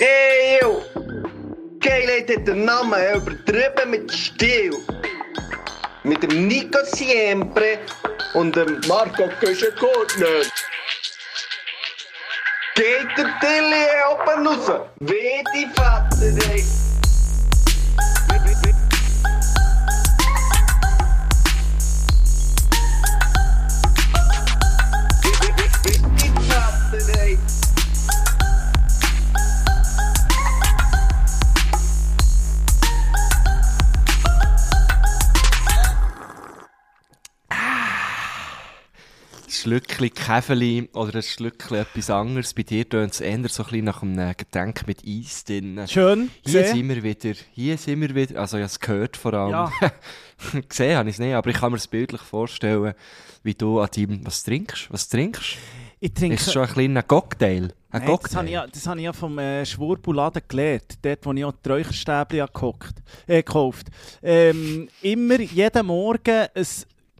Ey, 0.00 0.58
yo! 0.60 0.82
Geilheit 1.78 2.28
hat 2.28 2.48
den 2.48 2.64
Namen 2.64 2.98
übertrieben 3.14 3.90
mit 3.90 4.12
Stil. 4.12 4.74
Mit 6.02 6.20
dem 6.20 6.48
Nico 6.48 6.78
Siempre 6.84 7.78
und 8.34 8.56
dem 8.56 8.80
Marco 8.88 9.28
Köschenkortner. 9.38 10.42
Geht 12.74 13.06
der 13.16 13.38
Tilly 13.40 13.86
oben 14.10 14.46
raus? 14.48 14.80
Wie 14.98 15.44
die 15.54 15.68
Vater, 15.76 16.50
ey! 16.50 16.83
Schlückchen 39.64 40.12
Käfeli 40.12 40.90
oder 40.92 41.14
ein 41.14 41.22
Schlückchen 41.22 41.78
etwas 41.78 42.10
anderes. 42.10 42.52
Bei 42.52 42.64
dir 42.64 42.86
tönt 42.86 43.14
es 43.14 43.22
eher 43.22 43.38
so 43.48 43.62
ein 43.62 43.70
bisschen 43.70 43.84
nach 43.86 44.02
einem 44.02 44.34
Getränk 44.36 44.86
mit 44.86 45.02
Eis 45.08 45.42
drin. 45.44 45.80
Schön. 45.88 46.30
Hier 46.44 46.60
gesehen. 46.60 46.76
sind 46.76 46.88
wir 46.90 47.02
wieder. 47.02 47.32
Hier 47.52 47.78
sind 47.78 48.02
wir 48.02 48.14
wieder. 48.14 48.38
Also, 48.42 48.58
ich 48.58 48.62
habe 48.62 48.66
es 48.66 48.78
gehört 48.78 49.16
vor 49.16 49.32
allem. 49.32 49.52
Ja. 49.52 49.72
Gesehen 50.68 50.98
habe 50.98 51.08
ich 51.08 51.14
es 51.14 51.18
nicht, 51.18 51.32
aber 51.32 51.48
ich 51.48 51.56
kann 51.56 51.72
mir 51.72 51.78
es 51.78 51.86
bildlich 51.88 52.20
vorstellen, 52.20 52.92
wie 53.42 53.54
du 53.54 53.80
an 53.80 53.88
deinem. 53.96 54.26
Was 54.26 54.44
trinkst 54.44 54.88
Was 54.90 55.08
trinkst 55.08 55.56
Ich 55.98 56.12
trinke. 56.12 56.34
Ist 56.34 56.52
schon 56.52 56.64
ein 56.66 56.68
kleiner 56.68 57.02
Cocktail? 57.02 57.72
Ein 57.90 58.04
Nein, 58.04 58.18
das 58.22 58.36
habe 58.36 58.46
ich, 58.46 58.52
ja- 58.52 58.66
das 58.66 58.86
habe 58.86 58.98
ich 58.98 59.04
ja 59.04 59.14
vom 59.14 59.38
äh, 59.38 59.64
Schwurbuladen 59.64 60.42
gelernt. 60.46 60.98
Dort, 61.00 61.24
wo 61.24 61.32
ich 61.32 61.44
auch 61.44 61.54
die 61.64 61.68
Räucherstäbchen 61.70 62.42
habe 62.42 62.78
äh, 63.28 63.36
gekauft 63.36 63.86
ähm, 64.22 64.90
Immer, 65.00 65.40
jeden 65.40 65.86
Morgen 65.86 66.48
ein 66.54 66.66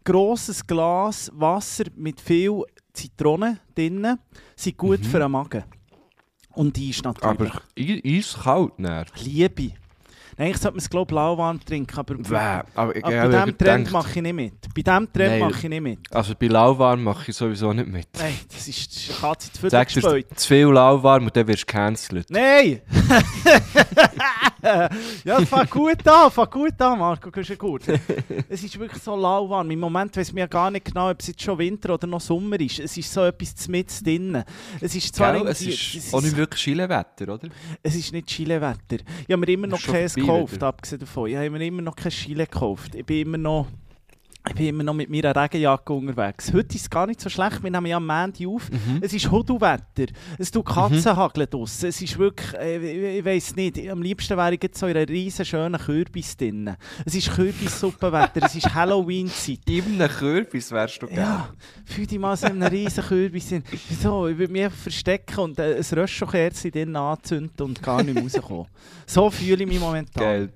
grosses 0.04 0.66
Glas 0.66 1.30
Wasser 1.34 1.84
mit 1.96 2.20
viel 2.20 2.62
Zitrone 2.92 3.58
drin. 3.74 4.18
Sind 4.56 4.76
gut 4.76 5.04
für 5.04 5.18
den 5.18 5.30
Magen. 5.30 5.64
Und 6.52 6.78
Eis 6.78 7.02
natürlich. 7.02 7.24
Aber 7.24 7.62
Eis- 7.76 8.00
eiskalt, 8.04 8.78
ne? 8.78 9.04
Liebe. 9.22 9.72
Nein, 10.36 10.50
ich 10.50 10.56
sollte 10.58 10.78
es 10.78 10.90
glaube 10.90 11.12
ich 11.12 11.14
lauwarm 11.14 11.64
trinken, 11.64 11.96
aber, 11.98 12.14
Bäh, 12.16 12.36
aber, 12.36 12.66
aber 12.74 12.96
ich 12.96 13.02
bei 13.02 13.28
diesem 13.28 13.58
Trend 13.58 13.92
mache 13.92 14.10
ich 14.16 14.22
nicht 14.22 14.32
mit. 14.34 14.54
Bei 14.74 14.82
diesem 14.82 15.12
Trend 15.12 15.40
mache 15.40 15.58
ich 15.58 15.68
nicht 15.68 15.80
mit. 15.82 15.98
Also 16.14 16.34
bei 16.38 16.46
lauwarm 16.46 17.04
mache 17.04 17.30
ich 17.30 17.36
sowieso 17.36 17.72
nicht 17.72 17.88
mit. 17.88 18.08
Nein, 18.18 18.34
das 18.52 18.68
ist, 18.68 18.94
das 18.94 19.08
ist 19.08 19.20
Katze 19.20 19.52
zu 19.52 19.60
viel 19.60 19.70
Sag 19.70 19.88
dir 19.88 20.00
gespielt. 20.00 20.38
zu 20.38 20.48
viel 20.48 20.66
lauwarm 20.66 21.24
und 21.24 21.36
dann 21.36 21.46
wirst 21.46 21.62
du 21.62 21.66
gecancelt. 21.66 22.30
Nein! 22.30 22.80
ja, 25.24 25.38
es 25.40 25.48
fängt 25.48 25.70
gut 25.70 26.08
an, 26.08 26.30
fängt 26.30 26.50
gut 26.50 26.80
an, 26.80 26.98
Marco 26.98 27.30
gut. 27.58 27.82
Es 28.48 28.62
ist 28.64 28.78
wirklich 28.78 29.02
so 29.02 29.14
lauwarm. 29.16 29.70
Im 29.70 29.80
Moment 29.80 30.16
weiß 30.16 30.32
ja 30.34 30.46
gar 30.46 30.70
nicht 30.70 30.86
genau, 30.86 31.10
ob 31.10 31.20
es 31.20 31.28
jetzt 31.28 31.42
schon 31.42 31.58
Winter 31.58 31.94
oder 31.94 32.06
noch 32.06 32.20
Sommer 32.20 32.58
ist. 32.60 32.80
Es 32.80 32.96
ist 32.96 33.12
so 33.12 33.24
etwas 33.24 33.68
mit 33.68 34.04
drin. 34.04 34.42
Es 34.80 34.94
ist 34.94 35.14
zwar 35.14 35.34
Gell? 35.34 35.46
Es 35.48 35.60
irgendwie- 35.60 35.98
ist 35.98 36.14
auch 36.14 36.22
nicht 36.22 36.36
wirklich 36.36 36.60
Schilewetter, 36.60 37.34
oder? 37.34 37.48
es 37.82 37.94
ist 37.94 38.12
nicht 38.12 38.28
Chile-Wetter. 38.28 39.04
Ich 39.26 39.32
habe 39.32 39.36
mir 39.36 39.48
immer 39.48 39.66
noch 39.66 39.78
Ist 39.78 39.86
Käse 39.86 40.20
gekauft, 40.26 40.62
abgesehen 40.62 41.00
davon. 41.00 41.28
Ich 41.28 41.36
habe 41.36 41.50
mir 41.50 41.64
immer 41.64 41.82
noch 41.82 41.96
kein 41.96 42.12
Chile 42.12 42.46
gekauft. 42.46 42.94
Ich 42.94 43.04
bin 43.04 43.22
immer 43.22 43.38
noch... 43.38 43.66
Ich 44.46 44.54
bin 44.56 44.66
immer 44.66 44.82
noch 44.84 44.92
mit 44.92 45.08
meiner 45.08 45.34
Regenjacke 45.34 45.90
unterwegs. 45.94 46.52
Heute 46.52 46.74
ist 46.76 46.82
es 46.82 46.90
gar 46.90 47.06
nicht 47.06 47.18
so 47.18 47.30
schlecht. 47.30 47.62
Wir 47.62 47.70
nehmen 47.70 47.86
ja 47.86 47.96
am 47.96 48.06
Montag 48.06 48.46
auf. 48.46 48.70
Mhm. 48.70 48.98
Es 49.00 49.14
ist 49.14 49.30
Hudelwetter. 49.30 50.12
Es 50.36 50.50
tut 50.50 50.66
Katzenhageln 50.66 51.48
draussen. 51.48 51.88
Es 51.88 52.02
ist 52.02 52.18
wirklich, 52.18 52.52
äh, 52.60 52.76
ich, 52.76 53.18
ich 53.20 53.24
weiß 53.24 53.56
nicht, 53.56 53.88
am 53.88 54.02
liebsten 54.02 54.36
wäre 54.36 54.54
ich 54.54 54.62
jetzt 54.62 54.78
so 54.78 54.86
in 54.86 54.98
einer 54.98 55.08
riesen 55.08 55.46
schönen 55.46 55.80
Kürbis 55.80 56.36
drin. 56.36 56.76
Es 57.06 57.14
ist 57.14 57.30
Kürbissuppenwetter, 57.34 58.42
es 58.44 58.54
ist 58.56 58.74
Halloween-Zeit. 58.74 59.60
In 59.66 60.00
einem 60.02 60.10
Kürbis 60.10 60.70
wärst 60.72 61.00
du 61.02 61.06
Ja, 61.06 61.48
fühl 61.86 62.06
dich 62.06 62.18
mal 62.18 62.36
so 62.36 62.46
in 62.46 62.62
einem 62.62 62.70
riesen 62.70 63.02
Kürbis. 63.02 63.48
drin. 63.48 63.64
So, 64.02 64.28
ich 64.28 64.36
würde 64.36 64.52
mich 64.52 64.70
verstecken 64.70 65.38
und 65.40 65.58
äh, 65.58 65.76
ein 65.78 65.98
Röschenkerzchen 65.98 66.70
drin 66.70 66.94
anzünden 66.96 67.66
und 67.66 67.82
gar 67.82 68.02
nicht 68.02 68.12
mehr 68.14 68.22
rauskommen. 68.22 68.66
So 69.06 69.30
fühle 69.30 69.64
ich 69.64 69.68
mich 69.68 69.80
momentan. 69.80 70.22
Geil. 70.22 70.52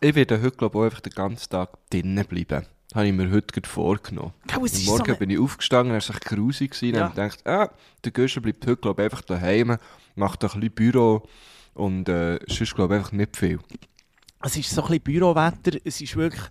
Ich 0.00 0.14
werde 0.14 0.36
heute, 0.42 0.50
glaube 0.56 0.76
ich, 0.76 0.80
auch 0.80 0.84
einfach 0.84 1.00
den 1.00 1.12
ganzen 1.14 1.48
Tag 1.48 1.70
drinnen 1.88 2.24
bleiben. 2.26 2.66
Das 2.94 3.00
habe 3.00 3.08
ich 3.08 3.12
mir 3.12 3.28
heute 3.32 3.48
gerade 3.48 3.68
vorgenommen. 3.68 4.32
Gell, 4.46 4.64
es 4.64 4.74
ist 4.74 4.86
Morgen 4.86 4.98
so 4.98 5.04
eine- 5.04 5.14
bin 5.16 5.30
ich 5.30 5.38
aufgestanden, 5.40 5.96
er 5.96 6.08
war 6.08 6.20
grusig 6.20 6.70
gewesen, 6.70 6.94
Ja. 6.94 7.06
und 7.06 7.10
ich 7.10 7.16
dachte, 7.16 7.50
ah, 7.50 7.68
der 8.04 8.12
Göscher 8.12 8.40
bleibt 8.40 8.64
heute, 8.68 8.76
glaube 8.76 9.02
ich, 9.02 9.06
einfach 9.10 9.22
daheim, 9.22 9.78
macht 10.14 10.44
ein 10.44 10.50
bisschen 10.50 10.70
Büro 10.70 11.26
und 11.74 12.08
äh, 12.08 12.38
sonst, 12.46 12.72
glaube 12.76 12.94
ich, 12.94 12.98
einfach 13.00 13.10
nicht 13.10 13.36
viel. 13.36 13.58
Es 14.44 14.56
ist 14.56 14.70
so 14.70 14.82
ein 14.82 14.86
bisschen 14.90 15.02
Bürowetter, 15.02 15.76
es 15.84 16.00
ist 16.00 16.14
wirklich. 16.14 16.44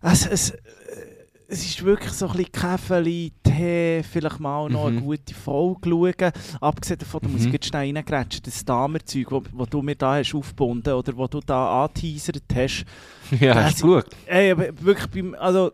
Es, 0.00 0.26
es, 0.26 0.50
äh, 0.50 1.17
es 1.50 1.64
ist 1.64 1.82
wirklich 1.82 2.12
so 2.12 2.26
ein 2.28 2.36
bisschen 2.36 2.52
Käfeli, 2.52 3.32
Tee, 3.42 4.02
vielleicht 4.02 4.38
mal 4.38 4.68
noch 4.68 4.86
eine 4.86 5.00
Mhm. 5.00 5.04
gute 5.06 5.34
Folge 5.34 5.88
schauen. 5.88 6.32
Abgesehen 6.60 6.98
davon, 6.98 7.20
da 7.22 7.28
muss 7.28 7.40
ich 7.40 7.46
Mhm. 7.48 7.52
jetzt 7.54 7.66
schnell 7.66 7.94
reingrätschen, 7.96 8.42
das 8.44 8.64
Damerzeug, 8.64 9.26
das 9.30 9.42
wo 9.52 9.64
du 9.64 9.80
mir 9.82 9.94
da 9.96 10.16
hast 10.16 10.34
aufgebunden 10.34 10.92
oder 10.92 11.16
wo 11.16 11.26
du 11.26 11.40
da 11.40 11.84
angeteasert 11.84 12.42
hast. 12.54 12.84
ja, 13.40 13.54
Das- 13.54 13.64
hast 13.64 13.82
du 13.82 13.86
geschaut? 13.94 14.06
Ey, 14.26 14.50
aber 14.52 14.68
wirklich, 14.80 15.06
beim, 15.08 15.34
also, 15.36 15.72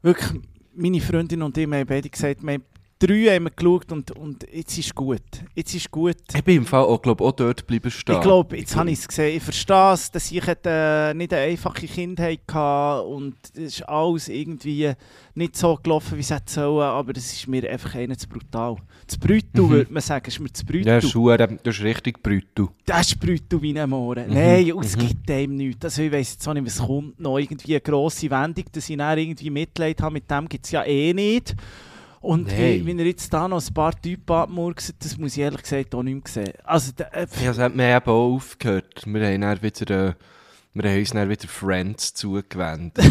wirklich, 0.00 0.40
meine 0.74 1.00
Freundin 1.00 1.42
und 1.42 1.56
ich 1.58 1.66
haben 1.66 1.86
beide 1.86 2.08
gesagt, 2.08 2.42
wir 2.42 2.54
haben 2.54 2.64
drei 3.06 3.34
haben 3.34 3.44
wir 3.44 3.50
geschaut 3.50 3.90
und, 3.92 4.10
und 4.12 4.46
jetzt 4.52 4.78
ist 4.78 4.94
gut. 4.94 5.22
Jetzt 5.54 5.74
ist 5.74 5.90
gut. 5.90 6.16
Ich 6.34 6.44
bin 6.44 6.58
im 6.58 6.66
Fall 6.66 6.84
auch, 6.84 7.00
glaube 7.02 7.24
auch 7.24 7.32
dort 7.32 7.66
bleiben 7.66 7.90
stehen. 7.90 8.14
Ich 8.16 8.20
glaube, 8.20 8.56
jetzt 8.56 8.76
habe 8.76 8.90
ich 8.90 8.98
es 8.98 9.08
gesehen. 9.08 9.36
Ich 9.36 9.42
verstehe 9.42 9.92
es, 9.92 10.10
dass 10.10 10.30
ich 10.30 10.42
äh, 10.46 11.14
nicht 11.14 11.32
eine 11.32 11.42
einfache 11.42 11.86
Kindheit 11.86 12.40
hatte 12.52 13.06
und 13.06 13.34
es 13.54 13.78
ist 13.78 13.82
alles 13.88 14.28
irgendwie 14.28 14.92
nicht 15.34 15.56
so 15.56 15.78
gelaufen, 15.82 16.16
wie 16.16 16.20
es 16.20 16.30
hätte 16.30 16.52
sollen, 16.52 16.82
aber 16.82 17.12
es 17.16 17.32
ist 17.32 17.48
mir 17.48 17.68
einfach 17.68 17.94
einer 17.94 18.16
zu 18.16 18.28
brutal. 18.28 18.76
Zu 19.06 19.18
brutal, 19.18 19.64
Mhm. 19.64 19.70
würde 19.70 19.92
man 19.92 20.02
sagen, 20.02 20.26
ist 20.28 20.40
mir 20.40 20.52
zu 20.52 20.64
brutal. 20.64 20.86
Ja, 20.86 21.00
Schuhe, 21.00 21.36
das 21.36 21.50
ist 21.64 21.82
richtig 21.82 22.22
brutal. 22.22 22.68
Das 22.86 23.08
ist 23.08 23.20
brutal 23.20 23.62
wie 23.62 23.78
ein 23.78 23.90
Mohren. 23.90 24.28
Mhm, 24.28 24.34
Nein, 24.34 24.72
und 24.72 24.84
es 24.84 24.96
mhm. 24.96 25.08
gibt 25.08 25.28
dem 25.28 25.56
nichts. 25.56 25.84
Also 25.84 26.02
ich 26.02 26.12
weiss 26.12 26.32
jetzt 26.34 26.46
auch 26.46 26.54
nicht, 26.54 26.66
was 26.66 26.78
kommt 26.78 27.18
noch. 27.18 27.38
Irgendwie 27.38 27.72
eine 27.72 27.80
grosse 27.80 28.30
Wendung, 28.30 28.64
dass 28.72 28.88
ich 28.88 28.96
dann 28.96 29.18
irgendwie 29.18 29.50
Mitleid 29.50 30.00
habe, 30.02 30.14
mit 30.14 30.30
dem 30.30 30.48
gibt 30.48 30.66
es 30.66 30.70
ja 30.70 30.84
eh 30.84 31.12
nicht. 31.12 31.54
Und 32.22 32.48
wie, 32.56 32.78
Nein. 32.78 32.86
wie 32.86 32.98
er 33.00 33.06
jetzt 33.06 33.32
da 33.34 33.48
noch 33.48 33.60
ein 33.66 33.74
paar 33.74 34.00
Typen 34.00 34.32
abmurkst, 34.32 34.94
das 35.00 35.18
muss 35.18 35.32
ich 35.36 35.42
ehrlich 35.42 35.62
gesagt 35.62 35.92
auch 35.94 36.04
nicht 36.04 36.14
mehr 36.34 36.44
sehen. 36.46 36.54
Also, 36.64 36.92
äh, 37.12 37.26
Ja, 37.42 37.48
das 37.48 37.58
hat 37.58 37.74
mir 37.74 37.94
eben 37.96 38.06
auch 38.06 38.34
aufgehört. 38.36 39.02
Wir 39.04 39.26
haben 39.26 39.40
dann 39.40 39.60
wieder, 39.62 40.08
äh, 40.10 40.14
wir 40.74 40.90
haben 40.90 40.98
uns 40.98 41.10
dann 41.10 41.28
wieder 41.28 41.48
Friends 41.48 42.14
zugewendet. 42.14 42.96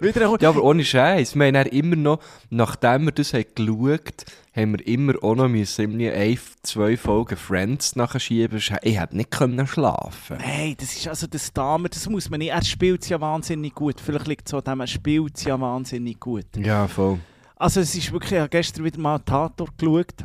wieder 0.00 0.30
ein 0.30 0.36
ja, 0.40 0.48
aber 0.50 0.62
ohne 0.62 0.84
Scheiß. 0.84 1.34
Wir 1.34 1.46
haben 1.46 1.54
dann 1.54 1.66
immer 1.66 1.96
noch, 1.96 2.20
nachdem 2.50 3.06
wir 3.06 3.12
das 3.12 3.32
haben 3.32 3.46
geschaut 3.54 4.26
haben 4.54 4.78
wir 4.78 4.86
immer 4.86 5.14
auch 5.22 5.34
noch 5.34 5.48
müssen, 5.48 6.00
ein, 6.00 6.38
zwei 6.62 6.96
Folgen 6.96 7.36
Friends 7.36 7.96
nachschieben. 7.96 8.62
Ich 8.82 9.00
hätte 9.00 9.16
nicht 9.16 9.30
können 9.32 9.66
schlafen 9.66 10.38
Nein, 10.38 10.76
das 10.78 10.94
ist 10.94 11.08
also 11.08 11.26
das 11.26 11.52
Damer, 11.52 11.88
das 11.88 12.08
muss 12.08 12.30
man 12.30 12.38
nicht. 12.38 12.52
Er 12.52 12.62
spielt 12.62 13.02
es 13.02 13.08
ja 13.08 13.20
wahnsinnig 13.20 13.74
gut. 13.74 14.00
Vielleicht 14.00 14.28
liegt 14.28 14.46
es 14.46 14.54
an 14.54 14.62
dem, 14.62 14.80
er 14.80 14.86
spielt 14.86 15.36
es 15.36 15.44
ja 15.44 15.60
wahnsinnig 15.60 16.20
gut. 16.20 16.46
Ja, 16.56 16.86
voll. 16.86 17.18
Also 17.56 17.80
es 17.80 17.94
ist 17.94 18.12
wirklich, 18.12 18.32
ich 18.32 18.38
habe 18.38 18.48
gestern 18.48 18.84
wieder 18.84 19.00
mal 19.00 19.18
Tatort 19.18 19.76
geschaut. 19.76 20.24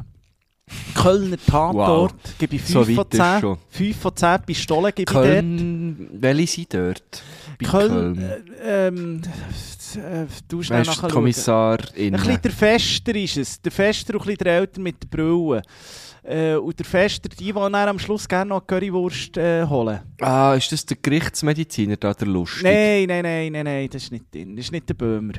Kölner 0.95 1.37
Tatort, 1.37 2.15
gebe 2.37 2.55
ich 2.55 2.61
5 2.61 2.73
So 2.73 2.83
von 2.83 2.97
weit 2.97 3.13
ist 3.13 3.21
10. 3.21 3.39
schon. 3.41 3.57
5 3.69 3.97
von 3.97 4.15
10 4.15 4.41
Pistolen 4.45 4.91
gebe 4.95 5.01
ich 5.01 5.05
dort. 5.13 5.25
Köln, 5.25 6.09
welche 6.13 6.47
sind 6.47 6.73
dort? 6.73 7.23
Bei 7.59 7.67
Köln, 7.67 8.15
Köln. 8.15 8.43
äh, 8.63 8.87
ähm, 8.87 9.21
äh, 9.95 10.25
du 10.47 10.61
schnell 10.61 10.83
die 10.83 11.07
Kommissarin. 11.07 12.15
Ein 12.15 12.21
bisschen 12.21 12.41
der 12.41 12.51
Fester 12.51 13.15
ist 13.15 13.37
es. 13.37 13.61
Der 13.61 13.71
Fester 13.71 14.13
und 14.13 14.21
ein 14.21 14.25
bisschen 14.25 14.37
der 14.43 14.57
Älter 14.57 14.81
mit 14.81 14.95
der 15.01 15.07
Brille. 15.07 15.61
Äh, 16.23 16.55
und 16.55 16.77
der 16.77 16.85
Fester, 16.85 17.29
die, 17.29 17.45
die 17.45 17.53
dann 17.53 17.73
am 17.75 17.97
Schluss 17.97 18.27
gerne 18.27 18.49
noch 18.49 18.67
Currywurst 18.67 19.37
äh, 19.37 19.65
holen. 19.65 19.99
Ah, 20.21 20.53
ist 20.55 20.71
das 20.71 20.85
der 20.85 20.97
Gerichtsmediziner 21.01 21.95
da, 21.97 22.13
der 22.13 22.27
Lustig? 22.27 22.63
Nein, 22.63 23.05
nein, 23.07 23.23
nein, 23.23 23.51
nein, 23.51 23.65
nein, 23.65 23.89
das 23.91 24.03
ist 24.03 24.11
nicht. 24.11 24.25
Das 24.33 24.41
ist 24.65 24.71
nicht 24.71 24.87
der 24.89 24.93
Böhmer. 24.93 25.33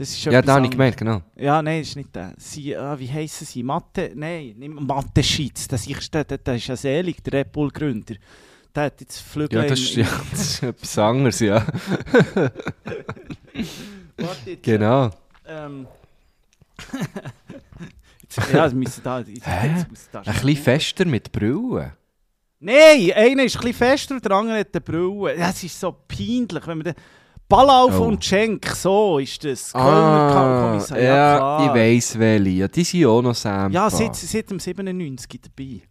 Das 0.00 0.08
ist 0.08 0.24
Ja, 0.24 0.40
da 0.40 0.54
habe 0.54 0.64
ich 0.64 0.70
gemeint, 0.70 0.96
genau. 0.96 1.20
Ja, 1.36 1.60
nein, 1.60 1.80
das 1.80 1.88
ist 1.90 1.96
nicht 1.96 2.16
der. 2.16 2.32
Sie, 2.38 2.74
ah, 2.74 2.98
wie 2.98 3.12
heissen 3.12 3.44
sie? 3.46 3.62
Mathe? 3.62 4.12
Nein, 4.14 4.54
nicht 4.56 4.72
Mathe 4.80 5.22
Schitz. 5.22 5.68
Das 5.68 5.86
ist, 5.86 6.14
der, 6.14 6.24
der, 6.24 6.38
der 6.38 6.54
ist 6.54 6.68
ja 6.68 6.74
selig, 6.74 7.22
der 7.22 7.40
Red 7.40 7.52
Bull-Gründer. 7.52 8.14
Der 8.74 8.84
hat 8.84 8.98
jetzt 8.98 9.20
Flügel 9.20 9.60
Ja, 9.60 9.68
das 9.68 9.78
ist, 9.78 9.94
ja, 9.96 10.06
das 10.30 10.40
ist 10.40 10.62
etwas 10.62 10.98
anderes, 10.98 11.40
ja. 11.40 11.66
Warte 14.16 14.50
jetzt, 14.50 14.62
Genau. 14.62 15.10
Ähm. 15.46 15.86
jetzt, 18.22 18.52
ja, 18.54 18.70
müssen 18.70 19.02
da. 19.02 19.18
Jetzt, 19.18 19.46
jetzt 19.46 19.90
muss 19.90 20.08
da 20.10 20.20
Ein 20.20 20.32
bisschen 20.32 20.56
fester 20.56 21.04
mit 21.04 21.30
Brille. 21.30 21.92
Nein, 22.58 23.12
einer 23.14 23.44
ist 23.44 23.56
ein 23.56 23.60
bisschen 23.60 23.74
fester 23.74 24.14
und 24.14 24.24
der 24.24 24.32
andere 24.32 24.60
hat 24.60 24.68
eine 24.72 24.80
Brille. 24.80 25.36
Das 25.36 25.62
ist 25.62 25.78
so 25.78 25.94
peinlich, 26.08 26.66
wenn 26.66 26.78
man 26.78 26.84
den 26.84 26.94
Ballauf 27.50 27.98
Oh. 28.00 28.04
und 28.04 28.24
Schenk, 28.24 28.64
so 28.68 29.18
ist 29.18 29.44
das. 29.44 29.72
Kölner 29.72 29.86
Ah, 29.86 30.62
Kommissar, 30.70 30.98
ja, 31.00 31.36
klar. 31.36 31.66
ich 31.66 31.74
weiss 31.74 32.18
welche. 32.18 32.48
Ja, 32.50 32.68
die 32.68 32.84
sind 32.84 33.04
auch 33.06 33.20
noch 33.20 33.34
Sampa. 33.34 33.74
Ja, 33.74 33.90
seit, 33.90 34.16
seit 34.16 34.48
dem 34.50 34.58
97 34.60 35.40
dabei. 35.42 35.82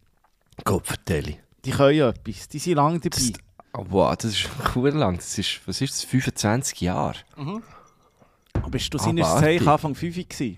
Gott, 0.64 0.88
vertelle. 0.88 1.36
Die 1.66 1.72
können 1.72 1.98
ja 1.98 2.10
etwas, 2.10 2.48
die 2.48 2.58
sind 2.60 2.76
lange 2.76 3.00
dabei. 3.00 3.10
Das- 3.18 3.34
Oh, 3.78 3.86
wow, 3.90 4.16
das 4.18 4.32
ist 4.32 4.50
cool 4.76 4.90
lang. 4.90 5.18
Das 5.18 5.38
ist, 5.38 5.62
was 5.68 5.80
ist 5.80 5.94
das, 5.94 6.04
25 6.04 6.82
Jahre? 6.82 7.14
Aber 7.36 8.70
bist 8.72 8.92
du 8.92 8.98
Ah, 8.98 9.04
seines 9.04 9.28
warte. 9.28 9.42
Zeichen 9.46 9.68
Anfang 9.68 9.94
5 9.94 10.16
gewesen? 10.28 10.58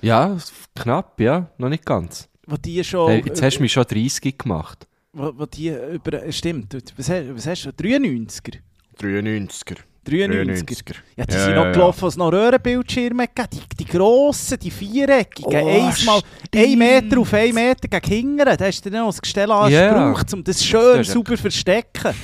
Ja, 0.00 0.36
knapp, 0.76 1.18
ja. 1.20 1.50
Noch 1.58 1.68
nicht 1.68 1.84
ganz. 1.84 2.28
Wo 2.46 2.56
die 2.56 2.82
schon... 2.84 3.10
Hey, 3.10 3.22
jetzt 3.26 3.42
hast 3.42 3.56
du 3.56 3.62
mich 3.62 3.72
schon 3.72 3.82
30 3.84 4.38
gemacht. 4.38 4.86
wo, 5.12 5.32
wo 5.36 5.46
die 5.46 5.68
über... 5.70 6.22
äh, 6.22 6.30
Stimmt, 6.32 6.76
was 6.96 7.10
hast 7.10 7.64
du? 7.64 7.70
93er? 7.70 8.58
93er. 8.98 9.76
93er. 10.06 10.94
Ja, 11.16 11.26
die 11.26 11.34
Ja, 11.34 11.44
sind 11.44 11.54
ja, 11.54 11.64
noch 11.64 11.72
gelaufen, 11.72 12.04
als 12.04 12.14
es 12.14 12.16
noch 12.18 12.32
Röhrenbildschirme 12.32 13.26
gegeben 13.28 13.48
Die, 13.52 13.76
die 13.76 13.84
grossen, 13.84 14.58
die 14.58 14.70
viereckigen, 14.70 15.52
Oh, 15.52 15.68
einmal 15.68 16.22
ein 16.54 16.78
Meter 16.78 17.18
auf 17.20 17.34
einen 17.34 17.54
Meter 17.54 17.88
gegen 17.88 18.06
hingern. 18.14 18.56
Da 18.56 18.64
hast 18.64 18.84
du 18.86 18.90
dann 18.90 19.00
noch 19.02 19.08
das 19.10 19.20
Gestell 19.20 19.48
Ja. 19.48 19.68
gebraucht, 19.68 20.32
um 20.32 20.42
das 20.42 20.64
schön 20.64 20.80
Das 20.98 21.08
ist 21.08 21.12
sauber 21.12 21.36
zu 21.36 21.42
verstecken. 21.42 22.14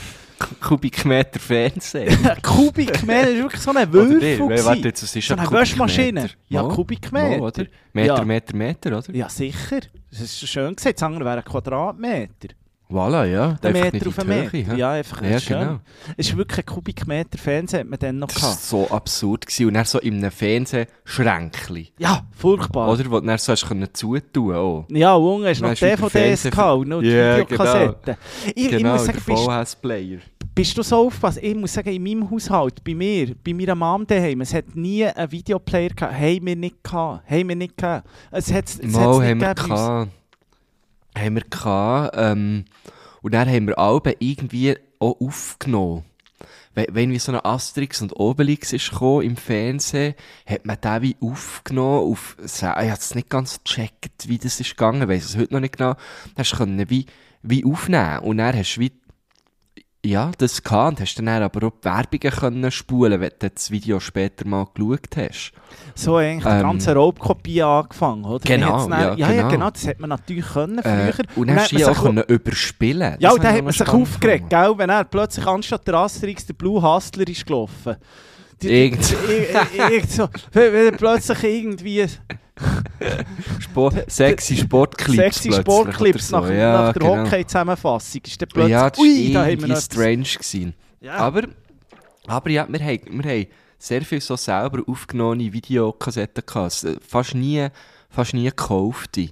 Kubikmeter 0.60 1.38
Fernsehen. 1.38 2.08
Ein 2.26 2.42
Kubikmeter, 2.42 2.94
das 3.02 3.06
war 3.06 3.42
wirklich 3.42 3.60
so 3.62 3.70
ein 3.70 3.92
Würfel. 3.92 4.38
gewesen. 4.38 4.64
Warte, 4.66 4.80
jetzt, 4.88 5.02
was 5.02 5.16
ist 5.16 5.28
So 5.28 5.34
ein 5.34 5.40
eine? 5.40 5.50
Waschmaschine. 5.50 6.30
Ja, 6.48 6.62
Kubikmeter. 6.64 7.38
Mo, 7.38 7.46
oder? 7.46 7.66
Meter, 7.92 8.16
Ja. 8.18 8.24
Meter, 8.24 8.56
Meter, 8.56 8.98
oder? 8.98 9.14
Ja, 9.14 9.28
sicher. 9.28 9.80
Das 10.10 10.20
ist 10.20 10.46
schön 10.48 10.74
gesagt. 10.74 10.96
Das 10.96 11.02
andere 11.02 11.24
wäre 11.24 11.38
ein 11.38 11.44
Quadratmeter. 11.44 12.48
Voilà, 12.90 13.24
ja. 13.24 13.56
Ein 13.62 13.72
Meter 13.72 14.06
auf 14.08 14.18
in 14.18 14.30
einen 14.30 14.50
Meter. 14.52 14.72
hä? 14.72 14.76
Ja, 14.78 14.92
einfach 14.92 15.22
Ja, 15.22 15.40
schön. 15.40 15.58
genau. 15.58 15.80
Es 16.16 16.28
ist 16.28 16.36
wirklich 16.36 16.58
ein 16.58 16.66
Kubikmeter 16.66 17.38
Fernsehen, 17.38 17.80
hat 17.80 17.88
man 17.88 17.98
dann 17.98 18.18
noch 18.18 18.28
Das 18.28 18.36
gehabt. 18.36 18.72
war 18.72 18.86
so 18.88 18.90
absurd. 18.94 19.46
Gewesen. 19.46 19.66
Und 19.68 19.74
dann 19.74 19.84
so 19.86 19.98
in 20.00 20.14
einem 20.18 20.30
Fernsehschränkchen. 20.30 21.88
Ja, 21.98 22.24
furchtbar. 22.32 22.92
Oder? 22.92 23.10
Wo 23.10 23.20
du 23.20 23.26
dann 23.26 23.38
so 23.38 23.52
hast 23.52 23.66
können 23.66 23.88
zutun 23.92 24.54
auch. 24.54 24.84
Ja, 24.90 25.14
und 25.14 25.34
unten 25.36 25.48
hast 25.48 25.60
noch 25.62 25.74
DVDs 25.74 26.42
gehabt 26.44 26.78
und 26.80 26.88
noch 26.88 27.00
die 27.00 27.08
Ja, 27.08 27.38
Videokassetten. 27.38 28.16
Ich, 28.54 28.64
ich 28.66 28.70
genau, 28.70 28.92
muss 28.92 29.06
sagen, 29.06 29.18
der 29.26 29.32
bist, 29.34 29.44
VHS-Player. 29.44 30.18
bist 30.54 30.78
du 30.78 30.82
so 30.82 31.06
aufgepasst? 31.06 31.38
Ich 31.42 31.54
muss 31.56 31.72
sagen, 31.72 31.88
in 31.90 32.02
meinem 32.02 32.30
Haushalt, 32.30 32.84
bei 32.84 32.94
mir, 32.94 33.34
bei 33.44 33.52
meiner 33.54 33.74
Mom 33.74 34.06
daheim, 34.06 34.42
es 34.42 34.52
hat 34.54 34.76
nie 34.76 35.04
einen 35.06 35.32
Videoplayer 35.32 35.88
gehabt. 35.90 36.14
Haben 36.14 36.46
wir 36.46 36.56
nicht 36.56 36.84
gehabt. 36.84 37.28
Haben 37.30 37.48
wir 37.48 37.56
nicht 37.56 37.76
gehabt. 37.76 38.06
Es 38.30 38.52
hat 38.52 38.66
es 38.68 38.80
nicht 38.82 38.92
gehabt. 38.94 40.10
Haben 41.16 41.34
wir 41.36 41.44
gehabt. 41.44 42.14
Ähm, 42.16 42.64
und 43.22 43.32
dann 43.34 43.48
haben 43.48 43.66
wir 43.66 43.78
alle 43.78 44.16
irgendwie 44.18 44.76
auch 44.98 45.20
aufgenommen. 45.20 46.04
Wenn, 46.74 46.86
wenn 46.90 47.10
wie 47.12 47.18
so 47.18 47.32
ein 47.32 47.44
Asterix 47.44 48.02
und 48.02 48.18
Obelix 48.18 48.72
ist 48.72 48.90
gekommen 48.90 49.22
im 49.22 49.36
Fernsehen, 49.36 50.14
hat 50.46 50.66
man 50.66 50.80
den 50.80 51.02
wie 51.02 51.16
aufgenommen 51.20 52.12
auf, 52.12 52.36
ich 52.44 52.62
habe 52.62 52.88
es 52.88 53.14
nicht 53.14 53.30
ganz 53.30 53.60
gecheckt, 53.64 54.28
wie 54.28 54.38
das 54.38 54.60
ist 54.60 54.70
gegangen, 54.70 55.08
weiss 55.08 55.24
es 55.24 55.36
heute 55.36 55.54
noch 55.54 55.60
nicht 55.60 55.78
genau, 55.78 55.94
hast 56.36 56.52
du 56.52 56.56
können 56.56 56.90
wie, 56.90 57.06
wie 57.42 57.64
aufnehmen 57.64 58.18
und 58.20 58.38
dann 58.38 58.56
hast 58.56 58.74
du 58.74 58.80
wie, 58.80 58.92
ja, 60.04 60.30
das 60.38 60.62
gehabt 60.62 60.90
und 60.92 61.00
hast 61.00 61.14
dann 61.18 61.28
aber 61.28 61.66
auch 61.66 61.72
die 61.80 61.84
Werbungen 61.84 62.38
können 62.38 62.70
spulen, 62.70 63.20
wenn 63.20 63.30
du 63.38 63.50
das 63.50 63.70
Video 63.70 63.98
später 64.00 64.46
mal 64.46 64.66
geschaut 64.74 65.16
hast. 65.16 65.52
So 65.94 66.16
eigentlich 66.16 66.44
die 66.44 66.50
Ähm, 66.50 66.62
ganze 66.62 66.94
Raubkopie 66.94 67.62
angefangen, 67.62 68.24
oder? 68.24 68.44
Genau, 68.44 68.88
dann- 68.88 69.00
ja, 69.00 69.14
ja, 69.14 69.30
ja, 69.32 69.42
genau. 69.42 69.48
genau, 69.48 69.70
das 69.70 69.86
hat 69.86 70.00
man 70.00 70.10
natürlich 70.10 70.46
können 70.46 70.78
Äh, 70.78 71.12
früher. 71.12 71.24
und 71.36 71.46
dann 71.48 71.56
hast 71.60 71.72
du 71.72 71.76
die 71.76 71.84
auch 71.86 72.02
können 72.02 72.22
überspielen 72.28 73.16
Ja, 73.18 73.32
und 73.32 73.42
dann 73.42 73.54
hat 73.54 73.64
man 73.64 73.72
sich 73.72 73.88
aufgeregt, 73.88 74.50
gell, 74.50 74.74
wenn 74.76 74.90
er 74.90 75.04
plötzlich 75.04 75.46
anstatt 75.46 75.86
der 75.86 75.94
Asterix 75.94 76.44
der 76.46 76.54
Blue 76.54 76.82
Hustler 76.82 77.26
ist 77.26 77.46
gelaufen. 77.46 77.96
Die- 77.96 77.96
die- 77.96 78.33
Irgend- 78.62 79.14
irgend 79.76 80.10
so, 80.10 80.28
wenn 80.52 80.96
plötzlich 80.96 81.42
irgendwie 81.42 82.06
Sport, 83.60 84.10
sexy 84.10 84.56
Sportclips 84.56 85.42
sexy 85.42 85.52
Sportclips 85.52 86.32
oder 86.32 86.40
nach, 86.42 86.48
so. 86.48 86.52
ja, 86.54 86.72
nach 86.72 86.92
der 86.92 87.02
genau. 87.02 87.16
Hockey-Zusammenfassung 87.24 88.20
ist 88.26 88.40
dann 88.42 88.48
plötzlich, 88.48 88.70
Ja, 88.72 88.90
das 88.90 88.98
ui, 89.00 89.32
da 89.32 89.44
haben 89.44 89.66
wir 89.68 89.76
strange. 89.76 90.22
Gewesen. 90.22 90.74
Ja. 91.00 91.16
Aber, 91.16 91.42
aber 92.26 92.50
ja, 92.50 92.66
wir 92.70 92.80
haben, 92.80 93.00
wir 93.24 93.30
haben 93.30 93.46
sehr 93.78 94.02
viel 94.02 94.20
so 94.20 94.36
selber 94.36 94.82
aufgenommene 94.86 95.52
Videokassetten 95.52 96.44
gehabt. 96.46 96.72
S- 96.72 96.86
Fast 97.06 97.34
nie, 97.34 97.66
fast 98.08 98.34
nie 98.34 98.44
gekaufte. 98.44 99.30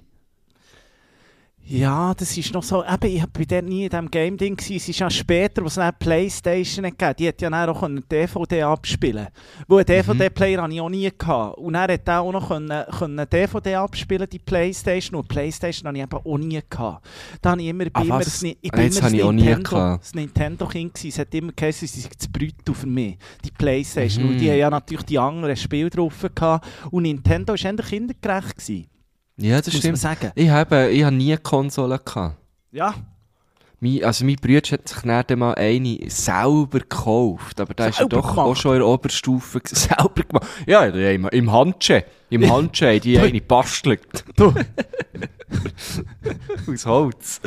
Ja, 1.65 2.13
das 2.13 2.37
ist 2.37 2.53
noch 2.53 2.61
so, 2.61 2.83
eben, 2.83 3.07
ich 3.07 3.21
war 3.21 3.27
dort 3.47 3.65
nie 3.65 3.85
in 3.85 3.89
diesem 3.89 4.11
Game-Ding. 4.11 4.57
Es 4.59 4.69
ist 4.69 4.99
ja 4.99 5.09
später, 5.09 5.61
wo 5.61 5.67
es 5.67 5.75
dann 5.75 5.93
Playstation 5.97 6.83
gegeben 6.83 7.13
die 7.17 7.27
hat 7.29 7.41
ja 7.41 7.49
dann 7.49 7.69
auch 7.69 7.83
eine 7.83 8.01
DVD 8.01 8.63
abspielen 8.63 9.27
Wo 9.69 9.77
einen 9.77 9.85
DVD-Player 9.85 10.61
hatte 10.61 10.73
ich 10.73 10.81
auch 10.81 10.89
nie. 10.89 11.09
Gehabt. 11.17 11.57
Und 11.57 11.73
dann 11.73 11.89
hat 11.89 12.07
er 12.07 12.21
auch 12.21 12.31
noch 12.33 12.49
können, 12.49 12.83
können 12.97 13.25
DVD 13.29 13.75
abspielen, 13.75 14.27
die 14.29 14.39
Playstation. 14.39 15.15
Und 15.15 15.31
die 15.31 15.33
Playstation 15.33 15.87
hatte 15.87 15.97
ich 15.97 16.03
eben 16.03 16.17
auch 16.17 16.37
nie. 16.37 16.59
Gehabt. 16.69 17.05
Da 17.41 17.51
habe 17.51 17.61
ich 17.61 17.67
immer, 17.69 17.85
Ah, 17.93 18.01
bin 18.01 18.09
das, 18.09 18.43
ich 18.43 18.57
Ah, 18.71 18.75
bin 18.75 18.83
jetzt 18.83 18.99
immer 18.99 19.09
das 19.09 19.13
ich 19.13 19.25
nie 19.25 19.43
Nintendo, 19.43 19.97
das 19.97 20.13
Nintendo-Kind 20.13 20.93
gewesen. 20.93 21.07
Es 21.09 21.19
hat 21.19 21.33
immer 21.33 21.51
geheißen, 21.55 21.87
sie 21.87 22.01
sind 22.01 22.21
zu 22.21 22.29
brüten 22.29 22.75
für 22.75 22.87
mich, 22.87 23.17
die 23.43 23.51
Playstation. 23.51 24.25
Mhm. 24.25 24.31
Und 24.31 24.37
die 24.39 24.49
haben 24.49 24.57
ja 24.57 24.69
natürlich 24.69 25.05
die 25.05 25.19
anderen 25.19 25.55
Spiele 25.55 25.89
drauf 25.89 26.25
gehabt. 26.35 26.67
Und 26.91 27.03
Nintendo 27.03 27.53
war 27.53 27.63
eher 27.63 27.75
kindergerecht. 27.75 28.57
Gewesen, 28.57 28.87
Ja, 29.37 29.57
das 29.59 29.67
muss 29.73 29.77
stimmt. 29.77 29.97
sagen. 29.97 30.31
Ich 30.35 30.49
habe, 30.49 30.89
ich 30.89 31.03
habe 31.03 31.15
nie 31.15 31.35
Konsolen 31.37 31.99
gehabt. 32.03 32.37
Ja, 32.71 32.93
Mein, 33.79 34.03
also 34.03 34.25
mein 34.25 34.35
Bruder 34.35 34.61
hat 34.71 34.87
sich 34.87 34.99
dann 35.01 35.39
mal 35.39 35.53
eine 35.55 35.99
selber 36.09 36.79
gekauft, 36.79 37.59
aber 37.59 37.73
da 37.73 37.87
ist 37.87 37.99
er 37.99 38.07
doch 38.07 38.29
gemacht? 38.31 38.37
auch 38.47 38.55
schon 38.55 38.73
in 38.73 38.79
der 38.79 38.87
Oberstufe 38.87 39.61
selber 39.65 40.23
gemacht. 40.27 40.47
Ja, 40.65 40.85
im, 40.85 41.27
im 41.27 41.51
Handschee. 41.51 42.03
Im 42.29 42.49
Handschee 42.51 42.95
haben 42.95 43.01
die 43.01 43.19
eine 43.19 43.41
bastelt. 43.41 44.23
du. 44.35 44.53
Aus 46.71 46.85
Holz. 46.85 47.41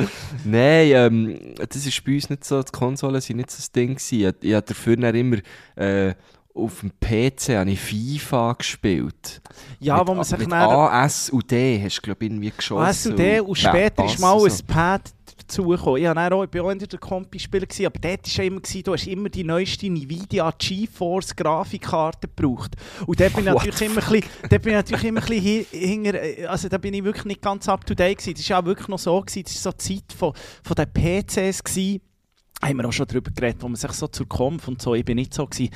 Nein, 0.45 0.91
ähm, 0.93 1.39
das 1.57 1.85
ist 1.85 2.03
bei 2.05 2.15
uns 2.15 2.29
nicht 2.29 2.45
so, 2.45 2.61
die 2.61 2.71
Konsolen 2.71 3.19
sind 3.19 3.37
nicht 3.37 3.51
so 3.51 3.57
das 3.57 3.71
Ding 3.71 3.95
gewesen. 3.95 4.33
Ich, 4.41 4.49
ich 4.49 4.53
habe 4.53 4.65
dafür 4.65 4.95
dann 4.95 5.15
immer, 5.15 5.37
äh, 5.75 6.13
auf 6.57 6.81
dem 6.81 6.91
PC 6.99 7.49
habe 7.57 7.71
ich 7.71 7.79
FIFA 7.79 8.53
gespielt. 8.53 9.41
Ja, 9.79 9.97
mit, 9.99 10.07
wo 10.07 10.13
man 10.15 10.23
sich 10.23 10.37
mit. 10.39 10.51
A, 10.53 11.05
S 11.05 11.29
und 11.29 11.49
D 11.49 11.81
hast 11.83 11.97
du, 11.97 12.01
glaube 12.01 12.25
ich, 12.25 12.31
irgendwie 12.31 12.51
geschossen. 12.55 12.83
AS 12.85 13.05
und 13.07 13.19
D 13.19 13.39
und 13.39 13.55
später 13.55 14.03
Pass 14.03 14.13
ist 14.13 14.19
mal 14.19 14.31
und 14.33 14.45
ein 14.45 14.51
so. 14.51 14.63
Pad 14.67 15.01
dazugekommen. 15.39 16.01
Ich, 16.01 16.09
auch, 16.09 16.43
ich 16.43 16.49
bin 16.49 16.61
auch 16.61 16.69
in 16.71 16.79
der 16.79 16.99
Kompi-Spieler, 16.99 17.67
aber 17.85 17.99
dort 17.99 18.37
war 18.37 18.43
ja 18.43 18.43
immer, 18.43 18.59
du 18.59 18.93
hast 18.93 19.07
immer 19.07 19.29
die 19.29 19.43
neueste 19.43 19.85
Nvidia 19.85 20.51
GeForce 20.57 21.35
Grafikkarte 21.35 22.27
gebraucht. 22.27 22.75
Und 23.05 23.19
dort 23.19 23.33
bin 23.33 23.47
ich 23.47 23.53
natürlich 23.53 23.81
immer 23.81 24.01
ein 24.03 24.09
bisschen, 24.11 24.29
dort 24.49 24.61
bin 24.61 24.71
ich 24.71 24.75
natürlich 24.77 25.03
immer 25.05 25.21
ein 25.21 25.27
bisschen 25.27 25.43
hi- 25.45 25.67
hinter, 25.71 26.21
äh, 26.23 26.45
also 26.47 26.67
da 26.69 26.77
bin 26.77 26.93
ich 26.93 27.03
wirklich 27.03 27.25
nicht 27.25 27.41
ganz 27.41 27.69
up 27.69 27.85
to 27.85 27.93
date 27.93 28.17
gewesen. 28.17 28.35
Das 28.35 28.49
war 28.49 28.59
auch 28.61 28.65
wirklich 28.65 28.87
noch 28.87 28.99
so, 28.99 29.21
gewesen, 29.21 29.43
das 29.43 29.65
war 29.65 29.71
so 29.71 29.77
die 29.77 29.95
Zeit 29.99 30.17
von, 30.17 30.33
von 30.63 30.75
den 30.75 30.87
PCs 30.91 31.63
gewesen. 31.63 32.01
Haben 32.61 32.77
wir 32.77 32.87
auch 32.87 32.91
schon 32.93 33.05
darüber 33.07 33.29
geredet, 33.31 33.57
wo 33.61 33.67
man 33.67 33.75
sich 33.75 33.91
so 33.91 34.07
zur 34.07 34.27
Kampf 34.27 34.67
und 34.67 34.81
so, 34.81 34.95
ich 34.95 35.05
bin 35.05 35.15
nicht 35.15 35.33
so 35.33 35.45
gewesen. 35.45 35.69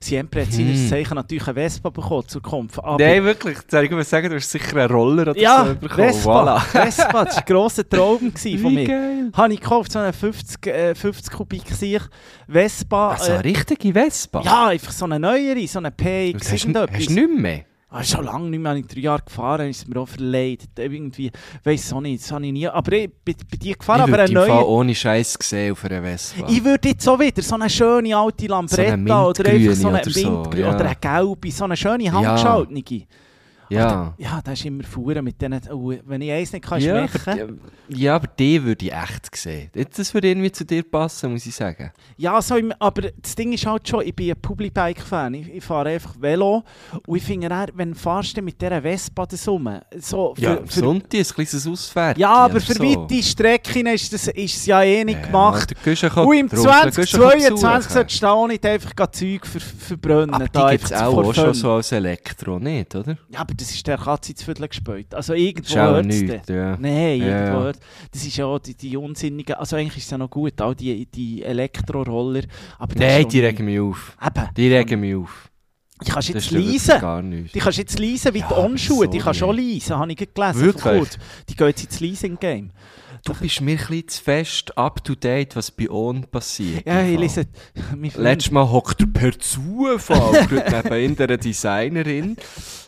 Siempre 0.00 0.42
hat 0.42 0.52
seines 0.52 0.80
Hm. 0.80 0.88
Zeichen 0.88 1.14
natürlich 1.14 1.46
eine 1.46 1.54
Vespa 1.54 1.90
bekommen 1.90 2.26
zur 2.26 2.42
Kampf. 2.42 2.78
Aber 2.78 2.96
Nein, 2.98 3.22
wirklich. 3.22 3.58
Ich 3.70 3.90
mal 3.90 4.02
sagen, 4.02 4.30
du 4.30 4.36
hast 4.36 4.50
sicher 4.50 4.76
einen 4.76 4.90
Roller 4.90 5.22
oder 5.30 5.38
ja, 5.40 5.66
so 5.66 5.74
bekommen. 5.76 6.08
Vespa, 6.08 6.56
Voilà. 6.56 6.60
Vespa, 6.60 7.24
das 7.24 7.36
war 7.36 7.42
ein 7.42 7.44
grosser 7.46 7.88
Traum 7.88 8.18
von 8.32 8.32
Wie 8.42 8.56
mir. 8.74 8.86
geil. 8.86 9.30
Habe 9.34 9.52
ich 9.52 9.60
gekauft, 9.60 9.92
so 9.92 9.98
eine 10.00 10.12
50, 10.12 10.66
äh, 10.66 10.94
50 10.94 11.32
Kubik 11.32 11.68
Sicht 11.68 12.08
Vespa. 12.48 13.10
Also 13.12 13.32
eine 13.32 13.34
äh, 13.44 13.48
richtige 13.48 13.92
Vespa? 13.92 14.42
ja, 14.42 14.66
einfach 14.68 14.92
so 14.92 15.04
eine 15.04 15.20
neuere, 15.20 15.66
so 15.68 15.78
eine 15.78 15.90
PX, 15.92 16.50
hast, 16.50 16.64
irgendetwas. 16.64 16.96
hast 16.98 17.08
du 17.10 17.14
nicht 17.14 17.38
mehr? 17.40 17.64
Ah, 17.94 18.02
schon 18.02 18.24
lange 18.24 18.48
nicht 18.48 18.60
mehr, 18.60 18.74
ich 18.74 18.86
drei 18.86 19.00
Jahre 19.00 19.22
gefahren, 19.22 19.68
ist 19.68 19.86
mir 19.86 20.00
auch 20.00 20.08
verleidet. 20.08 20.70
Irgendwie, 20.78 21.30
weiss 21.62 21.92
auch 21.92 22.00
nicht, 22.00 22.22
das 22.22 22.32
habe 22.32 22.46
ich 22.46 22.52
nie. 22.52 22.66
Aber 22.66 22.90
ich 22.92 23.10
bin 23.22 23.34
bei 23.50 23.56
dir 23.58 23.76
gefahren, 23.76 23.98
ich 23.98 24.02
aber 24.04 24.22
eine 24.22 24.30
im 24.30 24.36
Fall 24.36 24.48
neue. 24.48 24.66
ohne 24.66 24.94
Scheiß 24.94 25.38
gesehen 25.38 25.72
auf 25.72 25.84
einer 25.84 26.00
Vespa. 26.02 26.46
Ich 26.48 26.64
würde 26.64 26.88
jetzt 26.88 27.04
so 27.04 27.20
wieder 27.20 27.42
so 27.42 27.54
eine 27.54 27.68
schöne 27.68 28.16
alte 28.16 28.46
Lambretta 28.46 29.26
oder 29.26 29.46
einfach 29.46 29.74
so 29.74 29.88
eine 29.88 30.00
oder 30.00 30.10
so, 30.10 30.50
ja. 30.56 30.74
oder 30.74 30.84
eine 30.86 30.96
gelbe, 30.96 31.50
so 31.50 31.64
eine 31.64 31.76
schöne 31.76 32.10
handgeschaltete. 32.10 32.94
ja. 32.94 33.06
Ja, 33.72 34.40
da 34.44 34.52
ist 34.52 34.64
immer 34.64 34.84
Fuhren 34.84 35.24
mit 35.24 35.40
denen, 35.40 35.60
oh, 35.70 35.92
wenn 36.04 36.20
ich 36.22 36.30
eins 36.30 36.52
nicht 36.52 36.64
kann 36.64 36.80
Ja, 36.80 37.08
schmecken. 37.08 37.42
aber, 37.42 37.52
ja, 37.88 38.14
aber 38.16 38.26
die 38.38 38.62
würde 38.62 38.84
ich 38.86 38.92
echt 38.92 39.34
sehen. 39.36 39.70
Das 39.96 40.12
würde 40.14 40.28
irgendwie 40.28 40.52
zu 40.52 40.64
dir 40.64 40.82
passen, 40.82 41.32
muss 41.32 41.46
ich 41.46 41.54
sagen. 41.54 41.90
Ja, 42.16 42.40
so 42.42 42.56
im, 42.56 42.72
aber 42.78 43.02
das 43.20 43.34
Ding 43.34 43.52
ist 43.52 43.66
halt 43.66 43.88
schon, 43.88 44.02
ich 44.06 44.14
bin 44.14 44.30
ein 44.30 44.40
Publibike-Fan. 44.40 45.34
Ich, 45.34 45.48
ich 45.54 45.64
fahre 45.64 45.90
einfach 45.90 46.14
Velo 46.20 46.62
und 47.06 47.16
ich 47.16 47.22
finde, 47.24 47.48
eher, 47.48 47.68
wenn 47.74 47.94
fahrst 47.94 48.36
du 48.36 48.42
mit 48.42 48.60
dieser 48.60 48.82
Vespa 48.82 49.26
das 49.26 49.46
rum, 49.48 49.68
so 49.98 50.34
für, 50.34 50.42
Ja, 50.42 50.58
für, 50.66 50.80
Sonntag 50.80 51.14
ein 51.18 51.24
kleines 51.24 51.66
Ausfährtchen. 51.66 52.20
ja, 52.20 52.32
aber 52.34 52.60
für 52.60 52.74
so. 52.74 52.82
weite 52.84 53.22
Strecken 53.22 53.86
ist 53.86 54.12
das, 54.12 54.28
ist 54.28 54.56
es 54.56 54.66
ja 54.66 54.82
eh 54.82 55.04
nicht 55.04 55.18
Ja, 55.20 55.26
gemacht. 55.26 55.74
kann- 55.82 56.26
Und 56.26 56.36
im 56.36 56.48
darum, 56.48 56.64
der 56.64 56.90
Guschen 56.92 56.92
kann 56.92 56.92
2022 56.92 57.52
besuchen. 57.52 57.92
solltest 57.92 58.22
du 58.22 58.26
auch 58.26 58.46
nicht 58.48 58.66
einfach 58.66 58.92
Zeug 59.12 59.46
ver 59.46 59.60
verbrennen. 59.60 60.30
Aber 60.34 60.48
die 60.48 60.70
gibt 60.72 60.84
es 60.84 60.92
auch, 60.92 61.16
auch 61.18 61.34
schon 61.34 61.54
so 61.54 61.72
als 61.72 61.92
Elektro, 61.92 62.58
nicht, 62.58 62.94
oder? 62.94 63.16
Ja, 63.28 63.40
aber 63.40 63.54
das 63.62 63.70
ist 63.74 63.86
der 63.86 63.98
Katze 63.98 64.32
ins 64.32 64.42
Viertel 64.42 64.68
gespäut. 64.68 65.14
Also 65.14 65.34
irgendwo 65.34 65.78
auch 65.78 66.02
nichts, 66.02 66.46
dann. 66.46 66.56
ja. 66.56 66.76
Nein, 66.78 67.20
Ja, 67.20 67.26
irgendwo 67.38 67.58
ja. 67.58 67.62
hört 67.64 67.78
Das 68.12 68.24
ist 68.24 68.36
ja 68.36 68.58
die, 68.58 68.74
die 68.74 68.96
unsinnigen... 68.96 69.54
Also 69.56 69.76
eigentlich 69.76 69.96
ist 69.98 70.04
es 70.04 70.10
ja 70.10 70.18
noch 70.18 70.30
gut, 70.30 70.60
all 70.60 70.74
die, 70.74 71.06
die 71.06 71.42
Elektroroller. 71.42 72.42
Aber 72.78 72.94
Nein, 72.96 73.28
die 73.28 73.38
schon- 73.38 73.46
regen 73.46 73.64
mich 73.66 73.80
auf. 73.80 74.16
Eben. 74.24 74.48
Die 74.56 74.74
regen 74.74 75.00
mich 75.00 75.14
auf. 75.16 75.48
Die 76.04 76.10
kannst 76.10 76.28
du 76.30 76.32
jetzt 76.32 76.50
leisen. 76.50 77.46
Die 77.54 77.60
kannst 77.60 77.78
jetzt 77.78 77.98
leisen 77.98 78.34
wie 78.34 78.40
Ja, 78.40 78.48
die 78.48 78.54
Onschuhe. 78.54 79.06
Die 79.06 79.14
wieso 79.18 79.24
kannst 79.24 79.40
du 79.40 79.46
auch 79.46 79.52
nicht? 79.52 79.74
leisen, 79.88 79.96
habe 79.98 80.10
ich 80.12 80.18
gelesen. 80.18 80.60
Wirklich? 80.60 81.08
Die 81.48 81.54
gehen 81.54 81.66
jetzt 81.68 81.84
ins 81.84 82.00
Leasing-Game. 82.00 82.70
Du 83.24 83.34
bist 83.34 83.60
mir 83.60 83.78
ein 83.78 84.08
zu 84.08 84.20
fest 84.20 84.76
up 84.76 85.04
to 85.04 85.14
date, 85.14 85.54
was 85.54 85.70
bei 85.70 85.88
On 85.88 86.24
passiert. 86.24 86.84
Ja, 86.84 87.02
ich 87.06 87.16
lese... 87.16 87.46
Letztes 88.16 88.50
Mal 88.50 88.68
hockt 88.68 89.00
er 89.00 89.06
per 89.06 89.38
Zufall 89.38 90.48
neben 90.90 91.16
einer 91.16 91.36
Designerin. 91.36 92.36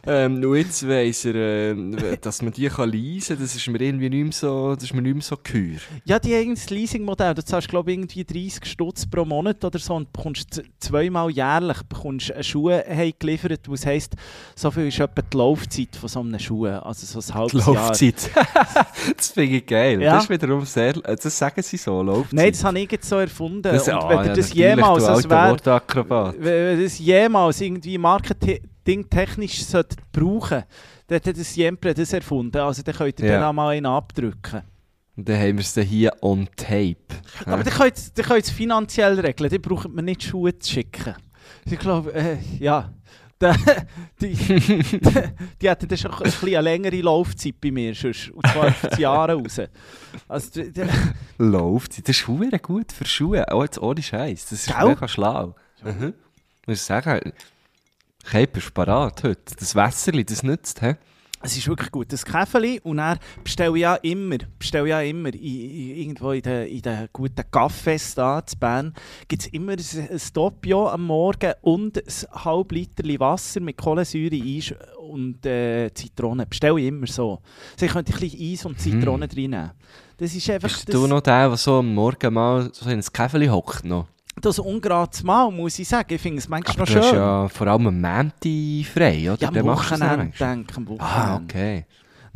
Ähm, 0.07 0.45
und 0.45 0.57
jetzt 0.57 0.87
weiss 0.89 1.25
er, 1.25 1.35
äh, 1.37 2.17
dass 2.21 2.43
man 2.43 2.53
die 2.53 2.69
kann 2.69 2.91
leisen 2.91 3.37
kann. 3.37 3.45
Das 3.45 3.55
ist 3.55 3.67
mir 3.69 3.81
irgendwie 3.81 4.11
nicht 4.11 4.25
mehr 4.25 4.33
so, 4.33 4.75
das 4.75 4.85
ist 4.85 4.95
mir 4.95 5.03
nicht 5.03 5.15
mehr 5.15 5.23
so 5.23 5.37
geheuer. 5.43 5.79
Ja, 6.05 6.19
die 6.19 6.35
eigenes 6.35 6.69
Leasing-Modell, 6.69 7.35
du 7.35 7.45
zahlst 7.45 7.69
glaube 7.69 7.93
ich 7.93 7.99
irgendwie 7.99 8.25
30 8.25 8.67
Stutz 8.67 9.07
pro 9.07 9.25
Monat 9.25 9.65
oder 9.65 9.79
so 9.79 9.95
und 9.95 10.13
bekommst 10.13 10.63
zweimal 10.81 11.31
jährlich 11.31 11.81
bekommst 11.85 12.33
eine 12.33 12.45
Schuhe 12.45 12.85
geliefert, 13.19 13.63
was 13.69 13.87
heisst, 13.87 14.15
so 14.57 14.71
viel 14.71 14.89
ist 14.89 14.99
etwa 14.99 15.23
die 15.23 15.37
Laufzeit 15.37 15.97
von 15.97 16.09
so 16.09 16.21
einem 16.21 16.39
Schuh, 16.39 16.67
also 16.67 17.21
so 17.21 17.21
ein 17.21 17.25
Die 17.27 17.33
halbes 17.33 17.67
Jahr. 17.67 17.75
Laufzeit. 17.75 18.31
das 19.17 19.29
finde 19.29 19.57
ich 19.57 19.67
geil. 19.67 20.03
Ja. 20.03 20.24
Ist 20.25 20.31
wiederum 20.31 20.65
sehr, 20.65 20.97
äh, 21.05 21.17
das 21.17 21.39
sagen 21.39 21.63
sie 21.63 21.77
so, 21.77 22.03
Laufzeit. 22.03 22.33
Nein, 22.33 22.51
das 22.53 22.65
habe 22.65 22.79
ich 22.81 22.91
jetzt 22.93 23.09
so 23.09 23.19
erfunden. 23.19 23.63
Das- 23.63 23.87
und 23.89 23.95
ah, 23.95 24.09
wenn 24.09 24.27
ja, 24.27 24.35
das 24.35 24.53
jemals, 24.53 25.03
du 25.05 25.09
das 25.09 25.17
alter 25.19 25.31
wär, 25.31 25.51
Wortakrobat. 25.51 26.35
wenn 26.39 26.83
das 26.83 26.99
jemals 26.99 27.61
irgendwie 27.61 27.99
marketingtechnisch 27.99 29.65
brauchen, 30.13 30.65
dann 31.07 31.17
hat 31.17 31.27
das 31.39 31.57
jemand 31.57 31.99
das 31.99 32.13
erfunden. 32.13 32.57
Also 32.59 32.83
dann 32.83 32.95
könnt 32.95 33.21
ihr 33.21 33.27
Ja. 33.27 33.33
dann 33.35 33.45
auch 33.45 33.53
mal 33.53 33.71
einen 33.71 33.87
abdrücken. 33.87 34.63
Und 35.17 35.29
dann 35.29 35.39
haben 35.39 35.59
wir 35.59 35.61
es 35.61 35.75
hier 35.75 36.13
on 36.23 36.49
tape. 36.57 36.97
Aber 37.47 37.59
ihr 37.59 37.65
dann 37.65 37.75
könnt 37.75 38.13
ihr 38.19 38.37
es 38.37 38.51
finanziell 38.51 39.21
regeln, 39.21 39.51
dann 39.51 39.61
braucht 39.63 39.89
man 39.95 40.05
nicht 40.05 40.23
Schuhe 40.25 40.59
zu 40.59 40.73
schicken. 40.73 41.15
Ich 41.67 41.79
glaube, 41.79 42.13
äh, 42.15 42.39
ja. 42.59 42.93
Da- 43.39 43.55
die, 44.21 44.33
die, 44.35 45.69
hätten 45.69 45.89
dann 45.89 45.99
schon 45.99 46.13
ein 46.13 46.23
bisschen 46.23 46.49
eine 46.49 46.61
längere 46.61 47.01
Laufzeit 47.01 47.61
bei 47.61 47.71
mir, 47.71 47.95
sonst, 47.95 48.31
und 48.31 48.47
zwar 48.47 48.69
auf 48.69 48.87
die 48.97 49.03
Jahre 49.03 49.35
raus. 49.35 49.61
Also, 50.29 50.63
die- 50.63 50.73
Laufzeit. 51.39 52.09
Das 52.09 52.17
ist 52.17 52.23
verdammt 52.25 52.63
gut 52.63 52.93
für 52.93 53.05
Schuhe. 53.05 53.51
Auch 53.51 53.63
jetzt 53.65 53.79
ohne 53.79 54.03
Scheiß. 54.03 54.47
Das 54.51 54.53
ist 54.67 54.77
Gell? 54.77 54.89
mega 54.89 55.09
schlau. 55.09 55.55
Mhm. 55.83 56.15
Muss 56.67 56.77
ich 56.79 56.83
sagen, 56.83 57.33
Käfer 58.31 58.59
ist 58.59 58.73
parat 58.73 59.23
heute. 59.25 59.55
Das 59.59 59.75
Wässerli, 59.75 60.25
das 60.25 60.43
nützt, 60.43 60.81
hä? 60.81 60.97
Es 61.45 61.59
ist 61.59 61.69
wirklich 61.69 61.91
gut. 61.91 62.11
Das 62.11 62.25
Käfeli 62.25 62.81
und 62.83 63.03
bestelle 63.45 63.77
ich 63.77 63.83
ja 63.83 63.97
immer, 63.97 64.39
bestelle 64.59 64.89
ja 64.89 65.03
immer 65.03 65.29
in, 65.29 65.35
in, 65.35 65.97
irgendwo 65.97 66.31
in 66.31 66.41
den, 66.41 66.67
in 66.69 66.81
den 66.81 67.09
guten 67.13 67.43
Cafés 67.53 68.17
da 68.17 68.39
in 68.39 68.59
Bern 68.59 68.95
gibt 69.29 69.43
es 69.43 69.49
immer 69.49 69.73
ein, 69.73 70.09
ein 70.11 70.21
Doppio 70.33 70.89
am 70.89 71.05
Morgen 71.07 71.53
und 71.61 71.99
ein 71.99 72.45
halb 72.45 72.73
Liter 72.73 73.05
Wasser 73.21 73.61
mit 73.61 73.77
Kohlensäure 73.77 74.35
Eis 74.35 74.73
und 75.07 75.45
äh, 75.45 75.93
Zitrone. 75.93 76.47
Bestelle 76.47 76.81
ich 76.81 76.87
immer 76.87 77.07
so. 77.07 77.43
Also 77.75 77.85
ich 77.85 77.93
könnte 77.93 78.15
ein 78.15 78.21
bisschen 78.21 78.53
Eis 78.53 78.65
und 78.65 78.81
Zitrone 78.81 79.29
drin 79.29 79.51
nehmen. 79.51 79.71
Das 80.17 80.35
ist 80.35 80.49
einfach 80.49 80.69
Bist 80.69 80.89
das, 80.89 80.95
du 80.95 81.07
noch 81.07 81.21
der, 81.21 81.49
der 81.49 81.59
so 81.59 81.81
am 81.81 81.93
Morgen 81.93 82.33
mal 82.33 82.71
so 82.73 82.89
in 82.89 83.01
ein 83.01 83.05
Käfeli 83.05 83.49
hockt 83.49 83.85
noch? 83.85 84.07
Das 84.41 84.59
ungerades 84.59 85.23
Mal, 85.23 85.51
muss 85.51 85.79
ich 85.79 85.89
sagen. 85.89 86.13
Ich 86.15 86.21
finde 86.21 86.39
es 86.39 86.49
manchmal 86.49 86.75
Aber 86.77 86.93
noch 86.95 87.01
du 87.01 87.07
hast 87.07 87.13
ja 87.15 87.49
vor 87.49 87.67
allem 87.67 87.87
am 87.87 88.01
Montag 88.01 88.93
frei, 88.93 89.31
oder? 89.33 89.41
Ja, 89.43 89.49
am 89.49 89.65
Wochenende, 89.67 90.33
denke 90.39 90.67
ich, 90.71 90.77
am 90.77 90.89
Wochenende. 90.89 91.05
Ah, 91.05 91.37
okay. 91.43 91.87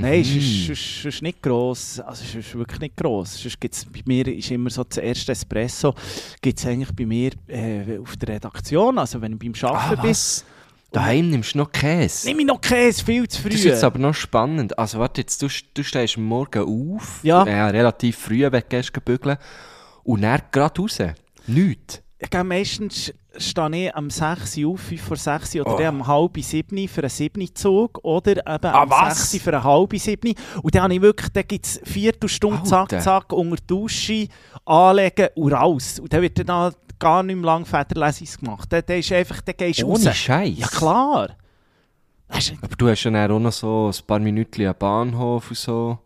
Nein, 0.01 0.21
es 0.21 0.29
Mhm. 0.31 0.39
ist, 0.39 0.69
ist, 0.71 1.05
ist 1.07 1.23
nicht 1.23 1.43
gross. 1.43 1.99
Also 1.99 2.23
es 2.25 2.35
ist 2.37 2.55
wirklich 2.55 2.79
nicht 2.79 2.97
gross. 2.97 3.37
Sonst 3.43 3.61
gibt's, 3.61 3.85
bei 3.85 4.01
mir 4.07 4.29
ist 4.29 4.49
immer 4.53 4.71
so 4.71 4.85
das 4.85 4.99
erste 4.99 5.33
Espresso 5.33 5.93
gibt 6.41 6.59
es 6.61 6.67
eigentlich 6.67 6.95
bei 6.95 7.05
mir 7.05 7.33
äh, 7.49 7.99
auf 7.99 8.17
der 8.17 8.29
Redaktion, 8.37 8.97
also 8.99 9.21
wenn 9.21 9.33
ich 9.33 9.39
beim 9.41 9.53
Ah, 9.69 9.75
Arbeiten 9.75 10.03
bin. 10.03 10.11
was? 10.11 10.45
Daheim 10.93 11.29
nimmst 11.31 11.53
du 11.55 11.59
noch 11.59 11.71
Käse? 11.73 12.29
Nimm 12.29 12.39
ich 12.39 12.47
noch 12.47 12.61
Käse, 12.61 13.05
viel 13.05 13.27
zu 13.29 13.43
früh. 13.43 13.51
Das 13.51 13.59
ist 13.59 13.65
jetzt 13.65 13.85
aber 13.85 13.99
noch 13.99 14.15
spannend. 14.15 14.79
Also 14.79 14.99
warte, 15.01 15.21
jetzt, 15.21 15.43
du, 15.43 15.49
du 15.75 15.83
stehst 15.83 16.17
morgen 16.17 16.95
auf, 16.97 17.19
Ja. 17.25 17.43
relativ 17.43 18.17
früh, 18.19 18.41
wenn 18.43 18.53
du 18.53 18.63
gehst 18.69 18.93
bügeln, 19.05 19.37
und 20.05 20.23
dann 20.23 20.41
gerade 20.51 20.81
raus. 20.81 20.99
Nichts. 21.49 22.03
ich 22.19 22.31
gehe 22.31 22.45
meistens 22.45 23.13
stehe 23.37 23.87
ich 23.87 23.95
am 23.95 24.11
6 24.11 24.57
Uhr 24.59 24.73
auf, 24.73 24.81
5 24.81 25.01
vor 25.01 25.17
6 25.17 25.55
Uhr, 25.55 25.61
oder 25.63 25.75
Oh. 25.75 25.79
dann 25.79 25.87
am 26.01 26.07
halb 26.09 26.37
7 26.39 26.89
für 26.89 27.03
einen 27.03 27.11
7 27.11 27.55
Zug 27.55 27.99
oder 28.03 28.33
eben 28.33 28.43
Ah, 28.47 28.83
am 28.83 28.91
was? 28.91 29.31
6 29.31 29.45
für 29.45 29.53
einen 29.55 29.63
halb 29.65 29.97
7 29.97 30.35
Und 30.63 30.75
dann 30.75 30.83
habe 30.83 30.95
ich 30.95 31.01
wirklich, 31.01 31.31
dann 31.33 31.45
gibt 31.47 31.67
es 31.67 31.81
Viertelstunde, 31.85 32.63
zack, 32.65 33.01
zack, 33.01 33.33
unter 33.33 33.57
die 33.57 33.67
Dusche, 33.69 34.27
anlegen 34.65 35.29
und 35.37 35.53
raus. 35.53 36.01
Und 36.01 36.13
dann 36.13 36.23
wird 36.23 36.49
dann 36.49 36.75
gar 36.99 37.23
nicht 37.23 37.37
mehr 37.37 37.45
lang 37.47 37.65
Väterlesung 37.65 38.27
gemacht. 38.41 38.73
Dann, 38.73 38.83
dann 38.85 38.99
ist 38.99 39.13
einfach, 39.13 39.41
dann 39.43 39.55
gehst 39.57 39.81
du 39.83 39.87
Ohne 39.87 40.07
raus. 40.07 40.17
Scheiß. 40.17 40.59
Ja 40.59 40.67
klar. 40.67 41.29
Aber 42.29 42.77
du 42.77 42.89
hast 42.89 43.05
ja 43.05 43.11
dann 43.13 43.31
auch 43.31 43.39
noch 43.39 43.53
so 43.53 43.91
ein 43.95 44.07
paar 44.07 44.19
Minuten 44.19 44.67
am 44.67 44.75
Bahnhof 44.79 45.51
und 45.51 45.57
so. 45.57 45.99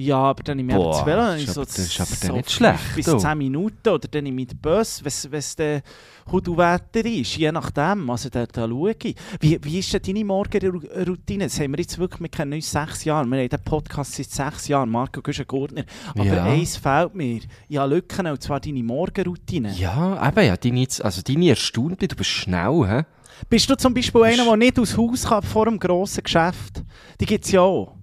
Ja, 0.00 0.16
aber 0.18 0.42
dann 0.42 0.56
nehme 0.56 0.72
ich 0.72 0.76
Boah, 0.78 0.84
eben 0.84 0.92
das 0.98 1.06
Velo, 1.06 1.20
dann 1.20 1.54
so, 1.54 1.64
das 1.64 1.78
ist 1.78 2.00
aber 2.00 2.10
dann 2.20 2.28
so 2.30 2.36
nicht 2.36 2.50
schlecht, 2.50 2.94
bis 2.96 3.06
du. 3.06 3.18
10 3.18 3.38
Minuten 3.38 3.88
oder 3.88 4.08
dann 4.08 4.24
nehme 4.24 4.42
ich 4.42 4.48
den 4.48 4.58
Bus, 4.58 5.02
wenn 5.04 5.38
es 5.38 5.56
der 5.56 5.82
Hudu-Wetter 6.30 7.04
ist, 7.04 7.36
je 7.36 7.50
nachdem, 7.50 8.08
also 8.08 8.28
da, 8.28 8.46
da 8.46 8.68
schaue 8.68 8.94
ich. 9.02 9.16
Wie, 9.40 9.58
wie 9.62 9.78
ist 9.80 9.92
denn 9.92 10.02
deine 10.02 10.24
Morgenroutine? 10.24 11.44
Das 11.44 11.58
haben 11.60 11.72
wir 11.72 11.80
jetzt 11.80 11.98
wirklich, 11.98 12.20
wir 12.20 12.28
kennen 12.28 12.52
uns 12.52 12.70
sechs 12.70 13.04
Jahre, 13.04 13.26
wir 13.26 13.38
haben 13.40 13.48
den 13.48 13.64
Podcast 13.64 14.14
seit 14.14 14.30
sechs 14.30 14.68
Jahren, 14.68 14.90
Marco 14.90 15.20
Güschen-Gurtner, 15.20 15.84
aber 16.14 16.24
Ja. 16.24 16.44
eins 16.44 16.76
fehlt 16.76 17.14
mir, 17.14 17.40
ich 17.68 17.76
habe 17.76 17.94
Lücken, 17.94 18.26
und 18.26 18.42
zwar 18.42 18.60
deine 18.60 18.82
Morgenroutine. 18.82 19.72
Ja, 19.76 20.28
eben, 20.28 20.46
ja, 20.46 20.56
deine, 20.56 20.86
also 21.02 21.22
deine 21.22 21.48
erstaunt 21.50 22.00
mich, 22.00 22.08
du 22.08 22.16
bist 22.16 22.30
schnell, 22.30 22.86
hä? 22.86 23.02
Bist 23.48 23.68
du 23.70 23.74
zum 23.76 23.94
Beispiel 23.94 24.22
einer, 24.22 24.36
Bist- 24.36 24.48
der 24.48 24.56
nicht 24.56 24.78
aus 24.78 24.96
Haus 24.96 25.24
kann 25.24 25.42
vor 25.42 25.66
einem 25.66 25.78
grossen 25.78 26.22
Geschäft? 26.22 26.82
Die 27.20 27.26
gibt 27.26 27.44
es 27.44 27.50
ja 27.52 27.62
auch. 27.62 27.96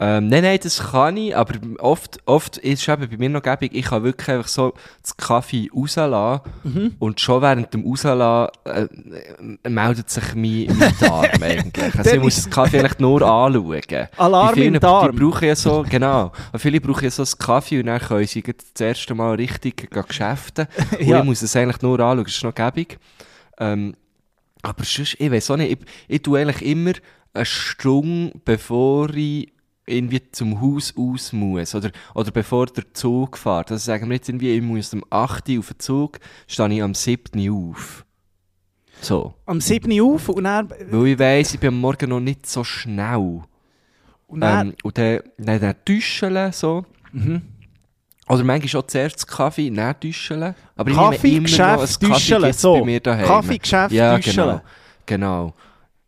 Ähm, 0.00 0.28
nein, 0.28 0.44
nein, 0.44 0.60
das 0.62 0.78
kann 0.92 1.16
ich, 1.16 1.36
aber 1.36 1.54
oft, 1.80 2.18
oft 2.24 2.56
ist 2.58 2.82
es 2.82 2.88
eben 2.88 3.08
bei 3.10 3.16
mir 3.16 3.28
noch 3.30 3.42
gäbig, 3.42 3.74
ich 3.74 3.86
kann 3.86 4.04
wirklich 4.04 4.28
einfach 4.28 4.46
so 4.48 4.72
das 5.02 5.16
Kaffee 5.16 5.68
rauslassen 5.74 6.42
Mhm. 6.62 6.94
und 7.00 7.20
schon 7.20 7.42
während 7.42 7.74
dem 7.74 7.84
rauslassen 7.84 8.48
äh, 8.64 9.68
meldet 9.68 10.08
sich 10.08 10.36
mein, 10.36 10.68
mein 10.78 10.94
Darm 11.00 11.24
eigentlich. 11.42 11.98
Also 11.98 12.10
ich 12.12 12.20
muss 12.22 12.36
das 12.36 12.48
Kaffee 12.48 12.78
eigentlich 12.78 13.00
nur 13.00 13.22
anschauen. 13.22 13.82
Alarm 14.16 14.48
Bei 14.48 14.54
vielen, 14.54 14.74
im 14.74 14.80
Darm. 14.80 15.10
Die 15.10 15.18
brauchen 15.18 15.48
ja 15.48 15.56
so, 15.56 15.84
genau, 15.90 16.30
und 16.52 16.58
viele 16.60 16.80
brauchen 16.80 17.02
ja 17.04 17.10
so 17.10 17.22
einen 17.24 17.38
Kaffee 17.38 17.80
und 17.80 17.86
dann 17.86 17.98
können 18.00 18.26
sie 18.26 18.42
das 18.42 18.80
erste 18.80 19.16
Mal 19.16 19.34
richtig 19.34 19.90
geschäften. 19.90 20.68
Und 21.00 21.06
Ja. 21.08 21.18
ich 21.18 21.24
muss 21.24 21.42
es 21.42 21.56
eigentlich 21.56 21.82
nur 21.82 21.98
anschauen, 21.98 22.22
das 22.24 22.34
ist 22.36 22.44
noch 22.44 22.54
gäbig. 22.54 22.98
Ähm, 23.58 23.96
aber 24.62 24.84
sonst, 24.84 25.16
ich 25.18 25.30
weiß 25.30 25.50
auch 25.50 25.56
nicht, 25.56 25.72
ich, 25.72 25.78
ich 26.06 26.22
tue 26.22 26.38
eigentlich 26.40 26.62
immer 26.70 26.92
eine 27.34 27.44
Stunde, 27.44 28.32
bevor 28.44 29.10
ich 29.10 29.52
irgendwie 29.88 30.22
zum 30.30 30.60
Haus 30.60 30.94
aus 30.96 31.32
muss. 31.32 31.74
Oder, 31.74 31.90
oder 32.14 32.30
bevor 32.30 32.66
der 32.66 32.92
Zug 32.94 33.36
fährt. 33.36 33.70
Also 33.70 33.84
sagen 33.84 34.08
wir 34.08 34.16
jetzt 34.16 34.28
irgendwie, 34.28 34.54
ich 34.54 34.62
muss 34.62 34.92
am 34.92 35.04
8. 35.10 35.48
Uhr 35.50 35.58
auf 35.60 35.68
den 35.68 35.78
Zug, 35.80 36.18
stehe 36.46 36.72
ich 36.72 36.82
am 36.82 36.94
7. 36.94 37.38
Uhr 37.48 37.70
auf. 37.70 38.04
So. 39.00 39.34
Am 39.46 39.60
7 39.60 39.90
Uhr 40.00 40.14
auf 40.14 40.28
und 40.28 40.44
dann... 40.44 40.70
Weil 40.90 41.06
ich 41.06 41.18
weiss, 41.18 41.54
ich 41.54 41.60
bin 41.60 41.68
am 41.68 41.80
Morgen 41.80 42.10
noch 42.10 42.20
nicht 42.20 42.46
so 42.46 42.64
schnell. 42.64 43.42
Und 44.26 44.40
dann 44.40 44.68
Ähm, 44.68 44.74
und 44.82 44.98
dann, 44.98 45.20
dann, 45.38 45.60
dann 45.60 45.74
Täuscheln, 45.84 46.52
so. 46.52 46.84
mhm. 47.12 47.42
Oder 48.28 48.44
manchmal 48.44 48.68
schon 48.68 48.86
zuerst 48.88 49.26
Kaffee, 49.26 49.70
dann 49.70 49.98
Täuscheln. 49.98 50.54
Aber 50.76 50.90
Kaffee, 50.92 51.16
ich 51.16 51.22
nehme 51.22 51.48
immer 51.48 51.74
noch 51.74 51.80
Geschäft, 51.80 52.02
ein 52.02 52.08
Kaffee 52.08 52.12
Täuscheln, 52.12 52.42
gibt's 52.42 52.60
so. 52.60 52.74
bei 52.78 52.84
mir 52.84 53.00
daheim. 53.00 53.26
Kaffee, 53.26 53.58
Geschäft, 53.58 53.92
ja, 53.92 54.14
Täuscheln. 54.16 54.36
genau. 54.36 54.60
Genau. 55.06 55.54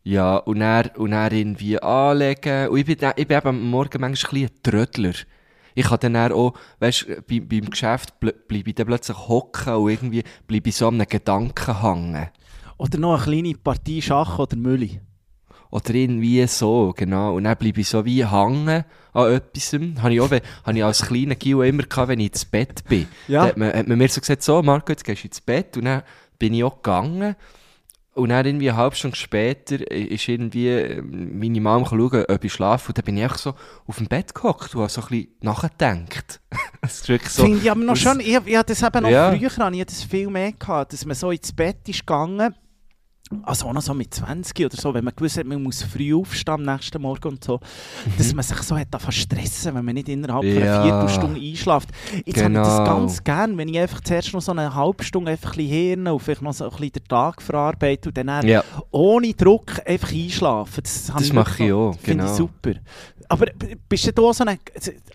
Ja, 0.02 0.36
und 0.36 0.60
dann, 0.60 0.90
und 0.96 1.10
dann 1.10 1.32
irgendwie 1.32 1.78
anlegen. 1.80 2.68
Und 2.68 2.78
ich 2.78 2.86
bin, 2.86 2.96
ich 3.16 3.28
bin 3.28 3.36
eben 3.36 3.48
am 3.48 3.70
Morgen 3.70 4.00
manchmal 4.00 4.42
ein 4.42 4.48
ein 4.48 4.62
Trödler. 4.62 5.12
Ich 5.74 5.86
kann 5.86 5.98
dann 6.00 6.32
auch, 6.32 6.54
weißt 6.80 7.06
du, 7.08 7.22
bei, 7.22 7.40
beim 7.40 7.70
Geschäft 7.70 8.14
ble- 8.20 8.34
bleibe 8.48 8.70
ich 8.70 8.74
dann 8.74 8.86
plötzlich 8.86 9.16
hocken 9.28 9.74
und 9.74 9.90
irgendwie 9.90 10.24
bleibe 10.46 10.68
ich 10.68 10.76
so 10.76 10.88
an 10.88 10.94
einem 10.94 11.06
Gedanken 11.08 11.82
hängen. 11.82 12.28
Oder 12.76 12.98
noch 12.98 13.14
eine 13.14 13.22
kleine 13.42 13.54
Partie 13.54 14.02
Schach 14.02 14.38
oder 14.38 14.56
Mülli. 14.56 15.00
Oder 15.70 15.94
irgendwie 15.94 16.44
so, 16.48 16.92
genau. 16.96 17.36
Und 17.36 17.44
dann 17.44 17.56
bleibe 17.56 17.80
ich 17.80 17.88
so 17.88 18.04
wie 18.04 18.26
hängen 18.26 18.84
an 19.12 19.32
etwas. 19.32 19.72
Habe 20.02 20.14
ich 20.14 20.20
auch, 20.20 20.30
habe 20.30 20.78
ich 20.78 20.84
als 20.84 21.06
kleiner 21.06 21.36
Gio 21.36 21.62
immer 21.62 21.84
gehabt, 21.84 22.08
wenn 22.08 22.18
ich 22.20 22.28
ins 22.32 22.44
Bett 22.44 22.82
bin. 22.88 23.06
Ja. 23.28 23.42
Da 23.42 23.48
hat 23.50 23.56
man, 23.56 23.72
hat 23.72 23.86
man 23.86 23.98
mir 23.98 24.08
so 24.08 24.20
gesagt, 24.20 24.42
so, 24.42 24.60
Marco, 24.62 24.90
jetzt 24.90 25.04
gehst 25.04 25.22
du 25.22 25.28
ins 25.28 25.40
Bett. 25.40 25.76
Und 25.76 25.84
dann 25.84 26.02
bin 26.38 26.54
ich 26.54 26.64
auch 26.64 26.76
gegangen. 26.82 27.36
Und 28.12 28.30
dann 28.30 28.44
irgendwie 28.44 28.68
eine 28.68 28.76
halbe 28.78 28.96
Stunde 28.96 29.16
später 29.16 29.88
ist 29.90 30.28
irgendwie 30.28 30.68
äh, 30.68 31.00
meine 31.00 31.60
Mama 31.60 31.86
schauen, 31.86 32.24
ob 32.28 32.44
ich 32.44 32.52
schlafe. 32.52 32.88
Und 32.88 32.98
dann 32.98 33.04
bin 33.04 33.16
ich 33.16 33.22
einfach 33.22 33.38
so 33.38 33.54
auf 33.86 33.96
dem 33.98 34.08
Bett 34.08 34.34
gehockt 34.34 34.74
und 34.74 34.80
habe 34.80 34.90
so 34.90 35.00
ein 35.02 35.06
bisschen 35.08 35.28
nachgedacht. 35.42 36.40
das 36.82 36.94
ist 37.00 37.08
wirklich 37.08 37.30
so. 37.32 37.44
Finde 37.44 37.58
ich 37.58 37.70
aber 37.70 37.80
noch 37.80 37.94
das- 37.94 38.02
schon, 38.02 38.18
ich, 38.20 38.36
ich 38.46 38.56
hatte 38.56 38.72
das 38.74 38.82
eben 38.82 39.02
noch 39.04 39.10
Ja. 39.10 39.30
früher, 39.32 39.50
habe 39.64 39.76
ich 39.76 39.84
das 39.86 40.02
viel 40.02 40.28
mehr 40.28 40.52
gehabt, 40.52 40.92
dass 40.92 41.04
man 41.06 41.14
so 41.14 41.30
ins 41.30 41.52
Bett 41.52 41.88
ist 41.88 42.00
gegangen 42.00 42.52
also 43.42 43.66
auch 43.68 43.72
noch 43.72 43.82
so 43.82 43.94
mit 43.94 44.12
20 44.12 44.66
oder 44.66 44.76
so, 44.76 44.92
wenn 44.92 45.04
man 45.04 45.14
gewusst 45.14 45.38
hat, 45.38 45.46
man 45.46 45.62
muss 45.62 45.82
früh 45.82 46.14
aufstehen 46.14 46.54
am 46.54 46.62
nächsten 46.62 47.00
Morgen 47.00 47.28
und 47.28 47.44
so, 47.44 47.60
dass 48.18 48.34
man 48.34 48.42
sich 48.42 48.58
so 48.58 48.76
hat 48.76 48.88
stressen, 49.10 49.74
wenn 49.74 49.84
man 49.84 49.94
nicht 49.94 50.08
innerhalb 50.08 50.42
von 50.44 50.50
einer 50.56 50.64
Ja. 50.66 50.82
Viertelstunde 50.82 51.40
einschläft. 51.40 51.88
Jetzt 52.26 52.42
habe 52.42 52.50
ich 52.52 52.58
das 52.58 52.76
Genau. 52.78 52.84
ganz 52.84 53.22
gern, 53.24 53.56
wenn 53.56 53.68
ich 53.68 53.78
einfach 53.78 54.00
zuerst 54.00 54.32
noch 54.32 54.42
so 54.42 54.50
eine 54.52 54.74
halbe 54.74 55.04
Stunde 55.04 55.30
einfach 55.30 55.52
ein 55.52 55.56
bisschen 55.58 55.70
Hirn 55.72 56.08
und 56.08 56.18
vielleicht 56.20 56.42
noch 56.42 56.52
so 56.52 56.64
ein 56.64 56.70
bisschen 56.70 56.92
den 56.92 57.04
Tag 57.04 57.40
verarbeite 57.40 58.08
und 58.08 58.18
dann 58.18 58.46
Ja, 58.46 58.64
ohne 58.90 59.32
Druck 59.34 59.80
einfach 59.86 60.12
einschlafen. 60.12 60.82
Das, 60.82 61.06
Das 61.06 61.22
ich 61.22 61.32
mache 61.32 61.62
ich 61.64 61.70
noch- 61.70 61.90
auch, 61.90 61.98
Finde 62.00 62.24
ich 62.24 62.30
genau. 62.30 62.36
super. 62.36 62.72
Aber 63.32 63.46
bist 63.88 64.06
du 64.08 64.12
da 64.12 64.32
so 64.34 64.44
ein... 64.44 64.58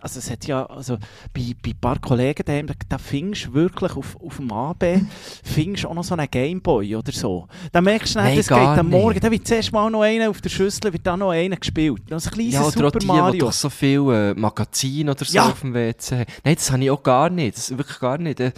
Also 0.00 0.18
es 0.18 0.30
hat 0.30 0.46
ja... 0.46 0.64
Also 0.66 0.96
bei, 1.34 1.54
bei 1.62 1.70
ein 1.70 1.80
paar 1.80 1.98
Kollegen 2.00 2.42
daheim, 2.46 2.66
da, 2.66 2.74
da 2.88 2.96
findest 2.96 3.46
du 3.46 3.54
wirklich 3.54 3.94
auf, 3.94 4.16
auf 4.20 4.36
dem 4.38 4.50
AB 4.50 5.02
findest 5.44 5.84
auch 5.84 5.92
noch 5.94 6.02
so 6.02 6.14
einen 6.14 6.26
Gameboy 6.30 6.96
oder 6.96 7.12
so. 7.12 7.46
Da 7.72 7.80
merkst 7.82 8.14
du, 8.14 8.18
Nein, 8.20 8.38
das 8.38 8.48
geht 8.48 8.56
am 8.56 8.88
Morgen, 8.88 9.10
nicht. 9.10 9.22
da 9.24 9.30
wird 9.30 9.46
zuerst 9.46 9.70
mal 9.70 9.90
noch 9.90 10.00
einer 10.00 10.30
auf 10.30 10.40
der 10.40 10.48
Schüssel, 10.48 10.92
wird 10.94 11.06
dann 11.06 11.18
noch 11.20 11.30
einer 11.30 11.56
gespielt. 11.56 12.10
Noch 12.10 12.24
ein 12.24 12.30
kleines 12.30 12.54
ja 12.54 12.62
oder 12.62 12.70
Super 12.72 12.98
die, 12.98 13.06
Mario. 13.06 13.44
doch 13.46 13.52
so 13.52 13.68
viele 13.68 14.30
äh, 14.30 14.34
Magazine 14.34 15.10
oder 15.10 15.24
so 15.24 15.34
Ja. 15.36 15.50
auf 15.50 15.60
dem 15.60 15.74
WC. 15.74 16.24
Nein, 16.42 16.54
das 16.54 16.70
habe 16.72 16.82
ich 16.84 16.90
auch 16.90 17.02
gar 17.02 17.28
nicht. 17.28 17.56
Das 17.56 17.76
wirklich 17.76 17.98
gar 17.98 18.16
nicht. 18.16 18.40
Äh, 18.40 18.52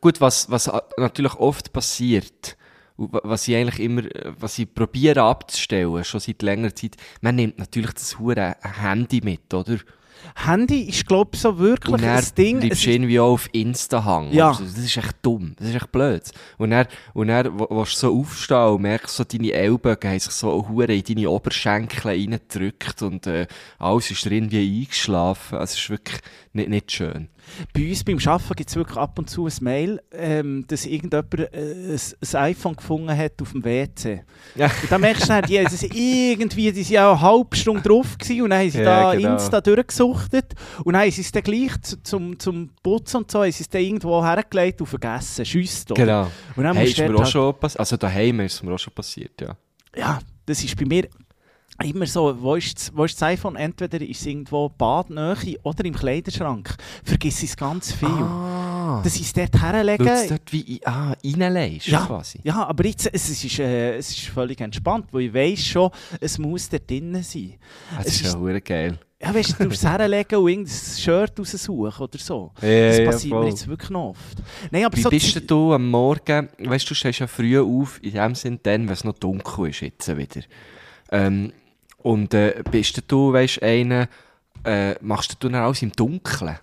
gut, 0.00 0.20
was, 0.20 0.48
was 0.50 0.70
natürlich 0.96 1.34
oft 1.34 1.72
passiert, 1.72 2.56
was 2.96 3.48
ich 3.48 3.56
eigentlich 3.56 3.80
immer, 3.80 4.02
äh, 4.04 4.32
was 4.38 4.58
ich 4.58 4.72
probiere 4.72 5.22
abzustellen, 5.22 6.04
schon 6.04 6.20
seit 6.20 6.42
längerer 6.42 6.74
Zeit, 6.74 6.96
man 7.20 7.36
nimmt 7.36 7.58
natürlich 7.58 7.92
das 7.92 8.18
hure 8.18 8.56
Handy 8.62 9.20
mit, 9.22 9.52
oder? 9.52 9.78
Handy 10.36 10.84
ist, 10.84 11.06
glaube 11.06 11.32
ich, 11.34 11.40
so 11.40 11.58
wirklich 11.58 11.92
Und 11.92 12.02
ein 12.02 12.24
Ding. 12.38 12.60
bleibst 12.60 12.84
du 12.86 12.88
ist, 12.90 12.94
irgendwie 12.94 13.20
auch 13.20 13.32
auf 13.32 13.48
Insta 13.52 14.02
hängen. 14.04 14.32
Ja. 14.32 14.50
oder 14.50 14.58
so. 14.58 14.64
Das 14.64 14.78
ist 14.78 14.96
echt 14.96 15.16
dumm. 15.20 15.54
Das 15.58 15.68
ist 15.68 15.74
echt 15.74 15.92
blöd. 15.92 16.22
Und 16.56 16.70
dann, 16.70 16.86
und 17.12 17.28
dann 17.28 17.58
wo- 17.58 17.68
willst 17.70 17.94
du 18.02 18.06
so 18.06 18.20
aufstehen 18.20 18.68
und 18.68 18.82
merkst 18.82 19.14
so, 19.16 19.24
deine 19.24 19.52
Ellbogen 19.52 20.10
haben 20.10 20.18
sich 20.18 20.32
so 20.32 20.66
hure 20.66 20.94
in 20.94 21.02
deine 21.04 21.28
Oberschenkel 21.28 22.00
reingedrückt 22.10 23.02
und 23.02 23.26
äh, 23.26 23.46
alles 23.78 24.10
ist 24.12 24.24
drin 24.24 24.50
wie 24.50 24.82
eingeschlafen. 24.84 25.58
Also 25.58 25.72
es 25.74 25.78
ist 25.80 25.90
wirklich 25.90 26.20
nicht, 26.54 26.68
nicht 26.70 26.92
schön. 26.92 27.28
Bei 27.72 27.88
uns 27.88 28.02
beim 28.04 28.18
Arbeiten 28.24 28.54
gibt 28.56 28.70
es 28.70 28.76
wirklich 28.76 28.96
ab 28.98 29.18
und 29.18 29.30
zu 29.30 29.46
ein 29.46 29.52
Mail, 29.60 30.00
ähm, 30.12 30.64
dass 30.66 30.86
irgendjemand 30.86 31.34
äh, 31.34 31.48
ein, 31.52 32.00
ein 32.20 32.36
iPhone 32.36 32.76
gefunden 32.76 33.16
hat 33.16 33.40
auf 33.42 33.52
dem 33.52 33.64
WC. 33.64 34.22
Ja. 34.54 34.66
Und 34.66 34.90
dann 34.90 35.00
merkst 35.00 35.24
du 35.24 35.28
dann, 35.28 35.42
die, 35.44 35.64
sind 35.68 35.94
irgendwie, 35.94 36.72
die 36.72 36.82
sind 36.82 36.98
auch 36.98 37.12
eine 37.12 37.20
halbe 37.20 37.56
Stunde 37.56 37.82
drauf 37.82 38.18
gewesen 38.18 38.42
und 38.42 38.50
dann 38.50 38.60
haben 38.60 38.70
sie 38.70 38.78
Ja, 38.78 38.84
da 38.84 39.14
genau. 39.14 39.32
Insta 39.34 39.60
durchgesuchtet 39.60 40.54
und 40.84 40.92
dann 40.94 41.02
haben 41.02 41.10
sie 41.10 41.20
es 41.20 41.32
dann 41.32 41.42
gleich 41.42 41.80
zu, 41.82 42.02
zum, 42.02 42.38
zum 42.38 42.70
Putzen 42.82 43.18
und 43.18 43.30
so, 43.30 43.42
haben 43.42 43.52
sie 43.52 43.62
es 43.62 43.68
dann 43.68 43.82
irgendwo 43.82 44.24
hergelegt 44.24 44.80
und 44.80 44.86
vergessen, 44.86 45.44
schüsst. 45.44 45.90
oder? 45.92 46.02
Genau. 46.04 46.30
Und 46.56 46.64
dann 46.64 46.76
Hey, 46.76 46.88
ist 46.88 46.98
mir 46.98 47.14
auch 47.14 47.18
halt- 47.20 47.28
schon 47.28 47.54
passiert. 47.58 47.80
Also 47.80 47.96
daheim 47.96 48.40
ist 48.40 48.54
es 48.54 48.62
mir 48.62 48.72
auch 48.72 48.78
schon 48.78 48.92
passiert, 48.94 49.40
ja. 49.40 49.56
ja, 49.96 50.18
das 50.46 50.62
ist 50.64 50.76
bei 50.76 50.84
mir 50.84 51.08
immer 51.82 52.06
so, 52.06 52.40
wo 52.40 52.54
ist, 52.54 52.76
das, 52.78 52.92
wo 52.96 53.04
ist 53.04 53.14
das 53.20 53.22
iPhone? 53.28 53.56
Entweder 53.56 54.00
ist 54.00 54.20
es 54.20 54.26
irgendwo 54.26 54.68
badnähe 54.68 55.58
oder 55.62 55.84
im 55.84 55.94
Kleiderschrank. 55.94 56.74
Vergiss 57.02 57.42
es 57.42 57.56
ganz 57.56 57.92
viel. 57.92 58.08
Ah. 58.08 59.00
Dass 59.02 59.16
ich 59.16 59.22
es 59.22 59.32
dort 59.32 59.60
herlegen. 59.60 60.06
Weil 60.06 60.14
du 60.16 60.22
es 60.22 60.28
dort 60.28 60.52
wie 60.52 60.80
ah, 60.84 61.14
reinlegst 61.24 61.88
Ja. 61.88 62.06
quasi. 62.06 62.38
Ja, 62.44 62.66
aber 62.66 62.86
jetzt, 62.86 63.08
es, 63.12 63.28
ist, 63.44 63.58
äh, 63.58 63.96
es 63.96 64.10
ist 64.10 64.20
völlig 64.28 64.60
entspannt, 64.60 65.06
weil 65.12 65.22
ich 65.22 65.34
weiss 65.34 65.66
schon, 65.66 65.90
es 66.20 66.38
muss 66.38 66.68
dort 66.68 66.88
drinnen 66.88 67.22
sein. 67.22 67.54
Das 67.96 68.06
Es 68.06 68.14
ist 68.16 68.20
ist- 68.26 68.32
ja 68.34 68.38
hure 68.38 68.60
geil. 68.60 68.98
Ja, 69.20 69.34
weißt 69.34 69.58
du, 69.58 69.64
du 69.64 69.70
es 69.70 69.82
herlegen 69.82 70.38
und 70.38 70.48
irgendein 70.50 70.74
Shirt 70.74 71.38
raussuchen 71.38 72.04
oder 72.04 72.18
so. 72.18 72.52
Ja, 72.60 72.88
das 72.88 72.98
ja, 72.98 73.04
passiert 73.06 73.32
mir 73.32 73.38
voll. 73.40 73.48
jetzt 73.48 73.66
wirklich 73.66 73.90
noch 73.90 74.10
oft. 74.10 74.42
Nein, 74.70 74.84
aber 74.84 74.96
Wie 74.98 75.00
so 75.00 75.08
bist 75.08 75.50
du 75.50 75.72
am 75.72 75.88
Morgen, 75.88 76.48
weißt 76.58 76.84
du, 76.84 76.88
du 76.90 76.94
stehst 76.94 77.20
ja 77.20 77.26
früh 77.26 77.58
auf, 77.58 77.98
in 78.02 78.12
dem 78.12 78.34
Sinn 78.34 78.60
dann, 78.62 78.82
wenn 78.86 78.92
es 78.92 79.02
noch 79.02 79.14
dunkel 79.14 79.70
ist 79.70 79.80
jetzt 79.80 80.14
wieder. 80.14 80.42
Ähm, 81.10 81.52
und 82.04 82.34
äh, 82.34 82.62
bist 82.70 83.02
du, 83.08 83.32
weißt 83.32 83.62
einer, 83.62 84.08
äh, 84.62 84.94
machst 85.00 85.32
du 85.40 85.48
dann 85.48 85.54
alles 85.54 85.80
im 85.82 85.90
Dunkeln? 85.92 86.58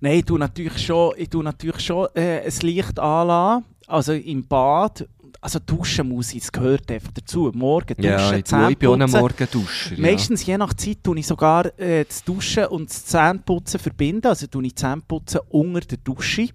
Nein, 0.00 0.18
ich 0.18 0.24
tue 0.26 0.38
natürlich 0.38 0.78
schon, 0.78 1.14
ich 1.16 1.30
tue 1.30 1.42
natürlich 1.42 1.80
schon 1.80 2.08
äh, 2.14 2.42
ein 2.42 2.52
Licht 2.60 2.98
anlassen, 2.98 3.64
also 3.86 4.12
im 4.12 4.46
Bad. 4.46 5.08
Also 5.40 5.58
duschen 5.58 6.08
muss 6.08 6.34
ich, 6.34 6.40
das 6.40 6.52
gehört 6.52 6.90
einfach 6.90 7.12
dazu. 7.12 7.50
Morgen 7.54 7.94
duschen, 7.94 8.04
Ja, 8.04 8.32
ich, 8.34 8.44
tue, 8.44 8.72
ich 8.72 8.78
bin 8.78 9.02
auch. 9.02 9.08
Morgenduscher. 9.08 9.94
Ja. 9.94 10.00
Meistens, 10.02 10.44
je 10.44 10.58
nach 10.58 10.74
Zeit, 10.74 10.98
tue 11.02 11.18
ich 11.18 11.26
sogar 11.26 11.66
äh, 11.78 12.04
das 12.04 12.22
Duschen 12.24 12.66
und 12.66 12.90
das 12.90 13.06
Zähneputzen 13.06 13.80
verbinden. 13.80 14.26
Also 14.26 14.46
tue 14.48 14.66
ich 14.66 14.76
Zähneputzen 14.76 15.40
unter 15.48 15.80
der 15.80 15.98
Dusche. 15.98 16.48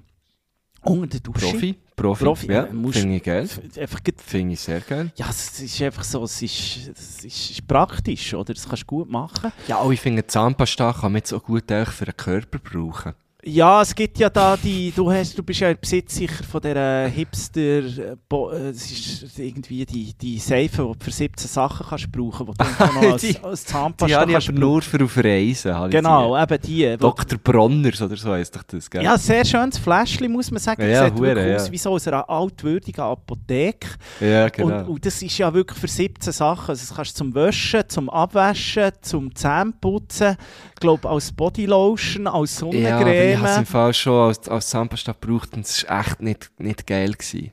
Unter 0.84 1.20
der 1.20 1.20
Dusche. 1.22 1.52
Profi? 1.52 1.76
Profi? 2.02 2.24
Profi, 2.24 2.52
ja, 2.52 2.66
finde 2.66 3.16
ich 3.16 3.24
geil. 3.24 3.50
Einfach 3.80 4.00
Finde 4.26 4.54
ich 4.54 4.60
sehr 4.60 4.82
geil. 4.82 5.12
ja, 5.16 5.28
es 5.30 5.60
ist 5.60 5.82
einfach 5.82 6.04
so, 6.04 6.24
es 6.24 6.42
ist, 6.42 6.90
es 6.96 7.24
ist, 7.24 7.68
praktisch, 7.68 8.34
oder? 8.34 8.54
Das 8.54 8.68
kannst 8.68 8.84
du 8.84 8.88
gut 8.88 9.10
machen. 9.10 9.52
Ja, 9.68 9.78
auch 9.78 9.92
ich 9.92 10.02
finde, 10.02 10.26
Zahnpasta 10.26 10.94
kann 10.94 11.12
man 11.14 11.20
jetzt 11.20 11.34
auch 11.34 11.44
gut 11.44 11.66
für 11.70 12.06
den 12.06 12.18
Körper 12.18 12.60
brauchen. 12.60 13.14
Ja, 13.44 13.82
es 13.82 13.96
gibt 13.96 14.20
ja 14.20 14.30
da 14.30 14.56
die, 14.56 14.94
du, 14.96 15.12
hast, 15.12 15.36
du 15.36 15.42
bist 15.42 15.62
ja 15.62 15.74
Besitz 15.74 16.14
sicher 16.16 16.44
von 16.44 16.62
dieser 16.62 17.08
Hipster, 17.08 17.60
äh, 17.80 18.16
Bo- 18.30 18.52
äh, 18.52 18.70
es 18.70 18.92
ist 18.92 19.40
irgendwie 19.40 19.84
die, 19.84 20.14
die 20.14 20.38
Seife, 20.38 20.84
die 20.84 21.00
du 21.00 21.04
für 21.06 21.10
17 21.12 21.48
Sachen 21.48 21.88
kannst 21.90 22.12
brauchen, 22.12 22.46
die 22.46 22.54
du 22.54 22.64
noch 22.86 23.02
als, 23.14 23.22
Die- 23.24 23.40
als 23.44 23.64
Die 23.66 23.72
Zahnpasta 23.72 24.24
ich 24.26 24.32
kannst 24.32 24.50
aber 24.50 24.60
nur 24.60 24.82
für 24.84 25.04
auf 25.04 25.18
Reisen. 25.18 25.76
ich 25.86 25.90
Genau, 25.90 26.36
die. 26.38 26.44
eben 26.54 26.62
die. 26.62 26.98
Dr. 26.98 27.40
Bronners 27.40 28.00
oder 28.04 28.16
so 28.16 28.32
heisst 28.32 28.56
doch 28.56 28.62
das, 28.62 28.88
gell? 28.88 29.04
Ja, 29.04 29.18
sehr 29.18 29.44
schönes 29.44 29.80
Fläschchen, 29.80 30.32
muss 30.32 30.52
man 30.52 30.60
sagen. 30.60 30.88
Ja, 30.88 31.06
Sieht 31.06 31.18
wirklich 31.20 31.44
hure, 31.46 31.56
aus 31.56 31.66
ja. 31.66 31.72
wie 31.72 31.78
so 31.80 31.90
aus 31.90 32.08
einer 32.08 32.30
altwürdigen 32.30 33.04
Apotheke. 33.04 33.88
ja 34.20 34.50
genau. 34.50 34.82
Und, 34.82 34.88
und 34.88 35.06
das 35.08 35.20
ist 35.20 35.36
ja 35.40 35.52
wirklich 35.52 35.80
für 35.80 35.88
17 35.88 36.32
Sachen. 36.32 36.70
Also 36.70 36.86
das 36.88 36.96
kannst 36.96 37.14
du 37.16 37.24
zum 37.24 37.34
Waschen, 37.34 37.82
zum 37.88 38.08
Abwaschen, 38.08 38.92
zum 39.02 39.34
Zähneputzen, 39.34 40.38
glaube 40.82 41.10
als 41.10 41.32
Bodylotion, 41.32 42.28
als 42.28 42.60
Ja, 42.60 42.68
aber 42.68 42.76
ich 42.76 42.84
habe 42.98 43.00
es 43.10 43.56
Sonnencreme. 43.56 43.60
im 43.60 43.66
Fall 43.66 43.94
schon 43.94 44.28
als, 44.28 44.50
als 44.50 44.68
Zahnpasta 44.70 45.14
gebraucht 45.14 45.54
und 45.54 45.66
es 45.66 45.88
war 45.88 46.02
echt 46.02 46.22
nicht, 46.22 46.52
nicht 46.60 46.86
geil. 46.86 47.14
Gewesen. 47.14 47.52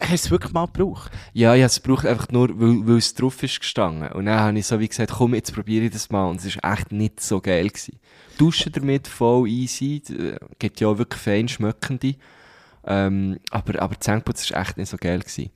Hast 0.00 0.10
du 0.10 0.14
es 0.14 0.30
wirklich 0.32 0.52
mal 0.52 0.66
gebraucht? 0.66 1.12
Ja, 1.32 1.54
ich 1.54 1.60
habe 1.62 1.66
es 1.68 1.80
gebraucht 1.82 2.04
einfach 2.04 2.28
nur, 2.28 2.48
weil, 2.60 2.86
weil 2.86 2.96
es 2.98 3.14
drauf 3.14 3.40
ist 3.42 3.60
gestanden. 3.60 4.10
Und 4.12 4.26
dann 4.26 4.40
habe 4.40 4.58
ich 4.58 4.66
so 4.66 4.80
wie 4.80 4.88
gesagt, 4.88 5.12
komm, 5.12 5.34
jetzt 5.34 5.54
probiere 5.54 5.84
ich 5.84 5.92
das 5.92 6.10
mal. 6.10 6.28
Und 6.28 6.44
es 6.44 6.56
war 6.62 6.72
echt 6.74 6.90
nicht 6.92 7.20
so 7.20 7.40
geil. 7.40 7.68
Gewesen. 7.68 8.00
Duschen 8.36 8.72
damit, 8.72 9.06
voll 9.06 9.48
easy. 9.48 10.02
äh, 10.10 10.36
Gibt 10.58 10.80
ja 10.80 10.88
auch 10.88 10.98
wirklich 10.98 11.22
fein 11.22 11.46
schmeckende. 11.48 12.16
Ähm, 12.86 13.38
aber, 13.50 13.80
aber 13.80 13.98
Zähneputz 13.98 14.50
war 14.52 14.60
echt 14.60 14.76
nicht 14.76 14.90
so 14.90 14.96
geil. 14.98 15.20
Gewesen. 15.20 15.50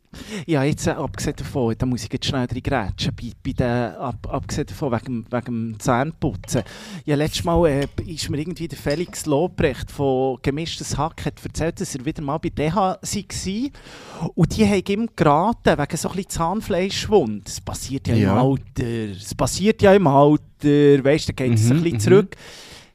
Ja, 0.47 0.63
jetzt 0.63 0.87
äh, 0.87 0.93
abgesehen 0.93 1.37
davon, 1.37 1.75
da 1.77 1.85
muss 1.85 2.03
ich 2.05 2.11
jetzt 2.11 2.25
schnell 2.25 2.47
drin 2.47 2.63
grätschen, 2.63 3.13
bei, 3.15 3.33
bei 3.45 3.53
den, 3.53 3.95
ab, 3.97 4.27
abgesehen 4.31 4.67
davon, 4.67 4.93
wegen, 4.93 5.27
wegen 5.31 5.45
dem 5.45 5.79
Zähneputzen. 5.81 6.63
Ja, 7.05 7.17
letztes 7.17 7.45
Mal 7.45 7.67
äh, 7.69 7.87
ist 8.07 8.31
mir 8.31 8.39
irgendwie 8.39 8.67
der 8.69 8.79
Felix 8.79 9.27
Lobrecht 9.27 9.91
von 9.91 10.39
«Gemischtes 10.41 10.97
Hack» 10.97 11.27
hat 11.27 11.45
erzählt, 11.45 11.81
dass 11.83 11.95
er 11.95 12.07
wieder 12.07 12.23
mal 12.23 12.39
bei 12.39 12.49
DH 12.49 12.75
war. 12.75 14.31
Und 14.35 14.57
die 14.57 14.67
haben 14.67 14.83
ihm 14.89 15.09
geraten, 15.15 15.79
wegen 15.79 15.97
so 15.99 16.09
ein 16.09 16.17
bisschen 16.17 16.31
Zahnfleischwund. 16.31 17.47
Das 17.47 17.61
passiert 17.61 18.09
ja, 18.09 18.15
Ja. 18.15 18.33
im 18.41 18.47
Alter. 18.53 18.85
Es 19.13 19.35
passiert 19.35 19.83
ja 19.83 19.93
im 19.93 20.07
Alter. 20.07 20.43
Weißt 20.63 21.29
du, 21.29 21.33
da 21.35 21.45
geht 21.45 21.59
es 21.59 21.71
ein 21.71 21.77
Mhm, 21.79 21.83
bisschen 21.83 22.15
mhm. 22.15 22.29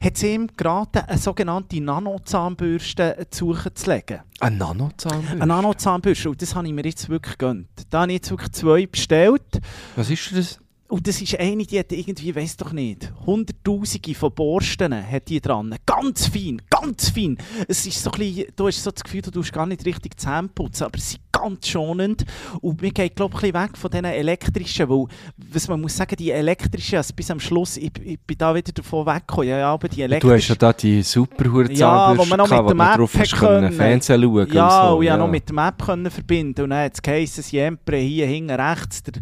Hat 0.04 0.18
sie 0.18 0.34
ihm 0.34 0.48
geraten, 0.54 0.98
eine 0.98 1.16
sogenannte 1.16 1.80
Nanozahnbürste 1.80 3.26
zu 3.30 3.54
suchen 3.54 3.74
zu 3.74 3.90
legen. 3.90 4.20
Ein 4.38 4.58
Nanozahnbürste? 4.58 5.32
Eine 5.32 5.46
Nanozahnbürste. 5.46 6.28
Und 6.28 6.42
das 6.42 6.54
habe 6.54 6.66
ich 6.66 6.74
mir 6.74 6.84
jetzt 6.84 7.08
wirklich 7.08 7.38
gegönnt. 7.38 7.68
Da 7.88 8.02
habe 8.02 8.12
ich 8.12 8.16
jetzt 8.16 8.30
wirklich 8.30 8.52
zwei 8.52 8.84
bestellt. 8.84 9.60
Was 9.96 10.10
ist 10.10 10.36
das? 10.36 10.58
Und 10.88 11.08
das 11.08 11.22
ist 11.22 11.40
eine, 11.40 11.64
die 11.64 11.78
hat 11.78 11.90
irgendwie, 11.90 12.36
weiß 12.36 12.58
doch 12.58 12.72
nicht, 12.72 13.10
Hunderttausende 13.24 14.14
von 14.14 14.34
Borsten 14.34 14.94
hat 15.10 15.28
die 15.28 15.40
dran. 15.40 15.74
Ganz 15.86 16.26
fein, 16.26 16.60
ganz 16.68 17.08
fein. 17.08 17.38
Es 17.66 17.86
ist 17.86 18.02
so 18.02 18.10
ein 18.10 18.18
bisschen, 18.18 18.52
du 18.54 18.66
hast 18.66 18.82
so 18.82 18.90
das 18.90 19.02
Gefühl, 19.02 19.22
du 19.22 19.30
tust 19.30 19.54
gar 19.54 19.64
nicht 19.64 19.86
richtig 19.86 20.20
Zähne 20.20 20.48
putzen, 20.48 20.84
aber 20.84 20.98
sie 20.98 21.16
sind 21.44 21.54
ganz 21.54 21.68
schonend. 21.68 22.24
Und 22.60 22.82
mir 22.82 22.90
geht, 22.90 23.16
glaube 23.16 23.34
ich, 23.36 23.44
ein 23.44 23.52
bisschen 23.52 23.62
weg 23.62 23.76
von 23.78 23.90
diesen 23.90 24.04
elektrischen, 24.04 24.88
weil, 24.88 25.06
was 25.52 25.68
man 25.68 25.80
muss 25.80 25.96
sagen, 25.96 26.16
die 26.16 26.30
elektrischen, 26.30 26.96
also 26.96 27.14
bis 27.14 27.30
am 27.30 27.40
Schluss, 27.40 27.76
ich, 27.76 27.92
ich 28.04 28.20
bin 28.20 28.38
da 28.38 28.54
wieder 28.54 28.72
davon 28.72 29.06
weggekommen. 29.06 29.48
Ja, 29.48 29.58
ja, 29.58 29.72
aber 29.72 29.88
die 29.88 29.96
Du 29.96 30.02
hast 30.02 30.10
elektrischen... 30.10 30.52
ja 30.52 30.56
da 30.56 30.72
die 30.72 31.02
super 31.02 31.44
Ja, 31.70 32.16
wo 32.16 32.24
man 32.24 32.38
noch 32.38 32.50
mit 32.50 32.70
du 32.70 32.74
Map 32.74 32.96
drauf 32.96 33.14
hast 33.18 33.32
können. 33.36 33.72
Fernsehen 33.72 34.22
schauen 34.22 34.52
Ja, 34.52 34.82
und 34.82 34.88
so. 34.90 34.96
und 34.96 35.02
ich 35.02 35.08
konnte 35.10 35.18
noch 35.18 35.30
mit 35.30 35.48
der 35.48 35.54
Map 35.54 35.84
können 35.84 36.10
verbinden 36.10 36.62
und 36.62 36.70
dann 36.70 36.84
hat 36.84 36.94
es 36.94 37.02
geheißen, 37.02 37.42
Siempre 37.42 37.96
hier 37.98 38.26
hinten 38.26 38.50
rechts, 38.50 39.02
der, 39.02 39.14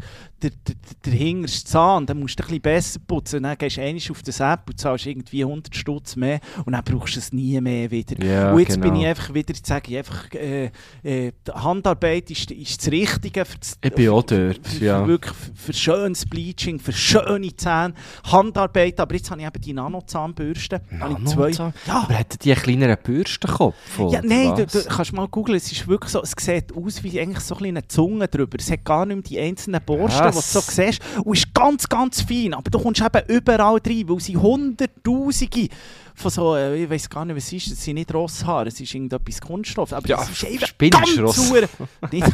der, 0.42 0.50
der, 0.50 0.74
der 1.04 1.12
hinterste 1.12 1.64
Zahn, 1.70 2.06
dann 2.06 2.18
musst 2.18 2.38
du 2.38 2.42
ein 2.42 2.46
bisschen 2.46 2.62
besser 2.62 3.00
putzen. 3.06 3.36
Und 3.36 3.42
dann 3.44 3.58
gehst 3.58 3.76
du 3.76 3.82
einmal 3.82 4.02
auf 4.10 4.22
das 4.22 4.40
App 4.40 4.60
und 4.68 4.78
zahlst 4.80 5.06
irgendwie 5.06 5.42
100 5.44 5.74
Stutz 5.74 6.16
mehr 6.16 6.40
und 6.64 6.72
dann 6.72 6.84
brauchst 6.84 7.16
du 7.16 7.20
es 7.20 7.32
nie 7.32 7.60
mehr 7.60 7.90
wieder. 7.90 8.22
Ja, 8.24 8.52
und 8.52 8.60
jetzt 8.60 8.80
bin 8.80 8.90
genau. 8.90 9.00
ich 9.00 9.06
einfach 9.06 9.34
wieder, 9.34 9.54
jetzt 9.54 9.66
sage 9.66 9.90
ich 9.92 9.98
einfach, 9.98 10.32
äh, 10.34 10.70
äh, 11.02 11.32
Handarbeit 11.52 12.30
ist, 12.30 12.50
ist 12.50 12.80
das 12.82 12.92
Richtige 12.92 13.44
für 13.44 13.58
das, 13.58 13.78
Ich 13.82 13.92
bin 13.92 14.08
auch 14.08 14.22
dort, 14.22 14.66
für, 14.66 14.84
ja. 14.84 15.06
wirklich 15.06 15.34
für, 15.34 15.52
für 15.54 15.72
schönes 15.72 16.26
Bleaching, 16.26 16.78
für 16.78 16.92
schöne 16.92 17.54
Zähne, 17.56 17.94
Handarbeit, 18.24 18.98
aber 19.00 19.14
jetzt 19.14 19.30
habe 19.30 19.40
ich 19.40 19.46
eben 19.46 19.60
die 19.60 19.72
Nanozahnbürste. 19.72 20.80
Habe 21.00 21.16
ich 21.18 21.28
zwei- 21.28 21.42
Nanozahn? 21.42 21.74
Ja, 21.86 22.02
Aber 22.02 22.18
hat 22.18 22.44
die 22.44 22.52
einen 22.52 22.62
kleineren 22.62 22.96
Bürstenkopf? 23.02 23.74
ja, 24.10 24.20
nein, 24.22 24.54
du, 24.56 24.66
du 24.66 24.84
kannst 24.84 25.12
mal 25.12 25.28
googeln, 25.28 25.56
es 25.56 25.70
ist 25.70 25.86
wirklich 25.88 26.10
so, 26.10 26.22
es 26.22 26.32
sieht 26.38 26.74
aus 26.76 27.02
wie 27.02 27.20
eigentlich 27.20 27.40
so 27.40 27.56
eine 27.56 27.86
Zunge 27.86 28.28
drüber. 28.28 28.56
Es 28.58 28.70
hat 28.70 28.84
gar 28.84 29.06
nicht 29.06 29.16
mehr 29.16 29.22
die 29.22 29.40
einzelnen 29.40 29.80
Borsten, 29.84 30.30
die 30.31 30.31
du 30.32 30.38
Was? 30.38 30.52
so 30.52 30.60
siehst. 30.60 31.00
Und 31.24 31.36
ist 31.36 31.54
ganz, 31.54 31.88
ganz 31.88 32.22
fein, 32.22 32.54
aber 32.54 32.70
du 32.70 32.78
kommst 32.78 33.00
eben 33.00 33.26
überall 33.28 33.80
rein, 33.84 34.08
weil 34.08 34.20
sie 34.20 34.36
hunderttausende 34.36 35.68
von 36.14 36.30
so, 36.30 36.54
äh, 36.56 36.82
ich 36.84 36.90
weiß 36.90 37.08
gar 37.10 37.24
nicht, 37.24 37.36
was 37.36 37.44
es 37.46 37.52
ist, 37.54 37.72
es 37.72 37.84
sind 37.84 37.94
nicht 37.94 38.12
Rosshaare, 38.12 38.68
es 38.68 38.80
ist 38.80 38.94
irgendetwas 38.94 39.40
Kunststoff, 39.40 39.92
aber 39.92 40.06
Ja, 40.08 40.22
es 40.22 40.30
ist 40.30 40.44
einfach 40.46 40.68
ganz 40.78 41.14
sauer. 41.36 41.62
Nicht- 42.10 42.26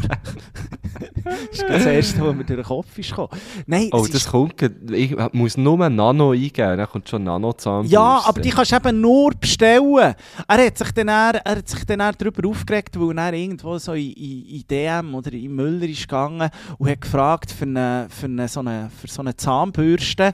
das 1.25 1.35
ist 1.53 1.63
das 1.69 1.85
Erste, 1.87 2.21
was 2.27 2.35
mir 2.35 2.45
durch 2.45 2.59
den 2.61 2.65
Kopf 2.65 2.99
ist 2.99 3.11
gekommen. 3.11 3.29
Nein, 3.67 3.89
Oh, 3.93 4.07
das 4.07 4.15
ist 4.15 4.29
kommt, 4.31 4.55
ich 4.93 5.15
muss 5.33 5.57
nur 5.57 5.89
Nano 5.89 6.33
eingeben, 6.33 6.79
dann 6.79 6.87
kommt 6.89 7.09
schon 7.09 7.25
Nano-Zahnbürste. 7.25 7.93
Ja, 7.95 8.23
aber 8.25 8.41
die 8.41 8.51
kannst 8.51 8.73
du 8.73 8.77
eben 8.77 9.01
nur 9.01 9.31
bestellen. 9.33 10.15
Er 10.49 10.67
hat 10.67 10.79
sich 10.79 10.91
dann, 10.93 11.09
eher, 11.09 11.41
er 11.45 11.57
hat 11.57 11.69
sich 11.69 11.85
dann 11.85 11.99
darüber 12.19 12.49
aufgeregt, 12.49 12.99
weil 12.99 13.17
er 13.19 13.33
irgendwo 13.33 13.79
so 13.79 13.93
in, 13.93 14.13
in, 14.13 14.47
in 14.47 14.65
DM 14.69 15.15
oder 15.15 15.33
in 15.33 15.55
Müller 15.55 15.87
ist 15.89 16.03
gegangen 16.03 16.51
und 16.79 16.89
hat 16.91 17.01
gefragt 17.01 17.51
für, 17.53 17.65
eine, 17.65 18.07
für, 18.11 18.27
eine, 18.27 18.49
so, 18.49 18.61
eine, 18.61 18.91
für 19.01 19.09
so 19.09 19.21
eine 19.21 19.37
Zahnbürste. 19.37 20.33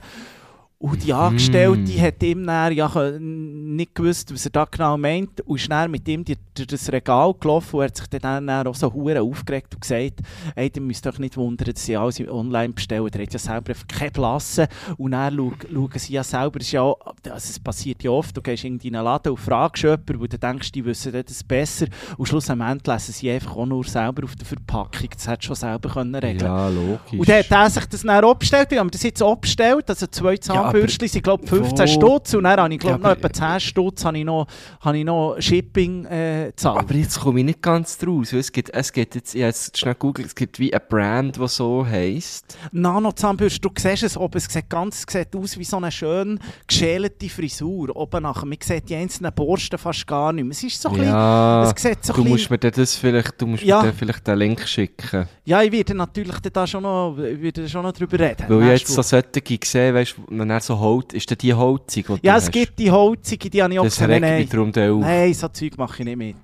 Und 0.77 1.03
die 1.03 1.13
Angestellte 1.13 1.99
hat 2.01 2.21
ihm 2.21 2.45
dann 2.45 2.73
ja 2.73 2.91
nicht 3.17 3.95
gewusst, 3.95 4.31
was 4.33 4.45
er 4.45 4.51
da 4.51 4.65
genau 4.65 4.97
meint. 4.97 5.39
Und 5.41 5.55
ist 5.59 5.71
dann 5.71 5.89
mit 5.89 6.07
ihm 6.07 6.23
durch 6.25 6.37
das 6.67 6.91
Regal 6.91 7.33
gelaufen 7.39 7.77
und 7.77 7.83
hat 7.85 7.95
sich 7.97 8.07
dann, 8.07 8.45
dann 8.45 8.67
auch 8.67 8.75
so 8.75 8.91
hure 8.93 9.21
aufgeregt 9.21 9.73
und 9.73 9.81
gesagt, 9.81 10.19
hey, 10.53 10.71
ihr 10.75 10.81
müsst 10.81 11.07
euch 11.07 11.17
nicht 11.17 11.37
wundern, 11.37 11.73
dass 11.73 11.85
sie 11.85 11.95
alles 11.95 12.19
online 12.27 12.73
bestellen. 12.73 13.07
Der 13.09 13.21
hat 13.23 13.33
ja 13.33 13.39
selber 13.39 13.73
keine 13.87 14.11
Blasse. 14.11 14.67
Und 14.97 15.11
dann 15.11 15.35
schau- 15.35 15.53
schauen 15.73 15.89
sie 15.95 16.13
ja 16.13 16.23
selber, 16.23 16.59
es, 16.59 16.67
ist 16.67 16.71
ja 16.73 16.81
auch, 16.81 16.99
also 17.05 17.49
es 17.49 17.59
passiert 17.59 18.03
ja 18.03 18.11
oft, 18.11 18.35
du 18.35 18.41
gehst 18.41 18.65
in 18.65 18.79
einen 18.83 19.03
Laden 19.03 19.31
und 19.31 19.37
fragst 19.39 19.81
jemanden, 19.83 20.19
wo 20.19 20.27
du 20.27 20.37
denkst, 20.37 20.71
die 20.73 20.83
wissen 20.85 21.13
das 21.25 21.43
besser. 21.43 21.87
Und 22.17 22.27
schlussendlich 22.27 22.85
lesen 22.85 23.13
sie 23.13 23.31
einfach 23.31 23.55
auch 23.55 23.65
nur 23.65 23.85
selber 23.85 24.25
auf 24.25 24.35
der 24.35 24.45
Verpackung. 24.45 25.09
Das 25.13 25.27
hätte 25.27 25.45
schon 25.47 25.55
selber 25.55 25.89
können 25.89 26.15
regeln 26.15 26.45
Ja, 26.45 26.67
logisch. 26.67 27.17
und 27.19 27.29
dann 27.29 27.37
hat 27.39 27.51
er 27.51 27.69
sich 27.69 27.85
das 27.85 28.01
dann 28.01 28.23
abgestellt. 28.25 28.69
Wir 28.71 28.79
haben 28.79 28.91
das 28.91 29.03
jetzt 29.03 29.21
abgestellt. 29.23 29.89
Also 29.89 30.05
zwei 30.07 30.35
Zahnbürstchen 30.71 31.07
sind, 31.07 31.23
glaube 31.23 31.43
ich, 31.43 31.49
15 31.49 31.77
wo- 31.87 31.91
Stutz. 31.91 32.33
Und 32.33 32.43
dann 32.43 32.59
habe 32.59 32.73
ich, 32.73 32.79
glaube 32.79 33.01
Ja, 33.01 33.09
noch 33.09 33.15
etwa 33.17 33.31
10 33.31 33.59
Stutz 33.59 34.05
habe 34.05 34.17
ich 34.17 34.25
noch, 34.25 34.47
habe 34.81 34.97
ich 34.97 35.03
noch 35.05 35.35
Shipping 35.39 36.05
äh, 36.05 36.47
gezahlt. 36.47 36.79
Aber 36.79 36.93
jetzt 36.93 37.19
komme 37.19 37.39
ich 37.39 37.45
nicht 37.45 37.61
ganz 37.61 37.97
draus. 37.97 38.33
Es 38.33 38.51
gibt, 38.51 38.73
es 38.73 38.91
gibt 38.93 39.15
jetzt, 39.15 39.35
ich 39.35 39.41
habe 39.41 39.47
jetzt 39.49 39.77
schnell 39.77 39.93
gegoogelt, 39.93 40.27
es 40.27 40.35
gibt 40.35 40.59
wie 40.59 40.73
eine 40.73 40.79
Brand, 40.79 41.37
die 41.37 41.47
so 41.47 41.85
heisst. 41.85 42.57
Nano-Zahnbürste, 42.71 43.59
du 43.61 43.69
siehst 43.77 44.03
es 44.03 44.17
oben, 44.17 44.37
es 44.37 44.45
sieht 44.45 44.69
ganz 44.69 45.05
sieht 45.09 45.35
aus 45.35 45.57
wie 45.57 45.63
so 45.63 45.77
eine 45.77 45.91
schön 45.91 46.39
geschälte 46.67 47.29
Frisur. 47.29 47.95
Oben 47.95 48.23
nachher. 48.23 48.45
Man 48.45 48.57
sieht 48.61 48.89
die 48.89 48.95
einzelnen 48.95 49.33
Borsten 49.33 49.77
fast 49.77 50.05
gar 50.07 50.31
nicht 50.33 50.43
mehr. 50.45 50.51
Es 50.51 50.63
ist 50.63 50.81
so 50.81 50.89
ein 50.89 51.03
Ja, 51.03 51.71
bisschen, 51.73 51.91
es 51.91 51.95
sieht 51.97 52.05
so 52.05 52.13
du 52.13 52.23
musst 52.23 52.49
mir 52.49 52.57
das 52.57 52.95
vielleicht, 52.95 53.41
du 53.41 53.47
musst 53.47 53.63
Ja. 53.63 53.81
mir 53.83 53.93
vielleicht 53.93 54.25
den 54.27 54.37
Link 54.37 54.67
schicken. 54.67 55.27
ja, 55.45 55.61
ich 55.61 55.71
werde 55.71 55.93
natürlich 55.95 56.35
da 56.39 56.65
schon 56.67 56.83
noch, 56.83 57.17
ich 57.17 57.41
werde 57.41 57.67
schon 57.69 57.83
noch 57.83 57.91
drüber 57.93 58.19
reden. 58.19 58.45
Weil 58.47 58.73
ich 58.73 58.81
jetzt 58.81 58.87
so 58.93 59.01
solche 59.01 59.29
gesehen, 59.41 59.93
weißt 59.95 60.15
du, 60.17 60.33
er 60.55 60.61
so 60.61 60.79
Holz, 60.79 61.13
ist 61.13 61.29
denn 61.29 61.37
die 61.37 61.53
Holzig, 61.53 62.07
die 62.07 62.19
Ja, 62.25 62.37
es 62.37 62.45
hast? 62.45 62.51
gibt 62.51 62.79
die 62.79 62.89
Holzige, 62.91 63.49
die 63.49 63.61
habe 63.63 63.73
ich 63.73 63.79
auch 63.79 63.83
Das 63.83 63.93
gesehen. 63.95 64.09
regt 64.11 64.21
Nein, 64.21 64.37
mich 64.41 64.49
darum 64.49 64.71
dann 64.71 64.91
auf. 64.91 65.01
nein, 65.01 65.33
so 65.33 65.47
Zeug 65.49 65.77
mache 65.77 65.99
ich 65.99 66.05
nicht 66.05 66.17
mit. 66.17 66.35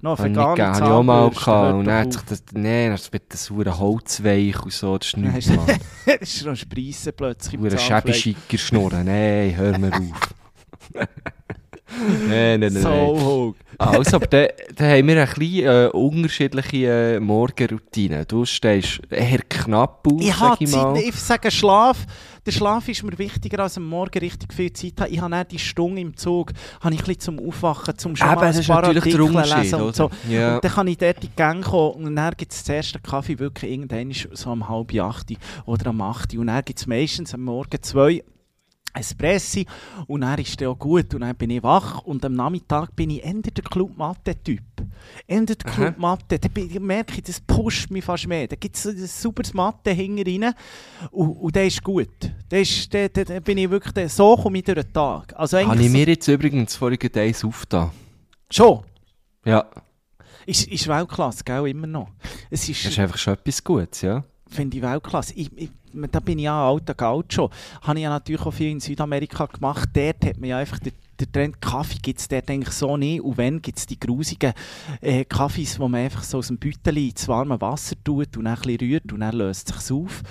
Noch 0.00 0.18
nicht 0.18 0.30
vegane 0.36 0.62
habe 0.74 0.76
ich 0.76 0.82
auch 0.90 1.02
mal 1.02 1.20
Zahnbürste, 1.32 1.44
gehabt. 1.44 1.74
Und 1.74 1.84
dann 1.86 1.98
hat 2.00 2.12
sich 2.12 2.22
das, 2.22 2.42
nee, 2.54 2.88
das 2.88 3.12
wird 3.12 3.22
das 3.28 3.50
hure 3.50 3.78
Holzweich 3.78 4.62
und 4.62 4.72
so, 4.72 4.96
das 4.98 5.08
ist 5.08 5.16
Nein, 5.16 5.32
nichts, 5.34 5.50
Mann. 5.50 5.66
das 6.06 6.34
ist 6.34 6.44
noch 6.46 6.56
Spreisse 6.56 7.12
plötzlich 7.12 7.54
im 7.54 7.62
Zahnfleisch. 7.68 7.86
Schäbischicker 7.86 8.58
schnurren, 8.58 9.04
nein, 9.06 9.54
hör 9.56 9.78
mir 9.78 9.92
auf. 9.92 10.34
nein, 12.28 12.60
nein, 12.60 12.60
nein. 12.60 12.70
So 12.72 12.88
nein. 12.88 13.24
hoch. 13.24 13.54
Also, 13.78 14.16
aber 14.16 14.26
dann, 14.26 14.48
dann 14.76 14.88
haben 14.90 15.06
wir 15.08 15.20
ein 15.22 15.28
bisschen 15.28 15.66
äh, 15.66 15.88
unterschiedliche 15.92 16.86
äh, 17.16 17.20
Morgenroutinen. 17.20 18.24
Du 18.26 18.44
stehst 18.44 19.00
eher 19.10 19.38
knapp 19.48 20.06
auf, 20.06 20.20
Ich 20.20 20.34
sag 20.34 20.40
habe 20.40 20.64
ich 20.64 20.70
mal. 20.70 20.94
Zeit, 20.94 21.04
ich 21.04 21.14
sage 21.14 21.50
Schlaf. 21.50 21.98
Der 22.48 22.52
Schlaf 22.52 22.88
ist 22.88 23.02
mir 23.02 23.18
wichtiger 23.18 23.58
als 23.58 23.76
am 23.76 23.86
Morgen 23.86 24.20
richtig 24.20 24.54
viel 24.54 24.72
Zeit 24.72 24.98
haben. 25.02 25.12
Ich 25.12 25.20
habe 25.20 25.30
dann 25.30 25.46
die 25.48 25.58
Stunde 25.58 26.00
im 26.00 26.16
Zug, 26.16 26.54
habe 26.80 26.94
ich 26.94 27.00
ein 27.02 27.04
bisschen 27.04 27.36
zum 27.36 27.46
Aufwachen, 27.46 27.98
zum 27.98 28.16
schon 28.16 28.26
Eben, 28.26 28.40
mal 28.40 28.46
ein 28.46 28.64
paar 28.64 28.84
Artikel 28.84 29.20
lesen 29.20 29.80
und 29.82 29.94
so. 29.94 30.10
Ja. 30.30 30.54
Und 30.54 30.64
dann 30.64 30.72
kann 30.72 30.86
ich 30.86 30.96
dort 30.96 31.16
in 31.16 31.20
die 31.28 31.36
Gang 31.36 31.62
kommen 31.62 32.06
und 32.06 32.16
dann 32.16 32.32
gibt 32.38 32.52
es 32.52 32.64
den 32.64 32.76
ersten 32.76 33.02
Kaffee 33.02 33.38
wirklich 33.38 33.70
irgendwann 33.70 34.14
so 34.32 34.50
um 34.50 34.66
halb 34.66 34.94
acht 34.94 35.30
oder 35.66 35.90
um 35.90 36.00
acht 36.00 36.34
und 36.34 36.46
dann 36.46 36.64
gibt 36.64 36.78
es 36.78 36.86
meistens 36.86 37.34
am 37.34 37.42
Morgen 37.42 37.82
zwei 37.82 38.24
Espressi 38.98 39.66
und 40.06 40.22
dann 40.22 40.38
ist 40.38 40.58
der 40.60 40.70
auch 40.70 40.78
gut 40.78 41.14
und 41.14 41.20
dann 41.22 41.34
bin 41.36 41.50
ich 41.50 41.62
wach 41.62 42.02
und 42.02 42.24
am 42.24 42.34
Nachmittag 42.34 42.94
bin 42.96 43.10
ich 43.10 43.24
eher 43.24 43.34
der 43.34 43.64
Club-Matte-Typ. 43.64 44.62
Eher 45.26 45.42
der 45.42 45.56
Aha. 45.64 45.74
Club-Matte, 45.74 46.38
da 46.38 46.48
bin- 46.48 46.70
ich 46.70 46.80
merke 46.80 47.14
ich, 47.16 47.22
das 47.22 47.40
pusht 47.40 47.90
mich 47.90 48.04
fast 48.04 48.26
mehr. 48.26 48.46
Da 48.48 48.56
gibt 48.56 48.76
es 48.76 48.86
ein 48.86 48.96
sauberes 49.06 49.54
Matte 49.54 49.90
hinten 49.92 50.54
und, 51.10 51.28
und 51.30 51.56
der 51.56 51.66
ist 51.66 51.82
gut. 51.82 52.08
Der 52.50 52.60
ist, 52.62 52.92
der, 52.92 53.08
der, 53.08 53.24
der 53.24 53.40
bin 53.40 53.58
ich 53.58 53.70
wirklich, 53.70 53.92
der, 53.94 54.08
so 54.08 54.36
komme 54.36 54.58
ich 54.58 54.64
durch 54.64 54.82
den 54.82 54.92
Tag. 54.92 55.32
Also 55.36 55.58
Habe 55.58 55.82
ich 55.82 55.90
mir 55.90 56.06
jetzt 56.06 56.28
übrigens 56.28 56.74
vorhin 56.76 56.98
eins 57.14 57.44
aufgetan. 57.44 57.90
schon. 58.50 58.82
Ja, 59.44 59.64
Ist, 60.46 60.66
ist 60.66 60.88
Weltklasse, 60.88 61.44
gell, 61.44 61.66
immer 61.68 61.86
noch. 61.86 62.08
Es 62.50 62.68
ist, 62.68 62.84
das 62.84 62.92
ist 62.92 62.98
einfach 62.98 63.18
schon 63.18 63.34
etwas 63.34 63.62
Gutes, 63.62 64.02
ja. 64.02 64.24
finde 64.50 64.76
ich 64.78 64.82
Weltklasse. 64.82 65.32
Ich, 65.34 65.50
ich, 65.56 65.70
da 66.10 66.20
bin 66.20 66.38
ich 66.38 66.44
ja 66.44 66.68
alter 66.68 66.94
Gaucho. 66.94 67.50
Habe 67.82 67.98
ich 67.98 68.02
ja 68.04 68.10
natürlich 68.10 68.42
auch 68.42 68.52
viel 68.52 68.70
in 68.70 68.80
Südamerika 68.80 69.46
gemacht. 69.46 69.88
Dort 69.92 70.24
hat 70.24 70.38
man 70.38 70.48
ja 70.50 70.58
einfach 70.58 70.78
den, 70.78 70.92
den 71.20 71.32
Trend, 71.32 71.60
Kaffee 71.60 71.98
gibt 72.00 72.20
es 72.20 72.28
dort 72.28 72.48
eigentlich 72.48 72.70
so 72.74 72.96
nicht. 72.96 73.20
Und 73.20 73.36
wenn, 73.38 73.60
gibt 73.60 73.78
es 73.78 73.86
die 73.86 73.98
grusigen 73.98 74.52
äh, 75.00 75.24
Kaffees, 75.24 75.80
wo 75.80 75.88
man 75.88 76.02
einfach 76.02 76.22
so 76.22 76.38
aus 76.38 76.46
dem 76.46 76.58
Bütteli 76.58 77.08
ins 77.08 77.26
warme 77.26 77.60
Wasser 77.60 77.96
tut 78.04 78.36
und 78.36 78.44
dann 78.44 78.54
ein 78.54 78.60
bisschen 78.62 78.78
rührt 78.88 79.12
und 79.12 79.20
dann 79.20 79.34
löst 79.34 79.70
es 79.70 79.86
sich 79.86 79.96
auf. 79.96 80.22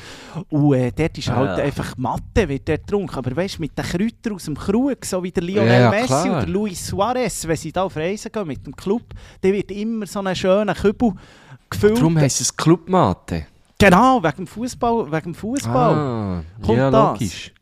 Und 0.49 0.73
äh, 0.75 0.91
dort 0.95 1.17
ist 1.17 1.29
halt 1.29 1.59
Ah. 1.59 1.63
einfach 1.63 1.97
Matte, 1.97 2.47
wird 2.47 2.69
dort 2.69 2.81
getrunken. 2.87 3.15
Aber 3.15 3.35
weißt 3.35 3.57
du, 3.57 3.61
mit 3.61 3.77
den 3.77 3.83
Kräutern 3.85 4.33
aus 4.35 4.45
dem 4.45 4.55
Krug, 4.55 5.03
so 5.03 5.21
wie 5.23 5.31
der 5.31 5.43
Lionel 5.43 5.81
Ja, 5.81 5.89
Messi 5.89 6.05
klar. 6.07 6.37
oder 6.43 6.47
Luis 6.47 6.87
Suarez, 6.87 7.45
wenn 7.47 7.57
sie 7.57 7.71
da 7.73 7.83
auf 7.83 7.95
Reisen 7.97 8.31
gehen 8.31 8.47
mit 8.47 8.65
dem 8.65 8.75
Club, 8.75 9.03
dann 9.41 9.51
wird 9.51 9.71
immer 9.71 10.05
so 10.05 10.19
ein 10.21 10.35
schöner 10.35 10.73
Kübel 10.73 11.11
gefüllt. 11.69 11.97
Darum 11.97 12.17
heisst 12.17 12.39
es 12.39 12.55
Clubmate. 12.55 13.47
Genau, 13.79 14.23
wegen 14.23 14.37
dem 14.37 14.47
Fußball, 14.47 15.11
wegen 15.11 15.23
dem 15.23 15.35
Fußball. 15.35 15.95
Ah, 15.95 16.43
Kommt 16.65 16.77
ja, 16.77 16.89
das? 16.89 17.11
logisch. 17.11 17.53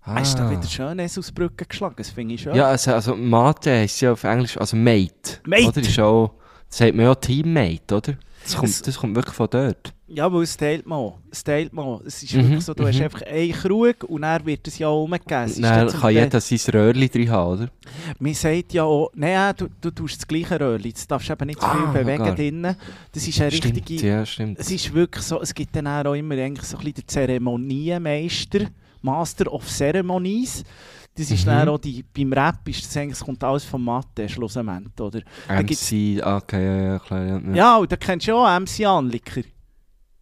Ah. 0.00 0.16
Hast 0.16 0.38
du 0.38 0.42
da 0.42 0.50
wieder 0.50 0.62
schön 0.62 0.98
es 0.98 1.18
aus 1.18 1.32
Brücken 1.32 1.66
geschlagen? 1.68 1.94
Das 1.96 2.10
finde 2.10 2.34
ich 2.34 2.42
schön. 2.42 2.54
Ja, 2.54 2.66
also, 2.66 2.92
also 2.92 3.14
Mate 3.14 3.70
heisst 3.70 4.00
ja 4.00 4.12
auf 4.12 4.24
Englisch, 4.24 4.56
also 4.58 4.76
Mate. 4.76 5.40
Mate. 5.46 5.66
Oder 5.68 5.80
ist 5.80 5.98
auch, 5.98 6.34
das 6.68 6.78
sagt 6.78 6.94
man 6.94 7.06
ja 7.06 7.14
Teammate, 7.14 7.94
oder? 7.94 8.14
Das 8.42 8.56
kommt, 8.56 8.86
das 8.86 8.98
kommt 8.98 9.16
wirklich 9.16 9.34
von 9.34 9.48
dort. 9.50 9.94
Ja, 10.14 10.32
weil 10.32 10.42
es 10.42 10.56
teilt 10.56 10.86
man. 10.86 11.12
Es 11.30 11.42
teilt 11.42 11.72
man. 11.72 12.00
Es 12.06 12.22
ist 12.22 12.32
Mhm, 12.34 12.42
wirklich 12.42 12.64
so, 12.64 12.72
du 12.74 12.86
hast 12.86 12.96
mhm. 12.98 13.02
einfach 13.04 13.22
einen 13.22 13.52
Krug 13.52 14.04
und 14.04 14.22
dann 14.22 14.46
wird 14.46 14.66
es 14.68 14.78
ja 14.78 14.88
auch 14.88 15.08
dann 15.08 15.88
zum 15.88 16.00
kann 16.00 16.12
jeder 16.14 16.40
sein 16.40 16.74
Röhrchen 16.74 17.08
drin 17.10 17.30
haben, 17.30 17.52
oder? 17.52 17.68
Man 18.18 18.34
sagt 18.34 18.72
ja 18.72 18.84
auch, 18.84 19.10
nein, 19.14 19.54
du, 19.56 19.68
du 19.80 19.90
tust 19.90 20.18
das 20.18 20.26
gleiche 20.28 20.60
Röhrchen. 20.60 20.86
Jetzt 20.88 21.10
darfst 21.10 21.28
du 21.28 21.32
eben 21.32 21.46
nicht 21.46 21.60
zu 21.60 21.68
viel 21.68 21.80
Ah, 21.86 21.92
bewegen 21.92 22.18
sogar. 22.18 22.34
drinnen. 22.36 22.76
Das 23.12 23.26
ist 23.26 23.40
eine 23.40 23.50
Stimmt, 23.50 23.76
richtige... 23.76 24.06
ja, 24.06 24.24
stimmt. 24.26 24.58
Es 24.60 24.70
ist 24.70 24.92
wirklich 24.94 25.24
so, 25.24 25.40
es 25.40 25.52
gibt 25.54 25.74
dann 25.74 25.86
auch 25.88 26.14
immer 26.14 26.34
eigentlich 26.36 26.66
so 26.66 26.76
ein 26.76 26.84
bisschen 26.84 26.94
den 26.94 27.08
Zeremonienmeister, 27.08 28.60
Master 29.02 29.52
of 29.52 29.68
Ceremonies. 29.68 30.64
Das 31.16 31.30
ist 31.30 31.42
Mhm. 31.46 31.50
dann 31.50 31.68
auch 31.68 31.78
die, 31.78 32.02
beim 32.02 32.32
Rap 32.32 32.66
ist 32.68 32.84
das 32.84 32.96
eigentlich, 32.96 33.12
es 33.18 33.24
kommt 33.24 33.42
alles 33.44 33.64
vom 33.64 33.84
Mathe 33.84 34.28
schlussendlich, 34.28 34.98
oder? 35.00 35.20
MC, 35.48 36.20
ah, 36.22 36.38
okay, 36.38 36.64
ja, 36.64 36.82
ja, 36.92 36.98
klar. 36.98 37.24
Ja, 37.24 37.38
ja. 37.38 37.54
Ja, 37.54 37.76
und 37.76 37.92
da 37.92 37.96
kennst 37.96 38.26
du 38.26 38.32
ja 38.32 38.36
auch 38.36 38.60
MC 38.60 38.84
Anlicker. 38.84 39.42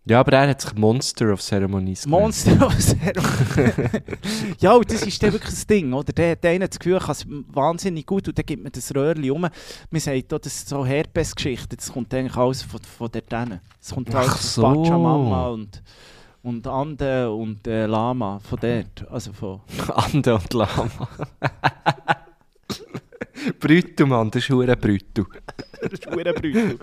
Ja, 0.04 0.20
aber 0.20 0.32
er 0.32 0.48
hat 0.48 0.60
sich 0.60 0.74
Monster 0.74 1.32
of 1.32 1.40
Ceremonies 1.40 2.04
genannt. 2.04 2.22
Monster 2.22 2.66
of 2.66 2.74
Ceremonies. 2.78 4.02
ja, 4.58 4.72
und 4.72 4.90
das 4.90 5.02
ist 5.02 5.22
dann 5.22 5.32
wirklich 5.32 5.50
das 5.50 5.66
Ding, 5.66 5.92
oder? 5.92 6.12
Der 6.12 6.32
hat 6.32 6.44
einen 6.46 6.68
das 6.68 6.78
Gefühl, 6.78 6.94
er 6.94 7.00
kann 7.00 7.12
es 7.12 7.24
wahnsinnig 7.28 8.06
gut 8.06 8.26
und 8.28 8.36
dann 8.36 8.44
gibt 8.44 8.62
man 8.62 8.72
das 8.72 8.94
Röhrchen 8.94 9.30
um. 9.30 9.42
Man 9.42 10.00
sagt 10.00 10.34
auch, 10.34 10.38
das 10.38 10.54
ist 10.54 10.68
so 10.68 10.84
Herpes-Geschichte, 10.84 11.76
das 11.76 11.92
kommt 11.92 12.12
eigentlich 12.14 12.36
alles 12.36 12.62
von, 12.62 12.80
von 12.80 13.10
dort 13.12 13.32
hin. 13.32 13.60
Es 13.80 13.94
kommt 13.94 14.14
Ach 14.14 14.20
alles 14.20 14.54
so. 14.54 14.62
von 14.62 14.82
Pachamama 14.82 15.48
und, 15.48 15.82
und 16.42 16.66
Ande 16.66 17.30
und 17.30 17.66
äh, 17.66 17.86
Lama, 17.86 18.40
von 18.40 18.58
dort. 18.60 19.10
Also 19.10 19.32
von... 19.32 19.60
Ande 19.94 20.34
und 20.34 20.52
Lama. 20.52 21.08
Brütto, 23.59 24.07
Mann, 24.07 24.31
das 24.31 24.42
ist 24.44 24.50
hure 24.50 24.76
Brütto. 24.76 25.26
es 25.81 25.92
ist 25.92 26.07
hure 26.07 26.33
brutal. 26.33 26.76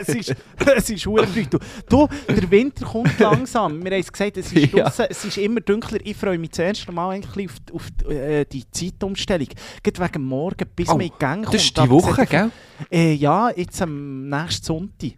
es 0.00 0.08
ist, 0.08 0.34
es 0.76 0.90
ist 0.90 1.06
hure 1.06 1.26
brutal. 1.26 1.60
Du, 1.88 2.08
der 2.28 2.50
Winter 2.50 2.86
kommt 2.86 3.18
langsam. 3.18 3.82
Wir 3.84 3.90
haben 3.92 4.00
es 4.00 4.12
gesagt, 4.12 4.36
es 4.36 4.52
ist, 4.52 4.72
Ja. 4.72 4.84
draussen, 4.84 5.06
es 5.10 5.24
ist 5.24 5.38
immer 5.38 5.60
dunkler. 5.60 5.98
Ich 6.04 6.16
freue 6.16 6.38
mich 6.38 6.50
das 6.50 6.58
erste 6.60 6.92
Mal 6.92 7.10
eigentlich 7.10 7.48
auf, 7.48 7.56
die- 7.60 7.72
auf 7.72 8.10
äh, 8.10 8.44
die 8.44 8.64
Zeitumstellung. 8.70 9.48
Gerade 9.82 10.04
wegen 10.12 10.24
morgen, 10.24 10.68
bis 10.74 10.88
Oh, 10.88 10.92
man 10.92 11.00
in 11.02 11.08
die 11.12 11.18
Gänge 11.18 11.42
kommt. 11.42 11.54
Das 11.54 11.64
ist 11.64 11.76
die 11.76 11.90
Woche, 11.90 12.26
gell? 12.26 12.50
Äh, 12.90 13.12
ja, 13.14 13.50
jetzt 13.54 13.80
am 13.82 14.28
nächsten 14.28 14.64
Sonntag. 14.66 15.10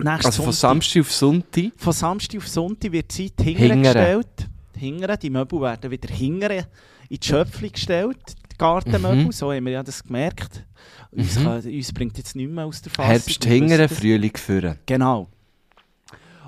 Nächsten 0.00 0.26
Also 0.26 0.42
von. 0.44 0.52
Samstag 0.52 1.00
auf 1.00 1.12
Sonntag. 1.12 1.72
Von 1.76 1.92
Samstag 1.92 2.38
auf 2.38 2.48
Sonntag 2.48 2.92
wird 2.92 3.16
die 3.18 3.34
Zeit 3.34 3.44
Hingere. 3.44 4.22
hingere 4.76 5.18
die 5.18 5.28
Möbel 5.30 5.60
werden 5.60 5.90
wieder 5.90 6.08
hingere 6.14 6.66
in 7.08 7.18
die 7.18 7.26
Schöpfung 7.26 7.72
gestellt. 7.72 8.16
Gartenmöbel, 8.58 9.24
Mhm. 9.26 9.32
so 9.32 9.52
haben 9.52 9.64
wir 9.66 9.72
ja 9.72 9.82
das 9.82 10.02
gemerkt. 10.02 10.64
Uns, 11.10 11.38
Mhm. 11.38 11.44
kann, 11.44 11.62
uns 11.64 11.92
bringt 11.92 12.18
jetzt 12.18 12.36
nicht 12.36 12.50
mehr 12.50 12.66
aus 12.66 12.82
der 12.82 12.90
Fassung. 12.92 13.10
Herbst 13.10 13.44
hingere. 13.44 13.88
Frühling 13.88 14.36
führen. 14.36 14.78
Genau. 14.86 15.28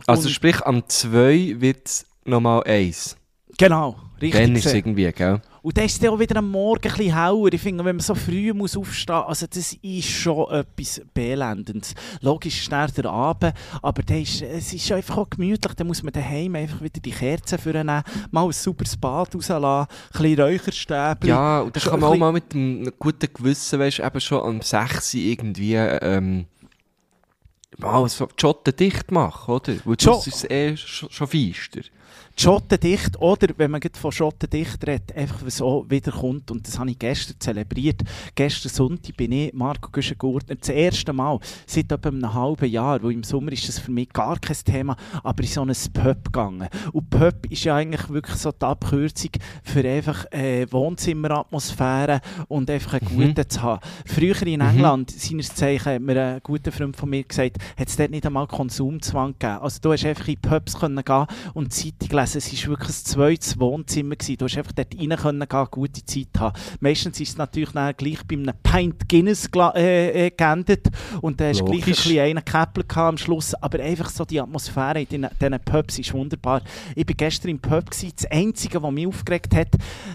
Also 0.06 0.24
Und- 0.24 0.30
sprich, 0.34 0.60
am 0.62 0.86
2 0.88 1.56
wird 1.60 1.86
es 1.86 2.06
nochmal 2.24 2.62
1. 2.64 3.16
Genau, 3.58 3.96
richtig. 4.20 4.40
Dann 4.42 4.56
ist 4.56 4.66
es 4.66 4.74
irgendwie, 4.74 5.10
gell? 5.12 5.40
Und 5.62 5.76
dann 5.76 5.84
ist 5.84 6.02
es 6.02 6.08
auch 6.08 6.18
wieder 6.18 6.36
am 6.36 6.50
Morgen 6.50 6.88
ein 6.88 6.96
bisschen 6.96 7.14
heller. 7.14 7.52
Ich 7.52 7.60
finde, 7.60 7.84
wenn 7.84 7.96
man 7.96 8.02
so 8.02 8.14
früh 8.14 8.52
muss 8.52 8.76
aufstehen 8.76 9.16
muss, 9.16 9.28
also 9.28 9.46
das 9.46 9.72
ist 9.74 10.08
schon 10.08 10.50
etwas 10.50 11.02
Belendendes. 11.12 11.94
Logisch 12.20 12.62
ist 12.62 12.72
dann 12.72 12.90
der 12.96 13.06
Abend, 13.06 13.54
aber 13.82 14.02
dann 14.02 14.22
ist, 14.22 14.42
es 14.42 14.72
ist 14.72 14.90
einfach 14.92 15.18
auch 15.18 15.30
gemütlich. 15.30 15.74
Dann 15.74 15.86
muss 15.86 16.02
man 16.02 16.12
daheim 16.12 16.54
einfach 16.54 16.80
wieder 16.80 17.00
die 17.00 17.10
Kerzen 17.10 17.58
vornehmen, 17.58 18.02
mal 18.30 18.44
ein 18.44 18.52
sauberes 18.52 18.96
Bad 18.96 19.34
rauslassen, 19.34 19.64
ein 19.64 19.86
bisschen 20.12 20.40
Räucherstäbchen. 20.40 21.28
Ja, 21.28 21.60
und 21.60 21.76
dann 21.76 21.82
kann 21.82 22.00
man 22.00 22.10
auch 22.10 22.16
mal 22.16 22.32
mit 22.32 22.54
einem 22.54 22.90
guten 22.98 23.32
Gewissen, 23.32 23.78
weißt 23.78 23.98
du, 23.98 24.02
eben 24.02 24.20
schon 24.20 24.42
am 24.42 24.60
6 24.62 25.14
Uhr 25.14 25.20
irgendwie, 25.20 25.74
ähm, 25.74 26.46
mal 27.78 28.08
so 28.08 28.28
Schotten 28.36 28.74
dicht 28.76 29.10
machen, 29.10 29.54
oder? 29.54 29.74
Weil 29.84 29.96
das 29.96 30.26
ist 30.26 30.50
eh 30.50 30.76
schon, 30.76 31.10
schon 31.10 31.26
feister. 31.26 31.80
Schottendicht 32.36 33.20
oder, 33.20 33.48
wenn 33.56 33.70
man 33.70 33.80
von 33.92 34.12
Schottendicht 34.12 34.86
redet, 34.86 35.14
einfach 35.16 35.44
was 35.44 35.60
auch 35.60 35.84
wieder 35.88 36.12
kommt. 36.12 36.50
Und 36.50 36.66
das 36.66 36.78
habe 36.78 36.90
ich 36.90 36.98
gestern 36.98 37.38
zelebriert. 37.38 38.02
Gestern 38.34 38.70
Sonntag 38.70 39.16
bin 39.16 39.32
ich, 39.32 39.52
Marco 39.52 39.90
Güschen-Gurtner, 39.90 40.56
das 40.56 40.68
erste 40.68 41.12
Mal 41.12 41.38
seit 41.66 41.90
etwa 41.92 42.08
einem 42.08 42.32
halben 42.32 42.70
Jahr, 42.70 43.02
weil 43.02 43.12
im 43.12 43.22
Sommer 43.24 43.52
ist 43.52 43.68
das 43.68 43.78
für 43.78 43.90
mich 43.90 44.08
gar 44.10 44.38
kein 44.38 44.56
Thema, 44.64 44.96
aber 45.22 45.42
in 45.42 45.48
so 45.48 45.62
ein 45.62 45.72
Pub 45.92 46.24
gegangen. 46.24 46.68
Und 46.92 47.10
Pub 47.10 47.46
ist 47.50 47.64
ja 47.64 47.76
eigentlich 47.76 48.08
wirklich 48.08 48.36
so 48.36 48.52
die 48.52 48.64
Abkürzung 48.64 49.30
für 49.62 49.86
einfach 49.86 50.24
äh, 50.32 50.66
Wohnzimmeratmosphäre 50.70 52.20
und 52.48 52.70
einfach 52.70 52.94
einen 52.94 53.10
Mhm. 53.10 53.28
guten 53.28 53.48
zu 53.48 53.62
haben. 53.62 53.80
Früher 54.06 54.40
in 54.46 54.60
England, 54.60 55.10
seines 55.10 55.54
Zeichen, 55.54 55.92
hat 55.92 56.02
mir 56.02 56.22
ein 56.22 56.40
guter 56.42 56.72
Freund 56.72 56.96
von 56.96 57.10
mir 57.10 57.24
gesagt, 57.24 57.58
hat 57.78 57.88
es 57.88 57.96
dort 57.96 58.10
nicht 58.10 58.26
einmal 58.26 58.46
Konsumzwang 58.46 59.34
gegeben. 59.38 59.58
Also 59.60 59.78
du 59.80 59.92
hast 59.92 60.04
einfach 60.04 60.28
in 60.28 60.40
Pubs 60.40 60.78
können 60.78 61.04
gehen 61.04 61.26
und 61.54 61.72
Zeitung 62.00 62.18
lesen. 62.18 62.38
Es 62.38 62.62
war 62.64 62.70
wirklich 62.70 62.88
ein 62.88 63.04
zweites 63.04 63.58
Wohnzimmer. 63.60 64.16
Gewesen. 64.16 64.36
Du 64.38 64.44
hast 64.46 64.56
einfach 64.58 64.72
dort 64.72 64.94
rein 64.98 65.16
können 65.16 65.48
gehen, 65.48 65.66
gute 65.70 66.04
Zeit 66.04 66.28
haben. 66.38 66.58
Meistens 66.80 67.20
ist 67.20 67.28
es 67.30 67.36
natürlich 67.38 67.70
dann 67.70 67.94
gleich 67.96 68.18
bei 68.26 68.36
einem 68.36 68.54
Pint 68.62 69.08
Guinness 69.08 69.48
äh, 69.74 70.26
äh, 70.26 70.30
geendet 70.30 70.88
und 71.20 71.40
dann 71.40 71.48
hast 71.50 71.60
du 71.60 71.64
gleich 71.66 71.82
ein 71.86 71.92
bisschen 71.92 72.18
einen 72.20 72.44
Käppel 72.44 72.84
am 72.96 73.18
Schluss. 73.18 73.54
Aber 73.54 73.80
einfach 73.80 74.10
so 74.10 74.24
die 74.24 74.40
Atmosphäre 74.40 75.02
in 75.02 75.06
diesen- 75.08 75.60
Pubs 75.64 75.98
ist 75.98 76.12
wunderbar. 76.14 76.62
Ich 76.94 77.06
war 77.06 77.14
gestern 77.14 77.50
im 77.50 77.58
Pub. 77.58 77.90
Gewesen. 77.90 78.12
Das 78.16 78.30
Einzige, 78.30 78.82
was 78.82 78.92
mich 78.92 79.06
aufgeregt 79.06 79.54
hat, 79.54 79.68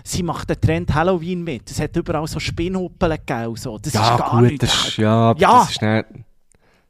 sie 0.03 0.23
macht 0.23 0.49
den 0.49 0.59
Trend 0.61 0.93
Halloween 0.93 1.43
mit. 1.43 1.69
Es 1.69 1.79
hat 1.79 1.95
überall 1.95 2.27
so 2.27 2.39
Spinnhuppeln 2.39 3.17
gegeben. 3.25 3.55
So. 3.55 3.77
Das 3.77 3.93
Ja, 3.93 4.13
ist 4.13 4.19
gar 4.19 4.29
gut, 4.39 4.41
nicht 4.51 4.63
das 4.63 4.97
ja, 4.97 5.33
Ja. 5.37 5.59
das 5.59 5.71
ist 5.71 5.81
nicht, 5.81 6.05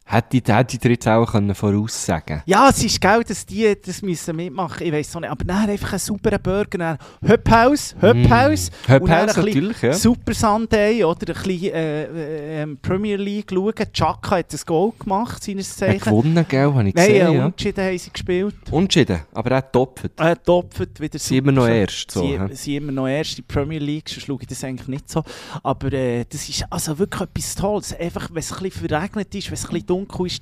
hätte, 0.05 0.37
ich- 0.37 0.43
hätte 0.47 0.75
ich 0.75 0.79
dir 0.79 0.91
jetzt 0.91 1.07
auch 1.07 1.25
können 1.31 1.53
voraussagen 1.55 2.41
Ja, 2.45 2.69
es 2.69 2.83
ist 2.83 3.01
geil, 3.01 3.23
dass 3.27 3.45
die 3.45 3.75
das 3.83 4.01
müssen 4.01 4.35
mitmachen 4.35 4.85
Ich 4.85 4.91
weiß 4.93 5.15
auch 5.15 5.21
nicht. 5.21 5.29
Aber 5.31 5.43
dann 5.43 5.69
einfach 5.69 5.93
einen 5.93 5.99
sauberen 5.99 6.39
Burger. 6.41 6.77
Dann 6.77 6.97
Höphaus, 7.25 7.95
Höphaus. 7.99 8.71
Mm. 8.87 8.91
Bisschen 9.05 9.25
natürlich, 9.25 9.81
ja. 9.81 9.93
Super 9.93 10.33
Sunday 10.33 11.03
oder 11.03 11.35
ein 11.35 11.43
bisschen 11.43 11.73
äh, 11.73 12.03
äh, 12.03 12.61
ähm, 12.61 12.77
Premier 12.81 13.17
League 13.17 13.51
schauen. 13.51 13.73
Chaka 13.93 14.37
hat 14.37 14.53
ein 14.53 14.59
Goal 14.65 14.93
gemacht, 14.99 15.43
seines 15.43 15.75
Zeichen. 15.75 15.99
gewonnen, 15.99 16.45
gell, 16.47 16.73
habe 16.73 16.87
ich 16.87 16.95
Nein, 16.95 17.07
gesehen, 17.07 17.15
äh, 17.15 17.19
ja. 17.23 17.29
Unentschieden 17.45 17.83
haben 17.85 17.97
sie 17.97 18.09
gespielt. 18.11 18.55
Unentschieden, 18.71 19.19
aber 19.33 19.57
auch 19.57 19.71
topft. 19.71 20.11
Äh, 20.19 20.35
Topfet 20.45 20.99
wieder 20.99 21.17
Sie 21.19 21.37
immer 21.37 21.51
noch 21.51 21.63
super. 21.63 21.75
erst, 21.75 22.11
so, 22.11 22.21
Sie, 22.21 22.55
sie 22.55 22.75
immer 22.75 22.91
noch 22.91 23.07
erst 23.07 23.31
in 23.31 23.35
die 23.37 23.41
Premier 23.53 23.79
League, 23.79 24.07
sonst 24.09 24.25
schaue 24.27 24.37
ich 24.41 24.47
das 24.47 24.63
eigentlich 24.63 24.87
nicht 24.87 25.09
so. 25.09 25.23
Aber 25.63 25.91
äh, 25.93 26.25
das 26.29 26.47
ist 26.47 26.63
also 26.69 26.97
wirklich 26.99 27.21
etwas 27.21 27.55
Tolles. 27.55 27.93
Einfach, 27.99 28.29
wenn 28.29 28.37
es 28.37 28.51
ein 28.53 28.63
bisschen 28.63 28.87
verregnet 28.87 29.33
ist, 29.33 29.47
wenn 29.47 29.53
es 29.55 29.65
ein 29.65 29.71
bisschen 29.71 29.87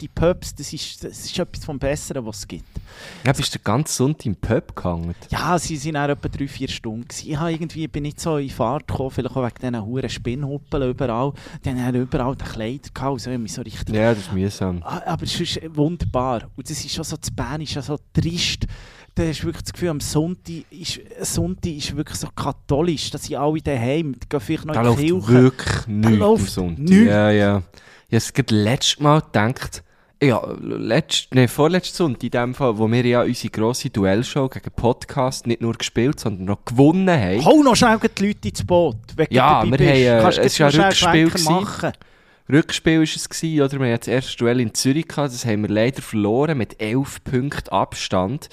die 0.02 0.08
Pubs, 0.08 0.56
das 0.56 0.74
ist, 0.74 1.04
das 1.04 1.26
ist 1.26 1.38
etwas 1.38 1.66
vom 1.66 1.78
Besseren, 1.78 2.26
was 2.26 2.40
es 2.40 2.48
gibt. 2.48 2.66
Ja, 3.26 3.34
bist 3.34 3.54
du 3.54 3.60
den 3.60 3.64
ganzen 3.64 3.94
Sonntag 3.94 4.26
im 4.26 4.36
Pub 4.36 4.76
gegangen? 4.76 5.16
Ja, 5.30 5.58
sie 5.60 5.78
sind 5.78 5.96
auch 5.98 6.08
etwa 6.10 6.28
drei, 6.28 6.48
vier 6.48 6.68
Stunden. 6.68 7.08
Ich 7.24 7.36
habe 7.38 7.52
irgendwie, 7.52 7.88
bin 7.88 8.04
nicht 8.04 8.20
so 8.20 8.38
in 8.38 8.50
Fahrt 8.50 8.88
gekommen, 8.88 9.12
vielleicht 9.12 9.36
auch 9.36 9.44
wegen 9.44 9.56
diesen 9.62 9.86
huren 9.86 10.10
Spinnhuppeln 10.10 10.90
überall. 10.90 11.34
Die 11.64 11.70
haben 11.70 11.96
überall 11.96 12.36
die 12.36 12.46
Kleider 12.46 12.90
gehabt, 12.94 13.12
also 13.28 13.32
so 13.48 13.62
richtig... 13.62 13.96
Ja, 13.96 14.14
das 14.14 14.24
ist 14.24 14.34
mühsam. 14.34 14.82
Ah, 14.84 15.02
Aber 15.06 15.24
es 15.24 15.40
ist 15.40 15.60
wunderbar. 15.76 16.50
Und 16.56 16.70
das 16.70 16.84
ist 16.84 16.94
schon 16.94 17.04
so, 17.04 17.16
das 17.18 17.32
Bern 17.32 17.62
ist 17.62 17.74
ja 17.74 17.82
so 17.82 17.98
trist. 18.14 18.66
Da 19.16 19.24
hast 19.24 19.42
du 19.42 19.46
wirklich 19.46 19.64
das 19.64 19.74
Gefühl, 19.74 19.90
am 19.90 20.00
Sonntag 20.00 20.66
ist, 20.72 21.00
Sonntag 21.22 21.72
ist 21.72 21.96
wirklich 21.96 22.18
so 22.18 22.28
katholisch. 22.36 23.12
Da 23.12 23.20
sind 23.20 23.36
alle 23.36 23.62
daheim. 23.62 24.14
Die 24.14 24.28
gehen 24.28 24.40
vielleicht 24.40 24.66
noch 24.66 24.74
Da 24.74 24.82
in 24.82 24.86
läuft 24.88 25.00
die 25.02 25.08
Kirche. 25.12 25.28
wirklich 25.34 25.88
nichts 25.88 26.08
am 26.14 26.18
läuft 26.20 26.50
Sonntag. 26.52 26.80
nichts. 26.80 27.06
Ja, 27.06 27.30
ja. 27.32 27.62
Ich 28.14 28.20
habe 28.20 28.44
es 28.46 28.52
letztes 28.52 29.00
Mal 29.00 29.22
gedacht, 29.22 29.84
ja, 30.22 30.40
letzt, 30.62 31.34
nee, 31.34 31.48
vorletzten 31.48 31.96
Sonntag 31.96 32.24
in 32.24 32.30
dem 32.30 32.54
Fall, 32.54 32.78
wo 32.78 32.88
wir 32.92 33.04
ja 33.04 33.24
unsere 33.24 33.50
grosse 33.50 33.90
Duellshow 33.90 34.50
gegen 34.50 34.70
Podcast 34.70 35.48
nicht 35.48 35.62
nur 35.62 35.74
gespielt, 35.74 36.20
sondern 36.20 36.46
noch 36.46 36.64
gewonnen 36.64 37.10
haben. 37.10 37.44
Hau 37.44 37.64
noch 37.64 37.76
schnell 37.76 37.98
die 37.98 38.28
Leute 38.28 38.50
ins 38.50 38.64
Boot. 38.64 38.98
wenn 39.16 39.26
Ja, 39.32 39.64
wir 39.64 39.78
bist. 39.78 39.90
haben, 39.90 39.98
äh, 39.98 40.20
Kannst 40.22 40.38
es 40.38 40.46
ist 40.46 40.58
ja 40.60 40.68
Rückspiel 40.68 41.32
machen. 41.44 41.92
Rückspiel 42.52 42.98
war 42.98 43.04
es, 43.04 43.28
gewesen, 43.28 43.62
oder? 43.64 43.80
Wir 43.80 43.92
haben 43.94 44.00
das 44.00 44.08
erste 44.08 44.38
Duell 44.38 44.60
in 44.60 44.76
Zürich 44.76 45.08
gehabt, 45.08 45.34
das 45.34 45.48
haben 45.48 45.64
wir 45.64 45.70
leider 45.70 46.04
verloren 46.04 46.60
mit 46.60 46.80
11 46.80 47.24
Punkten 47.24 47.70
Abstand. 47.70 48.48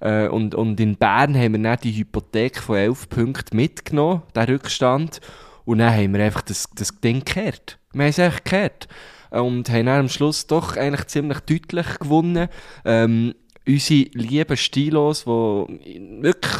Äh, 0.00 0.28
und, 0.28 0.54
und 0.54 0.80
in 0.80 0.96
Bern 0.96 1.36
haben 1.36 1.52
wir 1.52 1.62
dann 1.62 1.78
die 1.84 1.94
Hypothek 1.94 2.56
von 2.56 2.76
11 2.76 3.10
Punkten 3.10 3.56
mitgenommen, 3.56 4.22
den 4.34 4.44
Rückstand. 4.44 5.20
Und 5.66 5.80
dann 5.80 5.92
haben 5.92 6.14
wir 6.14 6.24
einfach 6.24 6.40
das, 6.40 6.66
das 6.74 6.98
Ding 6.98 7.18
gekehrt. 7.18 7.78
Wir 7.92 8.04
haben 8.04 8.10
es 8.10 8.18
einfach 8.18 8.44
gekehrt. 8.44 8.88
Äh, 9.30 9.40
Und 9.40 9.68
haben 9.70 9.86
dann 9.86 10.00
am 10.00 10.08
Schluss 10.08 10.46
doch 10.46 10.76
eigentlich 10.76 11.06
ziemlich 11.06 11.40
deutlich 11.40 11.98
gewonnen. 11.98 12.48
Ähm, 12.84 13.34
unsere 13.66 14.10
lieben 14.14 14.56
Stilos, 14.56 15.24
die 15.24 16.20
wirklich 16.20 16.54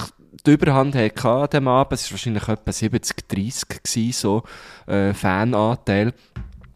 die 0.46 0.52
Überhand 0.52 0.94
hatten 0.94 1.26
an 1.26 1.48
diesem 1.50 1.68
Abend, 1.68 1.92
es 1.92 2.06
war 2.06 2.12
wahrscheinlich 2.12 2.48
etwa 2.48 2.70
70-30 2.70 3.82
gewesen, 3.84 4.12
so 4.12 4.42
äh, 4.86 5.12
Fananteil, 5.12 6.14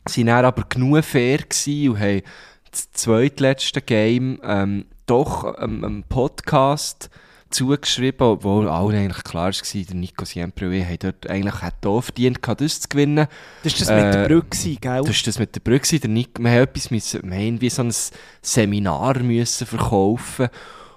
sind 0.08 0.26
dann 0.26 0.44
aber 0.44 0.64
genug 0.68 1.04
fair 1.04 1.38
und 1.40 1.98
haben 1.98 2.22
das 2.70 2.90
zweitletzte 2.92 3.80
Game 3.80 4.40
ähm, 4.44 4.84
doch 5.06 5.54
ähm, 5.58 6.04
Podcast 6.08 7.10
zugeschrieben, 7.50 8.26
obwohl 8.26 8.68
allen 8.68 8.96
eigentlich 8.96 9.24
klar 9.24 9.50
war, 9.52 9.82
der 9.84 9.94
Nico 9.94 10.24
Siempre 10.24 10.88
hat 10.88 11.04
dort 11.04 11.28
eigentlich 11.30 11.62
hat 11.62 11.84
auch 11.86 12.00
verdient, 12.00 12.38
das 12.42 12.80
zu 12.80 12.88
gewinnen. 12.88 13.26
Das 13.62 13.72
war 13.74 13.78
das 13.80 13.88
Äh, 13.88 14.04
mit 14.04 14.14
der 14.14 14.28
Brücke, 14.28 14.48
gewesen, 14.50 14.78
gell? 14.80 15.02
Das 15.02 15.06
war 15.08 15.24
das 15.24 15.38
mit 15.38 15.54
der 15.54 15.60
Brücke. 15.60 15.98
Der 16.00 16.10
Nico, 16.10 16.42
wir 16.42 16.50
haben 16.50 16.58
etwas 16.58 16.90
müssen, 16.90 17.22
wir 17.22 17.34
haben 17.36 17.42
irgendwie 17.44 17.70
so 17.70 17.82
ein 17.82 17.94
Seminar 18.42 19.18
müssen 19.20 19.66
verkaufen 19.66 20.48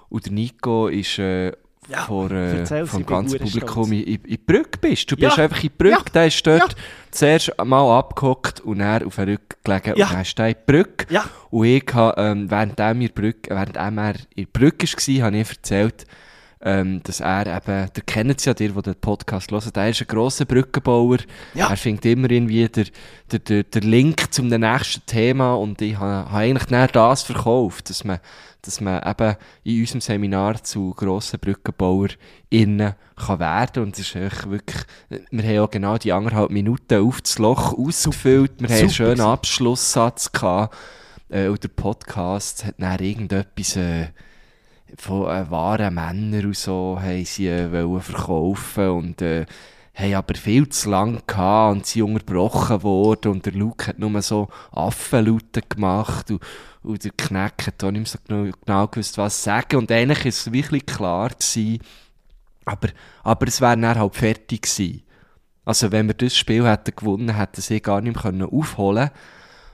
und 0.08 0.26
der 0.26 0.32
Nico 0.32 0.88
ist 0.88 1.18
äh, 1.18 1.52
Ja, 1.88 2.02
vor, 2.06 2.30
äh, 2.30 2.86
vom 2.86 3.06
ganzen 3.06 3.38
Publikum 3.38 3.92
in, 3.92 4.02
in, 4.24 4.38
Brücke 4.44 4.78
bist. 4.80 5.10
Du 5.10 5.16
bist 5.16 5.36
Ja. 5.36 5.44
einfach 5.44 5.62
in 5.62 5.70
Brücke, 5.76 5.94
Ja. 5.94 6.12
der 6.14 6.26
ist 6.26 6.46
dort 6.46 6.72
Ja. 6.72 6.78
zuerst 7.10 7.52
mal 7.64 7.98
abgehockt 7.98 8.60
und 8.60 8.78
dann 8.80 9.04
auf 9.04 9.16
den 9.16 9.28
Rücken 9.30 9.56
gelegen 9.64 9.94
Ja. 9.96 10.06
und 10.08 10.14
dann 10.14 10.24
der 10.36 10.48
in 10.48 10.56
Brücke. 10.66 11.06
Ja. 11.12 11.24
Und 11.50 11.64
ich 11.64 11.84
habe, 11.92 12.20
ähm, 12.20 12.50
während 12.50 12.78
er 12.78 12.94
Brücke, 12.94 13.50
während 13.54 13.76
er 13.76 14.14
in 14.36 14.46
Brücke 14.52 14.86
war, 14.86 15.26
habe 15.26 15.36
ich 15.38 15.48
erzählt, 15.50 16.06
ähm, 16.62 17.02
dass 17.04 17.20
er 17.20 17.46
eben, 17.46 17.90
der 17.94 18.02
kennt 18.04 18.38
es 18.38 18.44
ja, 18.44 18.52
der, 18.52 18.68
der 18.68 18.82
den 18.82 18.94
Podcast 18.96 19.50
hört, 19.50 19.74
der 19.74 19.88
ist 19.88 20.02
ein 20.02 20.06
grosser 20.06 20.44
Brückenbauer. 20.44 21.18
Ja. 21.54 21.70
Er 21.70 21.76
findet 21.76 22.04
immer 22.04 22.30
irgendwie 22.30 22.68
der, 22.68 22.84
der, 23.32 23.38
der, 23.38 23.62
der 23.64 23.80
Link 23.80 24.32
zum 24.32 24.48
nächsten 24.48 25.04
Thema 25.06 25.54
und 25.54 25.80
ich 25.80 25.98
habe, 25.98 26.30
habe 26.30 26.36
eigentlich 26.36 26.68
näher 26.68 26.88
das 26.88 27.22
verkauft, 27.22 27.88
dass 27.88 28.04
man, 28.04 28.20
dass 28.60 28.82
man 28.82 29.02
eben 29.08 29.36
in 29.64 29.80
unserem 29.80 30.00
Seminar 30.02 30.62
zu 30.62 30.92
grossen 30.92 31.40
BrückenbauerInnen 31.40 32.94
kann 33.16 33.38
werden 33.38 33.82
und 33.82 33.98
es 33.98 34.14
ist 34.14 34.50
wirklich, 34.50 34.82
wir 35.30 35.42
haben 35.42 35.58
auch 35.60 35.70
genau 35.70 35.96
die 35.96 36.12
anderthalb 36.12 36.50
Minuten 36.50 37.00
auf 37.00 37.22
das 37.22 37.38
Loch 37.38 37.72
ausgefüllt, 37.78 38.52
wir 38.58 38.68
haben 38.68 38.80
einen 38.80 38.90
schönen. 38.90 39.20
Abschlusssatz 39.22 40.30
gehabt 40.30 40.76
äh, 41.30 41.48
und 41.48 41.62
der 41.62 41.68
Podcast 41.68 42.66
hat 42.66 42.74
dann 42.78 42.98
irgendetwas 42.98 43.76
äh, 43.76 44.08
von 44.96 45.28
äh, 45.28 45.50
wahren 45.50 45.94
Männern 45.94 46.46
und 46.46 46.56
so 46.56 46.98
haben 47.00 47.24
sie 47.24 47.48
äh, 47.48 48.00
verkaufen 48.00 48.88
und 48.90 49.22
äh, 49.22 49.46
haben 49.94 50.14
aber 50.14 50.34
viel 50.34 50.68
zu 50.68 50.90
lang 50.90 51.22
gehabt 51.26 51.76
und 51.76 51.86
sind 51.86 52.02
unterbrochen 52.02 52.82
worden 52.82 53.32
und 53.32 53.46
der 53.46 53.52
Luke 53.52 53.86
hat 53.86 53.98
nur 53.98 54.20
so 54.22 54.48
Affenlaute 54.72 55.62
gemacht 55.62 56.30
und, 56.30 56.42
und 56.82 57.04
der 57.04 57.10
Kneck 57.12 57.66
hat 57.66 57.84
auch 57.84 57.90
nicht 57.90 58.00
mehr 58.00 58.06
so 58.06 58.18
genau, 58.26 58.50
genau 58.64 58.86
gewusst, 58.86 59.18
was 59.18 59.42
sagen 59.42 59.76
und 59.76 59.92
eigentlich 59.92 60.24
ist 60.26 60.46
es 60.46 60.52
wirklich 60.52 60.86
klar 60.86 61.30
gewesen, 61.30 61.80
aber, 62.64 62.88
aber 63.22 63.46
es 63.48 63.60
wäre 63.60 63.76
dann 63.76 63.98
halt 63.98 64.14
fertig 64.14 64.62
gewesen. 64.62 65.02
Also 65.64 65.92
wenn 65.92 66.06
wir 66.06 66.14
das 66.14 66.36
Spiel 66.36 66.66
hätten 66.66 66.96
gewonnen, 66.96 67.36
hätten 67.36 67.60
sie 67.60 67.80
gar 67.80 68.00
nicht 68.00 68.14
mehr 68.14 68.22
können 68.22 68.42
aufholen 68.42 69.10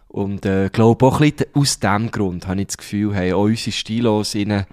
und 0.09 0.44
äh, 0.46 0.68
glaube 0.70 1.07
auch 1.07 1.20
ein 1.20 1.33
bisschen 1.33 1.55
aus 1.55 1.79
dem 1.79 2.11
Grund 2.11 2.46
habe 2.46 2.61
ich 2.61 2.68
das 2.68 2.79
Gefühl, 2.79 3.14
haben 3.14 3.33
auch 3.33 3.44
unsere 3.44 3.72
Stilos 3.72 4.35
ihnen 4.35 4.66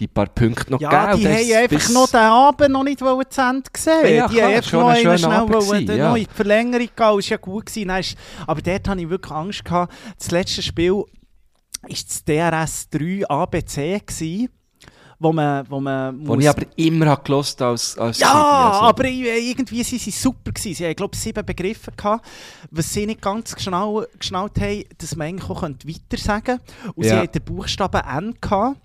die 0.00 0.08
paar 0.08 0.26
Punkte 0.26 0.70
noch 0.72 0.80
Ja, 0.80 1.12
gegeben. 1.12 1.36
die 1.44 1.54
haben 1.54 1.62
einfach 1.62 1.88
noch 1.90 2.08
den 2.08 2.20
Abend 2.20 2.70
noch 2.70 2.82
nicht 2.84 3.00
wollen 3.02 3.24
zu 3.30 3.40
Ende 3.40 3.70
gesehen. 3.72 4.16
Ja, 4.16 4.26
die 4.28 4.34
klar, 4.34 4.46
haben 4.48 4.54
einfach 4.56 4.70
schon 4.70 4.80
noch 4.80 4.88
ein 4.88 5.06
einen 5.06 5.18
schnell 5.18 5.32
Abend 5.32 5.54
wollen, 5.54 5.86
gewesen, 5.86 5.98
ja. 5.98 6.16
in 6.16 6.24
die 6.24 6.34
Verlängerung 6.34 6.80
gehen. 6.80 6.90
Das 6.96 7.06
war 7.06 7.20
ja 7.20 7.36
gut. 7.36 7.66
Gewesen. 7.66 8.16
Aber 8.46 8.62
dort 8.62 8.88
hatte 8.88 9.00
ich 9.00 9.08
wirklich 9.08 9.32
Angst. 9.32 9.64
Gehabt. 9.64 9.92
Das 10.18 10.30
letzte 10.30 10.62
Spiel 10.62 10.92
war 10.92 11.06
das 11.88 12.24
DRS 12.24 12.88
3 12.90 13.28
ABC. 13.28 14.00
Gewesen, 14.00 14.48
wo 15.18 15.32
man, 15.34 15.66
wo 15.70 15.80
man 15.80 16.26
Wo 16.26 16.34
ich 16.36 16.48
aber 16.48 16.62
immer 16.76 17.14
gelost 17.18 17.60
als, 17.60 17.98
als 17.98 18.18
Ja, 18.20 18.32
also. 18.72 18.80
aber 18.86 19.04
irgendwie 19.04 19.76
waren 19.78 19.84
sie 19.98 20.10
super. 20.10 20.50
Gewesen. 20.52 20.74
Sie 20.74 20.84
haben, 20.86 20.96
glaube 20.96 21.14
ich, 21.14 21.20
sieben 21.20 21.44
Begriffe 21.44 21.92
gehabt, 21.94 22.26
was 22.70 22.90
sie 22.92 23.04
nicht 23.04 23.20
ganz 23.20 23.54
genau 23.54 24.02
geschnallt 24.18 24.58
haben, 24.58 24.84
dass 24.96 25.14
man 25.16 25.28
eigentlich 25.28 25.50
auch 25.50 25.62
weiter 25.62 26.16
sagen 26.16 26.42
könnte. 26.44 26.62
Und 26.94 27.04
sie 27.04 27.10
Ja. 27.10 27.16
hatten 27.18 27.32
den 27.32 27.42
Buchstaben 27.44 28.00
N 28.00 28.34
gehabt. 28.40 28.78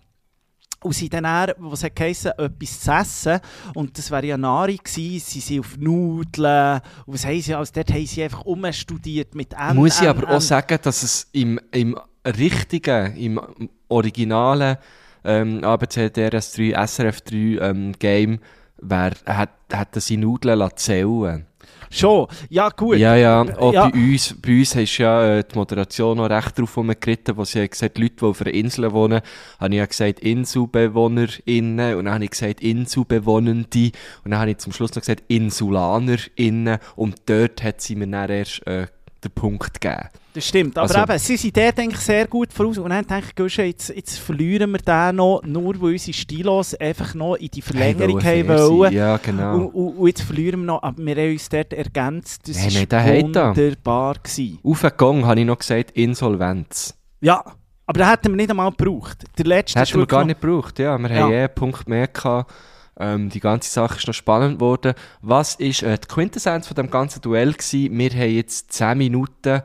Und 0.85 0.93
sie 0.93 1.09
dann, 1.09 1.25
eher, 1.25 1.55
was 1.57 1.83
hat 1.83 1.95
geheissen, 1.95 2.31
etwas 2.37 2.79
zu 2.79 2.91
essen. 2.91 3.39
Und 3.73 3.97
das 3.97 4.11
wäre 4.11 4.27
ja 4.27 4.37
Nahrung 4.37 4.77
gewesen. 4.77 5.19
Sie 5.19 5.39
sind 5.39 5.61
auf 5.61 5.77
Nudeln. 5.77 6.79
Und 7.07 7.13
was 7.15 7.25
haben 7.25 7.41
sie 7.41 7.55
alles? 7.55 7.71
Dort 7.71 7.91
haben 7.91 8.05
sie 8.05 8.21
einfach 8.21 8.41
umstudiert 8.41 9.33
mit 9.33 9.53
N. 9.53 9.77
Muss 9.77 9.99
ich 9.99 10.07
aber 10.07 10.29
auch 10.29 10.41
sagen, 10.41 10.77
dass 10.83 11.01
es 11.01 11.27
im, 11.31 11.59
im 11.71 11.97
richtigen, 12.23 13.15
im 13.15 13.41
originalen 13.87 14.77
ähm, 15.23 15.63
ABC 15.63 16.07
DRS3, 16.07 16.75
SRF3 16.75 17.61
ähm, 17.61 17.93
Game 17.97 18.39
wär, 18.77 19.13
hat, 19.25 19.49
hat 19.73 19.95
seine 19.95 20.21
Nudeln 20.21 20.69
zählen 20.75 21.47
Schon, 21.95 22.27
ja 22.49 22.69
gut. 22.69 22.97
Ja, 22.97 23.15
ja. 23.15 23.45
Auch 23.57 23.73
Ja. 23.73 23.87
bei 23.89 23.97
uns, 23.97 24.35
bei 24.41 24.59
uns 24.59 24.75
ist 24.75 24.97
ja 24.97 25.37
äh, 25.37 25.43
die 25.49 25.57
Moderation 25.57 26.17
noch 26.17 26.29
recht 26.29 26.59
drauf 26.59 26.75
geritten, 26.99 27.37
wo 27.37 27.45
sie 27.45 27.63
hat 27.63 27.71
gesagt, 27.71 27.97
Leute, 27.97 28.15
die 28.19 28.25
auf 28.25 28.41
einer 28.41 28.53
Insel 28.53 28.91
wohnen, 28.91 29.21
habe 29.59 29.73
ich 29.73 29.77
ja 29.77 29.85
gesagt, 29.85 30.19
InselbewohnerInnen, 30.19 31.95
und 31.95 32.05
dann 32.05 32.13
habe 32.15 32.23
ich 32.25 32.31
gesagt, 32.31 32.61
Inselbewohnende, 32.61 33.91
und 34.23 34.31
dann 34.31 34.39
habe 34.39 34.51
ich 34.51 34.57
zum 34.57 34.73
Schluss 34.73 34.91
noch 34.95 35.01
gesagt, 35.01 35.23
InsulanerInnen, 35.29 36.79
und 36.95 37.15
dort 37.27 37.63
hat 37.63 37.81
sie 37.81 37.95
mir 37.95 38.07
dann 38.07 38.29
erst 38.29 38.65
äh, 38.67 38.87
den 39.25 39.31
Punkt 39.33 39.79
gegeben. 39.79 40.09
Das 40.33 40.45
stimmt, 40.47 40.77
aber 40.77 40.89
Also- 40.93 41.01
eben, 41.13 41.19
sie 41.19 41.37
sind 41.37 41.55
dort 41.55 41.77
denke 41.77 41.95
ich, 41.95 42.01
sehr 42.01 42.27
gut 42.27 42.51
voraus 42.51 42.77
und 42.77 42.89
dann 42.89 43.05
denke 43.07 43.45
ich, 43.45 43.57
jetzt, 43.57 43.89
jetzt 43.95 44.19
verlieren 44.19 44.71
wir 44.71 44.79
den 44.79 45.15
noch, 45.15 45.41
nur 45.45 45.81
weil 45.81 45.93
unsere 45.93 46.13
Stilos 46.13 46.73
einfach 46.75 47.13
noch 47.13 47.35
in 47.35 47.47
die 47.47 47.61
Verlängerung 47.61 48.19
Hey, 48.19 48.43
haben 48.45 48.49
wollen. 48.69 48.93
Ja, 48.93 49.15
genau. 49.17 49.55
Und, 49.55 49.65
und, 49.67 49.97
und 49.97 50.07
jetzt 50.07 50.21
verlieren 50.23 50.59
wir 50.61 50.65
noch, 50.67 50.83
aber 50.83 50.97
wir 51.05 51.15
haben 51.15 51.31
uns 51.31 51.47
dort 51.47 51.71
ergänzt, 51.71 52.47
das 52.49 52.57
Hey, 52.57 52.85
da. 52.85 53.05
wunderbar 53.21 54.15
gewesen. 54.15 54.59
Auf 54.63 54.81
den 54.81 54.91
Gong 54.97 55.25
habe 55.25 55.39
ich 55.39 55.45
noch 55.45 55.57
gesagt, 55.59 55.91
Insolvenz. 55.91 56.93
Ja, 57.21 57.43
aber 57.85 57.99
den 57.99 58.09
hätten 58.09 58.29
wir 58.31 58.35
nicht 58.35 58.49
einmal 58.49 58.71
gebraucht. 58.71 59.23
Der 59.37 59.45
letzte 59.45 59.79
Das 59.79 59.89
hätten 59.89 59.99
wir 60.01 60.05
gar 60.07 60.19
noch- 60.21 60.27
nicht 60.27 60.41
gebraucht, 60.41 60.79
ja. 60.79 60.97
Wir 60.97 61.09
Ja. 61.11 61.21
haben 61.23 61.31
eh 61.31 61.39
einen 61.39 61.55
Punkt 61.55 61.87
mehr 61.87 62.07
gehabt. 62.07 62.51
Ähm, 62.97 63.29
die 63.29 63.39
ganze 63.39 63.69
Sache 63.69 63.97
ist 63.97 64.07
noch 64.07 64.13
spannend 64.13 64.59
geworden. 64.59 64.93
Was 65.21 65.55
ist 65.55 65.83
äh, 65.83 65.97
die 65.97 66.07
Quintessenz 66.07 66.67
von 66.67 66.75
dem 66.75 66.89
ganzen 66.89 67.21
Duell 67.21 67.53
gewesen? 67.53 67.97
Wir 67.97 68.09
haben 68.11 68.35
jetzt 68.35 68.73
10 68.73 68.97
Minuten 68.97 69.61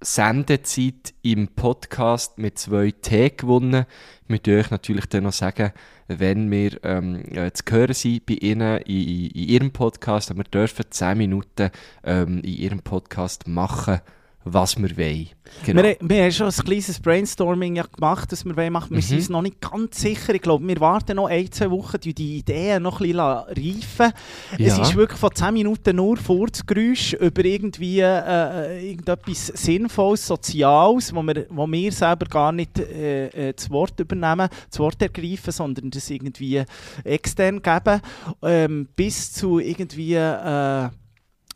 Sendezeit 0.00 1.14
im 1.22 1.48
Podcast 1.48 2.38
mit 2.38 2.58
zwei 2.58 2.90
T 2.90 3.30
gewonnen. 3.30 3.86
Ich 4.24 4.28
möchte 4.28 4.58
euch 4.58 4.70
natürlich 4.70 5.06
dann 5.06 5.24
noch 5.24 5.32
sagen, 5.32 5.72
wenn 6.08 6.50
wir 6.50 6.78
ähm, 6.84 7.24
äh, 7.32 7.52
zu 7.52 7.62
hören 7.70 7.94
sind 7.94 8.26
bei 8.26 8.34
Ihnen 8.34 8.78
in, 8.82 9.08
in, 9.08 9.30
in 9.30 9.48
Ihrem 9.48 9.70
Podcast, 9.70 10.30
und 10.30 10.36
wir 10.36 10.44
dürfen 10.44 10.84
10 10.90 11.16
Minuten 11.16 11.70
ähm, 12.02 12.38
in 12.38 12.54
Ihrem 12.54 12.80
Podcast 12.80 13.48
machen, 13.48 14.00
was 14.44 14.76
wir 14.76 14.96
wollen. 14.96 15.28
Genau. 15.64 15.82
Wir, 15.82 15.96
wir 16.00 16.22
haben 16.24 16.32
schon 16.32 16.46
ein 16.48 16.52
kleines 16.52 17.00
Brainstorming 17.00 17.76
ja 17.76 17.84
gemacht, 17.84 18.30
das 18.32 18.44
wir 18.44 18.56
wollen 18.56 18.72
machen. 18.72 18.90
Wir 18.90 18.96
Mhm. 18.98 19.02
sind 19.02 19.18
uns 19.18 19.28
noch 19.30 19.42
nicht 19.42 19.60
ganz 19.60 20.00
sicher. 20.00 20.34
Ich 20.34 20.42
glaube, 20.42 20.66
wir 20.66 20.80
warten 20.80 21.16
noch 21.16 21.28
ein, 21.28 21.50
zwei 21.52 21.70
Wochen, 21.70 21.98
die 22.00 22.12
die 22.14 22.38
Ideen 22.38 22.82
noch 22.82 23.00
ein 23.00 23.06
bisschen 23.06 23.20
reifen 23.20 24.12
Es 24.58 24.76
Ja. 24.76 24.82
ist 24.82 24.94
wirklich 24.96 25.18
von 25.18 25.34
10 25.34 25.54
Minuten 25.54 25.96
nur 25.96 26.16
Furzgeräusch 26.16 27.14
über 27.14 27.44
irgendwie 27.44 28.00
äh, 28.00 28.90
irgendetwas 28.90 29.46
Sinnvolles, 29.48 30.26
Soziales, 30.26 31.14
wo 31.14 31.22
wir, 31.22 31.46
wo 31.50 31.66
wir 31.66 31.92
selber 31.92 32.26
gar 32.26 32.52
nicht 32.52 32.78
äh, 32.78 33.26
äh, 33.28 33.52
das 33.54 33.70
Wort 33.70 33.98
übernehmen, 34.00 34.48
das 34.70 34.78
Wort 34.78 35.00
ergreifen, 35.02 35.52
sondern 35.52 35.90
das 35.90 36.10
irgendwie 36.10 36.62
extern 37.04 37.62
geben. 37.62 38.00
Ähm, 38.42 38.88
bis 38.96 39.32
zu 39.32 39.58
irgendwie... 39.58 40.14
Äh, 40.14 40.88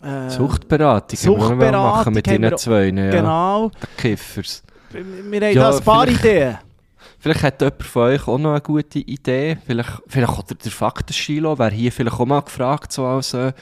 äh, 0.02 0.30
Suchtberatung, 0.30 1.18
haben 1.18 1.38
wir 1.38 1.46
Suchtberatung 1.48 1.72
machen 1.90 2.14
mit 2.14 2.26
Ihnen 2.28 2.56
zwei, 2.56 2.86
ja. 2.86 3.10
Genau. 3.10 3.70
Kiffers. 3.96 4.62
Wir 4.90 5.04
wir 5.04 5.40
haben 5.48 5.56
Ja, 5.56 5.70
da 5.70 5.76
ein 5.76 5.84
paar 5.84 6.06
vielleicht- 6.06 6.24
Ideen. 6.24 6.58
Vielleicht 7.20 7.42
hat 7.42 7.60
jemand 7.60 7.82
von 7.82 8.02
euch 8.02 8.28
auch 8.28 8.38
noch 8.38 8.52
eine 8.52 8.60
gute 8.60 9.00
Idee. 9.00 9.58
Vielleicht, 9.66 10.02
vielleicht 10.06 10.32
auch 10.32 10.42
der, 10.44 10.56
der 10.56 10.70
Faktenschilo 10.70 11.58
wäre 11.58 11.70
hier 11.74 11.90
vielleicht 11.90 12.20
auch 12.20 12.26
mal 12.26 12.40
gefragt, 12.42 12.92
so 12.92 13.04
als, 13.06 13.34
äh, 13.34 13.52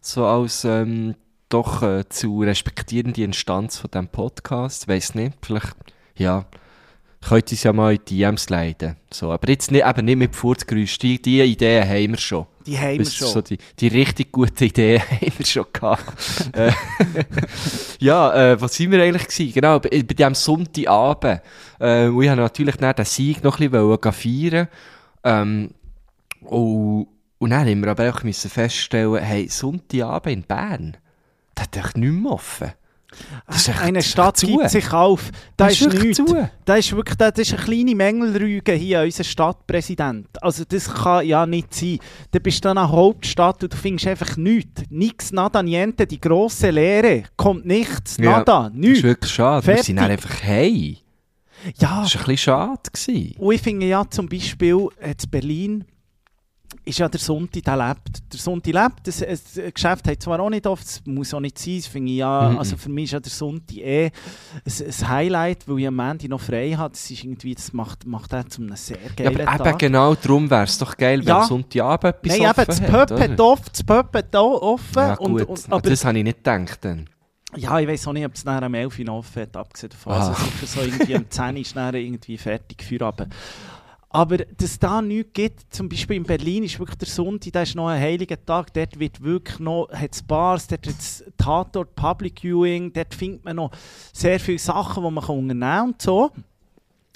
so 0.00 0.24
als 0.24 0.64
ähm, 0.64 1.14
doch 1.50 1.82
äh, 1.82 2.08
zu 2.08 2.40
respektierende 2.40 3.22
Instanz 3.22 3.76
von 3.78 3.90
diesem 3.90 4.08
Podcast. 4.08 4.88
Weiß 4.88 5.14
nicht, 5.14 5.34
vielleicht, 5.42 5.76
ja, 6.16 6.46
könnt 7.20 7.50
ihr 7.52 7.54
uns 7.54 7.62
ja 7.64 7.72
mal 7.74 7.92
in 7.92 8.00
die 8.08 8.16
DMs 8.18 8.48
leiten. 8.48 8.96
So, 9.12 9.30
aber 9.30 9.46
jetzt 9.50 9.70
nicht, 9.70 9.84
eben 9.86 10.04
nicht 10.06 10.16
mit 10.16 10.34
Furzgeräusch. 10.34 10.96
Die, 10.98 11.20
die 11.20 11.42
Ideen 11.42 11.86
haben 11.86 12.12
wir 12.12 12.18
schon. 12.18 12.46
Die 12.66 12.78
haben 12.78 12.98
wir 12.98 13.06
schon. 13.06 13.28
So 13.28 13.40
die, 13.40 13.58
die 13.78 13.88
richtig 13.88 14.32
gute 14.32 14.64
Idee 14.64 15.00
haben 15.10 15.32
wir 15.38 15.46
schon 15.46 15.66
gehabt. 15.72 16.02
Äh, 16.52 16.72
ja, 17.98 18.52
äh, 18.52 18.60
was 18.60 18.74
sind 18.74 18.90
wir 18.90 19.02
eigentlich 19.02 19.26
gewesen? 19.26 19.52
Genau, 19.54 19.78
bei, 19.78 19.88
bei 19.88 20.14
diesem 20.14 20.34
Sonntagabend. 20.34 21.40
Äh, 21.78 22.08
und 22.08 22.22
ich 22.22 22.28
habe 22.28 22.40
natürlich 22.40 22.76
dann 22.76 22.94
den 22.94 23.04
Sieg 23.04 23.42
noch 23.42 23.58
ein 23.58 23.70
bisschen 23.70 24.12
feiern. 24.12 24.68
Ähm, 25.24 25.70
und, 26.42 27.06
und 27.38 27.50
dann 27.50 27.66
haben 27.66 27.80
wir 27.80 27.90
aber 27.90 28.10
auch 28.10 28.22
müssen 28.22 28.50
feststellen, 28.50 29.22
hey, 29.22 29.48
Sonntagabend 29.48 30.32
in 30.32 30.42
Bern, 30.42 30.96
das 31.54 31.64
hat 31.64 31.76
doch 31.76 31.94
nicht 31.94 32.12
mehr 32.12 32.32
offen. 32.32 32.72
Echt 33.48 33.80
Eine 33.80 34.02
Stadt 34.02 34.36
zu. 34.36 34.46
gibt 34.46 34.70
sich 34.70 34.92
auf. 34.92 35.30
Da 35.56 35.68
ist, 35.68 35.82
ist 35.82 35.92
nichts. 36.02 36.16
zu. 36.16 36.48
Da 36.64 36.76
ist 36.76 36.92
wirklich 36.94 37.16
das 37.16 37.32
ist 37.38 37.54
eine 37.54 37.62
kleine 37.62 37.94
Mängelrüge 37.94 38.72
hier 38.72 39.02
unser 39.02 39.24
Stadtpräsident. 39.24 40.28
Also 40.42 40.64
das 40.66 40.92
kann 40.92 41.26
ja 41.26 41.46
nicht 41.46 41.74
sein. 41.74 41.98
Du 42.30 42.40
bist 42.40 42.64
dann 42.64 42.78
eine 42.78 42.90
Hauptstadt 42.90 43.62
und 43.62 43.72
du 43.72 43.76
findest 43.76 44.06
einfach 44.08 44.36
nichts. 44.36 44.82
Nix, 44.90 45.32
nada, 45.32 45.62
niente, 45.62 46.06
die 46.06 46.20
grosse 46.20 46.70
Leere. 46.70 47.24
Kommt 47.36 47.66
nichts, 47.66 48.16
Ja, 48.18 48.38
nada, 48.38 48.64
Das 48.64 48.72
ist 48.72 48.78
nichts. 48.78 49.02
wirklich 49.02 49.32
schade. 49.32 49.66
Wir 49.66 49.82
sind 49.82 49.96
dann 49.96 50.06
Fertig. 50.06 50.24
einfach 50.24 50.42
hey. 50.42 50.98
Ja, 51.78 52.02
Das 52.02 52.14
war 52.14 52.22
ein 52.22 52.26
bisschen 52.26 52.36
schade. 52.38 52.80
Gewesen. 52.92 53.34
und 53.38 53.54
ich 53.54 53.62
finde 53.62 53.86
ja 53.86 54.04
zum 54.10 54.28
Beispiel 54.28 54.88
jetzt 55.06 55.30
Berlin 55.30 55.84
ist 56.84 56.98
ja 56.98 57.08
der 57.08 57.20
Sonntag, 57.20 57.62
der 57.64 57.76
lebt. 57.76 58.32
Der 58.32 58.40
Sonntag 58.40 58.72
lebt, 58.72 59.06
das, 59.06 59.18
das 59.18 59.72
Geschäft 59.74 60.08
hat 60.08 60.22
zwar 60.22 60.40
auch 60.40 60.50
nicht 60.50 60.66
oft, 60.66 60.84
das 60.84 61.02
muss 61.06 61.32
auch 61.34 61.40
nicht 61.40 61.58
sein, 61.58 61.76
das 61.76 61.86
finde 61.86 62.10
ich 62.12 62.18
ja, 62.18 62.50
Mhm. 62.50 62.58
also 62.58 62.76
für 62.76 62.88
mich 62.88 63.04
ist 63.04 63.12
ja 63.12 63.20
der 63.20 63.30
Sonntag 63.30 63.76
eh 63.76 64.06
ein, 64.06 64.12
ein 64.64 65.08
Highlight, 65.08 65.68
weil 65.68 65.78
ich 65.80 65.86
am 65.86 65.96
Montag 65.96 66.28
noch 66.28 66.40
frei 66.40 66.72
habe, 66.72 66.92
das 66.92 67.10
ist 67.10 67.22
irgendwie, 67.24 67.54
das 67.54 67.72
macht, 67.72 68.06
macht 68.06 68.34
auch 68.34 68.44
zu 68.44 68.62
einem 68.62 68.74
sehr 68.76 68.96
Ja, 69.18 69.30
geilen 69.30 69.46
aber 69.48 69.54
eben 69.54 69.64
Tag. 69.70 69.78
genau 69.78 70.14
darum 70.14 70.50
wäre 70.50 70.64
es 70.64 70.78
doch 70.78 70.96
geil, 70.96 71.20
wenn 71.20 71.28
Ja. 71.28 71.44
Sonntagabend 71.44 72.04
etwas 72.16 72.38
Nein, 72.38 72.40
eben, 72.40 72.50
offen 72.50 72.64
das 72.66 72.80
hat, 72.80 72.90
Pub 72.90 73.10
oder? 73.16 73.20
hat 73.20 73.40
offen, 73.40 73.64
das 73.72 73.84
Pub 73.84 74.16
hat 74.16 74.36
auch 74.36 74.62
offen. 74.62 74.96
Ja, 74.98 75.14
und, 75.14 75.38
gut. 75.38 75.48
und, 75.48 75.72
aber 75.72 75.90
das 75.90 76.04
habe 76.04 76.18
ich 76.18 76.24
nicht 76.24 76.38
gedacht 76.38 76.78
dann. 76.84 77.08
Ja, 77.54 77.78
ich 77.78 77.86
weiß 77.86 78.08
auch 78.08 78.14
nicht, 78.14 78.24
ob 78.24 78.34
es 78.34 78.46
nachher 78.46 78.62
am 78.62 78.72
11 78.72 78.98
Uhr 79.00 79.08
offen 79.10 79.42
hat, 79.42 79.54
abgesehen 79.58 79.90
davon. 79.90 80.12
Ah. 80.14 80.28
Also 80.28 80.32
sicher 80.42 80.66
so 80.66 80.80
irgendwie 80.80 81.14
am 81.16 81.28
10 81.28 81.54
Uhr 81.54 81.60
ist 81.60 81.76
nachher 81.76 81.94
irgendwie 81.96 82.38
fertig 82.38 82.82
für 82.82 83.02
Abend. 83.04 83.34
Aber 84.14 84.36
dass 84.36 84.46
es 84.60 84.78
da 84.78 85.00
nichts 85.00 85.30
gibt, 85.32 85.74
zum 85.74 85.88
Beispiel 85.88 86.16
in 86.16 86.24
Berlin 86.24 86.64
ist 86.64 86.78
wirklich 86.78 86.98
der 86.98 87.08
Sonntag, 87.08 87.54
da 87.54 87.62
ist 87.62 87.74
noch 87.74 87.88
ein 87.88 87.98
heiliger 87.98 88.36
Tag, 88.44 88.72
dort 88.74 88.98
wird 88.98 89.22
wirklich 89.22 89.58
noch, 89.58 89.88
hat's 89.90 90.22
Bars, 90.22 90.66
dort 90.66 90.86
hat 90.86 90.98
es 90.98 91.24
Tatort, 91.38 91.94
Public 91.94 92.40
Viewing, 92.42 92.92
dort 92.92 93.14
findet 93.14 93.42
man 93.44 93.56
noch 93.56 93.70
sehr 94.12 94.38
viele 94.38 94.58
Sachen, 94.58 95.02
die 95.02 95.10
man 95.10 95.24
kann 95.24 95.38
unternehmen 95.38 95.60
kann 95.62 95.88
und 95.88 96.02
so. 96.02 96.30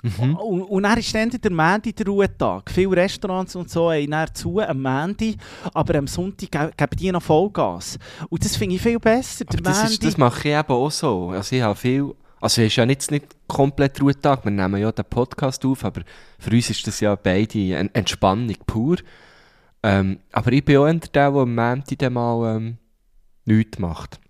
Mhm. 0.02 0.36
Und, 0.36 0.62
und 0.62 0.82
dann 0.84 0.98
ist 0.98 1.14
dann 1.14 1.30
der 1.30 1.50
Montag 1.50 1.96
der 1.96 2.06
Ruhetag. 2.06 2.70
Viele 2.70 2.96
Restaurants 2.96 3.56
und 3.56 3.68
so 3.68 3.90
haben 3.90 4.10
dann 4.10 4.34
zu 4.34 4.60
am 4.60 4.80
Montag, 4.80 5.34
aber 5.74 5.98
am 5.98 6.06
Sonntag 6.06 6.50
ge- 6.50 6.70
geben 6.76 6.96
die 6.98 7.12
noch 7.12 7.22
Vollgas. 7.22 7.98
Und 8.28 8.42
das 8.44 8.56
finde 8.56 8.76
ich 8.76 8.82
viel 8.82 8.98
besser. 8.98 9.44
Das, 9.44 9.90
ist, 9.90 10.02
das 10.02 10.16
mache 10.16 10.48
ich 10.48 10.54
eben 10.54 10.68
auch 10.68 10.90
so. 10.90 11.28
Also 11.30 11.56
ich 11.56 11.62
habe 11.62 11.74
viel... 11.74 12.14
Also 12.40 12.60
es 12.62 12.68
ist 12.68 12.76
ja 12.76 12.84
jetzt 12.84 13.10
nicht 13.10 13.26
komplett 13.48 14.00
Ruhetag, 14.00 14.44
wir 14.44 14.50
nehmen 14.52 14.80
ja 14.80 14.92
den 14.92 15.04
Podcast 15.06 15.64
auf, 15.64 15.84
aber 15.84 16.02
für 16.38 16.50
uns 16.50 16.70
ist 16.70 16.86
das 16.86 17.00
ja 17.00 17.14
beide 17.16 17.76
eine 17.78 17.90
Entspannung 17.94 18.54
pur. 18.66 18.96
Ähm, 19.82 20.18
aber 20.32 20.52
ich 20.52 20.64
bin 20.64 20.76
auch 20.78 20.84
einer 20.84 21.00
der, 21.00 21.08
der 21.30 21.40
am 21.40 21.54
Montag 21.54 21.98
dann 21.98 22.12
mal 22.12 22.56
ähm, 22.56 22.78
nichts 23.44 23.78
macht. 23.78 24.20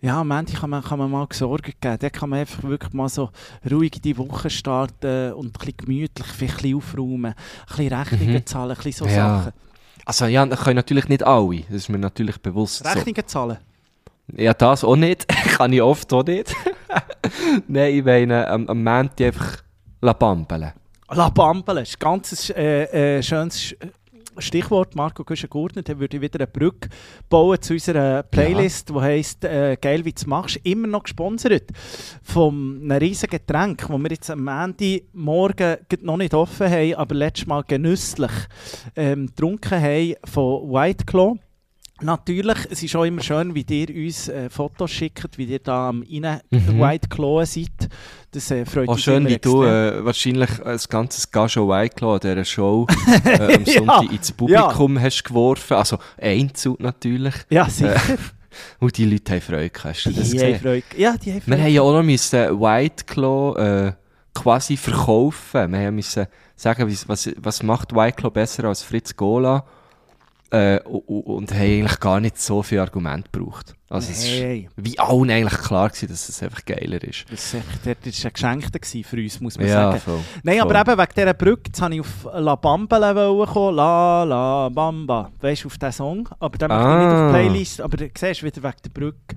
Ja, 0.00 0.20
am 0.20 0.30
Ende 0.30 0.52
kann 0.52 0.70
man, 0.70 0.82
kann 0.84 0.98
man 1.00 1.10
mal 1.10 1.26
Sorgen 1.32 1.72
geben. 1.80 1.98
Dann 1.98 2.12
kann 2.12 2.30
man 2.30 2.38
einfach 2.38 2.62
wirklich 2.62 2.92
mal 2.92 3.08
so 3.08 3.30
ruhig 3.68 3.96
in 3.96 4.02
die 4.02 4.16
Woche 4.16 4.48
starten 4.48 5.32
und 5.32 5.46
ein 5.48 5.52
bisschen 5.52 5.76
gemütlich, 5.76 6.26
vielleicht 6.28 6.54
ein 6.54 6.62
bisschen 6.62 6.76
aufräumen, 6.76 7.34
ein 7.34 7.66
bisschen 7.66 7.92
Rechnungen 7.92 8.34
Mhm. 8.34 8.46
zahlen, 8.46 8.70
ein 8.70 8.76
bisschen 8.76 8.92
so 8.92 9.06
Ja. 9.06 9.40
Sachen. 9.40 9.52
Also 10.04 10.26
ja, 10.26 10.46
das 10.46 10.60
können 10.60 10.76
natürlich 10.76 11.08
nicht 11.08 11.24
alle, 11.24 11.62
das 11.62 11.74
ist 11.74 11.88
mir 11.88 11.98
natürlich 11.98 12.38
bewusst 12.38 12.84
so. 12.84 12.88
Rechnungen 12.88 13.26
zahlen? 13.26 13.58
Ja, 14.36 14.52
das 14.54 14.84
auch 14.84 14.96
nicht. 14.96 15.26
Kann 15.56 15.72
ich 15.72 15.82
oft 15.82 16.12
auch 16.12 16.24
nicht. 16.24 16.54
Nein, 17.68 17.94
ich 17.94 18.04
meine, 18.04 18.46
am, 18.48 18.66
am 18.68 18.82
Montag 18.82 19.20
einfach 19.20 19.56
la 20.00 20.12
bambeln. 20.12 20.72
La 21.10 21.30
Bambele 21.30 21.82
ist 21.82 21.94
ein 21.96 22.00
ganz 22.00 22.50
äh, 22.50 23.16
äh, 23.18 23.22
schönes 23.22 23.58
Sch- 23.58 23.76
Stichwort. 24.36 24.94
Marco 24.94 25.24
Güschen-Gurtner, 25.24 25.82
dann 25.82 25.98
würde 25.98 26.18
ich 26.18 26.22
wieder 26.22 26.38
eine 26.38 26.46
Brücke 26.46 26.90
bauen 27.30 27.60
zu 27.62 27.72
unserer 27.72 28.22
Playlist, 28.24 28.90
die 28.90 28.94
heisst 29.00 29.42
äh, 29.44 29.76
«Geil, 29.80 30.04
wie 30.04 30.12
du 30.12 30.28
machst». 30.28 30.60
Immer 30.64 30.86
noch 30.86 31.04
gesponsert 31.04 31.70
von 32.22 32.80
einem 32.82 32.98
riesigen 32.98 33.30
Getränk, 33.38 33.78
das 33.88 33.88
wir 33.88 34.10
jetzt 34.10 34.30
am 34.30 34.46
Ende 34.48 35.02
morgen 35.14 35.78
noch 36.02 36.18
nicht 36.18 36.34
offen 36.34 36.70
haben, 36.70 36.94
aber 36.94 37.14
letztes 37.14 37.46
Mal 37.46 37.64
genüsslich 37.66 38.30
ähm, 38.94 39.26
getrunken 39.28 39.80
haben 39.80 40.14
von 40.24 40.70
White 40.70 41.06
Claw. 41.06 41.36
Natürlich, 42.00 42.58
es 42.70 42.82
ist 42.82 42.94
auch 42.94 43.04
immer 43.04 43.22
schön, 43.22 43.54
wie 43.54 43.66
ihr 43.68 44.06
uns 44.06 44.28
äh, 44.28 44.48
Fotos 44.50 44.90
schickt, 44.90 45.36
wie 45.36 45.44
ihr 45.44 45.58
da 45.58 45.88
am 45.88 46.02
rein 46.02 46.40
Mhm. 46.50 46.80
White 46.80 47.08
Claw 47.08 47.44
seid. 47.44 47.88
Das 48.30 48.50
äh, 48.50 48.64
freut 48.64 48.88
Auch 48.88 48.92
uns 48.92 49.02
schön, 49.02 49.26
wie 49.26 49.38
du 49.38 49.64
äh, 49.64 50.04
wahrscheinlich 50.04 50.64
ein 50.64 50.78
ganzes 50.88 51.30
Gajo 51.30 51.68
Whiteclaw 51.68 52.14
an 52.14 52.20
dieser 52.20 52.44
Show 52.44 52.86
äh, 53.24 53.54
am 53.56 53.64
Sonntag 53.64 54.12
ins 54.12 54.32
Publikum 54.32 55.00
hast 55.00 55.24
geworfen. 55.24 55.74
Also 55.74 55.98
Einzug 56.20 56.78
natürlich. 56.80 57.34
Ja, 57.50 57.68
sicher. 57.68 58.00
Und 58.80 58.96
die 58.96 59.04
Leute 59.04 59.34
haben 59.34 59.40
Freude. 59.40 59.70
Hast 59.84 60.04
du 60.04 60.10
das 60.10 60.30
Die 60.30 60.38
haben 60.38 60.52
gesehen? 60.52 60.60
Freude. 60.60 60.84
Ja, 60.96 61.16
die 61.16 61.32
haben 61.32 61.42
Wir 61.46 61.54
Freude. 61.54 61.62
haben 61.62 61.72
ja 61.72 61.82
auch 61.82 61.92
noch 61.92 62.02
müssen 62.02 62.60
Whiteclaw 62.60 63.58
äh, 63.88 63.92
quasi 64.34 64.76
verkaufen. 64.76 65.72
Wir 65.72 65.78
haben 65.86 65.94
müssen 65.96 66.26
sagen, 66.54 66.88
was, 67.06 67.30
was, 67.36 67.62
macht 67.62 67.92
Whiteclaw 67.92 68.30
besser 68.30 68.64
als 68.64 68.82
Fritz 68.82 69.16
Gola? 69.16 69.64
Äh, 70.50 70.80
und 70.80 71.52
haben 71.52 71.60
eigentlich 71.60 72.00
gar 72.00 72.20
nicht 72.20 72.38
so 72.40 72.62
viel 72.62 72.78
Argument 72.80 73.30
gebraucht. 73.30 73.74
Also 73.90 74.10
es 74.10 74.24
ist 74.24 74.66
wie 74.76 74.98
allen 74.98 75.30
eigentlich 75.30 75.60
klar 75.60 75.88
gewesen, 75.90 76.08
dass 76.08 76.26
es 76.28 76.42
einfach 76.42 76.64
geiler 76.64 77.02
ist. 77.04 77.26
Das 77.30 77.52
war 77.54 77.60
ein 78.50 78.60
Geschenk 78.62 79.06
für 79.06 79.16
uns, 79.16 79.40
muss 79.40 79.58
man 79.58 79.66
Ja, 79.66 79.74
sagen. 79.92 80.00
voll. 80.00 80.20
Nein, 80.42 80.60
voll. 80.60 80.74
aber 80.76 80.92
eben 80.92 81.00
wegen 81.02 81.12
dieser 81.14 81.34
Brücke, 81.34 81.62
jetzt 81.66 81.80
wollte 81.82 81.94
ich 81.96 82.00
auf 82.00 82.28
La 82.34 82.54
Bamba 82.56 83.44
kommen. 83.44 83.76
La 83.76 84.24
La 84.24 84.68
Bamba. 84.70 85.30
Weißt 85.38 85.64
du, 85.64 85.68
auf 85.68 85.76
diesen 85.76 85.92
Song? 85.92 86.28
Aber 86.40 86.56
den 86.56 86.68
möchte 86.68 86.82
ich 86.82 86.88
nicht 86.88 87.02
Ah. 87.04 87.26
auf 87.26 87.32
die 87.32 87.38
Playlist. 87.48 87.80
Aber 87.82 87.96
du 87.98 88.10
siehst 88.16 88.42
wieder 88.42 88.62
wegen 88.62 88.76
der 88.84 88.90
Brücke. 88.90 89.36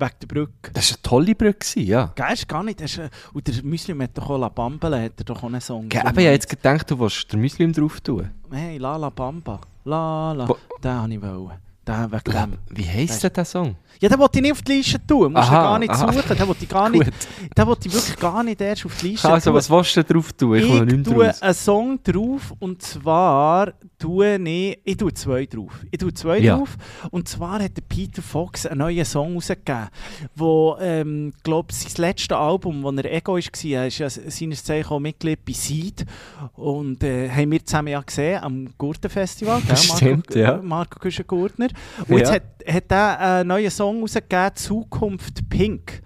Wegen 0.00 0.12
der 0.22 0.26
Brücke. 0.28 0.70
Das 0.72 0.90
war 0.90 0.96
eine 0.96 1.02
tolle 1.02 1.34
Brücke, 1.36 1.80
ja. 1.80 2.12
Ist 2.32 2.48
gar 2.48 2.62
nicht. 2.64 2.80
Ist, 2.80 3.00
und 3.32 3.46
der 3.46 3.64
Muslim 3.64 4.02
hat 4.02 4.16
doch 4.18 4.30
auch 4.30 4.38
La 4.38 4.48
Bamba, 4.48 4.88
hat 4.98 5.12
er 5.18 5.24
doch 5.24 5.42
auch 5.42 5.46
einen 5.48 5.60
Song. 5.60 5.88
Ge- 5.88 6.00
Aber 6.00 6.10
ich 6.20 6.26
habe 6.26 6.34
jetzt 6.34 6.48
gedacht, 6.48 6.90
du 6.90 6.98
willst 6.98 7.32
den 7.32 7.40
Muslim 7.40 7.72
drauf 7.72 8.00
tun. 8.00 8.30
Hey, 8.50 8.78
La 8.78 8.96
La 8.96 9.10
Bamba. 9.10 9.60
La 9.84 10.32
La. 10.32 10.46
Den 10.46 10.52
wollte 10.52 11.12
ich. 11.12 11.22
Wollen. 11.22 11.50
Den 11.86 12.12
wegen 12.12 12.32
dem. 12.32 12.58
Wie 12.70 12.84
heisst 12.86 13.22
denn 13.24 13.32
der 13.32 13.44
Song? 13.46 13.74
Ja, 14.00 14.08
den 14.10 14.18
wollte 14.18 14.38
ich 14.38 14.42
nicht 14.42 14.52
auf 14.52 14.62
die 14.62 14.72
Liste 14.72 15.04
tun. 15.06 15.32
Musst 15.32 15.48
du 15.48 15.52
gar 15.52 15.78
nicht 15.78 15.90
aha. 15.90 16.12
suchen. 16.12 16.36
Den 16.36 16.46
wollte 16.48 16.62
ich 16.64 16.68
gar 16.68 16.88
nicht. 16.90 17.10
Den 17.56 17.66
wollte 17.66 17.88
ich 17.88 17.94
wirklich 17.94 18.16
gar 18.18 18.42
nicht 18.42 18.60
erst 18.60 18.84
auf 18.84 18.96
die 19.00 19.08
Liste 19.08 19.28
Also, 19.32 19.50
tun. 19.50 19.56
was 19.56 19.70
willst 19.70 19.96
du 19.96 20.04
drauf 20.04 20.32
tun? 20.34 20.54
Ich 20.56 20.68
Ich 20.70 21.02
tue 21.02 21.42
einen 21.42 21.54
Song 21.54 21.98
drauf 22.04 22.52
und 22.58 22.82
zwar 22.82 23.72
tue 23.98 24.36
ich, 24.48 24.78
ich 24.84 24.96
tue 24.96 25.12
zwei 25.12 25.46
drauf. 25.46 25.80
Ich 25.90 25.98
tue 25.98 26.14
zwei 26.14 26.38
Ja. 26.38 26.56
drauf 26.56 26.76
und 27.10 27.28
zwar 27.28 27.60
hat 27.62 27.76
der 27.76 27.82
Peter 27.82 28.22
Fox 28.22 28.64
einen 28.66 28.78
neuen 28.78 29.04
Song 29.04 29.34
rausgegeben, 29.34 29.88
wo, 30.36 30.76
ähm, 30.80 31.32
glaube 31.42 31.72
sein 31.72 31.90
letztes 31.96 32.36
Album, 32.36 32.82
wo 32.82 32.90
er 32.92 33.04
Ego 33.12 33.34
war, 33.34 33.40
er 33.64 33.86
ist 33.88 33.98
ja 33.98 34.08
seines 34.08 34.62
Zeichen 34.64 34.88
auch 34.90 35.00
Mitglied 35.00 35.44
bei 35.44 35.52
Seed 35.52 36.04
und 36.54 37.02
äh, 37.02 37.28
haben 37.28 37.50
wir 37.50 37.64
zusammen 37.64 37.88
ja 37.88 38.00
gesehen 38.00 38.42
am 38.42 38.68
Gurtenfestival, 38.78 39.60
gell, 39.62 39.68
Marco, 39.88 39.96
Stimmt, 39.96 40.34
ja. 40.34 40.60
Marco 40.62 40.98
Güschen-Gurtner. 41.00 41.68
Und 42.08 42.18
jetzt 42.18 42.28
Ja. 42.28 42.34
hat, 42.36 42.42
hat 42.66 42.84
er 42.92 43.20
einen 43.20 43.48
neuen 43.48 43.70
Song 43.70 44.00
rausgegeben, 44.00 44.54
Zukunft 44.54 45.48
Pink. 45.48 46.02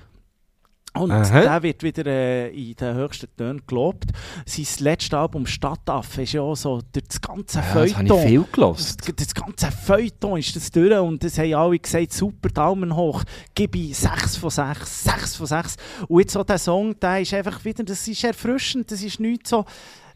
Und 0.94 1.10
Aha. 1.10 1.40
der 1.40 1.62
wird 1.62 1.82
wieder 1.82 2.04
äh, 2.06 2.48
in 2.50 2.74
den 2.76 2.94
höchsten 2.94 3.28
Tönen 3.34 3.62
gelobt. 3.66 4.10
Sein 4.44 4.66
letztes 4.80 5.14
Album 5.14 5.46
Stadtaffe 5.46 6.22
ist 6.22 6.32
ja 6.32 6.42
auch 6.42 6.54
so 6.54 6.82
durch 6.92 7.06
das 7.08 7.20
ganze 7.20 7.60
Ja, 7.60 7.64
das 7.64 7.74
habe 7.74 7.86
ich 7.86 7.94
Feuilleton. 7.94 8.20
viel 8.20 8.40
das, 8.42 8.52
gelost. 8.52 9.12
das 9.16 9.34
ganze 9.34 9.70
Feuilleton 9.72 10.38
ist 10.38 10.54
das 10.54 10.70
durch 10.70 10.98
und 10.98 11.24
das 11.24 11.38
haben 11.38 11.54
alle 11.54 11.78
gesagt, 11.78 12.12
super, 12.12 12.50
Daumen 12.50 12.94
hoch, 12.94 13.22
gebe 13.54 13.78
ich 13.78 13.96
6 13.96 14.36
von 14.36 14.50
6, 14.50 15.04
6 15.04 15.36
von 15.36 15.46
6. 15.46 15.76
Und 16.08 16.20
jetzt 16.20 16.32
so 16.34 16.44
der 16.44 16.58
Song, 16.58 16.98
der 17.00 17.22
ist 17.22 17.32
einfach 17.32 17.64
wieder, 17.64 17.84
das 17.84 18.06
ist 18.06 18.22
erfrischend, 18.24 18.90
das 18.90 19.02
ist 19.02 19.18
nicht 19.18 19.46
so, 19.48 19.64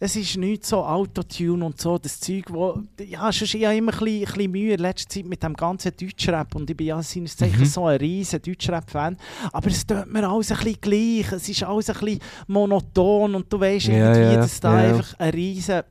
es 0.00 0.16
ist 0.16 0.36
nicht 0.36 0.64
so 0.66 0.84
Autotune 0.84 1.64
und 1.64 1.80
so, 1.80 1.98
das 1.98 2.20
Zeug, 2.20 2.44
wo, 2.48 2.80
ja, 3.06 3.30
sonst 3.32 3.54
ich 3.54 3.64
habe 3.64 3.76
immer 3.76 3.92
ein 3.92 3.98
bisschen, 3.98 4.20
ein 4.26 4.34
bisschen 4.34 4.50
Mühe 4.52 4.74
in 4.74 4.80
letzter 4.80 5.08
Zeit 5.08 5.24
mit 5.26 5.42
dem 5.42 5.54
ganzen 5.54 5.92
Deutschrap 5.98 6.54
und 6.54 6.68
ich 6.70 6.76
bin 6.76 6.86
ja 6.88 7.02
seines 7.02 7.36
Zeichen 7.36 7.60
Mhm. 7.60 7.64
so 7.66 7.86
ein 7.86 7.98
riesen 7.98 8.40
Deutschrap-Fan, 8.42 9.16
aber 9.52 9.66
es 9.68 9.86
tut 9.86 10.06
mir 10.12 10.28
alles 10.28 10.50
ein 10.52 10.58
bisschen 10.58 10.80
gleich, 10.80 11.32
es 11.32 11.48
ist 11.48 11.62
alles 11.62 11.90
ein 11.90 11.98
bisschen 12.00 12.20
monoton 12.48 13.34
und 13.34 13.52
du 13.52 13.60
weißt 13.60 13.86
Ja, 13.88 13.94
irgendwie, 14.14 14.34
ja, 14.34 14.36
dass 14.36 14.60
da 14.60 14.82
ja. 14.82 14.88
einfach 14.94 15.14
ein 15.18 15.30
riesen 15.30 15.82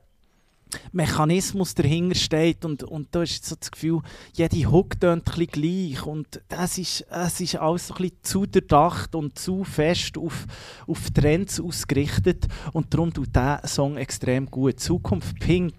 Mechanismus 0.92 1.74
dahinter 1.74 2.16
steht 2.16 2.64
und, 2.64 2.82
und 2.82 3.08
da 3.14 3.22
ist 3.22 3.44
so 3.44 3.54
das 3.54 3.70
Gefühl, 3.70 4.00
jede 4.32 4.70
Hook 4.70 4.98
tönt 5.00 5.38
ein 5.38 5.46
gleich 5.46 6.04
und 6.04 6.42
das 6.48 6.78
ist, 6.78 7.06
es 7.08 7.40
ist 7.40 7.56
alles 7.56 7.88
so 7.88 7.94
ein 7.94 8.10
zu 8.22 8.46
durchdacht 8.46 9.14
und 9.14 9.38
zu 9.38 9.64
fest 9.64 10.18
auf, 10.18 10.46
auf 10.86 11.10
Trends 11.12 11.60
ausgerichtet 11.60 12.46
und 12.72 12.92
darum 12.92 13.12
tut 13.12 13.34
dieser 13.34 13.66
Song 13.66 13.96
extrem 13.96 14.46
gut. 14.46 14.80
Zukunft 14.80 15.38
Pink, 15.38 15.74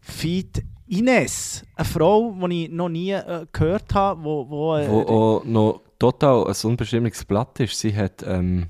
Feed 0.00 0.64
Ines, 0.86 1.64
eine 1.74 1.84
Frau, 1.86 2.36
die 2.46 2.64
ich 2.64 2.70
noch 2.70 2.90
nie 2.90 3.12
äh, 3.12 3.46
gehört 3.50 3.94
habe, 3.94 4.22
wo, 4.22 4.48
wo, 4.48 4.76
äh, 4.76 4.88
Wo 4.90 5.00
auch 5.00 5.44
noch 5.44 5.80
total 5.98 6.46
ein 6.46 6.56
unbestimmtes 6.64 7.24
Blatt 7.24 7.60
ist. 7.60 7.78
Sie 7.78 7.96
hat 7.96 8.22
ähm, 8.26 8.68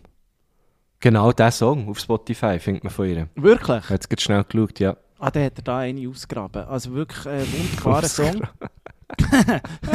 genau 1.00 1.32
diesen 1.32 1.50
Song 1.50 1.88
auf 1.88 1.98
Spotify, 1.98 2.60
findet 2.60 2.84
man 2.84 2.92
von 2.92 3.08
ihr. 3.08 3.28
wirklich, 3.34 3.78
Ich 3.78 3.90
habe 3.90 3.94
jetzt 3.94 4.20
schnell 4.20 4.44
geschaut, 4.44 4.78
ja. 4.78 4.96
Ah, 5.22 5.30
der 5.30 5.46
hat 5.46 5.58
er 5.58 5.62
da 5.62 5.78
eine 5.78 6.08
ausgraben. 6.08 6.64
Also 6.66 6.92
wirklich 6.92 7.26
ein 7.26 7.46
wunderbarer 7.52 8.08
Song. 8.18 8.42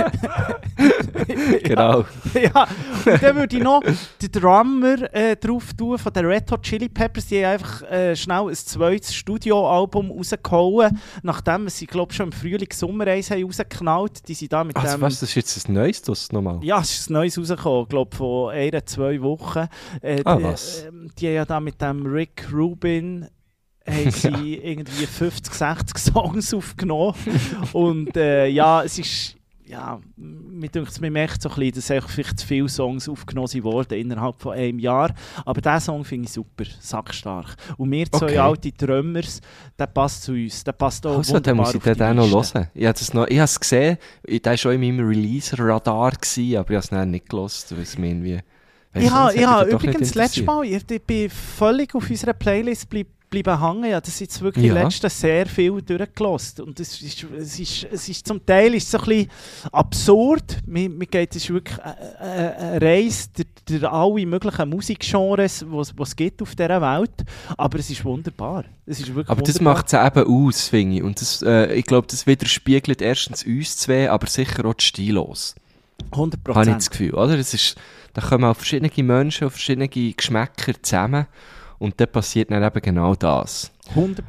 Genau. 1.64 2.06
ja, 2.34 2.68
und 3.06 3.24
dann 3.24 3.36
würde 3.36 3.58
ich 3.58 3.64
noch 3.64 3.82
den 3.82 4.32
Drummer 4.32 5.14
äh, 5.14 5.36
drauf 5.36 5.74
tun 5.74 5.98
von 5.98 6.14
den 6.14 6.26
Red 6.26 6.52
Hot 6.52 6.62
Chili 6.64 6.88
Peppers. 6.88 7.26
Die 7.28 7.44
haben 7.44 7.54
einfach 7.54 7.82
äh, 7.84 8.16
schnell 8.16 8.48
ein 8.48 8.54
zweites 8.56 9.14
Studioalbum 9.16 10.12
rausgehauen, 10.12 11.00
nachdem 11.24 11.68
sie, 11.70 11.88
glaube 11.88 12.14
schon 12.14 12.28
im 12.28 12.32
Frühling 12.32 12.70
Sommer 12.72 13.08
eins 13.08 13.32
haben 13.32 13.44
rausgeknallt. 13.44 14.28
Die 14.28 14.34
sind 14.34 14.54
da 14.54 14.64
mit 14.64 14.76
Also 14.76 14.98
dem... 14.98 15.02
was, 15.02 15.20
das 15.20 15.30
ist 15.30 15.36
jetzt 15.36 15.70
ein 15.70 15.74
neues 15.74 16.02
das 16.04 16.32
nochmal? 16.32 16.60
Ja, 16.64 16.80
es 16.82 17.00
ist 17.00 17.10
ein 17.10 17.14
neues 17.14 17.38
rausgekommen, 17.38 17.88
glaube 17.88 18.16
vor 18.16 18.52
einer, 18.52 18.86
zwei 18.86 19.22
Wochen. 19.22 19.68
Äh, 20.02 20.22
Ah, 20.26 20.36
die, 20.36 20.44
was? 20.44 20.84
ähm, 20.86 21.10
die 21.18 21.28
haben 21.28 21.34
ja 21.36 21.46
da 21.46 21.60
mit 21.60 21.82
dem 21.82 22.06
Rick 22.06 22.48
Rubin 22.54 23.28
haben 23.90 24.12
sie 24.12 24.56
irgendwie 24.64 25.06
50, 25.06 25.54
60 25.54 25.98
Songs 25.98 26.54
aufgenommen. 26.54 27.16
Und 27.74 28.16
äh, 28.18 28.48
ja, 28.48 28.84
es 28.84 29.00
ist... 29.00 29.34
Ja, 29.70 30.00
mir 30.16 30.70
denkt, 30.70 31.02
man 31.02 31.12
merkt 31.12 31.42
so 31.42 31.50
ein 31.50 31.56
bisschen, 31.56 31.74
dass 31.76 31.92
einfach 31.92 32.10
vielleicht 32.10 32.40
zu 32.40 32.48
viele 32.48 32.70
Songs 32.70 33.10
aufgenommen 33.10 33.64
wurden 33.66 34.00
innerhalb 34.00 34.40
von 34.42 34.54
einem 34.54 34.80
Jahr. 34.80 35.14
Aber 35.44 35.60
diesen 35.60 35.82
Song 35.82 36.06
finde 36.06 36.24
ich 36.26 36.32
super, 36.32 36.64
sackstark. 36.80 37.54
Und 37.76 37.92
wir 37.92 38.10
zwei 38.10 38.28
Okay. 38.28 38.38
alte 38.38 38.72
Trömmers, 38.72 39.42
der 39.78 39.88
passt 39.88 40.24
zu 40.24 40.32
uns. 40.32 40.64
Der 40.64 40.72
passt 40.72 41.06
auch 41.06 41.18
Also, 41.18 41.34
wunderbar 41.34 41.66
muss 41.66 41.76
ich 41.76 41.82
den 41.84 41.98
dann 41.98 42.16
noch 42.16 42.32
hören. 42.32 42.68
Ich 42.74 42.86
habe 42.86 42.98
es 42.98 43.14
noch- 43.14 43.28
ich 43.28 43.40
habe 43.40 43.44
es 43.44 43.60
gesehen, 43.60 43.98
der 44.26 44.42
war 44.46 44.56
schon 44.56 44.72
in 44.72 44.80
meinem 44.80 45.06
Release-Radar, 45.06 46.14
aber 46.14 46.14
ich 46.38 46.56
habe 46.56 46.76
es 46.78 46.90
nicht 46.92 47.28
gelost, 47.28 47.76
weil 47.76 47.84
es 47.84 47.98
mir 47.98 48.08
irgendwie... 48.08 48.40
Ich 48.94 49.12
habe 49.12 49.36
ich 49.36 49.46
habe 49.46 49.70
übrigens 49.70 50.16
letztes 50.16 50.38
interessiert. 50.38 50.46
Mal, 50.48 50.64
ich, 50.66 51.04
bin 51.04 51.30
völlig 51.30 51.94
auf 51.94 52.10
unserer 52.10 52.34
Playlist 52.34 52.90
bleib, 52.90 53.08
bleiben 53.44 53.62
hängen. 53.62 53.92
Ja, 53.92 54.02
das 54.02 54.20
jetzt 54.20 54.42
wirklich 54.42 54.66
Ja. 54.68 54.74
letztes 54.74 55.20
sehr 55.20 55.46
viel 55.46 55.82
durchgelost. 55.82 56.60
Und 56.60 56.80
es 56.80 57.02
ist, 57.02 57.24
es 57.38 57.60
ist, 57.60 57.88
es 57.92 58.10
ist 58.10 58.28
zum 58.28 58.46
Teil 58.46 58.74
ist 58.76 58.90
so 58.90 58.98
ein 59.00 59.06
bisschen 59.06 59.30
absurd. 59.72 60.58
Mir, 60.66 60.90
mir 60.90 61.06
geht 61.06 61.36
es 61.36 61.50
wirklich 61.50 61.78
eine, 61.80 62.20
eine, 62.20 62.58
eine 62.58 62.82
Reise 62.82 63.30
durch, 63.36 63.48
durch 63.82 63.92
alle 63.92 64.26
möglichen 64.26 64.70
Musikgenres, 64.70 65.66
die 65.70 66.02
es 66.02 66.16
gibt 66.16 66.42
auf 66.42 66.56
dieser 66.56 66.82
Welt. 66.82 67.24
Aber 67.58 67.80
es 67.80 67.90
ist 67.90 68.04
wunderbar. 68.04 68.66
Es 68.86 69.00
ist 69.00 69.08
wirklich 69.08 69.30
Aber 69.30 69.42
das 69.42 69.56
wunderbar. 69.56 69.74
macht 69.76 69.88
es 69.88 69.94
eben 69.94 70.48
aus, 70.48 70.68
finde 70.70 70.98
ich. 70.98 71.04
Und 71.04 71.22
das, 71.22 71.42
äh, 71.42 71.74
ich 71.74 71.86
glaube, 71.86 72.08
das 72.10 72.26
widerspiegelt 72.28 73.02
erstens 73.02 73.44
uns 73.44 73.78
zwei, 73.78 74.10
aber 74.10 74.28
sicher 74.28 74.66
auch 74.66 74.74
die 74.74 74.86
Stilos. 74.86 75.56
100 76.12 76.40
Habe 76.50 76.70
ich 76.70 76.76
das 76.76 76.90
Gefühl, 76.90 77.14
oder? 77.16 77.38
Es 77.38 77.54
ist, 77.54 77.76
da 78.14 78.22
kommen 78.22 78.44
auch 78.46 78.56
verschiedene 78.56 78.92
Menschen, 79.04 79.48
auch 79.48 79.52
verschiedene 79.52 79.90
Geschmäcker 79.90 80.74
zusammen 80.82 81.26
und 81.80 82.00
dann 82.00 82.12
passiert 82.12 82.52
dann 82.52 82.64
eben 82.64 82.82
genau 82.82 83.16
das. 83.16 83.72
100 83.90 84.24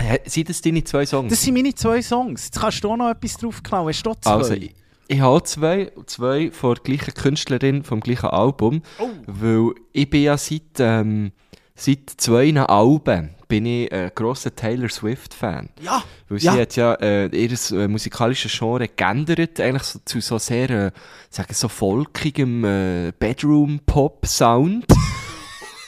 Hä, 0.00 0.18
Sind 0.24 0.48
das 0.48 0.62
deine 0.62 0.82
zwei 0.82 1.04
Songs? 1.04 1.30
Das 1.30 1.42
sind 1.42 1.54
meine 1.54 1.74
zwei 1.74 2.00
Songs. 2.00 2.46
Jetzt 2.46 2.60
kannst 2.60 2.82
du 2.82 2.90
auch 2.90 2.96
noch 2.96 3.10
etwas 3.10 3.36
drauf 3.36 3.62
klauen. 3.62 3.88
Hast 3.88 4.02
du 4.02 4.14
zwei? 4.14 4.30
also, 4.30 4.54
ich, 4.54 4.74
ich 5.08 5.20
habe 5.20 5.42
zwei, 5.42 5.92
zwei 6.06 6.50
von 6.50 6.74
der 6.74 6.82
gleichen 6.82 7.14
Künstlerin 7.14 7.82
vom 7.82 8.00
gleichen 8.00 8.30
Album, 8.30 8.82
weil 9.26 9.72
ich 9.92 10.08
bin 10.08 10.22
ja 10.22 10.38
seit, 10.38 10.78
ähm, 10.78 11.32
seit 11.74 12.10
zwei 12.16 12.54
Alben 12.60 13.34
bin 13.48 13.66
ich 13.66 13.92
ein 13.92 14.12
grosser 14.14 14.54
Taylor 14.54 14.88
Swift-Fan. 14.88 15.70
Ja, 15.82 16.02
Weil 16.28 16.38
ja. 16.38 16.52
sie 16.52 16.60
hat 16.60 16.76
ja 16.76 16.94
äh, 16.94 17.26
ihr 17.26 17.50
äh, 17.72 17.88
musikalisches 17.88 18.56
Genre 18.56 18.86
geändert, 18.86 19.60
eigentlich 19.60 19.82
so, 19.82 19.98
zu 20.04 20.20
so 20.20 20.38
sehr, 20.38 20.70
äh, 20.70 20.90
sagen 21.28 21.52
so 21.52 21.68
folkigem 21.68 22.64
äh, 22.64 23.12
Bedroom-Pop-Sound. 23.18 24.86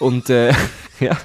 Und 0.02 0.28
äh, 0.30 0.52
ja, 1.00 1.16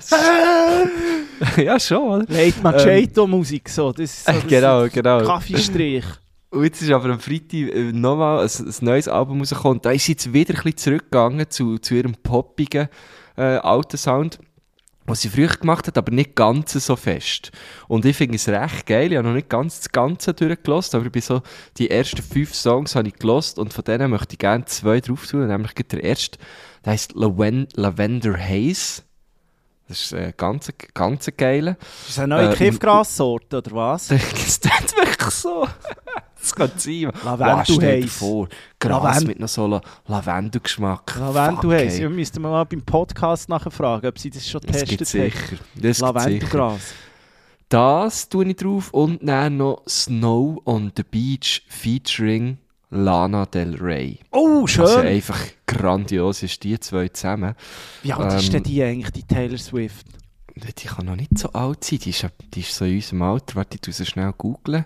ja 1.57 1.79
schon, 1.79 2.21
oder? 2.21 2.25
Late 2.31 2.61
Machado-Musik, 2.61 3.67
so. 3.69 3.91
Das 3.91 4.03
ist 4.03 4.25
so 4.25 4.31
das 4.33 4.47
Genau, 4.47 4.87
genau. 4.87 5.23
Kaffeestrich. 5.23 6.05
Und 6.51 6.63
jetzt 6.63 6.81
ist 6.83 6.91
aber 6.91 7.09
am 7.09 7.19
Freitag 7.19 7.53
äh, 7.53 7.91
nochmal 7.91 8.43
ein, 8.43 8.67
ein 8.67 8.75
neues 8.81 9.07
Album 9.07 9.39
rausgekommen. 9.39 9.81
Da 9.81 9.91
ist 9.91 10.05
sie 10.05 10.11
jetzt 10.11 10.31
wieder 10.31 10.53
ein 10.53 10.61
bisschen 10.61 10.77
zurückgegangen 10.77 11.49
zu, 11.49 11.79
zu 11.79 11.95
ihrem 11.95 12.13
poppigen 12.13 12.87
äh, 13.35 13.41
alten 13.41 13.97
Sound, 13.97 14.37
was 15.07 15.21
sie 15.21 15.29
früher 15.29 15.47
gemacht 15.47 15.87
hat, 15.87 15.97
aber 15.97 16.11
nicht 16.11 16.35
ganz 16.35 16.73
so 16.73 16.95
fest. 16.95 17.51
Und 17.87 18.05
ich 18.05 18.15
finde 18.15 18.35
es 18.35 18.47
recht 18.47 18.85
geil. 18.85 19.11
Ich 19.11 19.17
habe 19.17 19.27
noch 19.27 19.33
nicht 19.33 19.49
ganz 19.49 19.79
das 19.79 19.91
Ganze 19.91 20.33
durchgelost, 20.33 20.93
aber 20.93 21.09
bei 21.09 21.21
so 21.21 21.41
die 21.77 21.89
ersten 21.89 22.21
fünf 22.21 22.53
Songs 22.53 22.95
habe 22.95 23.07
ich 23.07 23.15
gelost 23.15 23.57
und 23.57 23.73
von 23.73 23.85
denen 23.85 24.11
möchte 24.11 24.33
ich 24.33 24.39
gerne 24.39 24.65
zwei 24.65 24.99
drauf 24.99 25.25
tun. 25.25 25.47
Nämlich 25.47 25.73
der 25.73 26.03
erste, 26.03 26.37
der 26.85 26.93
heißt 26.93 27.13
Laven 27.15 27.67
Lavender 27.73 28.37
Haze. 28.37 29.06
Das 29.87 30.01
ist 30.01 30.11
äh, 30.13 30.33
ganz, 30.35 30.71
ganz 30.93 31.29
geile. 31.37 31.77
Das 31.79 32.09
ist 32.09 32.19
eine 32.19 32.35
neue 32.35 32.51
Äh, 32.51 32.55
Kiffgrassorte, 32.55 33.57
oder 33.57 33.71
was? 33.71 34.07
Das 34.09 34.59
tut 34.59 34.97
wirklich 34.97 35.29
so. 35.33 35.65
Das 36.39 36.53
kann 36.55 36.71
sein. 36.77 37.11
Lavendel 37.23 37.75
Wow, 37.75 37.81
heiß. 37.83 38.11
vor, 38.13 38.47
Gras 38.79 39.03
Lavend- 39.03 39.27
mit 39.27 39.39
noch 39.39 39.47
so 39.47 39.65
La 39.67 39.81
Lavendelgeschmack. 40.07 41.15
Lavendel 41.19 41.71
heiß. 41.71 41.99
Wir 41.99 42.09
müssten 42.09 42.41
mal 42.41 42.63
beim 42.65 42.81
Podcast 42.83 43.49
nachher 43.49 43.71
fragen, 43.71 44.07
ob 44.07 44.19
sie 44.19 44.29
das 44.29 44.47
schon 44.47 44.61
Das 44.61 44.83
getestet 44.85 45.33
haben. 45.33 45.59
Das. 45.75 45.99
Lavendelgras. 45.99 46.81
Das 47.69 48.29
tue 48.29 48.45
ich 48.45 48.55
drauf 48.55 48.93
und 48.93 49.19
dann 49.27 49.57
noch 49.57 49.81
Snow 49.87 50.61
on 50.65 50.91
the 50.95 51.03
Beach 51.03 51.63
featuring 51.67 52.57
Lana 52.89 53.45
Del 53.45 53.75
Rey. 53.75 54.19
Oh, 54.31 54.65
ja 54.67 54.87
schön. 54.87 55.05
einfach 55.07 55.39
grandios 55.65 56.43
ist, 56.43 56.63
die 56.63 56.79
zwei 56.79 57.09
zusammen. 57.09 57.55
Wie 58.03 58.13
alt 58.13 58.33
ist 58.39 58.53
denn 58.53 58.57
ähm, 58.57 58.63
die 58.63 58.83
eigentlich, 58.83 59.11
die 59.11 59.23
Taylor 59.23 59.57
Swift? 59.57 60.07
Die 60.55 60.87
kann 60.87 61.05
noch 61.05 61.15
nicht 61.15 61.37
so 61.37 61.49
alt 61.51 61.83
sein, 61.83 61.99
die 61.99 62.09
ist, 62.09 62.25
die 62.53 62.61
ist 62.61 62.73
so 62.73 62.85
in 62.85 62.95
unserem 62.95 63.21
Alter. 63.21 63.55
Warte, 63.55 63.77
ich 63.85 63.95
sie 63.95 64.05
schnell 64.05 64.33
googlen. 64.37 64.85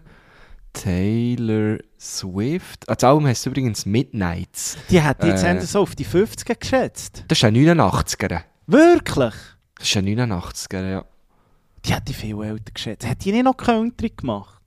Taylor 0.74 1.78
Swift. 2.00 2.90
Ah, 2.90 2.96
Das 2.96 3.04
Album 3.04 3.28
heisst 3.28 3.46
übrigens 3.46 3.86
Midnights. 3.86 4.78
Die 4.90 5.02
hat 5.02 5.24
jetzt 5.24 5.44
äh, 5.44 5.56
äh, 5.58 5.62
so 5.62 5.82
auf 5.82 5.96
die 5.96 6.06
50er 6.06 6.56
geschätzt. 6.58 7.24
Das 7.28 7.38
ist 7.38 7.44
ein 7.44 7.56
89er. 7.56 8.42
Wirklich? 8.68 9.34
Das 9.78 9.88
ist 9.88 9.98
ein 9.98 10.06
89er, 10.08 10.90
ja. 10.90 11.06
Die 11.86 11.94
hat 11.94 12.08
die 12.08 12.14
viel 12.14 12.42
älter 12.42 12.72
geschätzt. 12.74 13.08
Hat 13.08 13.24
die 13.24 13.32
nicht 13.32 13.44
noch 13.44 13.58
Country 13.58 14.12
gemacht? 14.16 14.61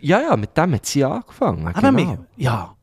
Ja, 0.00 0.20
ja, 0.20 0.36
mit 0.36 0.56
dem 0.56 0.74
hat 0.74 0.86
sie 0.86 1.04
angefangen. 1.04 1.66
Aber 1.68 1.92
genau. 1.92 1.92
mir, 1.92 2.26
ja. 2.36 2.74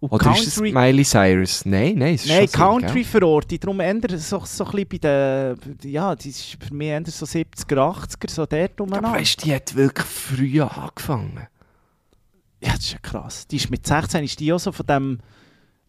Und 0.00 0.12
Oder 0.12 0.32
ist 0.32 0.46
es 0.46 0.54
Country... 0.54 0.72
Miley 0.72 1.04
Cyrus? 1.04 1.66
Nein, 1.66 1.96
nein, 1.98 2.14
es 2.14 2.24
ist 2.24 2.30
Nein, 2.30 2.50
Country 2.50 3.04
verortet. 3.04 3.62
Darum 3.62 3.80
ändert 3.80 4.12
es 4.12 4.30
so, 4.30 4.42
so 4.46 4.64
ein 4.64 4.70
bisschen 4.70 4.88
bei 4.88 4.98
den... 4.98 5.90
Ja, 5.90 6.14
das 6.16 6.24
ist 6.24 6.56
für 6.58 6.74
mich 6.74 6.88
eher 6.88 7.02
so 7.06 7.26
70er, 7.26 7.76
80er, 7.76 8.30
so 8.30 8.46
dort 8.46 8.50
gell? 8.50 8.70
Aber 8.78 8.84
umeinander. 8.84 9.18
weißt 9.18 9.44
die 9.44 9.54
hat 9.54 9.74
wirklich 9.74 10.06
früh 10.06 10.62
angefangen. 10.62 11.46
Ja, 12.62 12.70
das 12.72 12.78
ist 12.80 12.92
ja 12.92 12.98
krass. 12.98 13.46
Die 13.46 13.56
ist 13.56 13.70
mit 13.70 13.86
16 13.86 14.24
ist 14.24 14.40
die 14.40 14.52
auch 14.52 14.58
so 14.58 14.72
von 14.72 14.86
dem... 14.86 15.18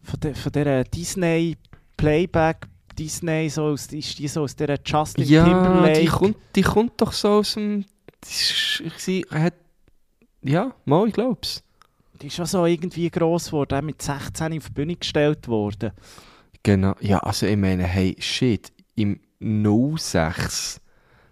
Von, 0.02 0.20
der, 0.20 0.34
von 0.34 0.52
dieser 0.52 0.84
Disney 0.84 1.56
Playback... 1.96 2.68
Disney, 2.98 3.48
so 3.48 3.62
aus, 3.62 3.86
ist 3.86 4.18
die 4.18 4.28
so 4.28 4.42
aus 4.42 4.54
dieser 4.54 4.76
Justin 4.84 5.24
Ja, 5.24 5.44
Timberlake... 5.44 6.00
die 6.00 6.06
kommt, 6.06 6.36
die 6.54 6.62
kommt 6.62 7.00
doch 7.00 7.12
so 7.12 7.38
aus 7.38 7.54
dem... 7.54 7.86
die 8.22 8.86
ist- 8.86 9.30
hat... 9.30 9.54
Ja, 10.42 10.72
mal, 10.84 11.06
ich 11.08 11.14
glaub's. 11.14 11.62
Die 12.20 12.26
ist 12.28 12.36
schon 12.36 12.46
so 12.46 12.66
irgendwie 12.66 13.10
gross 13.10 13.46
geworden, 13.46 13.78
auch 13.78 13.82
mit 13.82 14.00
16 14.00 14.56
auf 14.58 14.66
die 14.66 14.72
Bühne 14.72 14.96
gestellt 14.96 15.48
worden. 15.48 15.92
Genau. 16.62 16.94
Ja, 17.00 17.18
also 17.18 17.46
ich 17.46 17.56
meine, 17.56 17.84
hey, 17.84 18.16
shit, 18.20 18.72
im 18.94 19.18
06, 19.40 20.80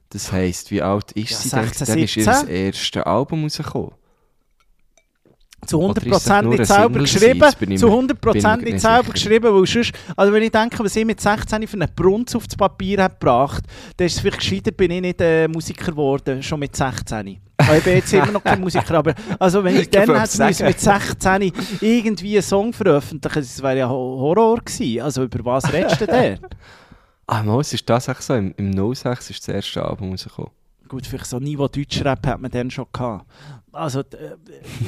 das 0.09 0.33
heisst, 0.33 0.71
wie 0.73 0.83
alt 0.83 1.13
ist 1.13 1.31
Ja, 1.31 1.37
sie 1.37 1.51
denn? 1.51 1.65
16, 1.69 1.87
Dann 1.87 1.99
ist 1.99 2.17
ihr 2.17 2.25
17. 2.25 2.49
erstes 2.49 3.03
Album 3.03 3.45
rausgekommen. 3.45 3.93
Zu 5.67 5.79
Oder 5.79 6.03
ist 6.03 6.11
das 6.27 6.31
100% 6.31 6.43
nur 6.43 6.53
nicht 6.55 6.67
selber 6.67 6.99
geschrieben. 7.01 7.77
Zu 7.77 7.87
mir- 7.87 7.93
100% 7.93 8.33
bin 8.33 8.43
mir 8.43 8.57
nicht 8.57 8.73
nicht 8.73 8.81
selber 8.81 9.03
sicher. 9.03 9.13
geschrieben, 9.13 9.55
weil 9.55 9.67
sonst, 9.67 9.93
also 10.17 10.33
wenn 10.33 10.43
ich 10.43 10.51
denke, 10.51 10.79
was 10.83 10.97
ich 10.97 11.05
mit 11.05 11.21
16 11.21 11.67
für 11.69 11.75
einen 11.77 11.95
Brunz 11.95 12.35
aufs 12.35 12.57
Papier 12.57 13.03
habe 13.03 13.15
gebracht, 13.15 13.65
dann 13.97 14.07
ist 14.07 14.15
es 14.15 14.21
vielleicht 14.21 14.39
gescheiter, 14.39 14.71
bin 14.73 14.91
ich 14.91 15.01
nicht 15.03 15.21
äh, 15.21 15.47
Musiker 15.49 15.91
geworden, 15.93 16.43
schon 16.43 16.61
mit 16.61 16.75
16. 16.75 17.39
Ich 17.77 17.85
bin 17.85 17.95
jetzt 17.97 18.13
immer 18.13 18.31
noch 18.33 18.43
kein 18.45 18.61
Musiker, 18.61 18.99
aber 18.99 19.15
also 19.39 19.63
wenn 19.65 19.75
ich 19.77 19.83
Ich 19.83 19.91
dann 19.91 20.03
hätte 20.15 20.43
müssen, 20.45 20.67
mit 20.67 20.81
16 20.81 21.53
irgendwie 21.81 22.35
einen 22.37 22.43
Song 22.43 22.73
veröffentlichen, 22.73 23.41
das 23.41 23.63
wäre 23.63 23.79
ja 23.79 23.89
Ho- 23.89 24.19
Horror 24.21 24.59
gewesen. 24.61 25.01
Also 25.03 25.25
über 25.25 25.45
was 25.45 25.73
redest 25.73 26.01
du 26.01 26.07
denn 26.07 26.39
dort? 26.41 26.53
Ah, 27.33 27.45
mal, 27.45 27.61
es 27.61 27.73
ist 27.73 27.87
tatsächlich 27.87 28.27
so, 28.27 28.35
im, 28.35 28.53
im 28.57 28.95
06 28.95 29.31
ist 29.31 29.47
das 29.47 29.55
erste 29.55 29.85
Album 29.85 30.11
rausgekommen. 30.11 30.51
Gut, 30.89 31.07
vielleicht 31.07 31.27
so 31.27 31.39
Niveau 31.39 31.69
Deutschrap 31.69 32.27
hat 32.27 32.41
man 32.41 32.51
dann 32.51 32.69
schon 32.73 32.87
gehabt. 32.93 33.25
Also, 33.71 34.01
äh, 34.01 34.05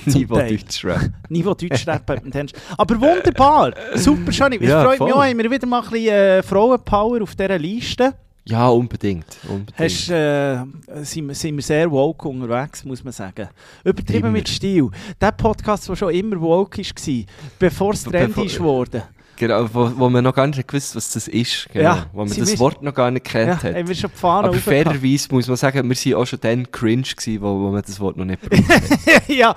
Niveau. 0.06 0.34
Deutschrap. 0.34 1.08
Niveau 1.28 1.54
Deutschrap 1.54 2.10
hat 2.10 2.20
man 2.24 2.32
dann 2.32 2.48
schon. 2.48 2.58
Aber 2.76 3.00
wunderbar, 3.00 3.72
super 3.94 4.32
schön. 4.32 4.54
Es 4.54 4.68
Ja, 4.68 4.82
voll. 4.82 5.06
mich 5.06 5.14
auch, 5.14 5.22
haben 5.24 5.38
wir 5.38 5.48
wieder 5.52 5.68
mal 5.68 5.82
ein 5.84 5.90
bisschen 5.90 6.08
äh, 6.12 6.42
Frauenpower 6.42 7.22
auf 7.22 7.36
dieser 7.36 7.58
Liste. 7.60 8.12
Ja, 8.44 8.68
unbedingt. 8.68 9.24
unbedingt. 9.48 9.78
Hast, 9.78 10.08
äh, 10.10 10.64
sind, 11.04 11.28
wir- 11.28 11.34
sind 11.34 11.54
wir 11.56 11.62
sehr 11.62 11.90
woke 11.90 12.26
unterwegs, 12.28 12.84
muss 12.84 13.04
man 13.04 13.12
sagen. 13.12 13.48
Übertrieben 13.84 14.18
Immer. 14.26 14.30
mit 14.32 14.48
Stil. 14.48 14.88
Der 15.20 15.30
Podcast, 15.32 15.88
der 15.88 15.94
schon 15.96 16.12
immer 16.12 16.40
woke 16.40 16.82
war, 16.82 17.24
bevor 17.58 17.92
es 17.92 18.02
trendy 18.02 18.26
bevor- 18.28 18.44
ist 18.46 18.56
geworden. 18.56 19.02
Genau, 19.42 19.66
wo, 19.74 19.90
wo 19.96 20.08
man 20.08 20.22
noch 20.22 20.34
gar 20.36 20.46
nicht 20.46 20.68
gewusst 20.68 20.94
was 20.94 21.10
das 21.10 21.26
ist. 21.26 21.68
Genau. 21.72 21.82
Ja, 21.84 22.06
wo 22.12 22.24
man 22.24 22.28
das 22.36 22.58
Wort 22.60 22.80
noch 22.80 22.94
gar 22.94 23.10
nicht 23.10 23.26
Ja, 23.26 23.32
kennt 23.46 23.64
haben 23.64 23.74
hat. 23.74 23.88
wir 23.88 23.94
schon 23.96 24.10
die 24.14 24.16
Fahne 24.18 24.48
Aber 24.48 24.56
fairerweise 24.56 25.28
muss 25.32 25.48
man 25.48 25.56
sagen, 25.56 25.88
wir 25.90 25.96
waren 25.96 26.22
auch 26.22 26.26
schon 26.26 26.38
dann 26.40 26.70
cringe, 26.70 27.02
gewesen, 27.02 27.42
wo, 27.42 27.46
wo 27.60 27.70
man 27.72 27.82
das 27.82 27.98
Wort 27.98 28.16
noch 28.16 28.24
nicht 28.24 28.40
braucht. 28.40 28.68
hat. 28.68 29.28
ja, 29.28 29.52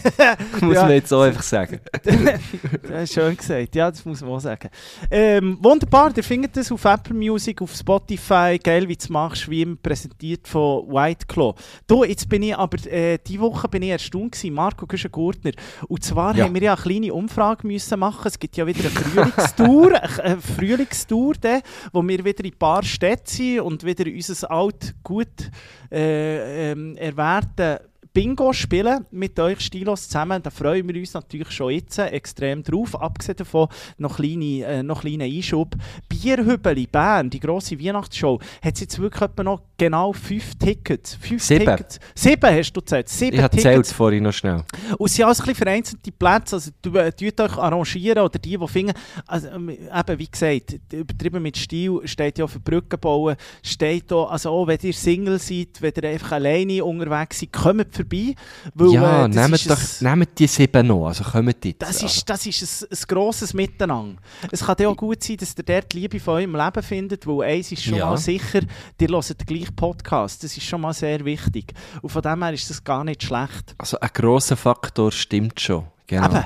muss 0.60 0.74
Ja. 0.76 0.82
man 0.82 0.92
jetzt 0.92 1.08
so 1.08 1.18
einfach 1.20 1.42
sagen. 1.42 1.80
schön 3.06 3.36
gesagt. 3.36 3.74
Ja, 3.74 3.90
das 3.90 4.04
muss 4.04 4.20
man 4.20 4.30
auch 4.30 4.40
sagen. 4.40 4.68
Ähm, 5.10 5.58
wunderbar, 5.60 6.12
ihr 6.16 6.22
findet 6.22 6.56
das 6.56 6.70
auf 6.70 6.84
Apple 6.84 7.14
Music, 7.14 7.60
auf 7.60 7.74
Spotify. 7.74 8.58
Geil, 8.62 8.88
wie 8.88 8.94
du 8.96 9.00
es 9.02 9.08
machst, 9.08 9.48
wie 9.50 9.62
immer 9.62 9.76
präsentiert 9.82 10.46
von 10.46 10.86
White 10.88 11.26
Claw. 11.26 11.54
Du, 11.86 12.04
jetzt 12.04 12.28
bin 12.28 12.42
ich 12.44 12.56
aber, 12.56 12.78
äh, 12.86 13.18
diese 13.26 13.40
Woche 13.40 13.68
bin 13.68 13.82
ich 13.82 13.90
erstaunt 13.90 14.32
gewesen, 14.32 14.54
Marco 14.54 14.86
Güschen-Gurtner. 14.86 15.52
Und 15.88 16.04
zwar 16.04 16.36
Ja. 16.36 16.44
haben 16.44 16.54
wir 16.54 16.62
ja 16.62 16.74
eine 16.74 16.82
kleine 16.82 17.12
Umfrage 17.14 17.66
müssen 17.66 17.98
machen. 17.98 18.26
Es 18.28 18.38
gibt 18.38 18.56
ja 18.56 18.66
wieder 18.66 18.80
eine 18.80 18.90
Frühlingstour, 19.30 20.02
eine 20.22 20.40
Frühlingstour, 20.40 21.34
de, 21.34 21.60
wo 21.92 22.02
wir 22.02 22.24
wieder 22.24 22.44
in 22.44 22.52
ein 22.52 22.58
paar 22.58 22.82
Städten 22.82 23.26
sind 23.26 23.60
und 23.60 23.84
wieder 23.84 24.04
unser 24.06 24.50
alt, 24.50 24.94
gut 25.02 25.50
äh, 25.90 26.72
ähm, 26.72 26.96
erwähnten 26.96 27.78
Bingo 28.14 28.52
spielen 28.52 29.06
mit 29.10 29.40
euch 29.40 29.58
Stilos 29.58 30.06
zusammen. 30.06 30.40
Da 30.40 30.48
freuen 30.50 30.88
wir 30.88 30.94
uns 31.00 31.14
natürlich 31.14 31.50
schon 31.50 31.72
jetzt 31.72 31.98
extrem 31.98 32.62
drauf. 32.62 32.94
Abgesehen 32.94 33.34
davon 33.34 33.66
noch 33.98 34.18
kleine, 34.18 34.64
äh, 34.64 34.82
noch 34.84 35.00
kleiner 35.00 35.24
Einschub. 35.24 35.74
Bierhübeli 36.08 36.86
Bern, 36.86 37.28
die 37.28 37.40
grosse 37.40 37.76
Weihnachtsshow, 37.76 38.38
hat 38.62 38.78
jetzt 38.78 39.00
wirklich 39.00 39.28
noch 39.38 39.62
genau 39.76 40.12
fünf 40.12 40.54
Tickets. 40.54 41.16
Fünf 41.16 41.42
Sieben. 41.42 41.66
Tickets. 41.66 41.98
Sieben 42.14 42.54
hast 42.54 42.72
du 42.72 42.80
gezählt. 42.80 43.08
Sieben 43.08 43.36
Ich 43.36 43.42
habe 43.42 43.56
zählt 43.56 43.86
vorhin 43.88 44.22
noch 44.22 44.32
schnell. 44.32 44.62
Und 44.96 45.06
es 45.06 45.16
sind 45.16 45.24
alles 45.24 45.40
ein 45.40 45.46
bisschen 45.46 45.64
vereinzelte 45.64 46.12
Plätze. 46.12 46.54
Also, 46.54 46.70
du, 46.82 46.96
äh, 46.96 47.10
tut 47.10 47.40
euch 47.40 47.58
arrangieren 47.58 48.22
oder 48.22 48.38
die, 48.38 48.56
die 48.56 48.68
finden. 48.68 48.92
Also, 49.26 49.48
ähm, 49.48 49.70
eben, 49.70 50.18
wie 50.20 50.28
gesagt, 50.28 50.78
übertrieben 50.92 51.42
mit 51.42 51.56
Stil 51.56 52.00
steht 52.04 52.38
ja 52.38 52.46
für 52.46 52.60
Brücken 52.60 53.00
bauen. 53.00 53.34
Steht 53.60 54.12
da, 54.12 54.22
also 54.26 54.50
auch 54.50 54.68
wenn 54.68 54.78
ihr 54.82 54.92
Single 54.92 55.40
seid, 55.40 55.82
wenn 55.82 55.92
ihr 55.96 56.10
einfach 56.10 56.30
alleine 56.30 56.84
unterwegs 56.84 57.40
seid, 57.40 57.52
kommt 57.52 58.03
vorbei. 58.08 58.34
Weil, 58.74 58.92
ja, 58.92 59.24
äh, 59.24 59.28
nehmt, 59.28 59.70
doch, 59.70 59.78
ein- 59.78 60.18
nehmt 60.18 60.38
die 60.38 60.46
sieben 60.46 60.86
noch, 60.86 61.06
also 61.08 61.24
kommt 61.24 61.64
jetzt. 61.64 61.82
das 61.82 61.88
Also, 61.88 62.06
ist, 62.06 62.28
das 62.30 62.46
ist 62.46 62.82
ein, 62.82 62.88
ein 62.90 62.98
grosses 63.08 63.54
Miteinander. 63.54 64.20
Es 64.50 64.64
kann 64.64 64.86
auch 64.86 64.96
gut 64.96 65.22
sein, 65.22 65.36
dass 65.36 65.54
ihr 65.56 65.64
dort 65.64 65.92
die 65.92 66.00
Liebe 66.00 66.20
von 66.20 66.34
eurem 66.34 66.56
Leben 66.56 66.82
findet, 66.82 67.26
weil 67.26 67.42
eins 67.56 67.72
ist 67.72 67.82
schon 67.84 67.94
Ja. 67.98 68.06
mal 68.06 68.16
sicher, 68.18 68.60
ihr 69.00 69.08
hört 69.08 69.40
den 69.40 69.46
gleichen 69.46 69.74
Podcast. 69.76 70.42
Das 70.44 70.56
ist 70.56 70.64
schon 70.66 70.80
mal 70.80 70.92
sehr 70.92 71.24
wichtig. 71.24 71.72
Und 72.02 72.10
von 72.10 72.22
dem 72.22 72.42
her 72.42 72.52
ist 72.52 72.68
das 72.70 72.82
gar 72.82 73.04
nicht 73.04 73.22
schlecht. 73.22 73.74
also 73.78 73.98
ein 74.00 74.10
grosser 74.12 74.56
Faktor 74.56 75.10
stimmt 75.12 75.60
schon. 75.60 75.84
Genau. 76.06 76.26
Eben. 76.26 76.44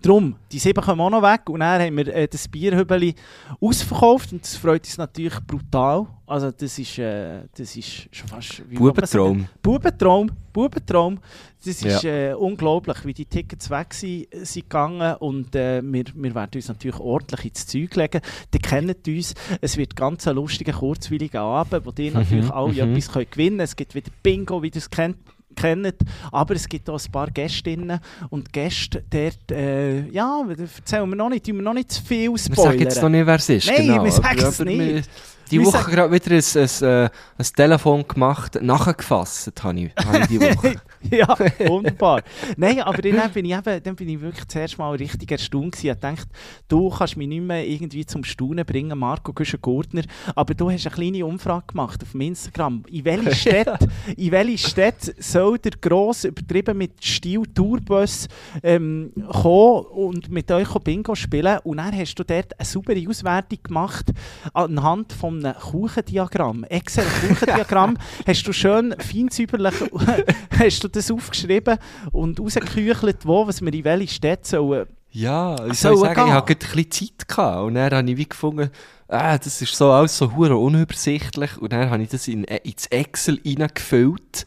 Drum, 0.00 0.36
die 0.52 0.60
sieben 0.60 0.80
kommen 0.84 1.00
auch 1.00 1.10
noch 1.10 1.22
weg 1.22 1.48
und 1.50 1.58
dann 1.58 1.82
haben 1.82 1.96
wir 1.96 2.06
äh, 2.14 2.28
das 2.28 2.46
Bierhübeli 2.46 3.16
ausverkauft 3.60 4.32
und 4.32 4.42
das 4.44 4.54
freut 4.56 4.84
uns 4.84 4.96
natürlich 4.96 5.40
brutal. 5.44 6.06
Also 6.28 6.50
das 6.50 6.78
ist, 6.78 6.98
äh, 6.98 7.40
das 7.56 7.74
ist 7.74 8.08
schon 8.12 8.28
fast... 8.28 8.62
wie 8.68 8.74
Bubentraum. 8.76 9.48
Bubentraum, 9.62 10.30
Bubentraum. 10.52 11.18
Das 11.64 11.82
ist 11.82 12.02
Ja. 12.02 12.32
äh, 12.32 12.34
unglaublich, 12.34 13.02
wie 13.06 13.14
die 13.14 13.24
Tickets 13.24 13.70
weg 13.70 13.94
sind, 13.94 14.26
sind 14.32 14.64
gegangen 14.68 15.16
und 15.16 15.56
äh, 15.56 15.80
wir, 15.82 16.04
wir 16.14 16.34
werden 16.34 16.50
uns 16.54 16.68
natürlich 16.68 17.00
ordentlich 17.00 17.46
ins 17.46 17.66
Zeug 17.66 17.96
legen. 17.96 18.20
Die 18.52 18.58
kennen 18.58 18.94
uns. 19.06 19.34
Es 19.62 19.78
wird 19.78 19.96
ganz 19.96 20.28
ein 20.28 20.36
lustiger, 20.36 20.74
kurzweiliger 20.74 21.40
Abend, 21.40 21.86
wo 21.86 21.92
die 21.92 22.10
natürlich 22.10 22.50
alle 22.50 22.72
mhm. 22.72 22.92
etwas 22.92 23.10
können 23.10 23.26
gewinnen 23.30 23.48
können. 23.48 23.60
Es 23.60 23.74
gibt 23.74 23.94
wieder 23.94 24.10
Bingo, 24.22 24.62
wie 24.62 24.68
ihr 24.68 24.76
es 24.76 24.90
kennt 24.90 25.16
kennt, 25.56 25.96
aber 26.30 26.54
es 26.54 26.68
gibt 26.68 26.88
auch 26.88 27.02
ein 27.04 27.10
paar 27.10 27.30
Gästinnen 27.30 27.98
und 28.30 28.52
Gäste 28.52 29.02
dort, 29.10 29.50
äh, 29.50 30.06
ja, 30.08 30.44
erzählen 30.48 31.08
wir 31.08 31.16
noch 31.16 31.30
nicht, 31.30 31.46
tun 31.46 31.56
wir 31.56 31.62
noch 31.62 31.74
nicht 31.74 31.90
zu 31.90 32.02
viel 32.02 32.30
Wir 32.30 32.38
spoilern. 32.38 32.72
sagen 32.72 32.78
jetzt 32.80 33.02
noch 33.02 33.08
nicht, 33.08 33.26
wer 33.26 33.34
es 33.34 33.48
ist. 33.48 33.66
Nein, 33.66 33.86
genau. 33.86 34.04
wir 34.04 34.12
sagen 34.12 34.38
es 34.38 34.58
nicht. 34.60 35.10
Die 35.50 35.64
Woche 35.64 35.90
gerade 35.90 36.12
wieder 36.12 36.30
ein, 36.30 36.42
ein, 36.54 36.88
äh, 36.88 37.10
ein 37.38 37.46
Telefon 37.56 38.06
gemacht, 38.06 38.58
nachgefasst 38.60 39.52
habe 39.62 39.80
ich, 39.80 39.92
habe 40.04 40.18
ich 40.18 40.26
die 40.26 40.40
Woche. 40.40 40.74
ja, 41.10 41.36
wunderbar. 41.68 42.22
Nein, 42.56 42.80
aber 42.80 43.00
dann 43.00 43.30
bin 43.32 43.44
ich, 43.44 43.52
eben, 43.52 43.82
dann 43.82 43.96
bin 43.96 44.08
ich 44.08 44.20
wirklich 44.20 44.46
zuerst 44.48 44.78
mal 44.78 44.94
richtig 44.94 45.30
erstaunt 45.30 45.72
gewesen. 45.72 45.90
Ich 45.90 46.00
dachte, 46.00 46.28
du 46.68 46.90
kannst 46.90 47.16
mich 47.16 47.28
nicht 47.28 47.42
mehr 47.42 47.66
irgendwie 47.66 48.04
zum 48.04 48.24
Staunen 48.24 48.64
bringen, 48.64 48.98
Marco 48.98 49.32
Güschen-Gurtner, 49.32 50.02
aber 50.34 50.54
du 50.54 50.70
hast 50.70 50.86
eine 50.86 50.94
kleine 50.94 51.26
Umfrage 51.26 51.66
gemacht 51.68 52.02
auf 52.02 52.14
Instagram. 52.14 52.84
In 52.90 53.04
welche 53.04 53.34
Stadt, 53.34 53.88
in 54.16 54.32
welche 54.32 54.68
Stadt 54.68 55.14
soll 55.18 55.58
der 55.58 55.72
grosse, 55.80 56.28
übertrieben 56.28 56.78
mit 56.78 57.04
Stil 57.04 57.42
Tourbus 57.54 58.28
ähm, 58.62 59.12
kommen 59.42 59.86
und 59.86 60.30
mit 60.30 60.50
euch 60.50 60.68
Bingo 60.80 61.14
spielen? 61.14 61.58
Und 61.64 61.78
dann 61.78 61.96
hast 61.96 62.14
du 62.14 62.24
dort 62.24 62.58
eine 62.58 62.66
saubere 62.66 63.08
Auswertung 63.08 63.58
gemacht 63.62 64.12
anhand 64.52 65.12
von 65.42 65.46
einem 65.46 65.58
Kuchendiagramm. 65.60 66.64
Excel-Kuchendiagramm 66.64 67.96
hast 68.26 68.42
du 68.46 68.52
schön 68.52 68.94
feinsäuberlich 68.98 69.74
hast 70.58 70.84
du 70.84 70.88
das 70.88 71.10
aufgeschrieben 71.10 71.78
und 72.12 72.40
rausgeküchelt, 72.40 73.26
wo, 73.26 73.46
was 73.46 73.60
wir 73.60 73.72
in 73.72 73.84
welche 73.84 74.14
Städte 74.14 74.48
sollen. 74.48 74.86
Ja, 75.10 75.54
ich 75.66 75.78
Soll 75.78 75.96
sagen, 75.96 76.10
ich 76.20 76.24
gehen? 76.26 76.34
hatte 76.34 76.54
gerade 76.54 76.66
ein 76.78 76.84
bisschen 76.84 77.08
Zeit 77.18 77.28
gehabt 77.28 77.62
und 77.66 77.74
dann 77.74 77.90
habe 77.94 78.10
ich 78.10 78.16
wie 78.16 78.28
gefunden, 78.28 78.70
ah, 79.08 79.38
das 79.38 79.62
ist 79.62 79.74
so 79.74 79.90
alles 79.90 80.16
so 80.18 80.36
hure 80.36 80.56
unübersichtlich 80.56 81.56
und 81.58 81.72
dann 81.72 81.88
habe 81.90 82.02
ich 82.02 82.10
das 82.10 82.28
in, 82.28 82.44
ins 82.44 82.86
Excel 82.86 83.40
reingefüllt 83.44 84.44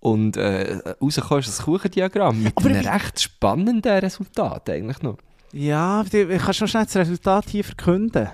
und 0.00 0.36
äh, 0.36 0.78
rausgekommen 1.02 1.42
ist 1.42 1.58
ein 1.60 1.64
Kuchendiagramm 1.64 2.42
mit 2.44 2.56
Aber 2.56 2.68
einem 2.68 2.86
recht 2.86 3.20
spannenden 3.20 3.98
Resultat 3.98 4.70
eigentlich 4.70 5.02
noch. 5.02 5.18
Ja, 5.52 6.04
du- 6.04 6.28
ich 6.32 6.42
kann 6.42 6.54
schon 6.54 6.68
schnell 6.68 6.84
das 6.84 6.94
Resultat 6.96 7.46
hier 7.48 7.64
verkünden. 7.64 8.28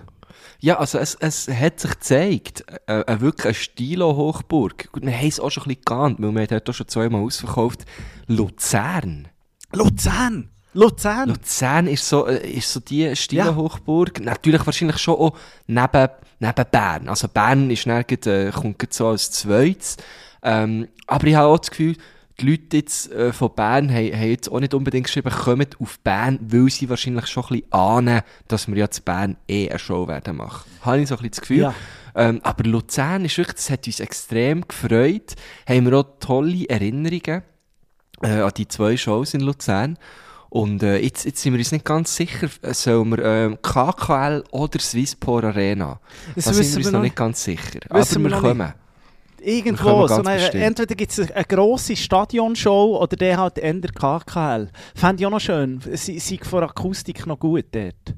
Ja, 0.65 0.79
also 0.79 0.97
es, 0.97 1.15
es 1.17 1.47
hat 1.47 1.79
sich 1.79 1.91
gezeigt, 1.91 2.65
äh, 2.87 3.01
äh, 3.01 3.21
wirklich 3.21 3.45
eine 3.45 3.55
Stilo-Hochburg. 3.55 4.91
Gut, 4.93 5.05
wir 5.05 5.15
haben 5.15 5.29
es 5.29 5.39
auch 5.39 5.51
schon 5.51 5.65
ein 5.65 5.69
bisschen 5.69 5.85
geahnt, 5.85 6.23
weil 6.23 6.33
wir 6.33 6.41
haben 6.41 6.49
dort 6.49 6.71
auch 6.71 6.73
schon 6.73 6.89
zweimal 6.89 7.21
ausverkauft. 7.21 7.85
Luzern. 8.29 9.29
Luzern! 9.75 10.49
Luzern! 10.73 11.29
Luzern 11.29 11.87
ist 11.87 12.09
so, 12.09 12.27
äh, 12.27 12.51
ist 12.51 12.73
so 12.73 12.81
die 12.81 13.15
Stilo-Hochburg. 13.15 14.25
Natürlich 14.25 14.65
wahrscheinlich 14.65 14.97
schon 14.97 15.17
auch 15.17 15.37
neben, 15.67 16.09
neben 16.39 16.65
Bern. 16.71 17.09
Also 17.11 17.29
Bern 17.29 17.71
ist 17.71 17.85
gerade, 17.85 18.47
äh, 18.47 18.51
kommt 18.51 18.95
so 18.95 19.09
als 19.09 19.33
zweites. 19.33 19.99
Ähm, 20.43 20.89
aber 21.07 21.27
ich 21.27 21.35
habe 21.35 21.49
auch 21.49 21.59
das 21.59 21.73
Gefühl, 21.73 21.97
die 22.41 22.51
Leute 22.51 22.77
jetzt 22.79 23.13
äh, 23.13 23.33
von 23.33 23.55
Bern 23.55 23.91
haben, 23.91 24.13
haben 24.13 24.31
jetzt 24.31 24.51
auch 24.51 24.61
nicht 24.61 24.75
unbedingt 24.75 25.07
geschrieben, 25.07 25.31
kommt 25.31 25.81
auf 25.81 26.01
Bern, 26.01 26.39
weil 26.43 26.69
sie 26.69 26.89
wahrscheinlich 26.89 27.27
schon 27.27 27.45
ein 27.45 27.49
bisschen 27.49 27.73
ahnen, 27.73 28.23
dass 28.49 28.67
wir 28.67 28.77
ja 28.77 28.91
zu 28.91 29.03
Bern 29.03 29.37
eh 29.49 29.69
eine 29.69 29.79
Show 29.79 30.09
werden 30.09 30.37
machen. 30.37 30.69
Habe 30.83 31.01
ich 31.01 31.09
so 31.09 31.15
ein 31.15 31.19
bisschen 31.19 31.31
das 31.31 31.41
Gefühl. 31.41 31.59
Ja. 31.59 31.75
Ähm, 32.17 32.41
aber 32.43 32.65
Luzern 32.65 33.25
ist 33.25 33.39
wirklich, 33.39 33.57
das 33.57 33.71
hat 33.71 33.87
uns 33.87 34.01
extrem 34.01 34.67
gefreut. 34.67 35.35
Haben 35.69 35.87
wir 35.87 35.99
auch 35.99 36.07
tolle 36.21 36.69
Erinnerungen 36.69 37.43
äh, 38.23 38.41
an 38.41 38.53
die 38.57 38.69
zwei 38.69 38.97
Shows 38.97 39.35
in 39.35 39.41
Luzern. 39.41 39.99
Und 40.49 40.85
äh, 40.85 40.99
jetzt, 40.99 41.25
jetzt 41.25 41.43
sind 41.43 41.53
wir 41.55 41.59
uns 41.59 41.73
nicht 41.73 41.85
ganz 41.85 42.15
sicher, 42.15 42.49
sollen 42.73 43.11
wir 43.11 43.25
ähm, 43.25 43.59
KKL 43.61 44.45
oder 44.53 44.79
Swisspor 44.79 45.43
Arena? 45.43 45.99
Das 46.37 46.45
da 46.45 46.53
sind 46.53 46.71
wir 46.71 46.79
uns 46.79 46.93
noch 46.93 47.01
nicht 47.01 47.17
ganz 47.17 47.43
sicher. 47.43 47.81
Aber 47.89 48.09
wir 48.09 48.23
wir 48.23 48.31
kommen. 48.39 48.59
Wir 48.59 48.84
Irgendwo. 49.45 50.07
So 50.09 50.23
eine, 50.23 50.53
entweder 50.55 50.95
gibt 50.95 51.13
es 51.13 51.31
eine, 51.31 51.45
grosse 51.45 51.97
Stadionshow 51.97 52.99
oder 53.01 53.17
der 53.17 53.39
halt 53.39 53.59
eher 53.59 53.81
KKL. 53.81 54.69
Fände 54.95 55.23
ich 55.23 55.27
auch 55.27 55.31
noch 55.31 55.41
schön. 55.41 55.81
Sie 55.93 56.19
sei 56.19 56.39
von 56.43 56.61
der 56.61 56.71
Akustik 56.71 57.27
noch 57.27 57.39
gut 57.39 57.67
dort. 57.73 58.15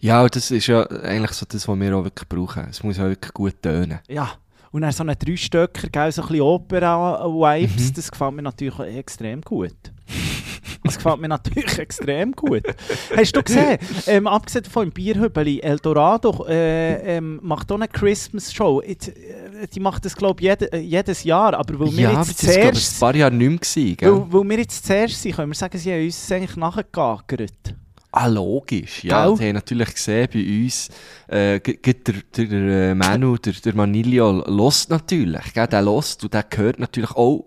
Ja, 0.00 0.26
das 0.28 0.50
ist 0.50 0.66
ja 0.66 0.82
eigentlich 0.86 1.32
so 1.32 1.46
das, 1.48 1.66
was 1.66 1.78
wir 1.80 1.96
auch 1.96 2.04
wirklich 2.04 2.28
brauchen. 2.28 2.66
Es 2.70 2.82
muss 2.82 2.98
auch 2.98 3.04
wirklich 3.04 3.32
gut 3.32 3.62
tönen. 3.62 4.00
Ja. 4.08 4.30
Und 4.70 4.82
dann 4.82 4.90
so 4.92 5.04
einen 5.04 5.16
Dreistöcker, 5.16 5.88
gell, 5.88 6.10
so 6.10 6.22
ein 6.22 6.28
bisschen 6.28 6.42
Opera-Vibes, 6.42 7.90
Mhm. 7.90 7.94
das 7.94 8.10
gefällt 8.10 8.34
mir 8.34 8.42
natürlich 8.42 8.78
extrem 8.96 9.40
gut. 9.40 9.72
Das 10.84 10.96
gefällt 10.96 11.18
mir 11.18 11.28
natürlich 11.28 11.78
extrem 11.78 12.32
gut. 12.32 12.62
Hast 13.16 13.34
du 13.34 13.42
gesehen, 13.42 13.78
ähm, 14.06 14.26
abgesehen 14.26 14.66
von 14.66 14.84
dem 14.84 14.92
Bierhübeli, 14.92 15.60
Eldorado 15.60 16.44
äh, 16.46 17.16
ähm, 17.16 17.40
macht 17.42 17.72
auch 17.72 17.76
eine 17.76 17.88
Christmas-Show. 17.88 18.82
Äh, 18.82 18.96
Die 19.72 19.80
macht 19.80 20.04
das, 20.04 20.14
glaube 20.14 20.42
ich, 20.42 20.48
jede, 20.48 20.72
äh, 20.72 20.80
jedes 20.80 21.24
Jahr. 21.24 21.54
Aber 21.54 21.80
weil 21.80 21.92
wir 21.96 22.10
ja, 22.10 22.18
jetzt 22.18 22.42
das 22.42 22.48
war 22.48 22.54
glaub 22.54 22.64
ich, 22.64 22.68
ein 22.68 22.74
zuerst... 22.74 23.00
paar 23.00 23.16
Jahre 23.16 23.34
nicht 23.34 23.48
mehr. 23.48 23.58
Gewesen, 23.58 23.96
gell? 23.96 24.12
Weil, 24.12 24.32
weil 24.32 24.50
wir 24.50 24.58
jetzt 24.58 24.86
zuerst 24.86 25.22
sind, 25.22 25.36
können 25.36 25.50
wir 25.50 25.54
sagen, 25.56 25.78
sie 25.78 25.92
haben 25.92 26.04
uns 26.04 26.32
eigentlich 26.32 26.56
nachgegagert. 26.56 27.74
Ah, 28.12 28.26
logisch. 28.28 29.02
Ja, 29.02 29.26
Gell? 29.26 29.36
die 29.38 29.44
haben 29.48 29.54
natürlich 29.54 29.92
gesehen 29.92 30.28
bei 30.32 30.64
uns, 30.64 30.88
äh, 31.26 31.58
der, 31.58 31.94
der, 31.94 32.14
der 32.36 32.90
äh, 32.90 32.94
Manu, 32.94 33.36
der, 33.38 33.54
der 33.54 33.74
Manilio, 33.74 34.44
lost 34.46 34.90
natürlich. 34.90 35.52
Gell? 35.52 35.66
Der 35.66 35.82
lost 35.82 36.22
und 36.22 36.32
der 36.32 36.44
gehört 36.44 36.78
natürlich 36.78 37.10
auch 37.10 37.46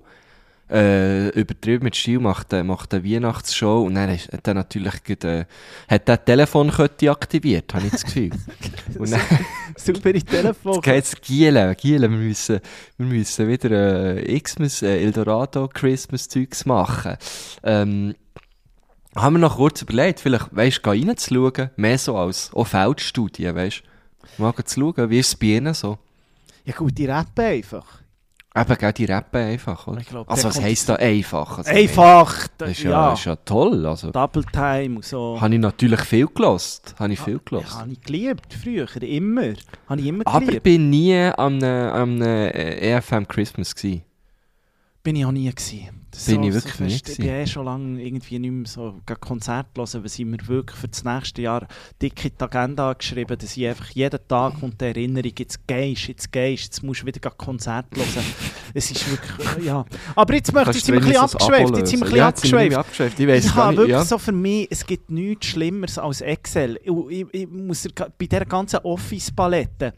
äh, 0.69 1.29
übertrieben 1.29 1.85
mit 1.85 1.95
Stil, 1.95 2.19
macht, 2.19 2.51
äh, 2.53 2.63
macht 2.63 2.93
eine 2.93 3.03
Weihnachtsshow 3.03 3.83
und 3.83 3.95
dann 3.95 4.09
ist, 4.09 4.31
hat 4.31 4.47
er 4.47 4.53
natürlich 4.53 5.03
grad, 5.03 5.23
äh, 5.23 5.45
hat 5.87 6.07
der 6.07 6.23
Telefonkette 6.23 7.09
aktiviert, 7.09 7.73
habe 7.73 7.85
ich 7.85 7.91
das 7.91 8.03
Gefühl. 8.03 8.31
und 8.99 9.11
dann 9.11 9.21
Super 9.77 10.09
in 10.09 10.25
Telefon. 10.25 10.81
jetzt 10.85 11.21
Gielen, 11.21 11.75
Gielen, 11.77 12.11
wir 12.11 12.17
müssen, 12.17 12.59
wir 12.97 13.05
müssen 13.05 13.47
wieder 13.47 14.17
äh, 14.17 14.39
Xmas, 14.39 14.81
äh, 14.81 15.03
Eldorado 15.03 15.67
Christmas 15.67 16.27
Zeugs 16.27 16.65
machen. 16.65 17.17
Ähm, 17.63 18.15
haben 19.15 19.33
wir 19.35 19.39
noch 19.39 19.57
kurz 19.57 19.81
überlegt, 19.81 20.19
vielleicht, 20.19 20.55
weisst, 20.55 20.83
geh 20.83 20.89
reinzuschauen, 20.89 21.71
mehr 21.75 21.97
so 21.97 22.17
als 22.17 22.51
auch 22.53 22.67
Feldstudie, 22.67 23.53
weisst. 23.55 23.83
Mal 24.37 24.51
gehen 24.51 24.65
zu 24.65 24.79
schauen, 24.79 25.09
wie 25.09 25.19
ist 25.19 25.27
es 25.27 25.35
bei 25.35 25.47
ihnen 25.47 25.73
so? 25.73 25.97
Ja 26.65 26.73
gut, 26.73 26.97
die 26.97 27.05
rappen 27.05 27.45
einfach. 27.45 28.01
Eben, 28.55 28.75
gell, 28.77 28.93
die 28.93 29.05
rappen 29.05 29.41
einfach, 29.41 29.85
oder? 29.87 30.01
Glaub, 30.01 30.29
also, 30.31 30.47
was 30.49 30.59
heisst 30.59 30.89
da 30.89 30.95
einfach? 30.95 31.59
Also, 31.59 31.69
Einfach! 31.69 32.47
Das 32.57 32.71
ist 32.71 32.83
ja. 32.83 32.89
ja, 32.89 33.13
Ist 33.13 33.25
ja 33.25 33.35
toll, 33.35 33.85
also. 33.85 34.09
Double 34.09 34.43
Time 34.45 34.95
und 34.95 35.05
so. 35.05 35.39
Habe 35.39 35.53
ich 35.53 35.59
natürlich 35.61 36.01
viel 36.01 36.27
gelost. 36.27 36.95
Habe 36.97 37.13
ich 37.13 37.19
viel 37.19 37.33
Ja, 37.35 37.39
gelost. 37.45 37.75
habe 37.79 37.91
ich 37.91 38.01
geliebt, 38.01 38.53
früher, 38.53 38.87
immer. 39.03 39.53
Habe 39.87 40.01
ich 40.01 40.07
immer 40.07 40.23
Aber 40.25 40.41
ich 40.41 40.47
geliebt. 40.47 40.63
bin 40.63 40.89
nie 40.89 41.15
am, 41.37 41.61
am 41.61 42.21
EFM 42.21 43.27
Christmas 43.27 43.75
gewesen. 43.75 44.03
Bin 45.03 45.15
ich 45.17 45.25
auch 45.25 45.31
nie 45.31 45.49
gewesen. 45.51 45.96
Bin 46.25 46.43
ich 46.43 46.53
wirklich 46.53 46.79
nie 46.79 46.89
fest- 46.91 47.09
Ich 47.09 47.17
bin 47.17 47.27
eh 47.27 47.45
schon 47.47 47.65
lange 47.65 48.01
irgendwie 48.01 48.39
nicht 48.39 48.51
mehr 48.51 48.65
so 48.67 48.95
Konzert 49.19 49.67
hören, 49.77 49.87
weil 50.03 50.09
sie 50.09 50.25
mir 50.25 50.37
wirklich 50.47 50.77
für 50.79 50.87
das 50.87 51.03
nächste 51.03 51.41
Jahr 51.43 51.67
dick 52.01 52.25
in 52.25 52.31
die 52.39 52.43
Agenda 52.43 52.93
geschrieben, 52.93 53.37
dass 53.37 53.55
ich 53.55 53.67
einfach 53.67 53.89
jeden 53.91 54.19
Tag 54.27 54.61
und 54.63 54.79
die 54.81 54.85
Erinnerung, 54.85 55.31
jetzt 55.37 55.67
gehst, 55.67 56.07
jetzt 56.07 56.31
gehst, 56.31 56.63
jetzt 56.65 56.83
musst 56.83 57.01
du 57.03 57.05
wieder 57.05 57.29
Konzert 57.29 57.85
hören. 57.95 58.25
es 58.73 58.91
ist 58.91 59.09
wirklich, 59.11 59.65
ja. 59.65 59.85
Aber 60.15 60.33
jetzt 60.33 60.53
möchte 60.53 60.71
jetzt 60.71 60.85
sind 60.85 60.95
wir 60.95 61.01
ein 61.01 61.07
bisschen 61.07 61.23
abgeschweift, 61.23 61.77
jetzt 61.77 61.89
sind 61.89 61.99
wir 61.99 62.05
ein 62.07 62.11
bisschen 62.11 62.23
abgeschweift. 62.25 62.75
abgeschweift. 62.77 63.19
Ich 63.19 63.27
weiss 63.27 63.45
Ich 63.45 63.55
habe 63.55 63.77
wirklich 63.77 63.91
ja. 63.91 64.05
so 64.05 64.17
für 64.17 64.31
mich, 64.31 64.67
es 64.71 64.85
gibt 64.85 65.09
nichts 65.11 65.45
Schlimmeres 65.47 65.97
als 65.97 66.21
Excel. 66.21 66.79
Ich, 66.83 66.91
ich, 67.09 67.25
ich 67.33 67.47
muss 67.49 67.87
bei 68.17 68.25
dieser 68.25 68.45
ganzen 68.45 68.79
Office-Palette, 68.79 69.93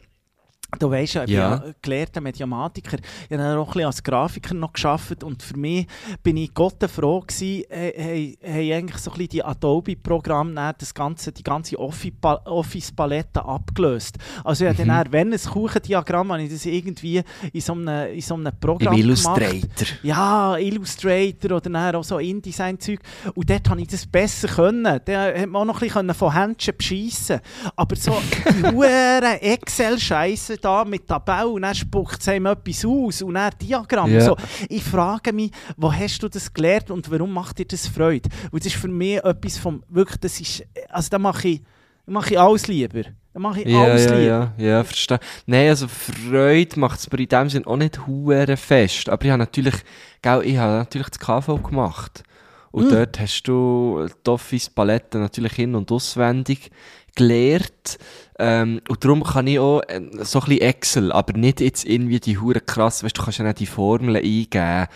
du 0.78 0.90
weißt 0.90 1.14
ja, 1.14 1.24
ich 1.24 1.30
Ja. 1.30 1.56
bin 1.56 1.68
ja 1.68 1.74
gelehrter 1.82 2.20
Mediamatiker, 2.20 2.98
ich 3.28 3.36
habe 3.38 3.58
auch 3.58 3.66
ein 3.68 3.72
bisschen 3.72 3.86
als 3.86 4.02
Grafiker 4.02 4.54
noch 4.54 4.72
gearbeitet 4.72 5.24
und 5.24 5.42
für 5.42 5.56
mich 5.56 5.86
bin 6.22 6.36
ich 6.36 6.52
Gott 6.54 6.82
froh 6.90 7.20
gewesen, 7.20 7.64
haben 7.70 8.36
eigentlich 8.72 8.98
so 8.98 9.10
ein 9.10 9.16
bisschen 9.18 9.28
die 9.30 9.44
Adobe-Programme 9.44 10.74
das 10.78 10.94
ganze, 10.94 11.32
die 11.32 11.42
ganze 11.42 11.76
Offi- 11.78 12.12
Office-Palette 12.44 13.44
abgelöst. 13.44 14.16
Also 14.44 14.64
ich 14.64 14.70
habe 14.70 14.82
Mhm. 14.84 14.88
dann, 14.88 15.12
wenn 15.12 15.32
ein 15.32 15.38
Kuchendiagramm, 15.40 16.32
habe 16.32 16.42
ich 16.42 16.50
das 16.52 16.64
irgendwie 16.66 17.22
in 17.52 17.60
so 17.60 17.72
einem, 17.72 18.12
in 18.14 18.20
so 18.20 18.34
einem 18.34 18.52
Programm 18.60 18.94
Im 18.94 19.00
gemacht. 19.00 19.40
Illustrator. 19.40 19.86
Ja, 20.02 20.56
Illustrator 20.56 21.52
oder 21.56 21.70
dann 21.70 21.94
auch 21.96 22.04
so 22.04 22.18
InDesign-Zeug. 22.18 23.00
Und 23.34 23.48
dort 23.50 23.68
habe 23.68 23.80
ich 23.80 23.88
das 23.88 24.06
besser 24.06 24.48
können. 24.48 25.00
Da 25.04 25.24
hat 25.34 25.46
man 25.48 25.62
auch 25.62 25.64
noch 25.66 25.82
ein 25.82 25.88
bisschen 25.88 26.14
von 26.14 26.32
Händchen 26.34 26.74
beschissen. 26.76 27.40
Aber 27.76 27.96
so 27.96 28.16
die 28.62 29.46
Excel-Scheiße, 29.46 30.56
da 30.60 30.84
mit 30.84 31.06
Tabelle 31.06 31.48
und 31.48 31.62
dann 31.62 31.74
spuckt 31.74 32.20
es 32.20 32.28
einem 32.28 32.46
etwas 32.46 32.84
aus 32.84 33.22
und 33.22 33.34
dann 33.34 33.52
Diagramm. 33.60 34.12
Ja. 34.12 34.20
So. 34.20 34.36
Ich 34.68 34.82
frage 34.84 35.32
mich, 35.32 35.50
wo 35.76 35.92
hast 35.92 36.22
du 36.22 36.28
das 36.28 36.52
gelernt 36.52 36.90
und 36.90 37.10
warum 37.10 37.32
macht 37.32 37.58
dir 37.58 37.66
das 37.66 37.86
Freude? 37.86 38.28
Und 38.50 38.64
das 38.64 38.72
ist 38.72 38.80
für 38.80 38.88
mich 38.88 39.16
etwas 39.24 39.58
vom, 39.58 39.82
wirklich, 39.88 40.18
das 40.20 40.40
ist, 40.40 40.64
also 40.88 41.08
da 41.10 41.18
mache 41.18 41.48
ich, 41.48 41.62
mache 42.06 42.34
ich 42.34 42.40
alles 42.40 42.66
lieber. 42.68 43.02
Da 43.32 43.38
mache 43.38 43.60
ich 43.62 43.68
Ja, 43.68 43.82
alles 43.84 44.04
ja, 44.06 44.10
lieber. 44.14 44.24
ja, 44.26 44.52
ja, 44.58 44.84
verstehe. 44.84 45.20
Nein, 45.46 45.68
also 45.68 45.86
Freude 45.86 46.80
macht 46.80 46.98
es 46.98 47.10
mir 47.12 47.18
in 47.20 47.28
dem 47.28 47.48
Sinn 47.48 47.66
auch 47.66 47.76
nicht 47.76 48.06
hure 48.06 48.56
fest. 48.56 49.08
Aber 49.08 49.24
ich 49.24 49.30
habe 49.30 49.38
natürlich, 49.38 49.74
gell, 50.20 50.42
ich 50.44 50.56
habe 50.56 50.72
natürlich 50.78 51.08
das 51.10 51.18
KV 51.20 51.62
gemacht. 51.62 52.24
Und 52.72 52.86
Mm. 52.86 52.90
dort 52.90 53.18
hast 53.20 53.42
du 53.44 54.06
die 54.26 54.30
Office-Palette 54.30 55.18
natürlich 55.18 55.58
in- 55.58 55.74
und 55.74 55.90
auswendig 55.90 56.70
gelernt. 57.14 57.98
Ähm, 58.38 58.80
und 58.88 59.04
darum 59.04 59.22
kann 59.22 59.46
ich 59.46 59.58
auch 59.58 59.82
äh, 59.82 60.00
so 60.22 60.40
ein 60.40 60.46
bisschen 60.46 60.60
Excel, 60.60 61.12
aber 61.12 61.34
nicht 61.34 61.60
jetzt 61.60 61.84
irgendwie 61.84 62.20
die 62.20 62.38
hure 62.38 62.60
krass, 62.60 63.04
weißt 63.04 63.16
du 63.16 63.22
kannst 63.22 63.38
ja 63.38 63.44
nicht 63.44 63.60
die 63.60 63.66
Formeln 63.66 64.16
eingeben. 64.16 64.86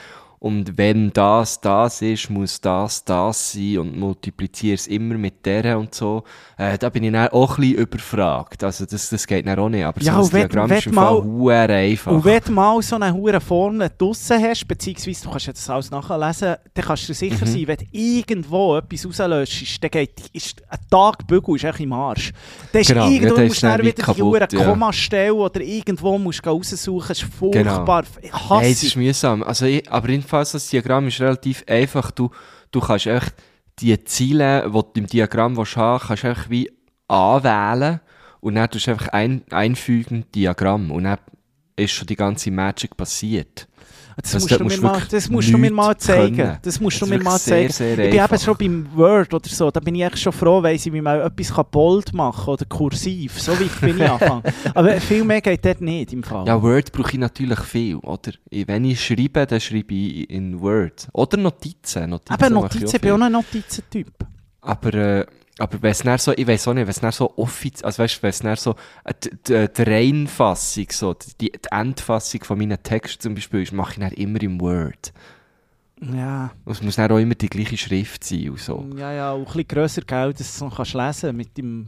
Und 0.44 0.76
wenn 0.76 1.10
das 1.10 1.58
das 1.58 2.02
ist, 2.02 2.28
muss 2.28 2.60
das 2.60 3.02
das 3.02 3.52
sein 3.52 3.78
und 3.78 3.98
multipliziere 3.98 4.74
es 4.74 4.86
immer 4.88 5.14
mit 5.16 5.46
der 5.46 5.78
und 5.78 5.94
so. 5.94 6.22
Äh, 6.58 6.76
da 6.76 6.90
bin 6.90 7.02
ich 7.04 7.12
dann 7.12 7.28
auch 7.28 7.56
ein 7.56 7.60
bisschen 7.62 7.78
überfragt. 7.78 8.62
Also 8.62 8.84
das, 8.84 9.08
das 9.08 9.26
geht 9.26 9.46
dann 9.46 9.58
auch 9.58 9.70
nicht. 9.70 9.82
Aber 9.86 10.02
Ja, 10.02 10.22
so 10.22 10.36
ein 10.36 10.40
Diagramm 10.42 10.70
ist 10.70 10.86
im 10.86 10.94
mal- 10.96 11.22
Fall 11.22 11.70
einfach. 11.70 12.12
Und 12.12 12.24
wenn 12.26 12.42
du 12.44 12.52
mal 12.52 12.82
so 12.82 12.96
eine 12.96 13.14
hure 13.14 13.40
Formel 13.40 13.88
draussen 13.96 14.38
hast, 14.42 14.68
beziehungsweise 14.68 15.24
du 15.24 15.30
kannst 15.30 15.46
jetzt 15.46 15.60
das 15.62 15.70
alles 15.70 15.90
nachlesen, 15.90 16.56
dann 16.74 16.84
kannst 16.84 17.08
du 17.08 17.14
sicher 17.14 17.46
Mhm. 17.46 17.50
sein, 17.50 17.66
wenn 17.66 17.76
du 17.78 17.84
irgendwo 17.92 18.76
etwas 18.76 19.06
rauslöschst, 19.06 19.82
dann 19.82 19.90
geht, 19.90 20.28
ist 20.34 20.62
ein 20.68 20.78
Tag 20.90 21.26
Bügel 21.26 21.56
ist 21.56 21.64
echt 21.64 21.80
im 21.80 21.92
Arsch. 21.94 22.32
Dann 22.70 22.82
ist 22.82 22.88
Genau, 22.88 23.06
ja, 23.06 23.10
irgendwo 23.12 23.36
dann 23.36 23.46
musst 23.46 23.62
du 23.62 23.66
dann 23.66 23.76
dann 23.78 23.80
wie 23.80 23.86
wieder 23.88 23.96
die 23.96 24.02
kaputt, 24.02 24.20
hure 24.20 24.48
ja. 24.52 24.64
Kommastelle 24.70 25.34
oder 25.34 25.60
irgendwo 25.62 26.18
musst 26.18 26.44
du 26.44 26.50
raussuchen, 26.50 27.08
das 27.08 27.22
ist 27.22 27.32
furchtbar. 27.32 28.04
Ich 28.20 28.30
hasse 28.30 28.54
Nein, 28.62 28.72
es 28.72 28.82
ist 28.82 28.96
mühsam. 28.96 29.42
Also 29.42 29.64
ich, 29.64 29.90
aber 29.90 30.08
jedenfalls, 30.34 30.52
das 30.52 30.68
Diagramm 30.68 31.06
ist 31.06 31.20
relativ 31.20 31.64
einfach. 31.68 32.10
Du, 32.10 32.30
du 32.72 32.80
kannst 32.80 33.06
echt 33.06 33.34
die 33.78 34.02
Ziele, 34.04 34.64
die 34.66 34.72
du 34.72 34.90
im 34.96 35.06
Diagramm 35.06 35.56
willst 35.56 35.76
haben 35.76 36.04
kannst 36.04 36.24
du 36.24 36.28
einfach 36.28 36.50
wie 36.50 36.70
anwählen 37.06 38.00
und 38.40 38.56
dann 38.56 38.68
tust 38.68 38.86
du 38.86 38.90
einfach 38.92 39.08
ein, 39.08 39.42
einfügen 39.50 40.24
Diagramm 40.34 40.90
und 40.90 41.04
dann 41.04 41.18
ist 41.76 41.92
schon 41.92 42.06
die 42.06 42.16
ganze 42.16 42.50
Magic 42.50 42.96
passiert. 42.96 43.68
Das, 44.22 44.34
Also 44.34 44.44
musst, 44.46 44.60
du 44.60 44.64
mir 44.64 44.70
musst 44.70 44.82
mal, 44.82 45.02
das 45.10 45.28
musst 45.28 45.52
du 45.52 45.58
mir 45.58 45.70
mal 45.72 45.96
zeigen. 45.98 46.36
können. 46.36 46.58
Das 46.62 46.80
musst 46.80 47.00
Das 47.02 47.08
du 47.08 47.14
mir 47.14 47.22
mal 47.22 47.38
sehr, 47.38 47.68
zeigen. 47.68 47.72
sehr 47.72 47.98
ich 48.06 48.10
bin 48.12 48.24
eben 48.24 48.38
schon 48.38 48.56
beim 48.56 48.86
Word 48.94 49.34
oder 49.34 49.48
so, 49.48 49.70
da 49.70 49.80
bin 49.80 49.94
ich 49.96 50.02
echt 50.04 50.18
schon 50.20 50.32
froh, 50.32 50.62
weil 50.62 50.78
sie 50.78 50.90
mir 50.90 51.02
mal 51.02 51.20
etwas 51.20 51.52
kann 51.52 51.64
bold 51.70 52.12
machen 52.12 52.48
oder 52.48 52.64
kursiv. 52.66 53.40
So 53.40 53.52
weit 53.52 53.80
bin 53.80 53.96
ich 54.00 54.02
angefangen. 54.10 54.42
Aber 54.74 55.00
viel 55.00 55.24
mehr 55.24 55.40
geht 55.40 55.64
dort 55.64 55.80
nicht 55.80 56.12
im 56.12 56.22
Fall. 56.22 56.46
Ja, 56.46 56.62
Word 56.62 56.92
brauche 56.92 57.12
ich 57.12 57.18
natürlich 57.18 57.60
viel, 57.60 57.96
oder? 57.96 58.32
Ich- 58.50 58.68
Wenn 58.68 58.84
ich 58.84 59.04
schreibe, 59.04 59.46
dann 59.46 59.60
schreibe 59.60 59.92
ich 59.94 60.30
in 60.30 60.60
Word. 60.60 61.08
Oder 61.12 61.36
Notizen. 61.36 62.10
Notizen 62.10 62.34
ich 62.44 62.50
Notizen, 62.50 62.96
ich 62.96 63.00
bin 63.02 63.10
auch 63.12 63.20
ein 63.20 63.32
Notizentyp. 63.32 64.12
Aber, 64.60 64.94
äh, 64.94 65.26
aber 65.58 65.80
wenn 65.82 65.90
es 65.92 65.98
dann 65.98 66.18
so, 66.18 66.32
ich 66.32 66.46
weiß 66.46 66.66
auch 66.68 66.74
nicht, 66.74 66.82
wenn 66.84 66.90
es 66.90 67.00
dann 67.00 67.12
so 67.12 67.32
offiziell, 67.36 67.86
also 67.86 68.02
weißt 68.02 68.22
wenn 68.22 68.30
es 68.30 68.38
dann 68.40 68.56
so, 68.56 68.74
äh, 69.04 69.14
die, 69.22 69.30
die, 69.46 69.68
die 69.76 69.82
Reinfassung, 69.82 70.86
so, 70.90 71.14
die, 71.14 71.50
die 71.52 71.52
Endfassung 71.70 72.42
von 72.44 72.58
meinen 72.58 72.82
Texten 72.82 73.22
zum 73.22 73.34
Beispiel 73.34 73.62
ist, 73.62 73.72
mache 73.72 73.92
ich 73.92 73.98
dann 74.00 74.12
immer 74.12 74.42
im 74.42 74.60
Word. 74.60 75.12
Ja, 76.12 76.50
Und 76.64 76.72
Es 76.72 76.82
muss 76.82 76.96
dann 76.96 77.10
auch 77.12 77.18
immer 77.18 77.36
die 77.36 77.48
gleiche 77.48 77.76
Schrift 77.76 78.24
sein 78.24 78.50
und 78.50 78.58
so. 78.60 78.84
ja, 78.96 79.12
ja, 79.12 79.30
auch 79.32 79.38
ein 79.38 79.44
bisschen 79.44 79.68
grösser 79.68 80.02
Geld, 80.02 80.38
dass 80.40 80.58
du 80.58 80.64
es 80.66 80.70
noch 80.70 80.76
kannst 80.76 80.92
lesen 80.94 81.36
mit 81.36 81.56
dem, 81.56 81.86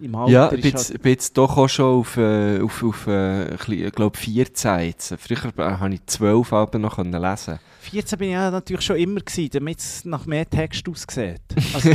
äh, 0.00 0.04
im 0.04 0.14
Alter. 0.14 0.32
Ja, 0.32 0.44
ich 0.46 0.62
bin 0.62 0.72
halt- 0.72 0.88
jetzt, 0.88 1.02
bin 1.02 1.12
jetzt 1.12 1.36
doch 1.38 1.56
auch 1.56 1.68
schon 1.68 2.00
auf, 2.00 2.16
äh, 2.16 2.58
auf, 2.60 2.82
auf 2.82 3.06
äh, 3.06 3.54
ich 3.54 3.92
glaube, 3.92 4.16
vier 4.16 4.46
Seiten. 4.52 5.18
Früher 5.18 5.52
äh, 5.58 5.62
habe 5.76 5.94
ich 5.94 6.06
zwölf 6.06 6.52
Alben 6.52 6.80
noch 6.80 6.96
können 6.96 7.12
lesen 7.12 7.58
14 7.90 8.18
bin 8.18 8.28
ich 8.28 8.34
ja 8.34 8.50
natürlich 8.50 8.84
schon 8.84 8.96
immer 8.96 9.20
gewesen, 9.20 9.50
damit 9.52 9.78
es 9.78 10.04
nach 10.04 10.26
mehr 10.26 10.48
Text 10.48 10.88
aussieht. 10.88 11.40
Also, 11.74 11.90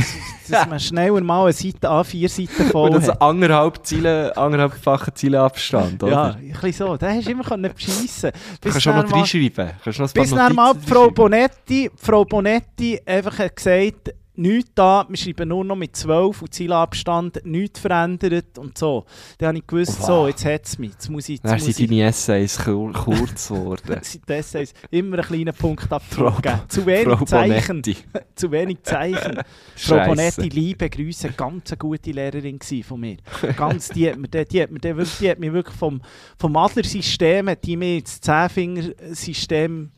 dass, 0.48 0.68
man 0.68 0.80
schneller 0.80 1.20
mal 1.20 1.44
eine 1.44 1.52
Seite 1.52 1.88
an, 1.88 2.04
vier 2.04 2.28
Seiten 2.28 2.70
voll 2.70 2.90
Und 2.90 2.96
das 2.96 3.08
hat. 3.08 3.22
anderthalb 3.22 3.86
Ziele, 3.86 4.36
anderthalbfache 4.36 5.14
Ziele 5.14 5.40
Abstand, 5.40 6.02
oder? 6.02 6.12
Ja, 6.12 6.24
ein 6.30 6.48
bisschen 6.48 6.72
so. 6.72 6.96
Da 6.96 7.12
hast 7.12 7.26
du 7.26 7.30
immer 7.30 7.44
können 7.44 7.72
beschissen. 7.72 8.32
Du 8.60 8.68
kannst 8.68 8.82
schon 8.82 8.96
noch 8.96 9.12
reinschreiben. 9.12 9.70
Kannst 9.82 9.98
noch 9.98 10.12
Bis 10.12 10.30
dann 10.30 10.54
mal 10.54 10.74
Frau. 10.86 11.10
Bonetti, 11.10 11.90
Frau 11.96 12.24
Bonetti 12.24 13.00
einfach 13.06 13.38
hat 13.38 13.56
gesagt, 13.56 14.14
nichts 14.36 14.70
da, 14.74 15.06
wir 15.08 15.16
schreiben 15.16 15.48
nur 15.48 15.64
noch 15.64 15.76
mit 15.76 15.94
12 15.94 16.42
und 16.42 16.52
Zielabstand, 16.52 17.40
nichts 17.44 17.80
verändert 17.80 18.58
und 18.58 18.76
so. 18.76 19.04
Dann 19.38 19.48
habe 19.48 19.58
ich 19.58 19.66
gewusst, 19.66 19.98
Wow. 20.00 20.06
so, 20.06 20.26
jetzt 20.28 20.44
hat 20.44 20.64
es 20.66 20.78
mich. 20.78 20.90
Jetzt 20.90 21.08
muss 21.08 21.24
ich, 21.28 21.36
jetzt 21.36 21.44
Dann 21.44 21.52
muss 21.54 21.64
sind 21.64 21.80
ich 21.80 21.88
deine 21.88 22.02
Essays 22.08 22.58
kur- 22.58 22.92
kurz 22.92 23.48
geworden. 23.48 23.98
sind 24.02 24.28
die 24.28 24.32
Essays 24.32 24.74
immer 24.90 25.18
einen 25.18 25.26
kleinen 25.26 25.54
Punkt 25.54 25.88
Frau, 26.10 26.26
abgeben. 26.28 26.60
Zu 26.68 26.84
wenig 26.86 27.04
Frau 27.18 27.24
Zeichen. 27.24 27.82
Zu 28.34 28.50
wenig 28.50 28.82
Zeichen. 28.82 29.38
Frau. 29.76 30.04
Bonetti, 30.06 30.48
liebe 30.48 30.90
Grüße, 30.90 31.30
ganz 31.30 31.70
eine 31.70 31.78
gute 31.78 32.10
Lehrerin 32.10 32.58
von 32.86 33.00
mir. 33.00 33.16
Ganz, 33.56 33.88
die 33.90 34.08
hat 34.10 34.18
mir, 34.18 34.28
die, 34.28 34.44
die 34.46 34.62
hat 34.62 34.70
mir, 34.70 34.80
die, 34.80 34.96
wirklich- 34.96 35.18
die 35.18 35.30
hat 35.30 35.38
mir 35.38 35.52
wirklich 35.52 35.76
vom, 35.76 36.00
vom 36.38 36.56
Adler-System, 36.56 37.48
hat 37.50 37.64
die 37.64 37.76
mir 37.76 37.98
ins 37.98 38.20
Zehnfinger-System 38.20 39.90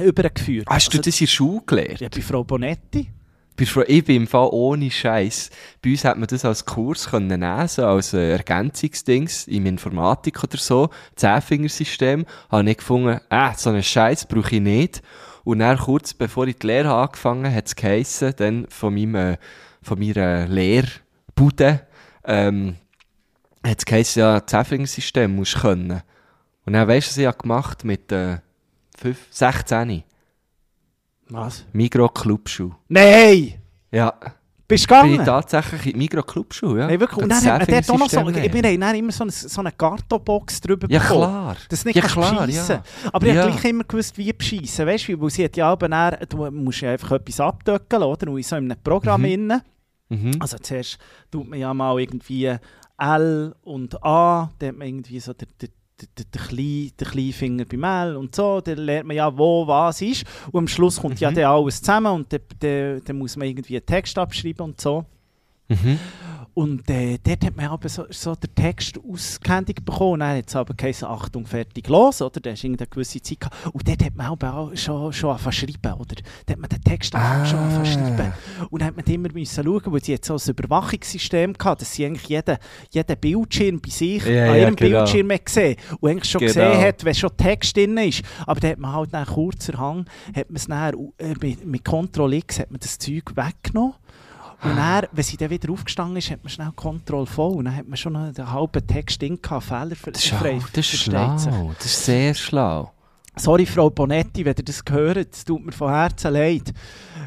übergeführt. 0.00 0.66
Hast 0.68 0.92
du 0.92 0.98
Also, 0.98 1.02
das 1.10 1.20
in 1.20 1.26
der 1.26 1.30
Schule 1.30 1.62
gelernt? 1.66 2.00
Ja, 2.00 2.08
bei 2.08 2.20
Frau 2.20 2.44
Bonetti. 2.44 3.08
Ich 3.60 4.04
bin 4.04 4.16
im 4.16 4.26
Fall 4.26 4.48
ohne 4.52 4.90
Scheiß. 4.90 5.50
Bei 5.82 5.90
uns 5.90 6.04
hat 6.06 6.16
man 6.16 6.26
das 6.26 6.46
als 6.46 6.64
Kurs 6.64 7.10
können 7.10 7.68
so 7.68 7.84
als 7.84 8.14
äh, 8.14 8.32
Ergänzungsdings 8.32 9.48
im 9.48 9.66
Informatik 9.66 10.42
oder 10.42 10.56
so, 10.56 10.88
Zehnfingersystem. 11.16 12.24
Habe 12.50 12.70
ich 12.70 12.78
gefunden, 12.78 13.20
äh, 13.28 13.50
so 13.56 13.68
einen 13.68 13.82
Scheiß 13.82 14.26
brauche 14.26 14.56
ich 14.56 14.62
nicht. 14.62 15.02
Und 15.44 15.58
dann 15.58 15.76
kurz 15.76 16.14
bevor 16.14 16.46
ich 16.46 16.56
die 16.56 16.68
Lehre 16.68 16.94
angefangen 16.94 17.44
habe, 17.44 17.54
hat 17.54 17.66
es 17.66 17.76
geheissen, 17.76 18.32
dann 18.36 18.66
von 18.70 18.94
meinem, 18.94 19.14
äh, 19.14 19.36
von 19.82 19.98
meiner 19.98 20.46
Lehrbude, 20.46 21.86
ähm, 22.24 22.76
hat 23.62 23.78
es 23.78 23.84
geheissen, 23.84 24.20
ja, 24.20 24.46
Zehnfingersystem 24.46 25.36
musst 25.36 25.56
du 25.56 25.60
können. 25.60 26.02
Und 26.64 26.72
dann 26.72 26.88
weisst 26.88 27.08
du, 27.08 27.10
was 27.10 27.18
ich 27.18 27.26
habe 27.26 27.38
gemacht 27.38 27.84
mit, 27.84 28.10
äh, 28.10 28.38
5, 28.96 29.18
16. 29.30 30.04
Was? 31.30 31.64
Migro-Clubschuh. 31.72 32.70
Nein! 32.88 33.54
Ja. 33.92 34.14
Bist 34.68 34.88
du 34.88 34.94
Bin 34.94 35.06
ich 35.06 35.18
gegangen? 35.18 35.26
tatsächlich 35.26 35.86
in 35.86 35.92
die 35.94 35.98
Migro-Clubschuhe, 35.98 36.78
ja. 36.78 36.86
Nein, 36.86 37.00
wirklich. 37.00 37.22
Und 37.24 37.28
dann 37.28 37.44
hat 37.44 37.58
man 37.58 37.66
dort 37.66 37.90
auch 37.90 37.98
noch 37.98 38.08
so, 38.08 38.16
wir 38.24 38.42
haben 38.42 38.80
dann 38.80 38.94
immer 38.94 39.10
so 39.10 39.24
eine, 39.24 39.32
so 39.32 39.60
eine 39.60 39.72
Kartonbox 39.72 40.60
drüber 40.60 40.86
Ja, 40.88 41.00
bekommen. 41.00 41.20
klar. 41.22 41.56
Das 41.68 41.84
nicht 41.84 41.96
ja, 41.96 42.02
klar, 42.02 42.48
ja. 42.48 42.82
Aber 43.12 43.26
ich 43.26 43.34
Ja. 43.34 43.42
habe 43.42 43.50
gleich 43.52 43.64
immer 43.64 43.82
gewusst, 43.82 44.16
wie 44.16 44.32
beschissen. 44.32 44.86
Weißt 44.86 45.08
du, 45.08 45.20
weil 45.20 45.30
sie 45.30 45.44
hat 45.44 45.56
ja 45.56 45.72
eben 45.72 45.90
dann, 45.90 46.16
du 46.28 46.50
musst 46.52 46.82
ja 46.82 46.92
einfach 46.92 47.10
etwas 47.12 47.40
abdöckeln, 47.40 48.02
oder? 48.04 48.30
Und 48.30 48.36
in 48.36 48.42
so 48.44 48.54
einem 48.56 48.76
Programm 48.84 49.22
Mhm. 49.22 49.26
innen. 49.26 49.62
Mhm. 50.08 50.36
Also 50.38 50.56
zuerst 50.58 50.98
tut 51.32 51.48
man 51.48 51.58
ja 51.58 51.74
mal 51.74 51.98
irgendwie 51.98 52.56
L 52.96 53.54
und 53.62 54.04
A, 54.04 54.50
dann 54.60 54.68
hat 54.68 54.76
man 54.76 54.86
irgendwie 54.86 55.18
so 55.18 55.32
den, 55.32 55.48
den, 55.60 55.70
den, 56.18 56.30
kleinen, 56.30 56.92
den 56.98 57.08
kleinen 57.08 57.32
Finger 57.32 57.64
beim 57.64 57.84
L 57.84 58.16
und 58.16 58.34
so, 58.34 58.60
dann 58.60 58.78
lernt 58.78 59.06
man 59.08 59.16
ja, 59.16 59.36
wo 59.36 59.66
was 59.66 60.00
ist. 60.02 60.24
Und 60.52 60.58
am 60.60 60.68
Schluss 60.68 61.00
kommt 61.00 61.20
ja 61.20 61.30
Mhm. 61.30 61.34
dann 61.34 61.44
alles 61.44 61.80
zusammen 61.80 62.12
und 62.12 62.32
dann, 62.32 62.40
dann, 62.58 63.02
dann 63.04 63.18
muss 63.18 63.36
man 63.36 63.48
irgendwie 63.48 63.76
einen 63.76 63.86
Text 63.86 64.18
abschreiben 64.18 64.64
und 64.64 64.80
so. 64.80 65.04
Mhm. 65.68 65.98
Und 66.54 66.88
äh, 66.90 67.18
dort 67.22 67.44
hat 67.44 67.56
man 67.56 67.66
aber 67.66 67.88
so, 67.88 68.04
so 68.10 68.34
den 68.34 68.54
Text 68.54 68.98
ausgehändigt 68.98 69.84
bekommen. 69.84 70.20
Dann 70.20 70.38
hat 70.38 70.48
es 70.48 70.56
aber 70.56 70.74
geheißen, 70.74 71.06
Achtung, 71.08 71.46
fertig, 71.46 71.88
los, 71.88 72.20
oder? 72.22 72.40
Da 72.40 72.50
hast 72.50 72.64
irgendeine 72.64 72.88
gewisse 72.88 73.20
Zeit 73.22 73.40
gehabt. 73.40 73.56
Und 73.72 73.86
dort 73.88 74.04
hat 74.04 74.16
man 74.16 74.26
aber 74.26 74.54
auch 74.54 74.76
schon, 74.76 75.12
schon 75.12 75.30
angefangen 75.30 75.52
zu 75.52 75.58
schreiben, 75.60 75.92
oder? 76.00 76.14
Dort 76.14 76.50
hat 76.50 76.58
man 76.58 76.68
den 76.68 76.80
Text 76.82 77.14
Ah. 77.14 77.44
schon 77.46 77.58
angefangen 77.58 77.84
zu 77.84 77.92
schreiben. 77.92 78.32
Und 78.70 78.80
dann 78.82 78.88
hat 78.88 78.96
man 78.96 79.04
immer 79.06 79.28
müssen 79.32 79.64
schauen, 79.64 79.82
weil 79.92 80.02
sie 80.04 80.12
jetzt 80.12 80.26
so 80.26 80.34
ein 80.34 80.40
Überwachungssystem 80.50 81.52
gehabt, 81.54 81.80
dass 81.80 81.92
sie 81.94 82.06
eigentlich 82.06 82.28
jeden, 82.28 82.56
jeden 82.90 83.16
Bildschirm 83.18 83.80
bei 83.80 83.90
sich 83.90 84.24
Ja, 84.26 84.50
an 84.52 84.58
ihrem 84.58 84.76
genau. 84.76 84.98
Bildschirm 85.04 85.30
hat 85.32 85.46
gesehen 85.46 85.76
und 86.00 86.10
eigentlich 86.10 86.30
schon 86.30 86.40
Genau. 86.40 86.52
gesehen 86.52 86.80
hat, 86.80 87.04
wenn 87.04 87.14
schon 87.14 87.36
Text 87.36 87.76
drin 87.76 87.96
ist. 87.98 88.22
Aber 88.46 88.60
da 88.60 88.68
hat 88.68 88.78
man 88.78 88.92
halt 88.92 89.12
nach 89.12 89.28
kurzer 89.34 89.78
Hang, 89.78 90.06
hat 90.34 90.48
man 90.50 90.56
es 90.56 90.66
dann, 90.66 90.94
äh, 91.18 91.34
mit, 91.40 91.64
mit 91.64 91.84
Ctrl 91.84 92.32
X 92.34 92.58
hat 92.60 92.70
man 92.70 92.80
das 92.80 92.98
Zeug 92.98 93.24
weggenommen. 93.36 93.94
Und 94.62 94.76
dann, 94.76 95.06
wenn 95.12 95.24
sie 95.24 95.36
dann 95.36 95.50
wieder 95.50 95.72
aufgestanden 95.72 96.16
ist, 96.18 96.30
hat 96.30 96.42
man 96.42 96.50
schnell 96.50 96.72
Ctrl 96.76 97.24
V 97.24 97.48
und 97.48 97.64
dann 97.64 97.76
hat 97.76 97.88
man 97.88 97.96
schon 97.96 98.14
einen 98.14 98.52
halben 98.52 98.86
Text 98.86 99.22
drin 99.22 99.40
gehabt, 99.40 99.64
Fehler 99.64 99.96
für 99.96 100.12
Das 100.12 100.24
ist, 100.24 100.34
auch, 100.34 100.68
das 100.72 100.92
ist 100.92 101.02
schlau. 101.02 101.72
Das 101.78 101.86
ist 101.86 102.04
sehr 102.04 102.34
schlau. 102.34 102.92
Sorry, 103.36 103.64
Frau 103.64 103.88
Bonetti, 103.88 104.44
wenn 104.44 104.54
ihr 104.56 104.64
das 104.64 104.84
gehört, 104.84 105.32
es 105.32 105.44
tut 105.44 105.64
mir 105.64 105.72
von 105.72 105.90
Herzen 105.90 106.32
leid. 106.32 106.74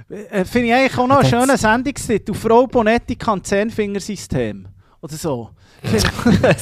Äh, 0.10 0.46
Finde 0.46 0.68
ich 0.68 0.74
eigentlich 0.74 0.98
auch 0.98 1.08
noch 1.08 1.20
einen 1.20 1.30
schönen 1.30 1.58
Sendungstitel. 1.58 2.34
Frau 2.36 2.68
Bonetti 2.68 3.16
kann 3.16 3.44
Zehnfingersystem. 3.44 4.68
Oder 5.02 5.16
so. 5.16 5.50
Äh, 5.84 6.56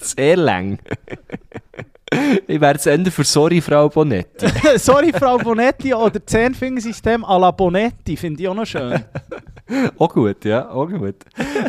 sehr 0.00 0.36
lang. 0.36 0.78
ich 2.46 2.60
wäre 2.60 2.74
das 2.74 2.86
Ende 2.86 3.10
für 3.10 3.24
Sorry, 3.24 3.60
Frau 3.60 3.88
Bonetti. 3.88 4.46
Sorry, 4.78 5.12
Frau 5.12 5.38
Bonetti 5.38 5.94
oder 5.94 6.24
Zehnfingersystem 6.24 7.24
à 7.24 7.38
la 7.38 7.50
Bonetti, 7.50 8.16
finde 8.16 8.42
ich 8.42 8.48
auch 8.48 8.54
noch 8.54 8.66
schön. 8.66 9.04
Auch 9.98 10.12
gut, 10.12 10.44
ja, 10.44 10.68
auch 10.68 10.90
gut. 10.90 11.14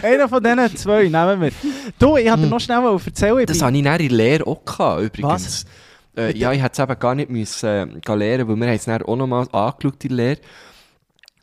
Einer 0.03 0.27
von 0.27 0.43
diesen 0.43 0.75
zwei 0.75 1.03
nehmen 1.03 1.39
wir. 1.39 1.51
Du, 1.97 2.17
ich 2.17 2.25
wollte 2.29 2.41
dir 2.41 2.47
noch 2.47 2.59
schnell 2.59 2.81
mal 2.81 2.99
erzählen. 3.05 3.45
Das 3.45 3.61
hatte 3.61 3.71
ich 3.71 3.79
in 3.79 3.85
der 3.85 3.97
Lehre 3.99 4.45
auch 4.45 4.65
gehabt, 4.65 5.01
übrigens. 5.01 5.65
Was? 6.13 6.23
Äh, 6.25 6.37
ja, 6.37 6.51
ich 6.51 6.61
hätte 6.61 6.73
es 6.73 6.79
eben 6.89 6.99
gar 6.99 7.15
nicht 7.15 7.29
müssen, 7.29 8.01
äh, 8.05 8.15
lernen, 8.15 8.49
weil 8.49 8.55
wir 8.57 8.67
haben 8.67 8.75
es 8.75 8.83
dann 8.83 9.01
auch 9.01 9.15
noch 9.15 9.27
mal 9.27 9.47
angeschaut 9.49 10.03
in 10.03 10.09
der 10.09 10.17
Lehre. 10.17 10.37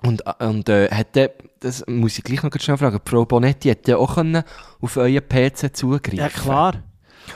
Und, 0.03 0.27
äh, 0.27 0.45
und 0.45 0.69
äh, 0.69 0.89
hätte, 0.91 1.33
das 1.61 1.87
muss 1.87 2.19
ich 2.19 2.25
gleich 2.25 2.43
noch 2.43 2.51
schnell 2.59 2.77
fragen, 2.77 3.01
die 3.03 3.11
Frau 3.11 3.25
Bonetti 3.25 3.69
hätte 3.69 3.93
ja 3.93 3.97
auch 3.97 4.17
können 4.17 4.43
auf 4.83 4.97
euren 4.99 5.27
PC 5.27 5.75
zugreifen 5.75 6.19
Ja, 6.19 6.29
klar. 6.29 6.75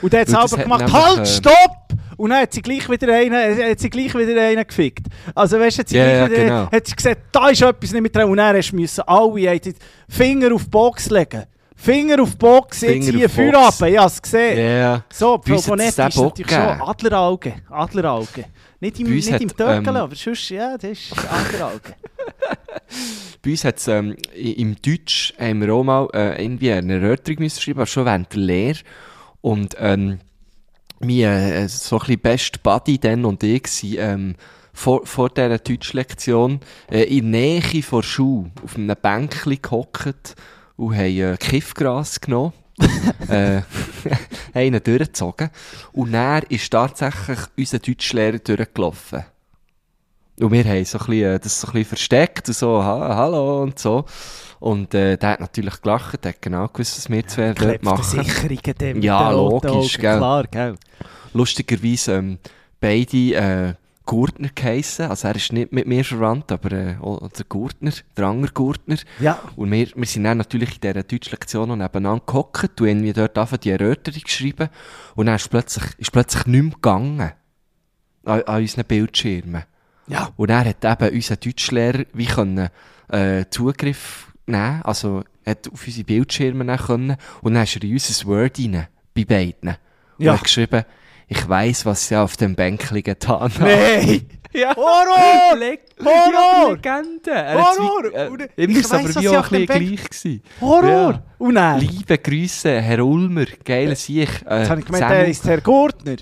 Und 0.01 0.13
dann 0.13 0.21
hat 0.21 0.29
aber 0.29 0.57
hat 0.57 0.63
gemacht, 0.63 0.93
halt, 0.93 1.19
äh, 1.19 1.25
stopp! 1.25 1.77
Und 2.17 2.31
dann 2.31 2.41
hat 2.41 2.53
sie 2.53 2.61
gleich 2.61 2.89
wieder 2.89 3.13
einen, 3.13 3.33
äh, 3.33 3.71
hat 3.71 3.79
sie 3.79 3.89
gleich 3.89 4.13
wieder 4.15 4.41
einen 4.41 4.65
gefickt. 4.67 5.05
Also 5.35 5.59
weißt 5.59 5.77
du, 5.77 5.79
hat 5.81 5.89
sie, 5.89 5.97
Ja, 5.97 6.27
gleich 6.27 6.31
wieder, 6.31 6.43
genau. 6.45 6.71
hat 6.71 6.87
sie 6.87 6.95
gesagt, 6.95 7.21
da 7.31 7.49
ist 7.49 7.61
etwas 7.61 7.91
nicht 7.91 8.01
mit 8.01 8.15
drin. 8.15 8.23
Und 8.25 8.37
dann 8.37 8.55
hast 8.55 8.71
müssen 8.73 9.01
alle 9.01 9.49
haben 9.49 9.61
Finger 10.09 10.53
auf 10.53 10.63
die 10.63 10.69
Box 10.69 11.09
legen. 11.09 11.43
Finger 11.79 12.23
auf 12.23 12.31
die 12.31 12.37
Box, 12.37 12.81
jetzt 12.81 12.91
Finger 12.91 13.17
hier 13.17 13.25
auf 13.27 13.31
die 13.35 13.51
Feuer 13.51 13.67
ab, 13.67 13.73
ich 13.87 13.97
habe 13.97 14.07
es 14.07 14.19
gesehen. 14.21 14.57
Ja, 14.57 15.03
So, 15.13 15.37
Bei 15.37 15.43
Frau 15.43 15.53
uns 15.53 15.61
hat's 15.61 15.67
Bonetti 15.67 15.95
den 15.95 16.07
ist 16.07 16.15
natürlich 16.17 16.51
schon 16.51 16.67
gegeben. 16.67 16.81
Adlerauge. 16.81 17.53
Adlerauge. 17.69 18.45
Nicht 18.79 18.99
im, 18.99 19.07
Bei 19.07 19.13
uns 19.13 19.29
nicht 19.29 19.41
im 19.41 19.49
hat, 19.49 19.57
Töckel, 19.57 19.87
ähm, 19.89 19.95
aber 19.95 20.15
sonst, 20.15 20.49
ja, 20.49 20.75
das 20.75 20.91
ist 20.91 21.13
Adlerauge. 21.13 21.93
bei 23.43 23.49
uns 23.51 23.63
hat 23.63 23.77
es 23.77 23.87
ähm, 23.87 24.15
im 24.35 24.75
Deutsch 24.81 25.33
haben 25.39 25.61
wir 25.61 25.73
auch 25.73 25.83
mal 25.83 26.07
äh, 26.13 26.43
irgendwie 26.43 26.71
eine 26.71 26.95
Erörterung 26.95 27.39
müssen 27.43 27.61
schreiben, 27.61 27.79
aber 27.79 27.85
schon 27.87 28.05
während 28.05 28.33
der 28.33 28.39
Lehre. 28.39 28.79
Und 29.47 29.77
ähm, 29.79 30.19
mein 30.99 31.19
äh, 31.21 31.69
so 31.69 31.95
ein 31.95 31.99
bisschen 31.99 32.19
best 32.19 32.63
Buddy 32.63 32.99
dann 32.99 33.23
und 33.23 33.43
ich 33.43 33.67
sind, 33.67 33.97
ähm, 33.97 34.35
vor, 34.73 35.05
vor 35.05 35.29
dieser 35.29 35.57
Deutschlektion 35.57 36.59
äh, 36.91 37.03
in 37.03 37.31
der 37.31 37.41
Nähe 37.41 37.81
vor 37.81 38.01
der 38.01 38.07
Schule 38.09 38.51
auf 38.61 38.75
einem 38.75 38.93
Bänkchen 39.01 39.61
gehockt 39.61 40.35
und 40.75 40.95
haben 40.95 41.17
äh, 41.17 41.37
Kiffgras 41.37 42.19
genommen. 42.19 42.51
äh, 43.29 43.61
haben 44.53 44.65
ihn 44.65 44.83
durchgezogen. 44.83 45.49
Und 45.93 46.11
dann 46.11 46.43
ist 46.49 46.69
tatsächlich 46.69 47.39
unser 47.57 47.79
Deutschlehrer 47.79 48.39
durchgelaufen. 48.39 49.23
Und 50.39 50.51
wir 50.51 50.63
haben 50.65 50.85
so 50.85 50.99
ein 50.99 51.05
bisschen, 51.05 51.35
äh, 51.35 51.39
das 51.39 51.61
so 51.61 51.67
ein 51.67 51.73
bisschen 51.73 51.89
versteckt 51.89 52.47
und 52.47 52.53
so, 52.53 52.83
ha, 52.83 53.15
hallo 53.15 53.63
und 53.63 53.79
so. 53.79 54.05
Und 54.59 54.93
äh, 54.93 55.17
der 55.17 55.29
hat 55.31 55.39
natürlich 55.39 55.81
gelacht, 55.81 56.23
der 56.23 56.33
hat 56.33 56.41
genau 56.41 56.67
gewusst, 56.67 56.97
was 56.97 57.09
wir 57.09 57.27
zwei 57.27 57.53
dort 57.53 57.83
machen. 57.83 58.03
Sicherungen 58.03 58.77
dem 58.79 59.01
Ja, 59.01 59.31
logisch, 59.31 59.97
gell. 59.97 60.17
Klar, 60.17 60.43
gell. 60.45 60.75
Lustigerweise 61.33 62.13
ähm, 62.15 62.39
beide 62.79 63.17
äh, 63.17 63.73
Gurtner 64.05 64.49
geheissen. 64.55 65.09
Also 65.09 65.27
er 65.27 65.35
ist 65.35 65.53
nicht 65.53 65.71
mit 65.71 65.85
mir 65.85 66.03
verwandt, 66.03 66.51
aber 66.51 66.71
äh, 66.71 66.95
der 66.95 67.45
Gurtner, 67.47 67.91
der 68.15 68.25
andere 68.25 68.51
Gurtner. 68.51 68.97
Ja, 69.19 69.39
Und 69.55 69.71
wir, 69.71 69.87
wir 69.95 70.05
sind 70.05 70.23
dann 70.23 70.37
natürlich 70.37 70.75
in 70.75 70.81
dieser 70.81 71.03
Deutschlektion 71.03 71.67
noch 71.67 71.75
nebeneinander 71.75 72.23
gehockt 72.25 72.79
und 72.81 72.87
irgendwie 72.87 73.13
dort 73.13 73.37
einfach 73.37 73.57
die 73.57 73.71
Erörterung 73.71 74.21
geschrieben. 74.21 74.69
Und 75.15 75.27
dann 75.27 75.35
ist 75.35 75.49
plötzlich, 75.49 75.85
ist 75.97 76.11
plötzlich 76.11 76.45
nicht 76.47 76.63
mehr 76.63 76.73
gegangen. 76.73 77.31
An, 78.23 78.41
an 78.43 78.61
unseren 78.61 78.85
Bildschirmen. 78.85 79.63
Ja. 80.07 80.29
Und 80.35 80.49
dann 80.49 80.65
hat 80.65 80.83
eben 80.83 81.15
unser 81.15 81.35
Deutschlehrer 81.35 82.03
wie 82.13 82.25
können, 82.25 82.69
äh, 83.09 83.45
Zugriff 83.49 84.31
nehmen, 84.45 84.81
also 84.83 85.23
hat 85.45 85.69
auf 85.71 85.85
unsere 85.85 86.05
Bildschirme 86.05 86.63
nehmen 86.65 86.77
können. 86.77 87.17
Und 87.41 87.53
dann 87.53 87.63
ist 87.63 87.75
er 87.75 87.83
in 87.83 87.93
unser 87.93 88.25
Word 88.27 88.59
rein, 88.59 88.87
bei 89.15 89.25
beiden. 89.25 89.75
Und 90.17 90.25
Ja. 90.25 90.33
hat 90.33 90.43
geschrieben, 90.43 90.83
ich 91.27 91.47
weiss, 91.49 91.85
was 91.85 92.07
sie 92.07 92.15
auf 92.15 92.37
dem 92.37 92.55
Bänkchen 92.55 93.03
getan 93.03 93.39
haben. 93.41 93.53
Nein! 93.59 94.21
Ja. 94.53 94.73
Horror! 94.75 95.57
Horror! 96.03 96.33
Ja, 96.33 96.69
Legende! 96.71 97.31
Er 97.31 97.55
Horror! 97.61 98.13
Äh, 98.13 98.29
ich 98.55 98.77
ist 98.77 98.91
aber 98.93 99.09
wie 99.21 99.29
auch 99.29 99.51
ein 99.51 99.65
bisschen 99.65 99.65
gleich 99.65 100.03
gewesen. 100.09 100.41
Horror! 100.61 101.11
Ja. 101.11 101.23
Und? 101.37 101.79
Liebe 101.81 102.17
Grüße, 102.17 102.81
Herr 102.81 103.05
Ulmer, 103.05 103.45
geiler 103.65 103.95
Sieg. 103.95 104.29
Äh, 104.49 104.59
Jetzt 104.61 104.69
habe 104.69 104.79
ich 104.79 104.85
gemeint, 104.85 105.09
der 105.11 105.27
ist 105.27 105.45
Herr 105.45 105.59
Gurtner. 105.61 106.15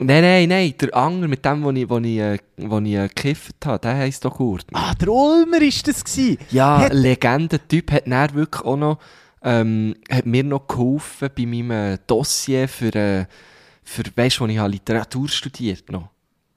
Nein, 0.00 0.22
nein, 0.22 0.48
nein, 0.48 0.74
der 0.80 0.96
Anger, 0.96 1.26
mit 1.26 1.44
dem, 1.44 1.64
wo 1.64 1.70
ich, 1.70 1.88
wo 1.90 1.98
ich, 1.98 2.18
äh, 2.18 2.38
wo 2.58 2.78
ich 2.78 2.94
äh, 2.94 3.08
gekifft 3.08 3.56
habe, 3.66 3.80
der 3.80 3.96
heisst 3.96 4.24
doch 4.24 4.36
Gurt. 4.36 4.64
Ah, 4.72 4.94
der 4.94 5.08
Ulmer 5.08 5.60
ist 5.60 5.88
das 5.88 6.04
gewesen. 6.04 6.38
Ja, 6.50 6.78
Hat- 6.82 6.92
Legendentyp 6.94 7.90
hat 7.90 8.06
dann 8.06 8.34
wirklich 8.34 8.64
auch 8.64 8.76
noch, 8.76 8.98
ähm, 9.42 9.94
hat 10.10 10.24
mir 10.26 10.44
noch 10.44 10.68
geholfen 10.68 11.28
bei 11.36 11.46
meinem 11.46 11.70
äh, 11.72 11.98
Dossier 12.06 12.68
für, 12.68 12.94
äh, 12.94 13.26
für 13.82 14.02
weißt 14.14 14.38
du, 14.38 14.44
wo 14.44 14.46
ich 14.46 14.58
habe 14.58 14.70
Literatur 14.70 15.28
studiert 15.28 15.90
noch. 15.90 16.08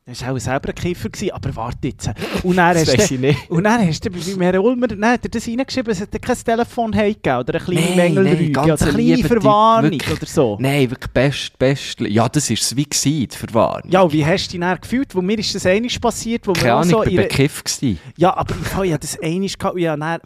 Das 0.03 0.23
war 0.25 0.33
auch 0.33 0.39
selber 0.39 0.69
ein 0.69 0.75
Kiffer, 0.75 1.09
gewesen, 1.09 1.31
aber 1.31 1.55
warte 1.55 1.87
jetzt. 1.89 2.09
Und 2.43 2.55
dann 2.57 2.73
Das 2.75 2.87
hast 2.97 3.11
du, 3.11 3.13
ich 3.15 3.19
nicht. 3.21 3.49
und 3.51 3.63
dann 3.63 3.87
hast 3.87 4.03
du 4.03 4.09
bei 4.09 4.45
Herrn 4.45 4.57
Ulmer, 4.57 4.87
dann 4.87 5.05
hat 5.05 5.23
er 5.23 5.29
das 5.29 5.47
reingeschrieben, 5.47 5.91
es 5.91 5.99
hätte 5.99 6.19
kein 6.19 6.35
Telefon 6.35 6.91
gegeben 6.91 7.37
oder 7.37 7.53
eine 7.55 7.63
kleine 7.63 7.81
Nein, 7.81 7.95
Mängelrüge 8.15 8.51
nein, 8.51 8.71
oder 8.71 8.81
eine 8.81 8.89
ein 8.89 8.95
kleine 8.95 9.23
Verwarnung 9.27 9.91
wirklich. 9.91 10.17
oder 10.17 10.25
so. 10.25 10.57
Nein, 10.59 10.89
wirklich 10.89 11.11
best, 11.11 11.59
best. 11.59 11.99
Ja, 12.01 12.27
das 12.27 12.49
war 12.49 12.53
es 12.55 12.75
wie 12.75 12.83
gewesen, 12.83 13.27
die 13.31 13.37
Verwarnung. 13.37 13.91
Ja, 13.91 14.11
wie 14.11 14.25
hast 14.25 14.47
du 14.47 14.51
dich 14.53 14.59
dann 14.59 14.81
gefühlt? 14.81 15.13
Wo 15.15 15.21
mir 15.21 15.37
ist 15.37 15.53
das 15.53 15.65
einmal 15.67 15.91
passiert, 16.01 16.47
wo 16.47 16.53
Keine 16.53 16.65
wir 16.65 16.75
Ahnung, 16.75 16.89
so 16.89 17.03
ich 17.03 17.09
in 17.11 17.17
war 17.17 17.19
einer- 17.23 17.27
bekifft. 17.29 17.65
gewesen. 17.79 17.99
Ja, 18.17 18.35
aber 18.35 18.55
ich 18.59 18.73
habe 18.73 18.87
ja 18.87 18.97
das 18.97 19.19
einmal 19.21 19.47
gehabt 19.49 19.75
und 19.75 19.81
ja, 19.81 19.95
dann, 19.95 20.19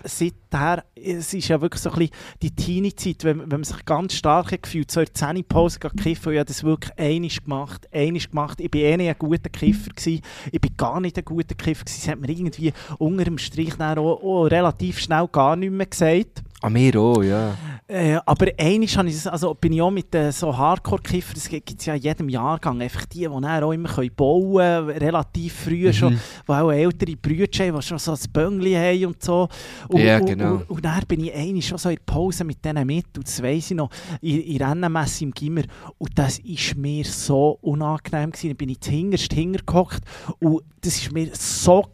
seither, 0.56 0.84
es 0.96 1.34
ist 1.34 1.48
ja 1.48 1.62
wirklich 1.62 1.82
so 1.82 1.92
ein 1.92 1.98
bisschen 2.00 2.16
die 2.42 2.52
Teenie-Zeit, 2.52 3.24
wenn, 3.24 3.40
wenn 3.40 3.50
man 3.50 3.64
sich 3.64 3.84
ganz 3.86 4.14
stark 4.14 4.52
hat 4.52 4.64
gefühlt, 4.64 4.92
so 4.92 5.00
in 5.02 5.06
der 5.06 5.14
Zähnepause 5.14 5.80
kiffen, 5.80 6.30
und 6.30 6.34
ich 6.34 6.40
habe 6.40 6.46
das 6.46 6.64
wirklich 6.64 6.92
einmal 6.98 7.30
gemacht, 7.30 7.88
einmal 7.94 8.22
gemacht. 8.22 8.60
Ich 8.62 8.74
war 8.74 8.82
eh 8.82 8.98
nicht 8.98 9.10
ein 9.10 9.16
guter 9.18 9.50
Kiffer, 9.50 9.92
gewesen. 9.92 10.22
ich 10.52 10.62
bin 10.62 10.78
gar 10.78 11.00
nicht 11.00 11.18
ein 11.18 11.26
guter 11.26 11.56
Kiffer, 11.56 11.86
gewesen. 11.86 12.00
es 12.02 12.08
hat 12.08 12.20
mir 12.20 12.30
irgendwie 12.30 12.74
unter 12.98 13.24
dem 13.24 13.38
Strich 13.38 13.76
dann 13.76 13.98
auch, 13.98 14.22
auch 14.22 14.46
relativ 14.46 15.00
schnell 15.00 15.28
gar 15.32 15.56
nicht 15.56 15.72
mehr 15.72 15.86
gesagt. 15.86 16.44
An 16.66 16.74
mir 16.74 17.00
auch, 17.00 17.22
ja. 17.22 17.56
Äh, 17.88 18.16
aber 18.26 18.48
habe 18.48 18.84
ich, 18.84 19.32
also 19.32 19.54
bin 19.54 19.74
ich 19.74 19.82
auch 19.84 19.92
mit 19.92 20.16
äh, 20.16 20.32
so 20.32 20.58
Hardcore-Kiffern, 20.58 21.36
das 21.36 21.48
gibt 21.48 21.80
es 21.80 21.86
ja 21.86 21.94
in 21.94 22.02
jedem 22.02 22.28
Jahrgang, 22.28 22.82
einfach 22.82 23.06
die, 23.06 23.20
die 23.20 23.28
auch 23.28 23.72
immer 23.72 23.88
können 23.88 24.16
bauen 24.16 24.56
können, 24.56 24.98
relativ 24.98 25.54
früh 25.54 25.94
schon, 25.94 26.20
die 26.48 26.52
auch 26.52 26.72
ältere 26.72 27.16
Brüder 27.16 27.46
haben, 27.64 27.76
die 27.76 27.82
schon 27.84 28.00
so 28.00 28.14
ein 28.14 28.20
Böngli 28.34 28.74
haben 28.74 29.06
und 29.06 29.22
so. 29.22 29.48
Und, 29.90 30.02
Ja, 30.02 30.18
und, 30.18 30.26
genau. 30.26 30.54
Und, 30.54 30.70
und 30.72 30.86
dann 30.86 31.04
bin 31.08 31.24
ich 31.24 31.36
einmal 31.36 31.62
schon 31.62 31.78
so 31.78 31.90
in 31.90 31.98
der 31.98 32.12
Pause 32.12 32.44
mit 32.46 32.66
denen 32.66 32.88
mit, 32.88 33.16
und 33.16 33.28
das 33.28 33.44
weiss 33.44 33.70
ich 33.70 33.78
noch, 33.78 33.92
in, 34.22 34.42
in 34.42 34.64
Rennenmesse 34.64 35.24
im 35.24 35.32
Gimmer. 35.32 35.66
Und 36.00 36.18
das 36.18 36.40
ist 36.40 36.76
mir 36.76 37.06
so 37.06 37.60
unangenehm 37.62 38.32
gewesen. 38.32 38.48
Dann 38.48 38.58
bin 38.58 38.70
ich 38.70 38.80
hinterst 38.84 39.32
hingehockt 39.32 40.02
und 40.40 40.64
das 40.82 40.96
ist 40.96 41.12
mir 41.12 41.30
so 41.34 41.86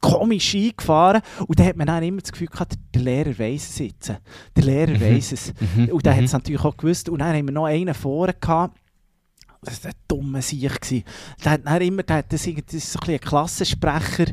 komisch 0.00 0.54
eingefahren. 0.54 1.22
Und 1.46 1.58
dann 1.58 1.66
hat 1.66 1.76
man 1.76 1.86
dann 1.86 2.02
immer 2.02 2.20
das 2.20 2.32
Gefühl 2.32 2.48
gehabt, 2.48 2.74
der 2.94 3.02
Lehrer 3.02 3.38
weiss 3.38 3.70
es 3.70 3.78
jetzt. 3.78 4.12
Der 4.56 4.64
Lehrer 4.64 5.00
weiss 5.00 5.32
es. 5.32 5.52
Und 5.90 6.04
der 6.04 6.16
hat 6.16 6.24
es 6.24 6.32
natürlich 6.32 6.64
auch 6.64 6.76
gewusst. 6.76 7.08
Und 7.08 7.20
dann 7.20 7.36
haben 7.36 7.46
wir 7.46 7.52
noch 7.52 7.66
einen 7.66 7.94
vorne 7.94 8.34
gehabt. 8.34 8.78
Das 9.62 9.84
war 9.84 9.90
ein 9.90 9.96
dummer 10.08 10.40
Sieg. 10.40 11.04
Der 11.44 11.52
hat 11.52 11.60
dann 11.64 11.82
immer, 11.82 12.02
der 12.02 12.22
das, 12.22 12.46
ist 12.46 12.92
so 12.92 12.98
ein, 13.00 13.10
ein 13.10 13.20
Klassensprecher, 13.20 14.26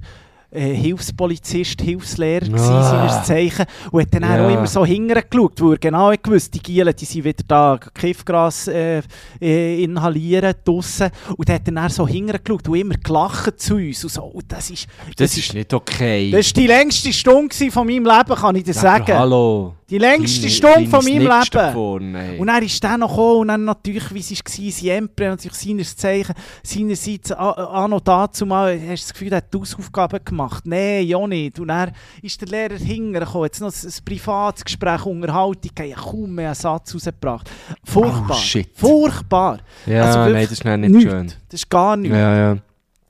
äh, 0.51 0.73
Hilfspolizist, 0.73 1.81
Hilfslehrer 1.81 2.47
Ah. 2.53 2.83
seines 3.07 3.23
Zeichen. 3.27 3.65
Und 3.91 4.01
hat 4.01 4.13
dann 4.13 4.23
Ja. 4.23 4.45
auch 4.47 4.51
immer 4.53 4.67
so 4.67 4.85
hingeschaut, 4.85 5.59
wo 5.61 5.71
er 5.71 5.77
genau 5.77 6.11
gewusst, 6.21 6.53
die 6.53 6.59
Gielen, 6.59 6.95
die 6.95 7.05
sind 7.05 7.23
wieder 7.25 7.43
da, 7.47 7.79
Kiffgras 7.93 8.67
äh, 8.67 9.01
äh, 9.41 9.83
inhalieren 9.83 10.53
draussen. 10.63 11.09
Und 11.35 11.49
hat 11.49 11.67
dann 11.67 11.77
auch 11.77 11.89
so 11.89 12.07
hingeschaut 12.07 12.67
und 12.67 12.75
immer 12.75 12.95
gelacht 12.95 13.59
zu 13.59 13.75
uns. 13.75 14.03
Und, 14.03 14.09
so. 14.13 14.23
und 14.23 14.51
das 14.51 14.69
ist, 14.69 14.87
Das, 15.17 15.37
ist 15.37 15.53
nicht 15.53 15.73
okay. 15.73 16.31
das 16.31 16.47
ist 16.47 16.55
die 16.57 16.67
längste 16.67 17.11
Stunde 17.11 17.53
von 17.71 17.85
meinem 17.87 18.05
Leben, 18.05 18.35
kann 18.35 18.55
ich 18.55 18.63
dir 18.63 18.73
sagen. 18.73 19.13
Hallo. 19.17 19.73
Die 19.89 19.99
längste 19.99 20.49
Stunde 20.49 20.89
von 20.89 21.01
meinem 21.05 21.19
Leben. 21.21 21.49
davon. 21.51 22.15
Und 22.39 22.47
dann 22.47 22.61
ist 22.61 22.83
der 22.83 22.97
noch 22.97 23.09
gekommen 23.09 23.39
und 23.39 23.47
dann 23.47 23.63
natürlich, 23.63 24.13
wie 24.13 24.19
es 24.19 24.31
war, 24.31 24.71
Siempre, 24.71 25.29
natürlich 25.29 25.57
seines 25.57 25.95
Zeichen, 25.95 26.33
seinerseits 26.61 27.31
an 27.31 27.93
und 27.93 28.05
dazu 28.05 28.45
mal, 28.45 28.73
hast 28.77 28.83
du 28.89 28.91
das 28.91 29.13
Gefühl, 29.13 29.31
er 29.31 29.37
hat 29.37 29.53
die 29.53 29.57
Hausaufgaben 29.57 30.19
gemacht? 30.25 30.65
Nein, 30.67 31.05
ja 31.07 31.25
nicht. 31.25 31.57
Und 31.61 31.69
dann 31.69 31.93
ist 32.21 32.41
der 32.41 32.49
Lehrer 32.49 32.75
hintergekommen, 32.77 33.45
jetzt 33.45 33.61
noch 33.61 33.71
ein, 33.73 33.87
ein 33.87 33.93
privates 34.03 34.65
Gespräch, 34.65 35.05
Unterhaltung, 35.05 35.71
ich 35.85 35.95
habe 35.95 36.09
kaum 36.11 36.35
mehr 36.35 36.47
einen 36.47 36.55
Satz 36.55 36.93
rausgebracht. 36.93 37.49
Furchtbar. 37.85 38.27
Oh, 38.31 38.41
shit. 38.41 38.69
Furchtbar. 38.75 39.59
Ja, 39.85 40.03
Also 40.03 40.19
nein, 40.19 40.43
das 40.43 40.51
ist 40.51 40.65
dann 40.65 40.81
nicht 40.81 40.91
nichts. 40.95 41.09
schön. 41.11 41.27
Das 41.49 41.61
ist 41.61 41.69
gar 41.69 41.95
nichts. 41.95 42.13
Ja, 42.17 42.35
ja. 42.37 42.57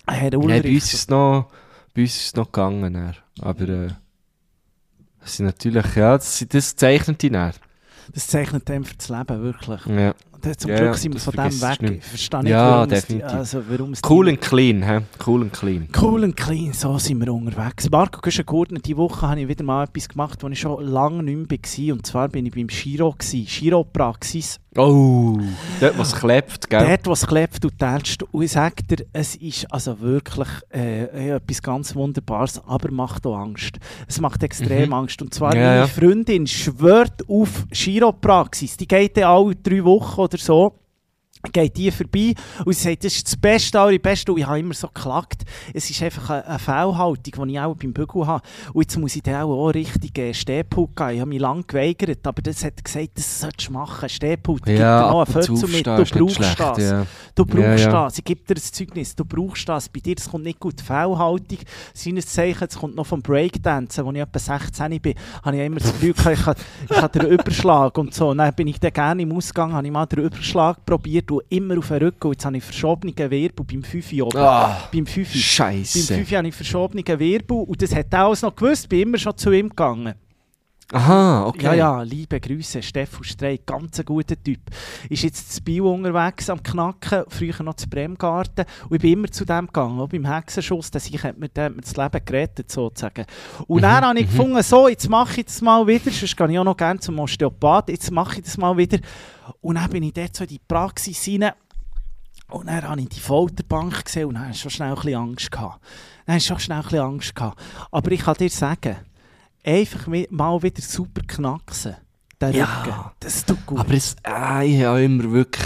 Herr 0.08 0.38
Ulrich, 0.38 0.62
bei 0.62 0.70
uns 0.70 0.84
ist 0.86 0.94
es 0.94 1.10
noch, 1.10 1.48
bei 1.96 2.04
uns 2.04 2.16
ist 2.16 2.26
es 2.28 2.36
noch 2.36 2.52
gegangen. 2.52 2.94
dann. 2.94 3.16
Aber 3.42 3.68
äh, 3.68 3.88
das 5.28 5.36
sind 5.38 5.46
natürlich, 5.48 5.96
ja, 5.96 6.14
das, 6.18 6.46
das 6.48 6.76
zeichnet 6.76 7.22
die 7.22 7.30
dann. 7.30 7.52
das 8.14 8.28
zeichnet 8.28 8.68
dem 8.70 8.86
für 8.86 8.96
das 8.96 9.10
Leben, 9.10 9.44
wirklich. 9.44 9.86
Ja. 9.88 10.14
Zum 10.58 10.70
Glück 10.70 10.80
ja, 10.80 10.94
sind 10.94 11.14
wir 11.16 11.20
von 11.20 11.34
dem 11.34 11.50
du 11.50 11.62
weg. 11.62 11.82
nicht. 11.82 11.94
Ich 11.98 12.04
verstehe 12.06 12.44
nicht, 12.44 12.52
Ja, 12.52 12.72
warum 12.72 12.90
definitiv. 12.90 13.28
also, 13.28 13.64
warum 13.70 13.92
es 13.92 14.02
die- 14.02 14.08
Cool 14.10 14.30
and 14.30 14.40
clean, 14.42 14.84
hä? 14.84 15.00
Cool 15.26 15.42
and 15.42 15.52
clean. 15.52 15.88
Cool 16.00 16.24
and 16.24 16.38
clean, 16.38 16.72
so 16.74 16.98
sind 17.00 17.20
wir 17.20 17.34
unterwegs. 17.34 17.90
Marco 17.90 18.22
Güschen-Gurtner, 18.22 18.80
diese 18.80 18.96
Woche 18.98 19.28
habe 19.28 19.42
ich 19.42 19.48
wieder 19.50 19.64
mal 19.66 19.84
etwas 19.84 20.08
gemacht, 20.08 20.42
wo 20.44 20.48
ich 20.48 20.60
schon 20.60 20.86
lange 20.86 21.24
nicht 21.24 21.50
mehr 21.52 21.60
war. 21.90 21.94
Und 21.96 22.06
zwar 22.06 22.30
bin 22.30 22.46
ich 22.46 22.54
beim 22.54 22.68
Chiro. 22.70 23.12
gewesen. 23.12 23.46
Chiropraxis. 23.46 24.60
Oh, 24.78 25.38
dort 25.80 25.98
was 25.98 26.16
klebt, 26.16 26.70
gell? 26.70 26.86
Dort, 26.88 27.08
wo 27.08 27.12
es 27.14 27.26
klebt 27.26 27.66
und 27.66 27.78
tätscht. 27.80 28.24
Und 28.32 28.44
ich 28.44 28.52
sage 28.52 28.84
dir, 28.84 29.06
es 29.14 29.36
ist 29.36 29.72
also 29.72 30.00
wirklich 30.00 30.48
äh, 30.74 31.36
etwas 31.36 31.62
ganz 31.62 31.96
Wunderbares, 31.96 32.62
aber 32.66 32.92
macht 32.92 33.26
auch 33.26 33.38
Angst. 33.38 33.78
Es 34.08 34.20
macht 34.22 34.44
extrem 34.44 34.88
Mhm. 34.88 34.94
Angst. 34.94 35.22
Und 35.22 35.34
zwar 35.34 35.56
Ja, 35.56 35.62
meine 35.62 35.80
ja. 35.80 35.88
Freundin 35.88 36.46
schwört 36.48 37.28
auf 37.28 37.66
Chiropraxis. 37.72 38.78
Die 38.78 38.88
geht 38.88 39.18
dann 39.18 39.24
alle 39.26 39.56
drei 39.56 39.84
Wochen 39.84 40.22
oder 40.22 40.38
so. 40.38 40.74
Geht 41.52 41.78
die 41.78 41.92
vorbei 41.92 42.34
und 42.66 42.74
sie 42.74 42.84
sagt, 42.90 43.04
das 43.04 43.16
ist 43.16 43.28
das 43.28 43.38
Beste, 43.38 43.80
aller 43.80 43.98
Beste. 44.00 44.32
Und 44.32 44.40
ich 44.40 44.46
habe 44.48 44.60
immer 44.60 44.74
so 44.74 44.88
geklagt. 44.88 45.44
Es 45.74 45.90
ist 45.90 46.02
einfach 46.02 46.30
eine, 46.30 46.46
eine 46.48 46.60
Fehlhaltung, 46.60 47.48
die 47.48 47.54
ich 47.54 47.60
auch 47.60 47.76
beim 47.76 47.94
Bügel 47.94 48.28
habe. 48.28 48.44
Und 48.74 48.82
jetzt 48.82 48.98
muss 48.98 49.16
ich 49.16 49.24
dann 49.24 49.42
auch, 49.42 49.68
auch 49.68 49.70
richtig 49.70 50.18
äh, 50.18 50.34
Stehpult 50.34 50.96
gehen. 50.96 51.10
Ich 51.12 51.20
habe 51.20 51.30
mich 51.30 51.40
lange 51.40 51.64
geweigert, 51.64 52.26
aber 52.26 52.42
das 52.42 52.64
hat 52.64 52.84
gesagt, 52.84 53.10
das 53.16 53.40
solltest 53.42 53.70
du 53.70 53.74
machen. 53.74 54.10
Stehpult, 54.10 54.64
gibt 54.66 54.78
dir 54.78 54.82
Ja, 54.82 55.12
noch 55.12 55.26
zu 55.26 55.32
Fötzel 55.34 55.70
mit, 55.70 55.88
du 55.88 56.04
brauchst 56.04 56.36
schlecht, 56.36 56.60
das. 56.60 56.78
ja. 56.80 57.06
Du 57.36 57.46
brauchst 57.46 57.62
Ja, 57.62 57.76
ja. 57.78 57.92
das, 58.06 58.16
sie 58.16 58.22
gibt 58.24 58.50
dir 58.50 58.56
das 58.56 58.72
Zeugnis, 58.72 59.16
du 59.16 59.26
brauchst 59.26 59.68
das. 59.70 59.90
Bei 59.90 60.00
dir 60.00 60.16
das 60.16 60.30
kommt 60.30 60.44
nicht 60.44 60.60
gut. 60.60 60.82
Fehlhaltung, 60.82 61.60
seines 61.94 62.28
Zeichen, 62.28 62.68
es 62.70 62.78
kommt 62.78 62.96
noch 62.96 63.06
vom 63.06 63.22
Breakdancen, 63.22 64.06
als 64.06 64.16
ich 64.16 64.22
etwa 64.22 64.40
16 64.40 65.02
bin, 65.02 65.14
habe 65.44 65.58
ich 65.58 65.64
immer 65.66 65.78
das 65.80 65.92
Gefühl, 65.92 66.14
ich 66.34 66.46
habe, 66.46 66.60
ich 66.90 67.02
habe 67.02 67.20
den 67.20 67.30
Überschlag 67.32 67.98
und 67.98 68.14
so. 68.14 68.30
Und 68.30 68.40
dann 68.40 68.54
bin 68.54 68.68
ich 68.68 68.80
dann 68.80 68.94
gerne 68.94 69.22
im 69.22 69.32
Ausgang, 69.32 69.74
habe 69.74 69.86
ich 69.86 69.94
mal 69.94 70.06
den 70.06 70.20
Überschlag 70.20 70.86
probiert 70.86 71.30
und 71.38 71.46
immer 71.50 71.78
auf 71.78 71.88
den 71.88 71.98
Rücken. 71.98 72.28
Und 72.28 72.34
jetzt 72.34 72.46
habe 72.46 72.58
ich 72.58 72.64
verschobenen 72.64 73.16
Wirbel 73.18 73.66
beim 73.66 73.84
5 73.84 74.14
oben. 74.22 74.38
Ah, 74.38 74.90
beim 74.92 75.06
5 75.06 75.32
beim 75.32 75.40
Scheiße. 75.40 76.14
5 76.16 76.32
habe 76.32 76.48
ich 76.48 76.56
verschobenen 76.56 77.20
Wirbel 77.20 77.58
und 77.58 77.82
das 77.82 77.94
hat 77.94 78.08
er 78.12 78.26
alles 78.26 78.42
noch 78.42 78.56
gewusst, 78.56 78.90
bin 78.90 79.02
immer 79.02 79.18
schon 79.18 79.38
zu 79.38 79.52
ihm 79.52 79.70
gegangen. 79.70 80.16
Aha, 80.94 81.48
okay. 81.48 81.66
Ja, 81.66 81.74
ja, 81.74 82.02
liebe 82.02 82.40
Grüße, 82.40 82.82
Stefan 82.82 83.26
Streit, 83.26 83.66
ganz 83.66 84.00
ein 84.00 84.06
guter 84.06 84.42
Typ. 84.42 84.62
Ist 85.10 85.24
jetzt 85.24 85.52
zu 85.52 85.62
Bio 85.62 85.94
unterwegs 85.94 86.50
am 86.50 86.64
Knacken, 86.64 87.26
früher 87.28 87.62
noch 87.62 87.74
zu 87.74 87.90
Bremgarten. 87.90 88.64
Und 88.88 88.96
ich 88.96 89.02
bin 89.02 89.12
immer 89.12 89.30
zu 89.30 89.44
dem 89.44 89.68
gegangen, 89.68 90.00
auch 90.00 90.08
beim 90.08 90.24
Hexenschuss, 90.26 90.90
dass 90.90 91.08
ich 91.08 91.22
hat 91.22 91.38
mir, 91.38 91.50
der 91.50 91.66
hat 91.66 91.76
mir 91.76 91.82
das 91.82 91.98
Leben 91.98 92.26
gerettet, 92.26 92.72
sozusagen. 92.72 93.26
Und 93.68 93.82
dann 93.82 94.06
habe 94.06 94.18
ich 94.18 94.28
gefunden, 94.28 94.64
so, 94.64 94.88
jetzt 94.88 95.10
mache 95.10 95.42
ich 95.42 95.48
das 95.48 95.62
mal 95.62 95.86
wieder, 95.86 96.10
sonst 96.10 96.38
gehe 96.38 96.52
ich 96.52 96.60
auch 96.60 96.64
noch 96.64 96.78
gerne 96.78 97.02
zum 97.02 97.20
Osteopath, 97.20 97.90
jetzt 97.90 98.10
mache 98.12 98.38
ich 98.38 98.46
das 98.46 98.58
mal 98.58 98.78
wieder. 98.78 99.00
Und 99.60 99.76
dann 99.76 99.90
bin 99.90 100.04
ich 100.04 100.14
dort 100.14 100.38
so 100.38 100.46
in 100.46 100.50
die 100.52 100.62
Praxis 100.66 101.28
rein. 101.28 101.52
Und 102.50 102.68
dann 102.68 102.88
habe 102.88 103.02
ich 103.02 103.10
die 103.10 103.20
Folterbank 103.20 104.06
gesehen 104.06 104.28
und 104.28 104.36
dann 104.36 104.44
hatte 104.44 104.54
ich 104.54 104.62
schon 104.62 104.72
schnell 104.72 104.92
ein 104.92 104.96
bisschen 104.96 105.16
Angst. 105.16 105.52
Gehabt. 105.52 105.84
Dann 106.26 106.36
hatte 106.36 106.38
ich 106.38 106.46
schon 106.46 106.60
schnell 106.60 106.78
ein 106.78 106.84
bisschen 106.84 107.00
Angst. 107.00 107.36
Gehabt. 107.36 107.62
Aber 107.92 108.10
ich 108.10 108.22
kann 108.22 108.36
dir 108.36 108.50
sagen, 108.50 108.96
einfach 109.64 110.08
mal 110.30 110.62
wieder 110.64 110.82
super 110.82 111.22
knacksen. 111.28 111.96
Den 112.42 112.54
Ja. 112.54 112.84
Rücken. 112.84 113.12
Das 113.20 113.46
tut 113.46 113.66
gut. 113.66 113.80
Aber 113.80 113.94
es, 113.94 114.16
äh, 114.26 114.66
ich 114.68 114.84
habe 114.84 115.04
immer 115.04 115.32
wirklich... 115.32 115.66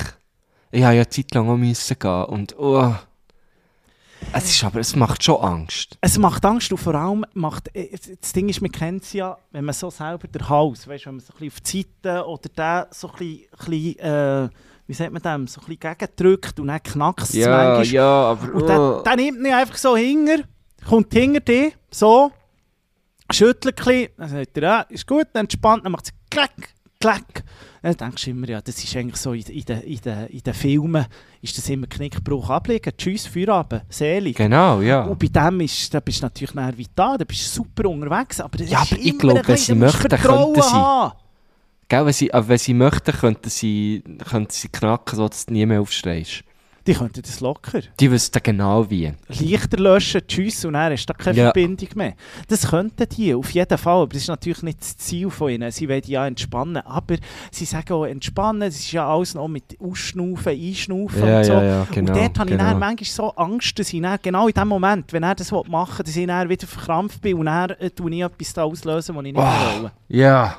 Ich 0.72 0.84
habe 0.84 0.96
ja 0.96 1.02
eine 1.02 1.10
Zeit 1.10 1.34
lang 1.34 1.50
auch 1.50 1.58
müssen 1.58 2.00
gehen 2.00 2.24
und... 2.26 2.58
Oh, 2.58 2.96
es 4.34 4.46
ist 4.46 4.64
aber... 4.64 4.80
Es 4.80 4.96
macht 4.96 5.22
schon 5.24 5.42
Angst. 5.42 5.98
es 6.00 6.18
macht 6.18 6.46
Angst 6.46 6.72
und 6.72 6.78
vor 6.78 6.96
allem 6.96 7.26
macht... 7.34 7.76
äh, 7.76 7.89
Das 8.22 8.32
Ding 8.32 8.48
ist, 8.48 8.62
man 8.62 8.72
kennt 8.72 9.04
es 9.04 9.12
ja, 9.14 9.38
wenn 9.52 9.66
man 9.66 9.74
so 9.74 9.89
selber 9.89 10.28
den 10.30 10.48
Hals, 10.48 10.88
weißt, 10.88 11.08
wenn 11.08 11.16
man 11.16 11.20
so 11.20 11.34
ein 11.34 11.39
bisschen 11.39 11.52
auf 11.52 11.60
die 11.62 11.86
Seite 12.04 12.26
oder 12.26 12.50
den 12.86 12.94
so 12.94 13.10
ein 13.12 13.48
bisschen, 13.58 14.00
äh, 14.00 14.50
wie 14.88 14.94
sagt 14.94 15.12
man 15.12 15.22
dem, 15.22 15.48
so 15.48 15.60
ein 15.62 15.68
bisschen 15.68 15.80
gegendrückt 15.98 16.60
und 16.60 16.68
dann 16.68 16.82
knackst 16.82 17.30
es 17.32 17.36
Ja, 17.36 17.50
manchmal. 17.50 17.86
ja, 17.88 18.24
aber... 18.32 18.54
Und 18.54 18.64
oh. 18.64 18.68
dann, 18.68 19.04
dann 19.04 19.16
nimmt 19.18 19.39
ihn 19.46 19.54
einfach 19.54 19.78
so 19.78 19.98
hinger, 19.98 20.38
kommt 20.88 21.12
hinter 21.14 21.42
dir, 21.42 21.72
so, 21.89 22.32
schüttelt 23.34 23.80
ein 23.80 23.86
bisschen, 23.86 24.10
dann 24.18 24.30
sagt 24.30 24.58
er, 24.58 24.64
ja, 24.64 24.82
ist 24.82 25.08
gut, 25.08 25.28
dann 25.34 25.42
entspannt, 25.46 25.86
dann 25.86 25.92
macht 25.92 26.06
es 26.06 26.12
klack, 26.30 26.52
klack. 27.00 27.44
Dann 27.82 27.98
denkst 27.98 28.26
du 28.26 28.30
immer, 28.32 28.48
ja, 28.48 28.62
das 28.62 28.84
ist 28.84 28.96
eigentlich 28.96 29.18
so 29.18 29.34
in, 29.34 29.42
in, 29.42 29.66
den, 29.66 29.82
in, 29.82 30.00
in 30.30 30.40
den 30.42 30.54
Filmen, 30.54 31.06
ist 31.42 31.58
das 31.58 31.68
immer 31.70 31.88
Knickbruch 31.88 32.50
ablegen, 32.50 32.94
tschüss, 32.96 33.26
Feierabend, 33.26 33.84
selig. 33.90 34.36
Genau, 34.38 34.82
ja. 34.82 35.02
Und 35.04 35.18
bei 35.18 35.28
dem 35.28 35.62
ist, 35.62 35.92
da 35.94 36.00
bist 36.00 36.20
du 36.22 36.26
natürlich 36.26 36.54
näher 36.54 36.78
vital, 36.78 37.18
da 37.18 37.24
bist 37.26 37.42
du 37.42 37.64
super 37.64 37.90
unterwegs, 37.90 38.40
aber 38.40 38.58
das 38.60 38.70
Ja, 38.70 38.84
ist 38.84 38.92
aber 38.94 39.02
ich 39.02 39.18
glaube, 39.18 39.42
wenn 39.48 39.58
sie 39.58 39.74
möchten, 39.76 40.10
könnten 40.10 40.62
sie. 40.62 40.72
haben. 40.72 41.14
Gell, 41.88 42.06
wenn 42.06 42.14
sie, 42.14 42.34
aber 42.34 42.48
wenn 42.48 42.58
sie 42.60 42.74
möchten, 42.74 43.12
könnten 43.12 43.50
sie, 43.50 44.04
könnten 44.30 44.52
sie 44.52 44.70
knacken, 44.70 45.18
sodass 45.18 45.48
du 45.48 45.54
nie 45.54 45.66
mehr 45.66 45.82
aufstehst. 45.82 46.44
Die 46.88 46.94
könnten 46.94 47.22
das 47.22 47.40
locker. 47.42 47.82
Die 48.00 48.10
wüssten 48.12 48.40
genau 48.42 48.90
wie. 48.90 49.14
Lichter 49.28 49.78
löschen, 49.78 50.22
tschüss, 50.28 50.66
und 50.66 50.74
dann 50.74 50.96
du 50.96 51.06
da 51.06 51.14
keine 51.14 51.38
Ja. 51.38 51.44
Verbindung 51.46 51.90
mehr. 51.96 52.14
Das 52.48 52.68
könnten 52.70 53.08
die, 53.10 53.36
auf 53.36 53.52
jeden 53.52 53.78
Fall. 53.78 54.02
Aber 54.02 54.08
das 54.08 54.24
ist 54.24 54.28
natürlich 54.30 54.64
nicht 54.64 54.82
das 54.82 54.98
Ziel 54.98 55.30
von 55.30 55.52
ihnen. 55.52 55.72
Sie 55.72 55.88
wollen 55.88 56.02
ja 56.08 56.26
entspannen. 56.26 56.78
Aber 56.78 57.18
sie 57.52 57.66
sagen 57.66 57.94
auch 57.94 58.06
entspannen, 58.06 58.62
das 58.62 58.76
ist 58.80 58.92
ja 58.92 59.08
alles 59.08 59.36
noch 59.36 59.48
mit 59.48 59.78
Ausschnaufen, 59.80 60.54
Einschnaufen 60.54 61.28
Ja, 61.28 61.38
und 61.38 61.44
so. 61.44 61.54
ja, 61.54 61.64
ja, 61.64 61.88
genau, 61.92 62.14
und 62.14 62.18
dort 62.20 62.40
habe 62.40 62.50
ich 62.52 62.58
genau. 62.58 62.70
dann 62.72 62.80
manchmal 62.80 63.06
so 63.06 63.30
Angst, 63.36 63.78
dass 63.78 63.94
ich 63.94 64.02
dann, 64.02 64.18
genau 64.22 64.48
in 64.48 64.54
dem 64.54 64.68
Moment, 64.68 65.14
wenn 65.14 65.24
er 65.24 65.36
das 65.36 65.52
machen 65.52 66.00
will, 66.00 66.06
dass 66.06 66.16
ich 66.16 66.26
dann 66.28 66.50
wieder 66.50 66.66
verkrampft 66.68 67.22
bin 67.22 67.38
und 67.38 67.46
dann 67.46 67.70
äh, 67.72 67.90
tue 67.92 68.12
ich 68.12 68.22
etwas 68.22 68.54
da 68.54 68.64
auslösen, 68.64 69.16
was 69.16 69.26
ich 69.26 69.34
nicht 69.34 69.38
Oh. 69.44 69.84
will. 69.84 69.92
Ja. 70.10 70.58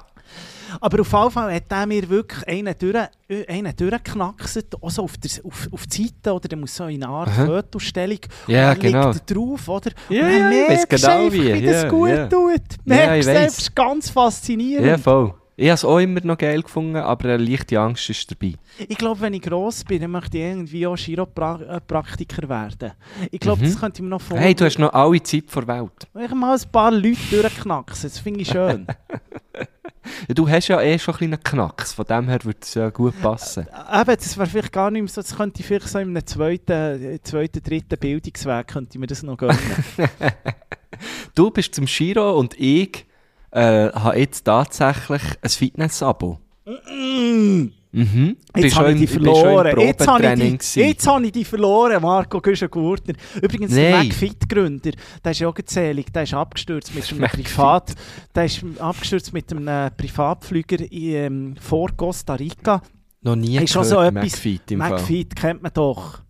Aber 0.80 1.00
auf 1.00 1.12
jeden 1.12 1.30
Fall 1.30 1.54
hat 1.54 1.64
er 1.70 1.86
mir 1.86 2.08
wirklich 2.08 2.46
einen, 2.48 2.74
durch, 2.78 2.96
äh, 3.28 3.46
einen 3.46 3.74
durchgeknackst, 3.76 4.76
auch 4.80 4.90
so 4.90 5.02
auf, 5.04 5.16
der, 5.18 5.30
auf, 5.44 5.68
auf 5.72 5.86
die 5.86 6.04
Seite, 6.04 6.32
oder 6.34 6.48
der 6.48 6.58
muss 6.58 6.74
so 6.74 6.86
in 6.86 7.02
eine 7.02 7.12
Art. 7.12 7.30
Fotostellung 7.30 8.18
Ja, 8.46 8.72
und 8.72 8.82
dann 8.82 8.92
genau. 8.92 9.10
liegt 9.10 9.30
drauf, 9.34 9.68
oder? 9.68 9.90
Ja, 10.08 10.22
und 10.26 10.32
dann 10.32 10.52
ja, 10.52 10.72
ich 10.72 10.88
genau 10.88 11.32
wie, 11.32 11.54
wie 11.54 11.62
das 11.66 11.82
ja, 11.82 11.88
gut 11.88 12.08
ja. 12.08 12.26
tut. 12.28 12.60
Merkst 12.84 13.28
das 13.28 13.58
ist 13.58 13.74
ganz 13.76 14.10
faszinierend. 14.10 14.86
Ja, 14.86 14.98
voll. 14.98 15.34
Ich 15.54 15.68
habe 15.68 15.74
es 15.74 15.84
auch 15.84 15.98
immer 15.98 16.20
noch 16.24 16.38
geil 16.38 16.62
gefunden, 16.62 16.96
aber 16.96 17.24
eine 17.28 17.36
leichte 17.36 17.78
Angst 17.78 18.08
ist 18.08 18.28
dabei. 18.30 18.54
Ich 18.88 18.96
glaube, 18.96 19.20
wenn 19.20 19.34
ich 19.34 19.42
gross 19.42 19.84
bin, 19.84 20.00
dann 20.00 20.10
möchte 20.10 20.38
ich 20.38 20.44
irgendwie 20.44 20.86
auch 20.86 20.96
Chiropraktiker 20.96 22.48
werden. 22.48 22.92
Ich 23.30 23.38
glaube, 23.38 23.60
Mhm. 23.60 23.66
das 23.66 23.78
könnte 23.78 23.98
ich 23.98 24.02
mir 24.02 24.08
noch 24.08 24.20
vorstellen. 24.20 24.42
Hey, 24.42 24.54
du 24.54 24.64
hast 24.64 24.78
noch 24.78 24.92
alle 24.94 25.22
Zeit 25.22 25.44
vor 25.48 25.66
Welt. 25.66 26.08
Ich 26.24 26.34
mal 26.34 26.56
ein 26.56 26.72
paar 26.72 26.90
Leute 26.90 27.18
durchknacksen, 27.30 28.08
das 28.08 28.18
finde 28.18 28.40
ich 28.40 28.48
schön. 28.48 28.86
Ja, 30.28 30.34
du 30.34 30.48
hast 30.48 30.68
ja 30.68 30.80
eh 30.80 30.98
schon 30.98 31.14
einen 31.20 31.42
Knacks, 31.42 31.92
von 31.92 32.04
dem 32.06 32.28
her 32.28 32.38
würde 32.44 32.58
es 32.60 32.74
ja 32.74 32.90
gut 32.90 33.20
passen. 33.20 33.66
Eben, 33.92 34.16
das 34.16 34.36
wäre 34.36 34.48
vielleicht 34.48 34.72
gar 34.72 34.90
nicht 34.90 35.02
mehr 35.02 35.08
so, 35.08 35.20
das 35.20 35.36
könnte 35.36 35.60
ich 35.60 35.66
vielleicht 35.66 35.88
so 35.88 35.98
in 35.98 36.08
einem 36.08 36.26
zweiten, 36.26 36.72
äh, 36.72 37.20
zweiten 37.22 37.62
dritten 37.62 37.98
Bildungsweg, 37.98 38.68
könnte 38.68 38.90
ich 38.94 38.98
mir 38.98 39.06
das 39.06 39.22
noch 39.22 39.36
gönnen. 39.36 39.58
Du 41.34 41.50
bist 41.50 41.74
zum 41.74 41.86
Giro 41.86 42.38
und 42.38 42.54
ich 42.60 43.06
äh, 43.50 43.90
habe 43.90 44.18
jetzt 44.18 44.42
tatsächlich 44.42 45.22
ein 45.40 45.50
Fitness-Abo. 45.50 46.38
Mhm. 47.94 48.36
Jetzt 48.56 48.62
Bist 48.62 48.76
habe 48.76 48.92
ich 48.92 49.00
die 49.00 49.06
verloren. 49.06 49.78
Jetzt 49.78 50.08
habe 50.08 50.24
ich 50.26 50.34
gewesen. 50.34 50.80
jetzt 50.80 51.06
habe 51.06 51.26
ich 51.26 51.32
die 51.32 51.44
verloren, 51.44 52.00
Marco 52.00 52.40
Güschen-Gurtner. 52.40 53.14
Übrigens, 53.42 53.74
der 53.74 53.90
Nein. 53.90 54.08
McFit-Gründer, 54.08 54.92
der 55.22 55.30
ist 55.32 55.40
ja 55.40 55.48
auch 55.48 55.54
gezählig, 55.54 56.06
der 56.12 56.22
ist 56.22 56.32
abgestürzt 56.32 56.94
mit 56.94 57.10
einem 57.12 57.28
Privat, 57.30 57.94
der 58.34 58.44
ist 58.46 58.64
abgestürzt 58.78 59.32
mit 59.34 59.50
einem 59.52 59.68
äh, 59.68 59.90
Privatflüger 59.90 60.80
in, 60.90 61.14
ähm, 61.14 61.54
vor 61.60 61.90
Costa 61.94 62.34
Rica. 62.34 62.80
Noch 63.20 63.36
nie 63.36 63.58
Ist 63.58 63.72
schon 63.72 63.82
gehört, 63.82 63.98
so 64.14 64.18
etwas- 64.18 64.32
McFit 64.32 64.70
im. 64.70 64.78
McFit 64.78 65.36
kennt 65.36 65.62
man 65.62 65.72
doch. 65.74 66.22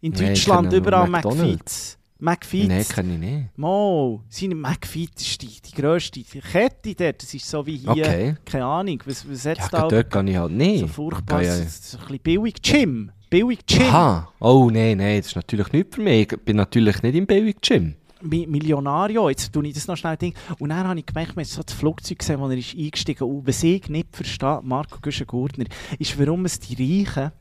In 0.00 0.12
Deutschland 0.12 0.70
wir 0.72 0.78
überall 0.78 1.06
McDonald's. 1.08 1.42
McFits. 1.42 1.98
McFits. 2.20 2.68
Nein, 2.68 2.84
kann 2.88 3.10
ich 3.10 3.18
nicht. 3.18 3.58
Mo, 3.58 4.22
seine 4.28 4.54
McFit 4.54 5.20
ist 5.20 5.40
die, 5.42 5.60
die 5.60 5.80
grösste 5.80 6.22
Kette 6.22 6.94
dort. 6.94 7.22
Das 7.22 7.32
ist 7.34 7.48
so 7.48 7.64
wie 7.66 7.76
hier, 7.76 7.90
Okay. 7.90 8.34
keine 8.44 8.64
Ahnung, 8.64 9.02
was, 9.06 9.28
was 9.28 9.44
Ja, 9.44 9.54
da 9.70 9.88
dort 9.88 10.10
kann 10.10 10.28
ich 10.28 10.36
halt 10.36 10.52
nicht. 10.52 10.80
so 10.80 10.86
furchtbar, 10.86 11.42
Ja, 11.42 11.56
ja. 11.56 11.64
so, 11.68 11.98
ein 11.98 12.02
bisschen 12.04 12.18
billig 12.20 12.62
Gym. 12.62 13.10
Billig 13.30 13.64
Gym. 13.66 13.82
Aha. 13.82 14.32
Oh, 14.40 14.68
nein, 14.72 14.98
nein, 14.98 15.18
das 15.18 15.28
ist 15.28 15.36
natürlich 15.36 15.72
nicht 15.72 15.94
für 15.94 16.00
mich. 16.02 16.32
Ich 16.32 16.40
bin 16.40 16.56
natürlich 16.56 17.02
nicht 17.02 17.14
im 17.14 17.26
Baby-Gym. 17.26 17.94
Mi- 18.22 18.46
Millionario, 18.46 19.30
jetzt 19.30 19.50
tue 19.50 19.66
ich 19.66 19.72
das 19.72 19.86
noch 19.86 19.96
schnell 19.96 20.16
Ding. 20.16 20.34
Und 20.58 20.68
dann 20.68 20.86
habe 20.86 20.98
ich 20.98 21.06
gemerkt, 21.06 21.36
man 21.36 21.44
hat 21.44 21.50
so 21.50 21.62
das 21.62 21.72
Flugzeug 21.74 22.18
gesehen, 22.18 22.38
wo 22.38 22.48
er 22.50 22.58
ist 22.58 22.74
eingestiegen 22.76 23.24
ist. 23.24 23.30
Und 23.34 23.46
was 23.46 23.62
ich 23.62 23.88
nicht 23.88 24.08
verstehe, 24.14 24.60
Marco 24.62 24.98
Güschen-Gurtner, 25.00 25.64
ist, 25.98 26.18
warum 26.18 26.44
es 26.44 26.58
die 26.60 26.74
Reichen 27.06 27.32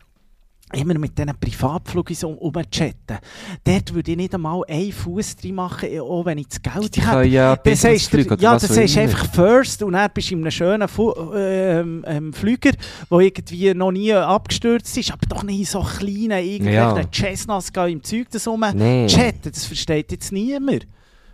immer 0.74 0.98
mit 1.00 1.18
diesen 1.18 1.34
Privatflügen 1.40 2.16
so 2.16 2.30
umchatten. 2.30 3.18
Dort 3.64 3.94
würde 3.94 4.12
ich 4.12 4.18
nicht 4.18 4.36
einmal 4.36 4.62
einen 4.68 4.92
Fuß 4.92 5.36
drin 5.38 5.56
machen, 5.56 6.00
auch 6.00 6.26
wenn 6.26 6.38
ich 6.38 6.48
das 6.48 6.62
Geld 6.62 6.98
hätte. 6.98 7.02
können 7.08 7.32
ja 7.32 7.56
du, 7.56 7.70
Businessflüge 7.70 8.34
oder 8.34 8.42
ja, 8.44 8.54
das 8.54 8.64
immer. 8.96 9.04
einfach 9.04 9.34
first 9.34 9.82
und 9.84 9.94
dann 9.94 10.10
bist 10.14 10.30
du 10.30 10.36
in 10.36 10.42
einem 10.42 10.52
schönen 10.52 10.88
Fu 10.88 11.14
ähm, 11.36 12.04
ähm, 12.08 12.34
Flüger, 12.34 12.72
der 13.10 13.20
irgendwie 13.20 13.74
noch 13.74 13.92
nie 13.92 14.14
abgestürzt 14.14 14.96
ist, 14.98 15.12
aber 15.12 15.26
doch 15.28 15.44
nicht 15.44 15.60
in 15.60 15.66
so 15.66 15.82
kleinen, 15.82 16.32
irgendwelchen 16.44 16.74
Ja. 16.74 16.94
Gehen 17.72 17.94
im 17.94 18.04
Zeug 18.04 18.28
das 18.32 18.48
Nee. 18.76 19.08
chatten. 19.08 19.52
Das 19.52 19.66
versteht 19.66 20.12
jetzt 20.12 20.32
niemand. 20.32 20.86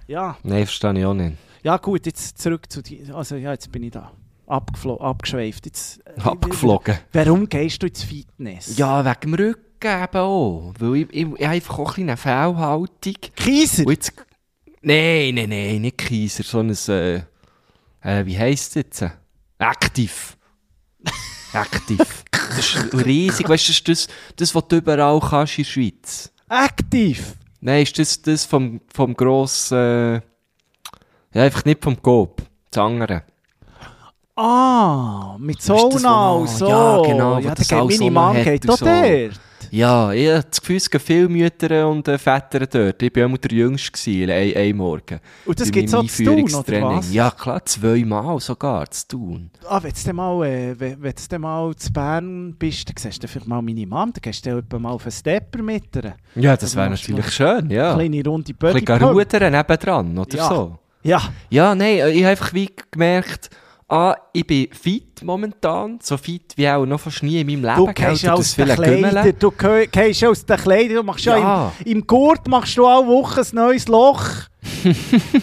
Ja, 0.08 0.38
Nein, 0.44 0.66
verstehe 0.66 0.98
ich 1.00 1.06
auch 1.06 1.14
nicht. 1.14 1.36
ja 1.64 1.78
gut, 1.78 2.06
jetzt 2.06 2.38
zurück 2.38 2.72
zu 2.72 2.82
dir. 2.82 3.14
Also 3.16 3.36
ja, 3.36 3.52
jetzt 3.52 3.72
bin 3.72 3.84
ich 3.84 3.92
da. 3.92 4.12
Abgeschweift. 4.48 5.66
Jetzt, 5.66 6.02
äh, 6.06 6.22
Abgeflogen. 6.24 6.98
Warum 7.14 7.48
gehst 7.50 7.82
du 7.84 7.88
ins 7.88 8.04
Fitness? 8.04 8.78
Ja, 8.78 9.04
wegen 9.04 9.22
dem 9.22 9.34
Rücken 9.34 10.04
eben 10.04 10.18
auch. 10.18 10.74
Weil 10.80 10.96
ich, 10.96 11.08
ich, 11.12 11.22
ich 11.22 11.32
habe 11.32 11.48
einfach 11.48 11.80
auch 11.80 11.98
ein 11.98 12.04
eine 12.10 12.18
Fehlhaltung. 12.18 13.16
Kieser! 13.36 13.90
Jetzt... 13.90 14.14
Nein, 14.82 15.36
nein, 15.36 15.50
nein, 15.50 15.82
nicht 15.82 15.98
Kaiser, 15.98 16.44
sondern 16.44 16.78
ein... 16.88 17.26
Äh, 18.04 18.20
äh, 18.20 18.26
wie 18.26 18.38
heisst 18.38 18.70
es 18.70 18.76
jetzt? 18.76 19.06
Aktiv. 19.58 20.38
Aktiv. 21.54 22.24
Das 22.32 22.60
ist 22.60 22.94
riesig. 22.94 23.50
Weißt 23.50 23.68
du, 23.68 23.72
das 23.72 23.78
ist 23.78 23.88
das, 23.88 24.08
das, 24.36 24.56
was 24.56 24.68
du 24.68 24.78
überall 24.78 25.20
kannst 25.20 25.58
in 25.58 25.64
der 25.64 25.72
Schweiz. 25.72 26.32
Aktiv! 26.48 27.34
Nein, 27.62 27.84
ist 27.84 27.98
das 27.98 28.22
das 28.22 28.46
vom, 28.46 28.82
vom 28.94 29.16
grossen... 29.16 29.78
Äh, 29.78 30.14
ja, 31.34 31.44
einfach 31.44 31.66
nicht 31.66 31.84
vom 31.84 32.02
Coop. 32.02 32.44
Das 32.70 32.82
andere. 32.84 33.24
Ah, 34.38 35.38
mit 35.40 35.62
Sauna 35.62 36.32
und 36.34 36.50
so. 36.50 36.68
ja, 36.68 37.02
genau, 37.04 37.40
Ja, 37.40 37.56
das 37.56 37.72
alles 37.72 38.00
meine 38.00 38.12
Mann 38.12 38.44
geht 38.44 38.68
doch 38.68 38.78
so. 38.78 38.86
dort. 38.86 39.40
Ja, 39.72 40.12
ich 40.14 40.28
habe 40.30 40.44
das 40.50 40.60
Gefühl, 40.62 40.76
es 40.78 40.90
gehen 40.90 41.00
viele 41.02 41.28
Mütter 41.30 41.88
und 41.90 42.08
äh, 42.08 42.18
Väter 42.18 42.68
dort. 42.68 43.02
Ich 43.02 43.16
war 43.16 43.24
immer 43.24 43.38
der 43.38 43.52
Jüngste 43.52 44.12
ein, 44.12 44.56
ein 44.56 44.76
Morgen. 44.78 45.20
Und 45.46 45.60
das 45.60 45.72
gibt 45.72 45.90
meinem 45.92 46.08
so 46.08 46.24
zu 46.24 46.24
tun, 46.24 46.54
oder 46.54 46.82
was? 46.84 47.14
Ja, 47.14 47.32
klar, 47.32 47.66
zweimal 47.66 48.40
sogar 48.42 48.90
zu 48.92 49.08
tun. 49.08 49.52
Ah, 49.68 49.82
wenn 49.82 49.92
du 49.92 50.14
mal, 50.14 50.46
äh, 50.46 50.80
wenn, 50.80 51.02
wenn 51.02 51.12
du 51.14 51.22
dann 51.30 51.42
mal 51.42 51.76
zu 51.76 51.92
Bern 51.92 52.56
bist, 52.60 52.88
dann 52.90 52.96
siehst 52.98 53.24
du 53.24 53.28
vielleicht 53.28 53.48
mal 53.48 53.62
meine 53.62 53.88
Mom, 53.88 54.12
dann 54.14 54.22
gehst 54.22 54.46
du 54.46 54.62
dann 54.62 54.82
mal 54.82 54.92
auf 54.92 55.04
einen 55.04 55.12
Stepper 55.12 55.62
mit 55.62 55.96
ihr. 55.96 56.14
Ja, 56.36 56.54
das 56.54 56.64
Also 56.64 56.78
wäre 56.78 56.90
natürlich 56.92 57.32
schön, 57.32 57.70
ja. 57.70 57.94
Eine 57.96 58.04
Ein 58.04 58.12
kleine 58.12 58.30
runde 58.30 58.54
bisschen 58.54 58.86
Body 58.86 59.04
rudern 59.04 59.52
nebendran 59.52 60.18
oder 60.18 60.38
Ja. 60.38 60.50
so. 60.50 60.78
Ja, 61.04 61.22
Ja, 61.50 61.74
nein, 61.76 61.98
äh, 62.00 62.10
ich 62.12 62.22
habe 62.24 62.32
einfach 62.32 62.54
wie 62.54 62.70
gemerkt, 62.92 63.50
ah, 63.88 64.16
ich 64.34 64.46
bin 64.48 64.68
fit 64.72 65.24
momentan, 65.24 66.00
so 66.02 66.18
fit 66.18 66.54
wie 66.56 66.68
auch 66.70 66.86
noch 66.86 67.00
fast 67.00 67.24
nie 67.24 67.40
in 67.42 67.48
meinem 67.48 67.64
Leben. 67.64 67.86
du 67.88 67.94
gehst 67.94 68.28
aus 68.28 68.56
den 68.56 68.68
Kleidern, 68.68 69.34
du 69.40 69.52
geh- 69.52 69.88
gehst 69.88 70.26
aus 70.26 70.46
den 70.46 70.58
Kleidern, 70.58 70.96
du 70.98 71.04
machst 71.04 71.26
ja, 71.26 71.38
Ja. 71.38 71.72
im, 71.86 71.98
im 72.00 72.08
Gurt 72.08 72.48
machst 72.48 72.78
du 72.78 72.86
alle 72.86 73.06
Woche 73.08 73.42
ein 73.42 73.48
neues 73.54 73.88
Loch. 73.88 74.24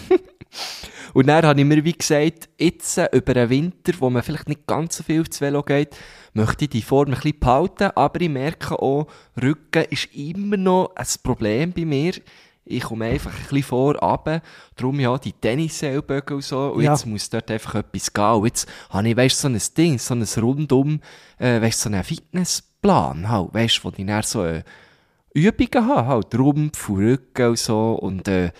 Und 1.13 1.27
dann 1.27 1.45
habe 1.45 1.59
ich 1.59 1.65
mir 1.65 1.83
wie 1.83 1.93
gesagt, 1.93 2.49
jetzt 2.57 2.97
äh, 2.97 3.07
über 3.11 3.35
den 3.35 3.49
Winter, 3.49 3.93
wo 3.99 4.09
man 4.09 4.23
vielleicht 4.23 4.49
nicht 4.49 4.65
ganz 4.65 4.97
so 4.97 5.03
viel 5.03 5.21
aufs 5.21 5.39
Velo 5.41 5.61
geht, 5.61 5.95
möchte 6.33 6.65
ich 6.65 6.71
die 6.71 6.81
Form 6.81 7.09
ein 7.09 7.13
bisschen 7.13 7.39
behalten, 7.39 7.91
aber 7.95 8.19
ich 8.19 8.29
merke 8.29 8.79
auch, 8.81 9.05
Rücken 9.39 9.85
ist 9.91 10.09
immer 10.15 10.57
noch 10.57 10.91
ein 10.95 11.05
Problem 11.21 11.71
bei 11.71 11.85
mir. 11.85 12.13
Ich 12.65 12.83
komme 12.83 13.05
einfach 13.05 13.31
ein 13.33 13.41
bisschen 13.41 13.63
vorab, 13.63 14.41
darum 14.75 14.99
ja 14.99 15.17
die 15.17 15.33
Tennisellbögen 15.33 16.37
und 16.37 16.43
so, 16.43 16.67
und 16.71 16.83
Ja. 16.83 16.91
jetzt 16.93 17.05
muss 17.05 17.29
dort 17.29 17.51
einfach 17.51 17.75
etwas 17.75 18.13
gehen. 18.13 18.23
Und 18.23 18.45
jetzt 18.45 18.67
habe 18.89 19.09
ich, 19.09 19.17
weißt, 19.17 19.39
so 19.39 19.47
ein 19.49 19.61
Ding, 19.77 19.99
so 19.99 20.13
ein 20.13 20.23
rundum, 20.41 21.01
äh, 21.39 21.61
weißt, 21.61 21.81
so 21.81 21.89
einen 21.89 22.03
Fitnessplan, 22.03 23.29
halt, 23.29 23.53
weißt, 23.53 23.83
wo 23.83 23.91
ich 23.97 24.05
dann 24.05 24.23
so 24.23 24.45
äh, 24.45 24.63
Übungen 25.33 25.87
habe, 25.87 26.07
halt, 26.07 26.35
Rumpf 26.35 26.89
und 26.89 26.97
Rücken 26.99 27.49
und 27.49 27.57
so, 27.59 27.93
und 27.93 28.27
äh, 28.27 28.51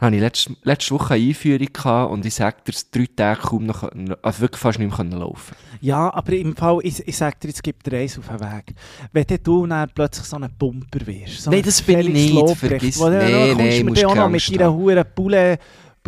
habe 0.00 0.14
ich 0.16 0.20
letzte, 0.20 0.56
letzte 0.62 0.94
Woche 0.94 1.14
eine 1.14 1.28
Einführung 1.28 1.68
gehabt 1.72 2.12
und 2.12 2.24
ich 2.24 2.34
sage 2.34 2.56
dir, 2.66 2.72
es 2.72 2.90
drei 2.90 3.06
Tage 3.14 3.40
kaum 3.40 3.66
noch, 3.66 3.90
also 4.22 4.40
wirklich 4.40 4.60
fast 4.60 4.78
nicht 4.78 4.96
mehr 4.98 5.18
laufen. 5.18 5.54
Ja, 5.80 6.12
aber 6.12 6.32
im 6.32 6.56
Fall, 6.56 6.78
ich, 6.82 7.06
ich 7.06 7.16
sag 7.16 7.38
dir, 7.40 7.48
jetzt 7.48 7.62
gibt 7.62 7.86
dir 7.86 7.98
eins 7.98 8.18
auf 8.18 8.28
den 8.28 8.40
Weg. 8.40 8.74
Wenn 9.12 9.26
du 9.42 9.66
dann 9.66 9.90
plötzlich 9.94 10.26
so 10.26 10.36
ein 10.36 10.48
Pumper 10.58 11.06
wirst. 11.06 11.42
So 11.42 11.50
Nein, 11.50 11.60
ein 11.60 11.64
das 11.64 11.82
bin 11.82 11.98
ich 12.00 12.08
nicht, 12.08 12.32
Lobrecht, 12.34 12.62
vergiss- 12.62 12.98
du 12.98 13.10
mir 13.10 13.84
musst 13.84 14.02
dann 14.02 14.10
auch 14.10 14.14
noch 14.14 14.28
mit 14.28 14.60
deiner. 14.60 14.72
Huren 14.72 15.04
Pulle, 15.14 15.58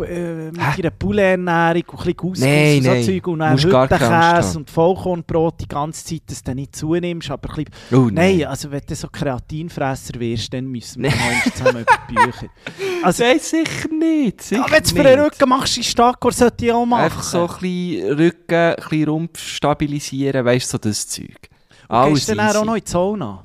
äh, 0.01 0.51
mit 0.51 0.59
Hä? 0.59 0.81
deiner 0.81 0.91
Poulet-Ernährung 0.91 1.83
und 1.87 1.91
ein 1.91 1.97
bisschen 1.97 2.17
Couscous 2.17 2.39
Nein, 2.39 2.77
und 2.77 2.83
so 2.83 2.89
nein, 2.89 3.03
Zeug 3.03 3.27
und 3.27 3.39
dann 3.39 3.57
Hüttenkäse 3.57 4.57
und 4.57 4.69
Vollkornbrot 4.69 5.61
die 5.61 5.67
ganze 5.67 6.05
Zeit, 6.05 6.21
dass 6.27 6.41
du 6.41 6.49
dann 6.49 6.55
nicht 6.55 6.75
zunimmst, 6.75 7.29
aber 7.31 7.49
ein 7.57 7.65
bisschen 7.65 7.99
Oh, 8.03 8.09
Nein, 8.11 8.45
also 8.45 8.71
wenn 8.71 8.81
du 8.87 8.95
so 8.95 9.07
Kreatinfresser 9.09 10.19
wirst, 10.19 10.53
dann 10.53 10.65
müssen 10.65 11.03
wir 11.03 11.11
mal 11.11 11.51
zusammen 11.55 11.81
über 11.81 11.99
die 12.09 12.13
Bücher. 12.15 12.47
Also, 13.03 13.23
Nein, 13.23 13.39
sicher 13.39 13.89
nicht. 13.89 14.41
Sicher 14.41 14.61
ja, 14.61 14.71
wenn 14.71 14.77
du 14.79 14.85
es 14.85 14.91
für 14.93 15.03
den 15.03 15.19
Rücken 15.19 15.49
machst, 15.49 15.75
in 15.75 15.83
Stakor 15.83 16.31
sollte 16.31 16.65
ich 16.65 16.71
auch 16.71 16.85
machen. 16.85 17.03
Einfach 17.03 17.23
so 17.23 17.41
ein 17.41 17.47
bisschen 17.59 18.13
Rücken, 18.13 18.55
ein 18.55 18.75
bisschen 18.77 19.09
Rumpf 19.09 19.39
stabilisieren, 19.39 20.45
weißt 20.45 20.67
du, 20.67 20.71
so 20.71 20.77
das 20.77 21.07
Zeug. 21.09 21.49
Und 21.89 22.13
gehst 22.13 22.29
du 22.29 22.35
dann 22.35 22.47
easy. 22.47 22.57
auch 22.57 22.65
noch 22.65 22.75
in 22.75 22.83
die 22.85 22.89
Sauna? 22.89 23.43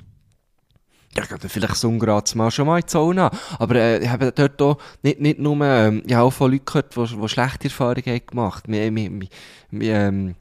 Ja, 1.15 1.23
ich 1.23 1.29
glaube, 1.29 1.49
vielleicht 1.49 1.75
so 1.75 1.91
gerade 1.97 2.37
mal 2.37 2.51
schon 2.51 2.67
mal 2.67 2.79
in 2.79 2.87
Sauna. 2.87 3.31
Aber 3.57 3.75
äh, 3.75 4.03
ich 4.03 4.09
habe 4.09 4.31
dort 4.31 4.61
auch 4.61 4.77
nicht, 5.01 5.19
nicht 5.19 5.39
nur, 5.39 5.59
ähm, 5.65 6.03
ich 6.05 6.13
habe 6.13 6.27
auch 6.27 6.33
von 6.33 6.51
Leuten 6.51 6.65
gehört, 6.65 6.95
die, 6.95 7.29
schlechte 7.29 7.67
Erfahrungen 7.67 8.05
haben 8.05 8.25
gemacht. 8.27 8.67
Mi, 8.67 9.19
ähm, 9.81 10.35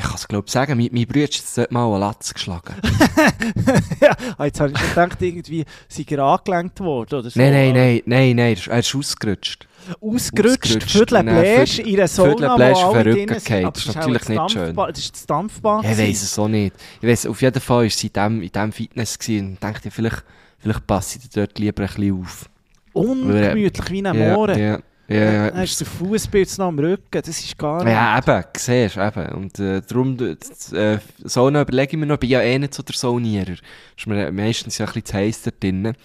ich 0.00 0.06
kann 0.06 0.14
es 0.16 0.28
glaube 0.28 0.44
ich 0.46 0.52
sagen, 0.52 0.76
mein, 0.78 0.88
mein 0.92 1.06
Bruder 1.06 1.26
hat 1.26 1.72
mal 1.72 1.86
einen 1.90 2.00
Latz 2.00 2.32
geschlagen. 2.34 2.74
ja, 4.00 4.44
jetzt 4.44 4.60
habe 4.60 4.72
ich 4.72 4.88
gedacht, 4.88 5.20
irgendwie 5.20 5.64
sei 5.88 6.04
er 6.08 6.18
angelenkt 6.20 6.80
worden 6.80 7.18
oder 7.20 7.30
so. 7.30 7.38
nein, 7.38 7.52
nein, 7.52 7.72
nein, 7.74 8.02
nein, 8.06 8.36
nein, 8.36 8.38
er 8.38 8.52
ist- 8.52 8.66
er 8.94 8.98
ausgerutscht. 8.98 9.66
Ausgerutscht, 10.00 10.76
Ausgerutscht. 10.76 11.12
Dann 11.12 11.26
Bläsch 11.26 11.78
in 11.78 11.96
einer 11.96 12.08
Sauna, 12.08 12.54
Bläsch 12.56 12.78
wo 12.78 12.90
alle 12.92 13.12
drinnen 13.12 13.38
sind. 13.40 13.64
Aber 13.64 13.72
Das 13.72 13.86
ist 13.86 13.94
natürlich 13.94 14.28
nicht 14.28 14.50
schön. 14.50 14.76
Das 14.76 14.98
ist 14.98 15.14
das 15.14 15.26
Dampfbad. 15.26 15.84
Ich 15.84 15.98
weiß 15.98 16.22
es 16.22 16.38
auch 16.38 16.48
nicht. 16.48 16.74
Ich 17.00 17.08
weiss, 17.08 17.26
auf 17.26 17.40
jeden 17.42 17.60
Fall 17.60 17.82
war 17.84 17.90
sie 17.90 18.06
in 18.08 18.12
diesem, 18.12 18.42
in 18.42 18.52
diesem 18.52 18.72
Fitness 18.72 19.18
gewesen 19.18 19.48
und 19.50 19.62
dachte, 19.64 19.90
vielleicht, 19.90 20.22
vielleicht 20.58 20.86
passe 20.86 21.18
ich 21.22 21.30
dort 21.30 21.58
lieber 21.58 21.82
ein 21.82 21.88
bisschen 21.88 22.20
auf. 22.22 22.48
Ungemütlich 22.92 23.90
wie 23.90 24.06
ein 24.06 24.18
Mohren. 24.18 24.58
ja, 24.58 24.64
ja, 24.72 24.78
ja. 25.16 25.50
Dann 25.50 25.60
hast 25.60 25.80
du 25.80 25.84
den 25.84 25.90
Fußpilz 25.92 26.58
noch 26.58 26.66
am 26.68 26.78
Rücken, 26.78 27.04
das 27.10 27.28
ist 27.28 27.58
gar 27.58 27.82
nicht. 27.84 27.92
Ja, 27.92 28.18
eben, 28.18 28.44
siehst 28.56 28.96
du, 28.96 29.00
eben. 29.06 29.28
Und 29.34 29.58
äh, 29.58 29.82
darum, 29.86 30.16
äh, 30.20 30.98
Sauna 31.24 31.62
überlege 31.62 31.92
ich 31.92 31.98
mir 31.98 32.06
noch, 32.06 32.14
ich 32.14 32.20
bin 32.20 32.30
ja 32.30 32.40
eh 32.42 32.58
nicht 32.58 32.74
so 32.74 32.82
der 32.82 32.94
Saunierer. 32.94 33.56
Ist 33.96 34.06
mir 34.06 34.30
meistens 34.32 34.78
ja 34.78 34.86
ein 34.86 34.92
bisschen 34.92 35.04
zu 35.06 35.14
heiß 35.14 35.42
da 35.42 35.50
drinnen. 35.58 35.96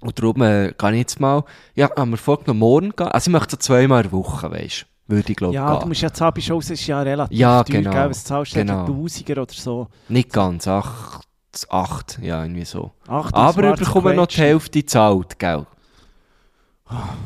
Und 0.00 0.18
darum 0.18 0.40
äh, 0.42 0.72
gehe 0.78 0.90
ich 0.92 0.98
jetzt 0.98 1.20
mal, 1.20 1.44
ja, 1.74 1.90
haben 1.96 2.10
wir 2.10 2.16
vorgenommen, 2.16 2.60
morgen 2.60 2.90
gehen. 2.96 3.08
Also 3.08 3.30
ich 3.30 3.32
möchte 3.32 3.50
so 3.52 3.56
zweimal 3.58 4.04
in 4.04 4.10
der 4.10 4.12
Woche, 4.18 4.50
weißt 4.50 4.86
du, 5.08 5.14
würde 5.14 5.30
ich 5.30 5.36
glaube 5.36 5.54
Ja, 5.54 5.74
du 5.74 5.78
gehen. 5.80 5.88
musst 5.88 6.00
ja 6.00 6.12
zahlen, 6.12 6.32
auch, 6.50 6.60
es 6.60 6.70
ist 6.70 6.86
ja 6.86 7.02
relativ 7.02 7.38
Ja, 7.38 7.62
teuer, 7.62 7.76
genau, 7.76 7.90
gell? 7.90 8.10
Was 8.10 8.24
zahlst 8.24 8.52
du 8.54 8.60
genau. 8.60 8.86
Tausiger 8.86 9.42
oder 9.42 9.52
so? 9.52 9.88
Nicht 10.08 10.32
ganz, 10.32 10.66
acht, 10.66 11.26
acht, 11.68 12.18
ja, 12.22 12.42
irgendwie 12.42 12.64
so. 12.64 12.92
Ach, 13.08 13.30
Aber 13.34 13.74
ich 13.74 13.80
bekomme 13.80 14.14
noch 14.14 14.26
die 14.26 14.38
Hälfte 14.38 14.84
zahlt, 14.86 15.38
gell. 15.38 15.66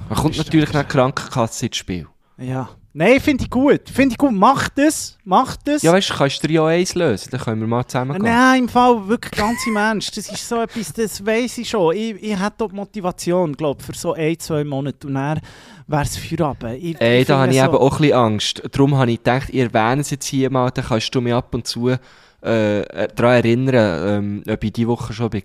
Da 0.08 0.14
kommt 0.14 0.36
natürlich 0.36 0.70
die 0.70 0.84
Krankenkasse 0.84 1.66
ins 1.66 1.76
Spiel. 1.76 2.06
Ja. 2.38 2.68
Nein, 2.96 3.18
finde 3.20 3.42
ich 3.44 3.50
gut. 3.50 3.88
Finde 3.90 4.12
ich 4.12 4.18
gut. 4.18 4.30
Mach 4.32 4.68
das. 4.68 5.18
Mach 5.24 5.56
das. 5.56 5.82
Ja, 5.82 5.92
weißt 5.92 6.10
du, 6.10 6.14
kannst 6.14 6.42
du 6.44 6.46
dir 6.46 6.54
ja 6.54 6.66
eins 6.66 6.94
lösen, 6.94 7.28
dann 7.32 7.40
können 7.40 7.60
wir 7.60 7.66
mal 7.66 7.84
zusammen 7.84 8.12
gehen. 8.12 8.22
Nein, 8.22 8.62
im 8.64 8.68
Fall 8.68 9.08
wirklich 9.08 9.32
ganz 9.32 9.66
im 9.66 9.74
Ernst. 9.76 10.16
Das 10.16 10.28
ist 10.30 10.48
so 10.48 10.60
etwas, 10.62 10.92
das 10.92 11.24
weiss 11.26 11.58
ich 11.58 11.68
schon. 11.68 11.96
Ich, 11.96 12.22
ich 12.22 12.38
hätte 12.38 12.54
dort 12.58 12.72
Motivation, 12.72 13.52
glaube 13.54 13.82
für 13.82 13.94
so 13.94 14.12
ein, 14.12 14.38
zwei 14.38 14.62
Monate. 14.62 15.08
Und 15.08 15.14
dann 15.14 15.40
wäre 15.88 16.02
es 16.02 16.16
für 16.16 16.44
ab. 16.46 16.62
Ich, 16.78 17.00
Ey, 17.00 17.22
ich 17.22 17.26
da 17.26 17.38
habe 17.40 17.50
ich 17.52 17.58
so- 17.58 17.64
eben 17.64 17.74
auch 17.74 17.92
ein 17.94 17.98
bisschen 18.00 18.16
Angst. 18.16 18.62
Darum 18.70 18.96
habe 18.96 19.10
ich 19.10 19.18
gedacht, 19.18 19.48
ich 19.50 19.58
erwähne 19.60 20.02
es 20.02 20.10
jetzt 20.10 20.26
hier 20.26 20.50
mal, 20.50 20.70
dann 20.70 20.84
kannst 20.84 21.12
du 21.12 21.20
mich 21.20 21.34
ab 21.34 21.52
und 21.52 21.66
zu 21.66 21.96
äh, 22.44 22.80
äh, 22.82 23.08
daran 23.14 23.36
erinnern, 23.36 24.08
ähm, 24.08 24.42
ob 24.46 24.62
ich 24.62 24.72
diese 24.72 24.88
Woche 24.88 25.12
schon 25.12 25.32
war. 25.32 25.42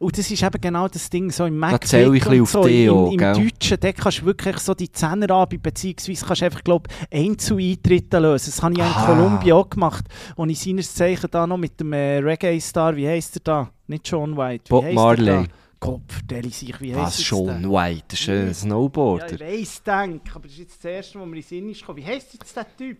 Und 0.00 0.18
das 0.18 0.30
ist 0.30 0.42
eben 0.42 0.60
genau 0.60 0.88
das 0.88 1.08
Ding, 1.08 1.30
so 1.30 1.46
im 1.46 1.56
Mac 1.56 1.86
zähle 1.86 2.16
ich 2.16 2.26
auf 2.26 2.50
so, 2.50 2.64
dich 2.64 2.86
im, 2.86 2.92
auch, 2.92 3.12
im 3.12 3.18
gell? 3.18 3.32
Deutschen, 3.34 3.78
da 3.78 3.92
kannst 3.92 4.20
du 4.20 4.26
wirklich 4.26 4.58
so 4.58 4.74
die 4.74 4.90
Zehner 4.90 5.30
anbieten, 5.30 5.62
beziehungsweise 5.62 6.26
kannst 6.26 6.42
du 6.42 6.44
einfach, 6.46 6.64
glaube 6.64 6.88
ich, 7.10 7.18
Einzeleintritte 7.20 8.18
lösen. 8.18 8.46
Das 8.50 8.62
habe 8.62 8.72
ich 8.72 8.78
ja 8.80 8.90
in. 8.90 9.06
Kolumbien 9.06 9.52
auch 9.52 9.70
gemacht, 9.70 10.04
und 10.34 10.50
ich 10.50 10.58
seines 10.58 10.92
Zeichen 10.92 11.30
da 11.30 11.46
noch 11.46 11.58
mit 11.58 11.78
dem 11.78 11.92
äh, 11.92 12.18
Reggae-Star, 12.18 12.96
wie 12.96 13.06
heisst 13.06 13.36
er 13.36 13.40
da? 13.44 13.70
Nicht 13.86 14.08
John 14.08 14.36
White, 14.36 14.64
wie 14.66 14.70
Bob 14.70 14.92
Marley. 14.92 15.26
Da? 15.26 15.44
Kopf, 15.80 16.22
der 16.24 16.42
sich, 16.42 16.80
wie 16.80 16.96
Was 16.96 17.18
jetzt 17.18 17.26
schon? 17.26 17.70
White, 17.70 18.04
das 18.08 18.20
ist 18.20 18.28
ein 18.28 18.46
Ja, 18.48 18.54
Snowboarder. 18.54 19.32
ich 19.34 19.40
weiss, 19.40 19.82
denk, 19.84 20.22
aber 20.34 20.48
das 20.48 20.52
ist 20.54 20.58
jetzt 20.58 20.84
das 20.84 20.90
erste, 20.90 21.20
was 21.20 21.26
mir 21.26 21.36
in 21.36 21.42
den 21.42 21.48
Sinn 21.48 21.68
ist 21.70 21.80
gekommen. 21.80 21.98
Wie 21.98 22.04
heisst 22.04 22.34
jetzt 22.34 22.56
der 22.56 22.66
Typ? 22.76 22.98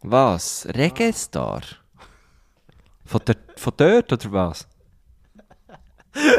Was? 0.00 0.66
Reggae-Star? 0.74 1.60
Von, 3.06 3.20
der, 3.26 3.36
von 3.56 3.72
dort 3.76 4.12
oder 4.12 4.32
was? 4.32 4.68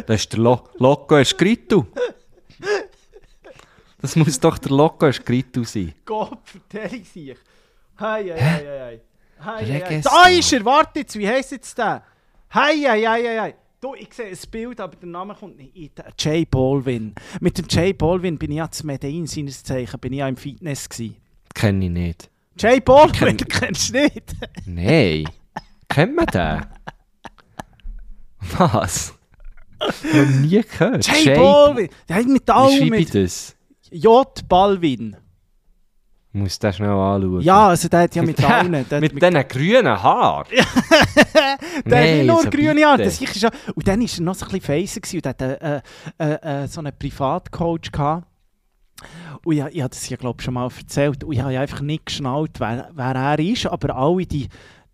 Das 0.05 0.21
ist 0.21 0.33
der 0.33 0.39
Lo 0.39 0.67
Loco 0.77 1.17
Escrito. 1.17 1.87
Das 4.01 4.15
muss 4.15 4.39
doch 4.39 4.57
der 4.57 4.71
Loco 4.71 5.05
Escrito 5.07 5.63
sein. 5.63 5.93
Kopf, 6.05 6.57
der 6.71 6.89
sich. 6.89 7.35
Hei, 7.99 8.23
hei, 8.23 8.39
hei, 8.39 8.39
hei, 8.39 8.79
hei. 8.79 9.01
Hei, 9.39 9.65
hei, 9.65 9.65
hei. 9.65 9.73
Reggae-Star. 9.83 10.23
Da 10.23 10.29
ist 10.29 10.53
er, 10.53 10.65
warte 10.65 10.99
jetzt, 10.99 11.17
wie 11.17 11.27
heisst 11.27 11.51
jetzt 11.51 11.77
der? 11.77 12.03
Hei, 12.53 12.75
hei, 12.77 13.01
hei, 13.01 13.23
hei, 13.23 13.39
hei. 13.39 13.55
Du, 13.79 13.93
ich 13.93 14.11
sehe 14.13 14.27
ein 14.27 14.37
Bild, 14.49 14.79
aber 14.81 14.95
der 14.95 15.07
Name 15.09 15.35
kommt 15.35 15.57
nicht. 15.57 15.75
in. 15.75 15.91
Jay 16.17 16.45
Baldwin. 16.45 17.13
Mit 17.39 17.57
dem 17.59 17.65
Jay 17.69 17.93
Baldwin 17.93 18.37
bin 18.37 18.51
ich 18.51 18.57
ja 18.57 18.69
zu 18.71 18.85
Medellin, 18.87 19.27
seines 19.27 19.63
Zeichen, 19.63 19.99
bin 19.99 20.13
ich 20.13 20.19
ja 20.19 20.27
im 20.27 20.37
Fitness 20.37 20.89
gewesen. 20.89 21.17
Kenne 21.53 21.85
ich 21.85 21.91
nicht. 21.91 22.29
Jay 22.57 22.79
Baldwin, 22.79 23.37
Kenn- 23.37 23.47
kennst 23.59 23.89
du 23.93 23.99
nicht? 24.01 24.35
Nein. 24.65 25.25
Kennt 25.89 26.15
man 26.15 26.25
den? 26.27 26.65
Was? 28.57 29.13
Noch 29.79 30.25
nie 30.41 30.61
gehört. 30.61 31.07
Jay 31.07 31.35
Baldwin. 31.35 31.89
Der 32.07 32.15
hat 32.15 32.25
mit 32.25 32.47
Wie 32.47 32.51
allem 32.51 32.77
schreibe 32.77 32.97
ich 32.97 33.13
mit 33.13 33.25
das? 33.25 33.55
J 33.91 34.47
Balvin. 34.49 35.15
Muss 36.33 36.59
das 36.59 36.75
schnell 36.75 36.89
anschauen. 36.89 37.41
Ja, 37.41 37.69
also 37.69 37.87
der 37.87 38.01
hat 38.01 38.15
ja 38.15 38.21
mit 38.21 38.43
allen... 38.43 38.75
Hat 38.75 39.01
mit 39.01 39.13
diesen 39.13 39.47
grünen 39.47 40.03
Haaren. 40.03 40.45
Der 40.51 41.51
hat 41.51 41.59
Nein, 41.85 42.17
nicht 42.17 42.27
nur 42.27 42.43
so 42.43 42.49
grüne. 42.49 42.85
Haare. 42.85 43.03
Das 43.03 43.21
ist 43.21 43.39
schon, 43.39 43.49
und 43.73 43.87
dann 43.87 44.01
war 44.01 44.07
er 44.07 44.21
noch 44.21 44.35
so 44.35 44.45
ein 44.45 44.51
bisschen 44.51 44.61
feiser 44.61 45.01
gewesen 45.01 45.17
und 45.17 45.25
hat 45.27 45.41
äh, 45.41 45.81
äh, 46.19 46.63
äh, 46.63 46.67
so 46.67 46.79
einen 46.79 46.93
Privatcoach 46.97 47.91
gehabt. 47.91 48.27
Und 49.43 49.53
ich, 49.55 49.63
ich 49.63 49.81
habe 49.81 49.89
das 49.89 50.09
ja, 50.09 50.17
glaube 50.17 50.37
ich, 50.39 50.45
schon 50.45 50.53
mal 50.53 50.69
erzählt. 50.75 51.23
Und 51.23 51.33
ich 51.33 51.41
habe 51.41 51.53
ja 51.53 51.61
einfach 51.61 51.81
nicht 51.81 52.05
geschnallt, 52.07 52.59
wer, 52.59 52.89
wer 52.93 53.15
er 53.15 53.39
ist. 53.39 53.65
Aber 53.65 53.95
alle 53.95 54.25
die, 54.25 54.47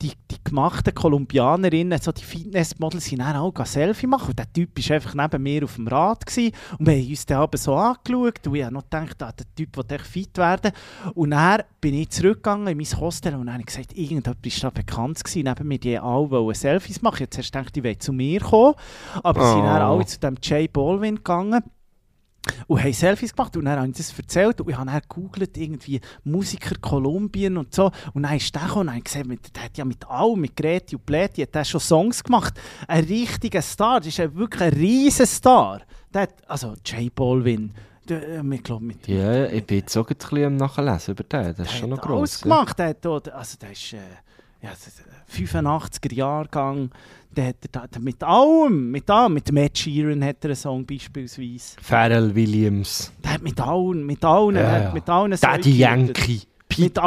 die, 0.03 0.11
die 0.29 0.43
gemachten 0.43 0.93
Kolumbianerinnen, 0.93 1.99
so 1.99 2.11
die 2.11 2.23
Fitnessmodels, 2.23 3.05
sind 3.05 3.19
dann 3.19 3.35
auch 3.37 3.53
Selfie 3.65 4.07
machen. 4.07 4.29
Und 4.29 4.39
der 4.39 4.51
Typ 4.51 4.69
war 4.77 4.95
einfach 4.95 5.13
neben 5.15 5.43
mir 5.43 5.63
auf 5.63 5.75
dem 5.75 5.87
Rad. 5.87 6.25
Gewesen. 6.25 6.53
Und 6.77 6.87
wir 6.87 6.93
haben 6.95 7.09
uns 7.09 7.25
dann 7.25 7.37
aber 7.37 7.57
so 7.57 7.75
angeschaut. 7.75 8.45
Und 8.45 8.55
ich 8.55 8.63
habe 8.63 8.73
noch 8.73 8.83
gedacht, 8.83 9.23
ah, 9.23 9.31
der 9.31 9.45
Typ 9.55 9.77
will 9.77 9.85
echt 9.89 10.05
fit 10.05 10.37
werden. 10.37 10.71
Und 11.13 11.31
dann 11.31 11.63
bin 11.79 11.93
ich 11.95 12.09
zurückgegangen 12.09 12.67
in 12.67 12.77
mein 12.77 12.99
Hostel 12.99 13.35
und 13.35 13.45
dann 13.45 13.55
habe 13.55 13.63
gesagt, 13.63 13.97
irgendjemand 13.97 14.45
ist 14.45 14.63
da 14.63 14.69
bekannt 14.69 15.23
gewesen. 15.23 15.43
Neben 15.43 15.67
mir 15.67 15.79
die 15.79 15.97
alle 15.97 16.29
wollen 16.29 16.53
Selfies 16.53 17.01
machen. 17.01 17.21
Jetzt 17.21 17.37
hast 17.37 17.51
du 17.53 17.57
gedacht, 17.59 17.75
die 17.75 17.83
wollen 17.83 17.99
zu 17.99 18.13
mir 18.13 18.41
kommen. 18.41 18.75
Aber 19.23 19.41
sie 19.45 19.53
sind 19.53 19.63
dann 19.63 19.81
Oh. 19.83 19.95
alle 19.95 20.05
zu 20.05 20.19
dem 20.19 20.35
Jay 20.41 20.67
Baldwin 20.67 21.15
gegangen 21.15 21.63
und 22.67 22.83
haben 22.83 22.93
Selfies 22.93 23.35
gemacht 23.35 23.55
und 23.57 23.65
dann 23.65 23.79
habe 23.79 23.87
ich 23.89 23.95
das 23.95 24.17
erzählt 24.17 24.61
und 24.61 24.69
ich 24.69 24.77
habe 24.77 24.89
dann 24.89 25.01
gegoogelt, 25.01 25.57
irgendwie 25.57 25.99
Musiker 26.23 26.75
Kolumbien 26.79 27.57
und 27.57 27.73
so 27.73 27.91
und 28.13 28.23
dann 28.23 28.35
ist 28.35 28.53
der 28.53 28.63
gekommen 28.63 28.89
und 28.89 28.97
ich 28.97 29.03
gesehen, 29.03 29.39
der 29.55 29.63
hat 29.63 29.77
ja 29.77 29.85
mit 29.85 30.05
allem, 30.07 30.41
mit 30.41 30.55
Greti 30.55 30.95
und 30.95 31.05
Pläti, 31.05 31.41
hat 31.41 31.55
der 31.55 31.63
schon 31.63 31.79
Songs 31.79 32.23
gemacht. 32.23 32.53
Ein 32.87 33.05
richtiger 33.05 33.61
Star, 33.61 33.99
das 33.99 34.07
ist 34.07 34.19
ein 34.19 34.35
wirklich 34.35 34.61
ein 34.61 34.73
riesen 34.73 35.25
Star. 35.25 35.81
Der 36.13 36.23
hat, 36.23 36.33
also 36.47 36.75
J 36.85 37.13
Balvin, 37.13 37.73
der, 38.07 38.43
äh, 38.43 38.55
ich 38.55 38.63
glaube 38.63 38.83
mit 38.83 39.07
Ja, 39.07 39.45
ich 39.45 39.65
bin 39.65 39.77
jetzt 39.79 39.95
auch 39.97 40.09
ein 40.09 40.15
bisschen 40.15 40.45
am 40.45 40.57
Nachlesen 40.57 41.13
über 41.13 41.23
den. 41.23 41.55
Das 41.55 41.67
ist 41.67 41.73
der 41.73 41.79
schon 41.79 41.89
noch 41.89 41.97
hat 41.97 42.05
alles 42.07 42.19
gross. 42.19 42.41
ja. 42.41 42.43
gemacht. 42.43 42.79
Der 42.79 42.87
hat 42.89 43.33
also 43.33 43.57
der 43.57 43.71
ist 43.71 43.93
äh, 43.93 43.97
ja, 44.61 44.69
das 44.69 44.87
ist, 44.87 44.99
äh, 44.99 45.45
85er 45.45 46.13
Jahrgang. 46.13 46.89
Der 47.35 47.47
hat, 47.47 47.55
hat 47.75 47.99
mit 47.99 48.21
allem, 48.23 48.91
mit 48.91 49.09
allem, 49.09 49.33
mit 49.33 49.51
Matt 49.51 49.77
Sheeran 49.77 50.23
hat 50.23 50.37
er 50.43 50.49
einen 50.49 50.55
Song 50.55 50.85
beispielsweise. 50.85 51.75
Pharrell 51.81 52.33
Williams. 52.35 53.11
Der 53.23 53.33
hat 53.33 53.41
mit 53.41 53.59
allen, 53.59 54.05
mit 54.05 54.23
allen, 54.23 54.55
Ja, 54.55 54.81
ja. 54.83 54.93
mit 54.93 55.09
allen 55.09 55.31
Daddy 55.31 55.41
Säugetieren- 55.71 55.77
Yankee. 56.07 56.41
Mit 56.77 56.93
Pitbull. 56.93 57.03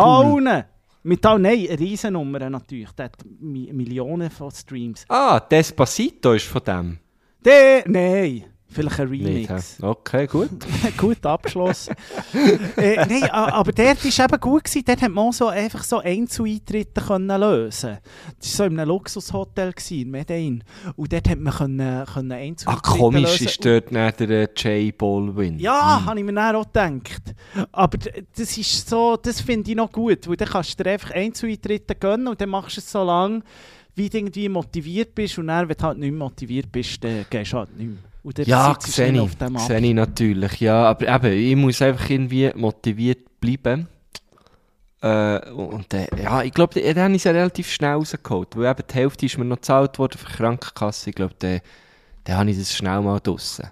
allen. 0.48 0.64
Mit 1.04 1.24
allen, 1.24 1.42
nein, 1.42 1.66
eine 1.68 1.78
Riesennummer 1.78 2.50
natürlich. 2.50 2.90
Der 2.92 3.04
hat 3.06 3.16
Mi 3.40 3.70
Millionen 3.72 4.28
von 4.30 4.50
Streams. 4.50 5.04
Ah, 5.08 5.38
Despacito 5.38 6.32
ist 6.32 6.46
von 6.46 6.62
dem. 6.64 6.98
Der, 7.44 7.84
nein, 7.86 8.44
vielleicht 8.68 9.00
ein 9.00 9.10
Nicht, 9.10 9.48
Remix. 9.50 9.78
hä? 9.80 9.86
okay, 9.86 10.26
gut. 10.26 10.50
gut 10.96 11.24
abgeschlossen. 11.24 11.94
äh, 12.76 12.96
nein, 13.06 13.30
aber 13.30 13.72
dort 13.72 14.04
war 14.04 14.24
eben 14.24 14.40
gut. 14.40 14.64
Gewesen. 14.64 14.84
Dort 14.86 15.02
hat 15.02 15.10
man 15.10 15.28
auch 15.28 15.32
so 15.32 15.48
einfach 15.48 15.84
so 15.84 15.98
Einzeleintritte 15.98 17.00
können 17.00 17.40
lösen 17.40 17.98
Das 18.38 18.50
war 18.50 18.56
so 18.56 18.64
in 18.64 18.78
einem 18.78 18.88
Luxushotel 18.88 19.72
in 19.90 20.10
Medellin. 20.10 20.64
Und 20.96 21.12
dort 21.12 21.28
hat 21.28 21.38
man 21.38 21.52
können, 21.52 22.06
können 22.06 22.32
Einzeleintritte 22.32 22.98
komisch 22.98 23.22
lösen. 23.22 23.46
ist 23.46 23.64
dort 23.64 23.92
nicht 23.92 24.20
der 24.20 24.30
äh, 24.30 24.48
Jay 24.56 24.92
Baldwin. 24.92 25.58
Ja, 25.58 26.04
habe 26.04 26.18
ich 26.18 26.24
mir 26.24 26.32
dann 26.32 26.56
auch 26.56 26.64
gedacht. 26.64 27.34
Aber 27.72 27.98
das 27.98 28.58
ist 28.58 28.88
so, 28.88 29.16
das 29.16 29.40
finde 29.40 29.70
ich 29.70 29.76
noch 29.76 29.90
gut, 29.92 30.28
weil 30.28 30.36
dann 30.36 30.48
kannst 30.48 30.78
du 30.78 30.82
dir 30.82 30.90
einfach 30.90 31.10
Einzeleintritte 31.12 31.94
gönnen 31.94 32.28
und 32.28 32.40
dann 32.40 32.48
machst 32.48 32.76
du 32.76 32.80
es 32.80 32.90
so 32.90 33.04
lange, 33.04 33.42
wie 33.94 34.08
du 34.08 34.18
irgendwie 34.18 34.48
motiviert 34.48 35.14
bist 35.14 35.38
und 35.38 35.46
dann, 35.48 35.68
wenn 35.68 35.76
du 35.76 35.82
halt 35.82 35.98
nicht 35.98 36.14
motiviert 36.14 36.70
bist, 36.70 37.02
dann 37.02 37.24
gehst 37.30 37.52
du 37.52 37.58
halt 37.58 37.76
nicht 37.76 37.88
mehr. 37.88 37.98
Und 38.26 38.36
dann 38.40 38.46
Ja, 38.46 38.76
sehe 38.80 39.12
ich. 39.12 39.20
auf 39.20 39.36
dem. 39.36 39.56
Sehe 39.56 39.78
ich 39.78 39.94
natürlich, 39.94 40.58
ja. 40.58 40.90
Aber 40.90 41.06
eben, 41.06 41.32
ich 41.32 41.54
muss 41.54 41.80
einfach 41.80 42.10
irgendwie 42.10 42.50
motiviert 42.56 43.20
bleiben. 43.40 43.86
Äh, 45.00 45.48
und 45.50 45.94
äh, 45.94 46.08
ja, 46.20 46.42
ich 46.42 46.52
glaube, 46.52 46.80
dann 46.80 47.04
habe 47.04 47.12
ich 47.12 47.18
es 47.18 47.24
ja 47.24 47.30
relativ 47.30 47.70
schnell 47.70 47.92
rausgeholt. 47.92 48.56
Weil 48.56 48.72
eben 48.72 48.82
die 48.90 48.94
Hälfte 48.94 49.26
ist 49.26 49.38
mir 49.38 49.44
noch 49.44 49.58
gezahlt 49.58 49.96
worden 50.00 50.18
für 50.18 50.26
die 50.26 50.32
Krankenkasse. 50.32 51.10
Ich 51.10 51.14
glaube, 51.14 51.34
dann, 51.38 51.60
dann 52.24 52.36
habe 52.38 52.50
ich 52.50 52.58
das 52.58 52.74
schnell 52.74 53.00
mal 53.00 53.20
draussen. 53.20 53.70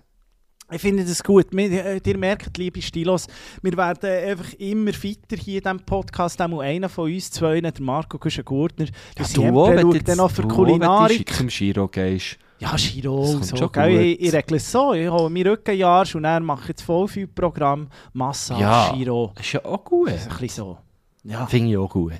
Ich 0.70 0.81
finde 0.81 1.05
das 1.05 1.24
gut. 1.24 1.52
Äh, 1.52 2.01
ihr 2.06 2.16
merkt, 2.18 2.56
liebe 2.56 2.81
Stilos, 2.81 3.26
wir 3.60 3.76
werden 3.76 4.09
einfach 4.31 4.52
immer 4.52 4.93
fitter 4.93 5.36
hier 5.36 5.59
in 5.59 5.64
diesem 5.64 5.81
Podcast. 5.81 6.40
Auch 6.40 6.60
einer 6.60 6.89
von 6.89 7.12
uns 7.12 7.28
zwei, 7.32 7.60
der 7.60 7.72
Marco 7.81 8.18
Guschen-Gurtner, 8.18 8.86
der 9.18 9.26
du 9.35 9.59
auch, 9.59 9.70
wenn 9.70 9.90
du 9.90 10.14
noch 10.14 10.31
für 10.31 10.47
Kulinarik. 10.47 11.35
Zum 11.35 11.48
Giro 11.48 11.89
gehst. 11.89 12.39
Ja, 12.65 12.77
Giro, 12.77 13.27
so, 13.43 13.57
schon 13.57 13.73
gell? 13.73 14.01
Ich, 14.01 14.20
ich 14.23 14.32
regle 14.32 14.57
es 14.57 14.73
so. 14.73 14.95
Ich 14.95 15.09
hole 15.09 15.28
mir 15.28 15.45
Rückenjahr 15.53 16.07
und 16.15 16.23
dann 16.23 16.43
mache 16.45 16.73
ich 16.73 16.82
voll 16.82 17.07
viel 17.09 17.27
Programm. 17.27 17.89
Massage, 18.15 18.61
Ja. 18.62 18.93
Giro. 18.95 19.32
Ist 19.39 19.53
ja 19.53 19.65
auch 19.65 19.85
gut. 19.85 20.09
Das 20.09 20.23
ist 20.23 20.31
ein 20.31 20.39
bisschen 20.39 20.65
so. 20.65 20.78
Ja, 21.24 21.47
Finde 21.47 21.70
ich 21.70 21.77
auch 21.77 21.91
gut. 21.91 22.12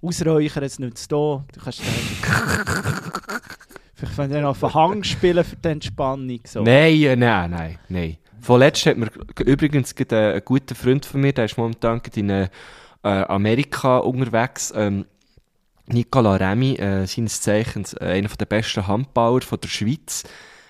ausräuchern, 0.00 0.64
es 0.64 0.78
nützt 0.78 1.12
da. 1.12 1.44
Du 1.52 1.60
kannst 1.62 1.80
dann... 1.80 2.94
Vielleicht 3.94 4.18
wenn 4.18 4.30
dann 4.30 4.44
auf 4.44 4.60
den 4.60 4.74
Hang 4.74 5.04
spielen 5.04 5.44
für 5.44 5.56
die 5.56 5.68
Entspannung. 5.68 6.40
So. 6.44 6.62
Nein, 6.62 6.94
äh, 7.02 7.16
nein, 7.16 7.50
nein, 7.50 7.78
nein. 7.88 8.16
Vorletzt 8.40 8.84
hat 8.86 8.96
mir 8.96 9.08
übrigens 9.44 9.94
gerade 9.94 10.18
ein, 10.18 10.34
ein 10.34 10.42
guter 10.44 10.74
Freund 10.74 11.06
von 11.06 11.20
mir, 11.20 11.32
der 11.32 11.44
ist 11.46 11.56
momentan 11.56 12.00
in 12.14 12.28
äh, 12.30 12.48
Amerika 13.02 13.98
unterwegs. 13.98 14.72
Ähm, 14.76 15.04
Nicola 15.86 16.36
Remy, 16.36 16.74
äh, 16.76 17.06
seines 17.06 17.40
Zeichens 17.40 17.94
äh, 17.94 18.04
einer 18.06 18.28
der 18.28 18.46
besten 18.46 18.86
Handballer 18.86 19.42
von 19.42 19.60
der 19.60 19.68
Schweiz, 19.68 20.24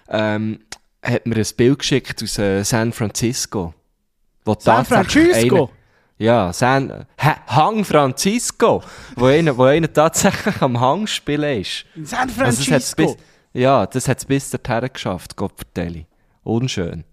ähm, 0.09 0.61
hat 1.03 1.27
mir 1.27 1.37
ein 1.37 1.47
Bild 1.57 1.79
geschickt 1.79 2.23
aus 2.23 2.39
äh, 2.39 2.63
San 2.65 2.93
Francisco. 2.93 3.75
Wo 4.45 4.57
San 4.59 4.85
Francisco? 4.85 5.57
einer- 5.65 5.69
ja, 6.19 6.53
San, 6.53 7.07
Ha- 7.21 7.41
Hang 7.49 7.85
Francisco, 7.85 8.83
wo 9.17 9.27
einer, 9.27 9.57
wo 9.59 9.65
einer 9.65 9.93
tatsächlich 9.93 10.61
am 10.63 10.79
Hang 10.81 11.07
spielen 11.07 11.61
ist. 11.61 11.85
In 11.97 12.07
San 12.07 12.29
Also 12.29 12.39
das 12.41 12.65
Francisco? 12.67 13.03
bis, 13.03 13.17
ja, 13.53 13.85
das 13.87 14.07
hat 14.09 14.19
es 14.19 14.25
bis 14.25 14.51
dorthin 14.51 14.89
geschafft, 14.93 15.37
Gott 15.37 15.53
vertelle. 15.57 16.07
Unschön. 16.45 17.05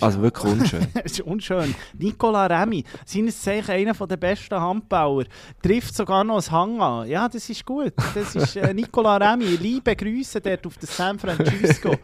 Also 0.00 0.22
wirklich 0.22 0.52
unschön. 0.52 0.86
Das 0.94 1.12
ist 1.12 1.20
unschön. 1.20 1.74
Nicola 1.98 2.46
Remy, 2.46 2.84
seines 3.04 3.40
Zeichen 3.42 3.70
einer 3.72 3.92
der 3.94 4.16
besten 4.16 4.58
Handbauer, 4.60 5.24
trifft 5.62 5.94
sogar 5.94 6.24
noch 6.24 6.36
ein 6.46 6.50
Hang 6.50 6.80
an. 6.80 7.08
Ja, 7.08 7.28
das 7.28 7.48
ist 7.50 7.64
gut. 7.66 7.92
Das 8.14 8.34
ist 8.34 8.56
äh, 8.56 8.72
Nicola 8.74 9.16
Remy. 9.16 9.44
Liebe 9.56 9.94
Grüße 9.94 10.40
dort 10.40 10.66
auf 10.66 10.78
das 10.78 10.96
San 10.96 11.18
Francisco. 11.18 11.94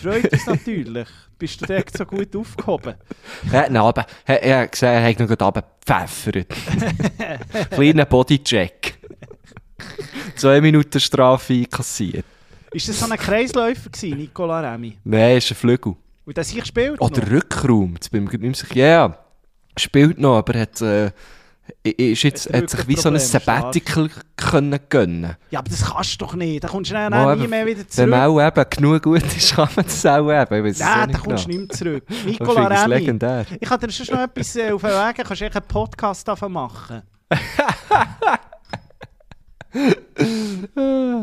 Freut 0.00 0.30
uns 0.32 0.46
natürlich. 0.46 1.08
Bist 1.38 1.60
du 1.60 1.66
dort 1.66 1.96
so 1.96 2.04
gut 2.04 2.34
aufgehoben? 2.36 2.94
er 3.50 3.60
hat 3.60 3.70
ihn 3.70 3.76
runter- 3.76 4.06
er, 4.26 4.60
hat 4.62 4.72
gesehen, 4.72 4.88
er 4.92 5.08
hat 5.08 5.18
noch 5.18 5.26
gerade 5.26 5.44
runtergepfeffert. 5.44 6.46
Kleiner 7.70 8.04
Bodycheck. 8.04 8.98
Zwei 10.36 10.60
Minuten 10.60 11.00
Strafe 11.00 11.54
einkassiert. 11.54 12.24
Ist 12.72 12.88
das 12.88 13.00
so 13.00 13.10
ein 13.10 13.18
Kreisläufer 13.18 13.90
gewesen, 13.90 14.18
Nicola 14.18 14.60
Remy? 14.72 14.98
Nein, 15.04 15.36
ist 15.38 15.50
ein 15.50 15.56
Flügel. 15.56 15.94
Und 16.24 16.38
das 16.38 16.50
ich 16.50 16.60
gespielt 16.60 17.00
Oder 17.00 17.20
noch? 17.20 17.30
Rückraum. 17.30 17.94
Jetzt 17.94 18.10
bin 18.10 18.26
ich 18.26 18.38
nicht 18.38 18.74
mehr. 18.74 18.86
Ja. 18.86 19.18
Spielt 19.76 20.18
noch, 20.18 20.36
aber 20.36 20.58
hat, 20.58 20.80
äh, 20.82 21.10
ist 21.82 22.22
jetzt, 22.22 22.52
Hat 22.52 22.68
sich 22.68 22.86
wie 22.88 22.96
so 22.96 23.08
ein 23.08 23.18
Sabbatical 23.18 24.10
können 24.36 24.78
gönnen 24.88 25.36
Ja, 25.50 25.60
aber 25.60 25.70
das 25.70 25.84
kannst 25.84 26.20
du 26.20 26.24
doch 26.24 26.34
nicht. 26.34 26.62
Da 26.62 26.68
kommst 26.68 26.90
du 26.90 26.94
dann 26.94 27.10
Mal 27.10 27.36
nie 27.36 27.46
mehr 27.46 27.66
wieder 27.66 27.80
Wenn 27.80 27.88
zurück. 27.88 28.10
man 28.10 28.20
auch 28.20 28.40
eben 28.40 28.70
genug 28.70 29.02
gut 29.02 29.36
ist, 29.36 29.54
kann 29.54 29.68
man 29.74 29.84
das 29.84 30.04
auch 30.06 30.30
eben. 30.30 30.62
Nein, 30.62 30.74
da 30.78 31.06
nicht 31.06 31.20
kommst 31.20 31.44
du 31.44 31.48
genau. 31.48 31.60
nicht 31.60 31.68
mehr 31.68 31.68
zurück. 31.68 32.04
Nicola 32.26 32.88
finde 32.88 33.48
ich 33.60 33.68
kann 33.68 33.80
dir 33.80 33.90
schon 33.90 34.14
noch 34.14 34.24
etwas 34.24 34.56
äh, 34.56 34.70
auf 34.70 34.82
den 34.82 34.90
Weg. 34.90 35.26
Kannst 35.26 35.40
du 35.40 35.44
einen 35.44 35.68
Podcast 35.68 36.28
davon 36.28 36.52
machen? 36.52 37.02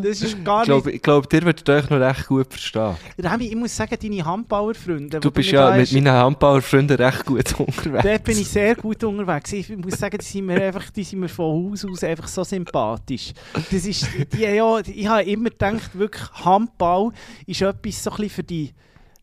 das 0.01 0.21
ist 0.21 0.43
gar 0.43 0.61
Ich 0.61 0.67
glaube, 0.67 0.91
ich 0.91 1.01
glaub, 1.01 1.31
ihr 1.31 1.43
würdet 1.43 1.69
euch 1.69 1.89
noch 1.89 1.99
recht 1.99 2.27
gut 2.27 2.47
verstehen. 2.49 2.95
nicht... 3.17 3.31
Remy, 3.31 3.45
ich 3.45 3.55
muss 3.55 3.75
sagen, 3.75 3.95
deine 4.01 4.25
Handbauerfreunde... 4.25 5.19
Du 5.19 5.29
bist 5.29 5.51
ja 5.51 5.75
mit 5.75 5.91
meinen 5.91 6.11
Handbauerfreunden 6.11 6.97
recht 6.97 7.25
gut 7.25 7.59
unterwegs. 7.59 8.03
Dort 8.03 8.23
bin 8.23 8.39
ich 8.39 8.47
sehr 8.47 8.75
gut 8.75 9.03
unterwegs. 9.03 9.53
Ich 9.53 9.69
muss 9.77 9.99
sagen, 9.99 10.17
die 10.17 10.25
sind 10.25 10.45
mir, 10.45 10.61
einfach, 10.61 10.89
die 10.89 11.03
sind 11.03 11.19
mir 11.19 11.29
von 11.29 11.71
Haus 11.71 11.85
aus 11.85 12.03
einfach 12.03 12.27
so 12.27 12.43
sympathisch. 12.43 13.33
Das 13.53 13.85
ist, 13.85 14.07
die, 14.33 14.41
ja, 14.41 14.79
ich 14.79 15.07
habe 15.07 15.23
immer 15.23 15.49
gedacht, 15.49 15.91
wirklich 15.93 16.23
Handball 16.43 17.11
ist 17.45 17.61
etwas 17.61 18.03
so 18.03 18.09
ein 18.11 18.17
bisschen 18.17 18.29
für 18.29 18.43
die, 18.43 18.73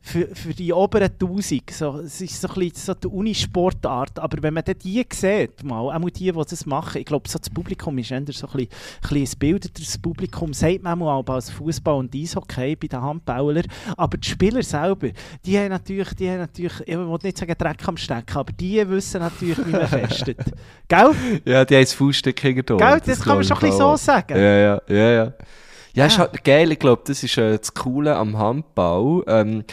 für, 0.07 0.29
für 0.35 0.55
die 0.55 0.73
oberen 0.73 1.11
1000. 1.11 1.71
So, 1.71 1.99
es 1.99 2.21
ist 2.21 2.41
so 2.41 2.49
ein 2.49 2.55
bisschen 2.55 2.77
so 2.77 2.95
die 2.95 3.09
Unisportart. 3.09 4.19
Aber 4.21 4.41
wenn 4.41 4.55
man 4.55 4.63
dann 4.65 4.79
die 4.79 5.05
sieht, 5.13 5.65
mal, 5.65 5.81
auch 5.81 6.11
die, 6.11 6.31
die 6.31 6.33
das 6.33 6.65
machen, 6.65 6.99
ich 6.99 7.07
glaube, 7.07 7.29
so 7.29 7.39
das 7.39 7.51
Publikum 7.51 7.99
ist 7.99 8.13
eher 8.13 8.23
so 8.31 8.47
ein 8.47 8.69
bisschen, 9.03 9.27
ein 9.27 9.39
bildeteres 9.39 9.99
Publikum, 9.99 10.55
sagt 10.55 10.83
man 10.83 11.03
auch 11.03 11.27
als 11.27 11.51
Fußball 11.51 11.97
und 11.97 12.15
Eishockey 12.15 12.77
bei 12.77 12.87
den 12.87 13.03
Handballern. 13.03 13.65
Aber 13.97 14.17
die 14.17 14.29
Spieler 14.29 14.63
selber, 14.63 15.09
die 15.45 15.59
haben 15.59 15.71
natürlich, 15.71 16.15
die 16.15 16.31
haben 16.31 16.39
natürlich 16.39 16.81
ich 16.87 16.97
will 16.97 17.19
nicht 17.23 17.39
sagen 17.39 17.55
Dreck 17.59 17.89
am 17.89 17.97
Stecken, 17.97 18.37
aber 18.37 18.53
die 18.53 18.89
wissen 18.89 19.21
natürlich, 19.21 19.67
wie 19.67 19.73
man 19.73 19.89
festet. 19.89 20.39
Gell? 20.89 21.11
Ja, 21.45 21.65
die 21.65 21.75
haben 21.75 21.83
das 21.83 21.95
Fauststück 21.95 22.39
hinter 22.39 22.77
Gell? 22.77 23.01
Das 23.05 23.21
kann 23.21 23.37
man 23.37 23.45
schon 23.45 23.57
ein 23.57 23.61
bisschen 23.61 23.79
so 23.79 23.97
sagen. 23.97 24.37
Ja, 24.37 24.57
ja, 24.57 24.83
ja, 24.89 25.11
ja. 25.11 25.33
Ja, 25.95 26.07
ist 26.07 26.19
halt 26.19 26.45
geil. 26.45 26.71
Ich 26.73 26.79
glaube, 26.79 27.03
das 27.07 27.23
ist 27.23 27.39
äh, 27.39 27.57
das 27.57 27.73
Coole 27.73 28.15
am 28.15 28.37
Handball. 28.37 29.25
Ähm, 29.27 29.65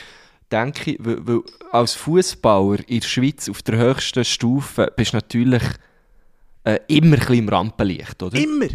denke 0.53 0.91
ich, 0.91 0.97
weil, 1.01 1.25
weil 1.27 1.41
als 1.71 1.93
Fußballer 1.95 2.79
in 2.87 2.99
der 3.01 3.07
Schweiz 3.07 3.49
auf 3.49 3.61
der 3.63 3.77
höchsten 3.77 4.23
Stufe 4.23 4.91
bist 4.95 5.13
du 5.13 5.17
natürlich 5.17 5.63
äh, 6.63 6.79
immer 6.87 7.15
ein 7.15 7.19
bisschen 7.19 7.35
im 7.39 7.49
Rampenlicht, 7.49 8.23
oder? 8.23 8.37
Immer. 8.37 8.67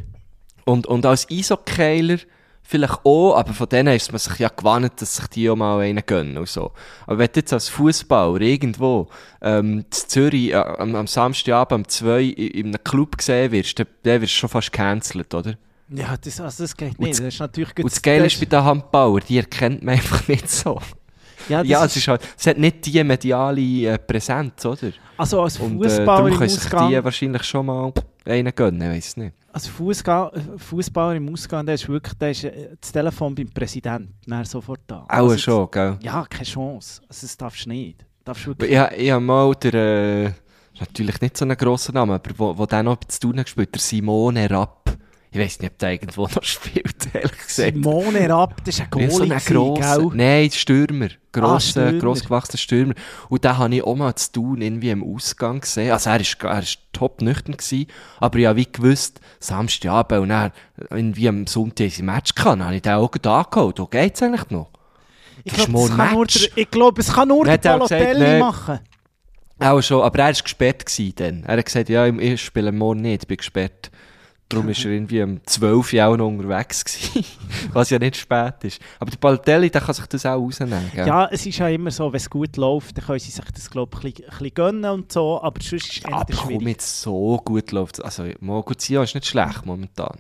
Und, 0.66 0.86
und 0.86 1.06
als 1.06 1.26
Eishockeyer 1.30 2.18
vielleicht 2.62 2.98
auch, 3.04 3.34
aber 3.36 3.54
von 3.54 3.66
denen 3.70 3.94
ist 3.96 4.12
man 4.12 4.18
sich 4.18 4.38
ja 4.40 4.50
gewandt, 4.50 5.00
dass 5.00 5.16
sich 5.16 5.26
die 5.28 5.48
auch 5.48 5.56
mal 5.56 5.80
einen 5.80 6.02
gönnen 6.04 6.36
und 6.36 6.48
so. 6.48 6.72
Aber 7.06 7.18
wenn 7.18 7.28
du 7.32 7.40
jetzt 7.40 7.52
als 7.54 7.70
Fußballer 7.70 8.42
irgendwo 8.42 9.08
ähm, 9.40 9.78
in 9.78 9.86
Zürich 9.90 10.50
äh, 10.50 10.56
am, 10.56 10.94
am 10.94 11.06
Samstagabend 11.06 11.86
um 11.86 11.88
2 11.88 12.22
in, 12.22 12.34
in 12.48 12.66
einem 12.66 12.84
Club 12.84 13.16
gesehen 13.16 13.52
wirst, 13.52 13.78
dann, 13.78 13.86
dann 14.02 14.20
wirst 14.20 14.34
du 14.34 14.36
schon 14.40 14.50
fast 14.50 14.70
gecancelt, 14.70 15.32
oder? 15.32 15.54
Ja, 15.90 16.14
das, 16.22 16.38
also 16.38 16.64
das 16.64 16.76
geht 16.76 16.98
Und 16.98 17.06
nicht. 17.06 17.12
das- 17.12 17.24
Das 17.24 17.34
ist 17.34 17.40
natürlich 17.40 17.70
Und 17.78 17.90
das 17.90 18.02
Geile 18.02 18.26
ist 18.26 18.38
bei 18.38 18.44
den 18.44 18.62
Handbauern, 18.62 19.22
die 19.26 19.38
erkennt 19.38 19.82
man 19.82 19.94
einfach 19.94 20.28
nicht 20.28 20.50
so. 20.50 20.78
Ja, 21.48 21.60
das 21.60 21.68
ja, 21.68 21.84
ist, 21.84 21.90
es, 21.92 21.96
ist 21.96 22.08
halt, 22.08 22.20
es 22.36 22.46
hat 22.46 22.58
nicht 22.58 22.84
die 22.86 23.02
mediale 23.04 23.60
äh, 23.94 23.98
Präsenz, 23.98 24.64
oder? 24.64 24.90
also 25.16 25.42
als 25.42 25.58
Und 25.58 25.84
äh, 25.84 25.88
Fußballer 25.88 26.04
darum 26.06 26.28
im 26.32 26.38
können 26.38 26.48
sich 26.50 26.64
Ausgang, 26.64 26.90
die 26.90 27.04
wahrscheinlich 27.04 27.42
schon 27.44 27.66
mal 27.66 27.92
einen 28.26 28.54
gönnen, 28.54 28.82
ich 28.92 28.96
weiss 28.96 29.16
nicht. 29.16 29.34
als 29.52 29.66
Fußballer 29.66 31.14
im 31.16 31.32
Ausgang, 31.32 31.64
der 31.66 31.74
ist 31.76 31.88
wirklich, 31.88 32.14
der 32.14 32.30
ist 32.30 32.44
äh, 32.44 32.68
das 32.80 32.92
Telefon 32.92 33.34
beim 33.34 33.48
Präsidenten, 33.50 34.14
dann 34.26 34.44
sofort 34.44 34.80
da. 34.86 35.00
Auch 35.04 35.08
Also, 35.08 35.38
schon, 35.38 35.70
gell? 35.70 35.96
Ja, 36.02 36.24
keine 36.28 36.44
Chance. 36.44 37.00
Also, 37.08 37.26
das 37.26 37.36
darfst 37.36 37.64
du 37.66 37.70
nicht. 37.70 38.04
Darfst 38.24 38.44
du 38.44 38.50
wirklich 38.50 38.70
Ich, 38.70 38.78
ha- 38.78 38.90
ich 38.96 39.10
habe 39.10 39.24
mal 39.24 39.54
der, 39.54 39.74
äh, 39.74 40.32
natürlich 40.80 41.20
nicht 41.20 41.36
so 41.36 41.44
einen 41.44 41.56
grossen 41.56 41.94
Namen, 41.94 42.12
aber 42.12 42.30
wo, 42.36 42.58
wo 42.58 42.66
der 42.66 42.82
noch 42.82 42.98
zu 43.08 43.20
tun 43.20 43.38
hat 43.38 43.46
gespielt, 43.46 43.74
der 43.74 43.80
Simone 43.80 44.50
Rapp. 44.50 44.97
Ich 45.30 45.38
weiss 45.38 45.60
nicht, 45.60 45.72
ob 45.72 45.78
der 45.78 45.92
irgendwo 45.92 46.22
noch 46.22 46.42
spielt, 46.42 47.14
ehrlich 47.14 47.32
gesagt. 47.32 47.74
Simone 47.74 48.28
Rapp, 48.30 48.64
das 48.64 48.78
ist 48.78 48.80
ein 48.80 48.88
Wie 49.00 49.10
so 49.10 49.18
Goalie, 49.18 49.34
ein 49.34 49.44
grosser, 49.44 50.10
nein, 50.14 50.50
Stürmer. 50.50 51.08
Grosser, 51.32 51.88
Stürmer. 51.88 51.98
grossgewachsener 51.98 52.58
Stürmer. 52.58 52.94
Und 53.28 53.44
den 53.44 53.58
habe 53.58 53.74
ich 53.74 53.82
auch 53.82 53.94
mal 53.94 54.14
zu 54.14 54.32
tun, 54.32 54.62
irgendwie 54.62 54.90
im 54.90 55.04
Ausgang 55.04 55.60
gesehen. 55.60 55.92
Also 55.92 56.10
er 56.10 56.20
ist, 56.20 56.42
er 56.42 56.60
ist 56.60 56.78
top 56.92 57.20
nüchtern 57.20 57.56
gewesen, 57.56 57.86
aber 58.20 58.38
ich 58.38 58.46
habe 58.46 58.56
wie 58.56 58.72
gewusst, 58.72 59.20
Samstagabend 59.40 60.22
und 60.22 60.28
dann 60.30 60.52
irgendwie 60.90 61.28
am 61.28 61.46
Sonntag 61.46 61.90
ein 61.98 62.04
Match 62.06 62.34
kann, 62.34 62.64
habe 62.64 62.76
ich 62.76 62.82
den 62.82 62.94
auch 62.94 63.10
gerade 63.10 63.30
angeholt. 63.30 63.78
Wo 63.78 63.86
geht's 63.86 64.22
eigentlich 64.22 64.48
noch? 64.50 64.70
Ich 65.44 65.54
glaube, 65.54 66.26
es, 66.28 66.70
glaube, 66.70 67.00
es 67.00 67.12
kann 67.12 67.28
nur 67.28 67.44
der 67.44 67.54
er 67.54 67.58
Balotelli 67.58 68.18
nein. 68.18 68.38
machen. 68.40 68.80
Auch 69.60 69.80
schon, 69.82 70.02
aber 70.02 70.18
er 70.20 70.26
war 70.26 70.32
gesperrt 70.32 70.84
dann. 71.16 71.44
Er 71.44 71.58
hat 71.58 71.64
gesagt, 71.64 71.88
ja, 71.88 72.06
ich 72.06 72.42
spiele 72.42 72.72
morgen 72.72 73.00
nicht, 73.02 73.22
ich 73.22 73.28
bin 73.28 73.36
gesperrt. 73.36 73.90
Darum 74.50 74.66
war 74.66 74.74
er 74.74 74.90
irgendwie 74.90 75.22
um 75.22 75.40
12 75.44 75.92
Uhr 75.92 76.06
auch 76.06 76.16
noch 76.16 76.26
unterwegs 76.28 76.82
gewesen. 76.84 77.24
Was 77.74 77.90
ja 77.90 77.98
nicht 77.98 78.16
spät 78.16 78.54
ist. 78.62 78.80
Aber 78.98 79.10
der 79.10 79.18
Balotelli, 79.18 79.68
der 79.70 79.82
kann 79.82 79.94
sich 79.94 80.06
das 80.06 80.24
auch 80.24 80.36
rausnehmen, 80.40 80.90
gell? 80.94 81.06
Ja, 81.06 81.28
es 81.30 81.44
ist 81.44 81.58
ja 81.58 81.68
immer 81.68 81.90
so, 81.90 82.10
wenn 82.10 82.16
es 82.16 82.30
gut 82.30 82.56
läuft, 82.56 82.96
dann 82.96 83.04
können 83.04 83.18
sie 83.18 83.30
sich 83.30 83.44
das, 83.54 83.70
glaube 83.70 83.98
ich, 84.02 84.04
ein 84.24 84.28
bisschen- 84.30 84.54
gönnen 84.54 84.90
und 84.90 85.12
so, 85.12 85.42
aber 85.42 85.60
sonst 85.60 85.88
ist 85.88 85.98
es 85.98 86.04
Aber 86.06 86.24
komm, 86.34 86.46
schwierig. 86.48 86.66
jetzt 86.68 87.02
so 87.02 87.36
gut 87.44 87.72
läuft 87.72 88.02
Also, 88.02 88.24
Moguzia 88.40 89.02
ist 89.02 89.14
nicht 89.14 89.26
schlecht 89.26 89.66
momentan. 89.66 90.16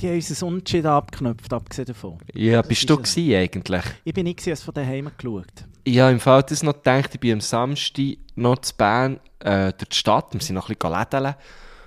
Die 0.00 0.08
haben 0.08 0.14
uns 0.16 0.42
ein 0.42 0.48
Unentschieden 0.48 0.86
abgeknüpft, 0.88 1.52
abgesehen 1.52 1.86
davon. 1.86 2.18
Ja, 2.32 2.58
Das 2.60 2.68
bist 2.68 2.80
ist 2.82 2.90
du 2.90 2.94
es. 3.00 3.14
gewesen, 3.14 3.34
eigentlich? 3.36 3.84
Ich 4.04 4.14
bin 4.14 4.24
nicht 4.24 4.38
gewesen, 4.38 4.50
als 4.50 4.62
von 4.62 4.74
daheim 4.74 5.10
geschaut. 5.16 5.46
Ich 5.84 5.98
habe 5.98 6.12
im 6.12 6.20
Fall 6.20 6.42
das 6.42 6.62
noch 6.62 6.74
gedacht, 6.74 7.10
ich 7.14 7.20
bin 7.20 7.34
am 7.34 7.40
Samstag 7.40 8.16
noch 8.36 8.58
zu 8.58 8.74
Bern 8.76 9.20
äh, 9.40 9.72
durch 9.72 9.90
die 9.90 9.96
Stadt, 9.96 10.32
wir 10.32 10.40
sind 10.40 10.54
noch 10.56 10.68
ein 10.70 10.76
bisschen 10.76 10.96
lädeln. 10.98 11.34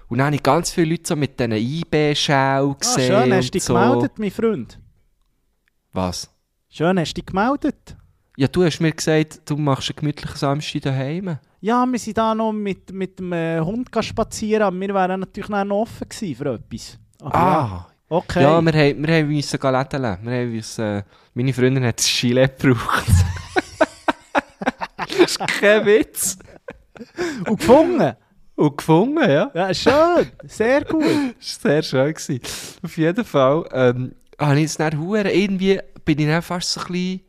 Und 0.10 0.20
dann 0.20 0.28
habe 0.28 0.36
ich 0.36 0.44
ganz 0.44 0.72
viele 0.72 0.92
Leute 0.92 1.04
so 1.08 1.16
mit 1.16 1.38
diesen 1.40 1.52
IB-Schau 1.52 2.72
Ah, 2.72 2.76
gesehen. 2.80 3.08
schön, 3.08 3.34
hast 3.34 3.48
du 3.48 3.52
dich 3.52 3.64
so. 3.64 3.74
gemeldet, 3.74 4.12
mein 4.18 4.32
Freund. 4.32 4.80
Was? 5.94 6.30
Schön, 6.70 7.00
hast 7.00 7.10
du 7.14 7.22
dich 7.22 7.26
gemeldet. 7.26 7.96
Ja, 8.38 8.48
du 8.48 8.64
hast 8.64 8.80
mir 8.80 8.92
gesagt, 8.92 9.42
du 9.50 9.58
machst 9.58 9.90
einen 9.90 9.96
gemütlichen 9.98 10.38
Samstag 10.38 10.82
daheim. 10.84 11.38
Ja, 11.60 11.86
wir 11.86 11.98
sind 12.00 12.18
da 12.18 12.36
noch 12.36 12.54
mit, 12.54 12.92
mit 12.94 13.18
dem 13.20 13.34
äh, 13.34 13.60
Hund 13.60 13.90
spazieren, 14.02 14.62
aber 14.64 14.80
wir 14.80 14.94
wären 14.94 15.20
natürlich 15.22 15.50
noch 15.50 15.72
offen 15.82 16.08
gewesen 16.08 16.36
für 16.36 16.54
etwas. 16.54 17.00
Aber 17.20 17.36
Ah, 17.36 17.88
okay. 18.10 18.44
ja, 18.44 18.62
wir, 18.62 18.72
haben, 18.74 19.08
wir 19.08 19.16
haben 19.16 19.30
gehen 19.30 19.72
lädeln. 19.72 20.18
Wir 20.22 20.32
haben 20.42 20.52
müssen, 20.52 20.86
äh, 20.86 21.04
meine 21.34 21.54
Freundin 21.54 21.84
hat 21.84 21.98
das 21.98 22.06
Gilet 22.08 22.60
gebraucht. 22.60 23.06
das 24.98 25.12
ist 25.20 25.40
kein 25.60 25.86
Witz. 25.86 26.38
Und 27.48 27.60
gefunden. 27.60 28.16
Und 28.58 28.76
gefunden, 28.76 29.30
ja. 29.30 29.52
Ja, 29.54 29.72
schön, 29.74 30.32
sehr 30.48 30.84
gut. 30.84 31.04
Das 31.40 31.64
war 31.64 31.72
sehr 31.72 31.84
schön. 31.84 32.14
Gewesen. 32.14 32.42
Auf 32.84 32.98
jeden 32.98 33.24
Fall 33.24 33.70
ähm, 33.72 34.16
habe 34.40 34.60
ich 34.60 34.66
es 34.66 34.78
dann 34.78 35.00
hure 35.00 35.32
irgendwie 35.32 35.80
bin 36.04 36.20
ich 36.20 36.26
dann 36.26 36.42
fast 36.42 36.74
so 36.74 36.82
ein 36.82 36.88
bisschen, 36.88 37.22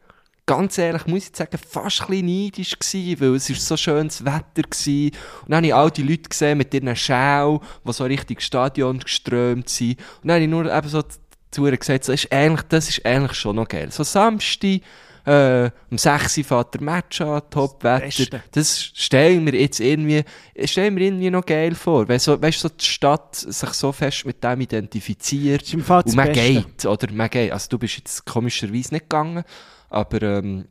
ganz 0.46 0.78
ehrlich 0.78 1.06
muss 1.06 1.28
ich 1.28 1.36
sagen, 1.36 1.59
fast 1.59 2.00
ein 2.00 2.06
bisschen 2.06 2.26
neidisch 2.26 2.78
gewesen, 2.78 3.20
weil 3.20 3.34
es 3.34 3.50
ist 3.50 3.66
so 3.66 3.76
schönes 3.76 4.24
Wetter 4.24 4.62
gewesen. 4.62 5.10
Und 5.42 5.50
dann 5.50 5.56
habe 5.56 5.66
ich 5.66 5.74
all 5.74 5.90
die 5.90 6.02
Leute 6.02 6.28
gesehen 6.30 6.56
mit 6.56 6.72
ihren 6.72 6.96
Schau, 6.96 7.60
die 7.86 7.92
so 7.92 8.05
richtig 8.05 8.40
Stadion 8.40 9.00
geströmt 9.00 9.68
sind. 9.68 9.98
Und 10.22 10.28
dann 10.28 10.36
habe 10.36 10.44
ich 10.44 10.50
nur 10.50 10.72
eben 10.72 10.88
so 10.88 11.02
zu 11.50 11.62
gesagt, 11.62 12.05
so, 12.05 12.12
ist 12.12 12.32
eigentlich, 12.32 12.62
das 12.68 12.88
ist 12.88 13.05
eigentlich 13.05 13.34
schon 13.34 13.56
noch 13.56 13.68
geil. 13.68 13.90
So 13.90 14.02
Samstag, 14.02 14.80
äh, 15.28 15.70
um 15.90 15.98
6 15.98 16.38
Uhr 16.38 16.44
fährt 16.44 16.74
der 16.74 16.82
Match 16.82 17.20
an, 17.20 17.42
Top-Wetter. 17.50 18.40
Das 18.52 18.82
stellen 18.82 19.44
wir 19.46 19.55
jetzt 19.60 19.80
irgendwie, 19.80 20.24
stellen 20.64 20.96
wir 20.96 21.06
irgendwie 21.06 21.30
noch 21.30 21.44
geil 21.44 21.74
vor. 21.74 22.09
Wenn 22.09 22.18
so, 22.18 22.40
weißt, 22.40 22.60
so 22.60 22.68
die 22.68 22.84
Stadt 22.84 23.36
sich 23.36 23.70
so 23.70 23.92
fest 23.92 24.24
mit 24.24 24.42
dem 24.42 24.60
identifiziert. 24.60 25.72
Und 25.74 26.16
man 26.16 26.32
Beste. 26.32 26.52
geht, 26.52 26.86
oder? 26.86 27.12
Man 27.12 27.28
geht. 27.28 27.52
Also 27.52 27.68
du 27.70 27.78
bist 27.78 27.98
jetzt 27.98 28.24
komischerweise 28.24 28.94
nicht 28.94 29.10
gegangen, 29.10 29.44
aber 29.90 30.22
ähm, 30.22 30.66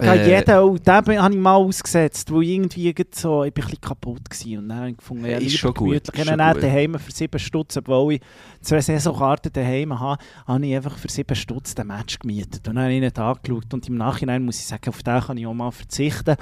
Ja, 0.00 0.14
Äh, 0.14 0.38
jeder, 0.38 0.64
oh, 0.64 0.78
den 0.78 0.94
habe 0.94 1.34
ich 1.34 1.38
mal 1.40 1.54
ausgesetzt, 1.54 2.32
weil 2.32 2.44
irgendwie 2.44 2.94
so, 3.14 3.44
ich 3.44 3.52
bin 3.52 3.64
ein 3.64 3.66
bisschen 3.66 3.80
kaputt 3.80 4.22
war. 4.30 4.58
Und 4.58 4.68
dann 4.68 4.78
habe 4.78 4.90
ich 4.90 4.96
gefunden, 4.96 5.26
ja, 5.26 5.38
Ist 5.38 5.58
schon 5.58 5.74
gut, 5.74 6.02
Ich 6.12 6.20
habe 6.20 6.36
dann 6.36 6.60
daheim 6.60 6.98
für 6.98 7.12
7 7.12 7.38
Stutz, 7.38 7.76
obwohl 7.76 8.14
ich 8.14 8.20
zwei 8.62 8.80
Saisonkarten 8.80 9.52
daheim 9.52 9.98
habe, 9.98 10.22
habe 10.46 10.66
ich 10.66 10.74
einfach 10.74 10.96
für 10.96 11.10
7 11.10 11.34
Stutz 11.36 11.74
den 11.74 11.88
Match 11.88 12.18
gemietet. 12.18 12.66
Und 12.68 12.74
dann 12.76 12.84
habe 12.84 12.94
ich 12.94 13.00
nicht 13.00 13.18
angeschaut. 13.18 13.72
Und 13.74 13.88
im 13.88 13.96
Nachhinein 13.96 14.44
muss 14.44 14.58
ich 14.60 14.66
sagen, 14.66 14.88
auf 14.88 15.02
den 15.02 15.20
kann 15.20 15.36
ich 15.36 15.46
auch 15.46 15.54
mal 15.54 15.70
verzichten. 15.70 16.36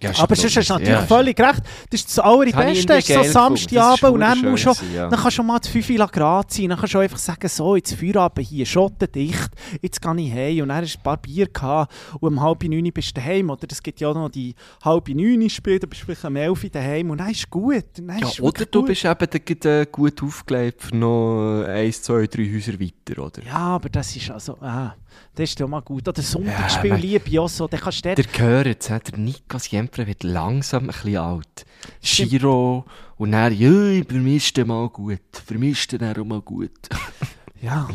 Ja, 0.00 0.12
Aber 0.18 0.36
sonst 0.36 0.54
hast 0.56 0.68
du 0.68 0.74
natürlich 0.74 0.94
ja, 0.94 1.06
völlig 1.06 1.40
recht. 1.40 1.62
Das 1.90 2.00
ist 2.00 2.08
das 2.10 2.18
Allerbeste. 2.18 2.86
Das 2.86 3.08
ist 3.08 3.14
so. 3.14 3.22
Samstagabend 3.32 4.02
und 4.04 4.20
dann 4.20 4.42
musst 4.42 4.62
schon, 4.62 4.74
gewesen, 4.74 4.94
ja. 4.94 5.08
dann 5.08 5.18
kannst 5.18 5.24
du 5.26 5.30
schon 5.30 5.46
mal 5.46 5.58
das 5.58 5.68
5 5.70 5.90
Uhr 5.90 6.06
grad 6.06 6.52
sein. 6.52 6.68
Dann 6.68 6.78
kannst 6.78 6.94
du 6.94 6.98
einfach 6.98 7.18
sagen, 7.18 7.48
so, 7.48 7.74
jetzt 7.74 7.94
Feierabend 7.94 8.46
hier, 8.46 8.66
schottendicht, 8.66 9.50
jetzt 9.80 10.00
gehe 10.02 10.16
ich 10.20 10.32
heim. 10.32 10.62
Und 10.62 10.68
dann 10.68 10.82
hast 10.84 10.94
du 10.94 10.98
ein 10.98 11.02
paar 11.02 11.16
Bier 11.16 11.46
gehabt 11.48 11.92
und 12.20 12.28
um 12.28 12.40
halb 12.40 12.62
neun 12.64 12.92
bist 12.92 13.08
du 13.16 13.20
daheim. 13.20 13.48
Oder 13.48 13.66
es 13.70 13.82
gibt 13.82 13.98
ja 14.00 14.12
noch 14.12 14.28
die 14.28 14.54
halb 14.84 15.08
neun 15.08 15.48
Spiele, 15.48 15.80
da 15.80 15.86
bist 15.86 16.02
du 16.02 16.06
vielleicht 16.06 16.24
um 16.24 16.36
elf 16.36 16.62
Uhr 16.62 16.70
daheim. 16.70 17.10
Und 17.10 17.18
dann 17.18 17.30
ist 17.30 17.48
gut. 17.48 17.84
Dann 17.96 18.18
Ja, 18.18 18.28
ist 18.28 18.40
oder 18.40 18.46
wirklich 18.46 18.70
du 18.70 18.80
gut. 18.80 18.88
bist 18.88 19.04
eben 19.06 19.62
dann 19.62 19.72
äh, 19.72 19.86
gut 19.90 20.22
aufgelegt 20.22 20.82
für 20.82 20.96
noch 20.96 21.64
eins, 21.66 22.02
zwei, 22.02 22.26
drei 22.26 22.44
Häuser 22.44 22.78
weiter, 22.78 23.22
oder? 23.22 23.42
Ja, 23.42 23.56
aber 23.56 23.88
das 23.88 24.14
ist 24.14 24.30
also, 24.30 24.58
ah, 24.60 24.94
das 25.34 25.50
ist 25.50 25.58
ja 25.58 25.66
mal 25.66 25.80
gut. 25.80 26.06
Oder 26.06 26.22
Sonntagsspiel 26.22 26.90
Ja, 26.90 26.96
liebe 26.96 27.28
ich 27.28 27.38
auch 27.38 27.48
so. 27.48 27.66
Dann 27.66 27.80
kannst 27.80 28.04
du 28.04 28.14
Der 28.14 28.24
gehört 28.24 28.66
jetzt, 28.66 28.88
der 28.88 29.00
Nico 29.16 29.58
Siempre 29.78 30.06
wird 30.08 30.24
langsam 30.24 30.84
ein 30.84 30.86
bisschen 30.88 31.16
alt. 31.16 31.64
Giro 32.02 32.84
und 33.16 33.30
dann, 33.30 33.52
ja, 33.56 33.68
für 34.08 34.18
mich 34.18 34.46
ist 34.46 34.56
der 34.56 34.66
mal 34.66 34.88
gut. 34.88 35.20
Für 35.46 35.56
mich 35.56 35.78
ist 35.78 35.92
der 35.92 36.00
dann 36.00 36.16
auch 36.20 36.26
mal 36.26 36.40
gut. 36.40 36.72
Ja. 37.60 37.88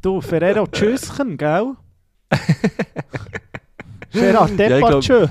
Du, 0.00 0.20
Ferrero 0.20 0.66
Tschüsschen, 0.66 1.36
gell? 1.36 1.74
Gerard 4.12 4.58
Ja, 4.58 4.76
ich 4.78 4.84
glaub- 4.84 5.00
Depardieu. 5.02 5.28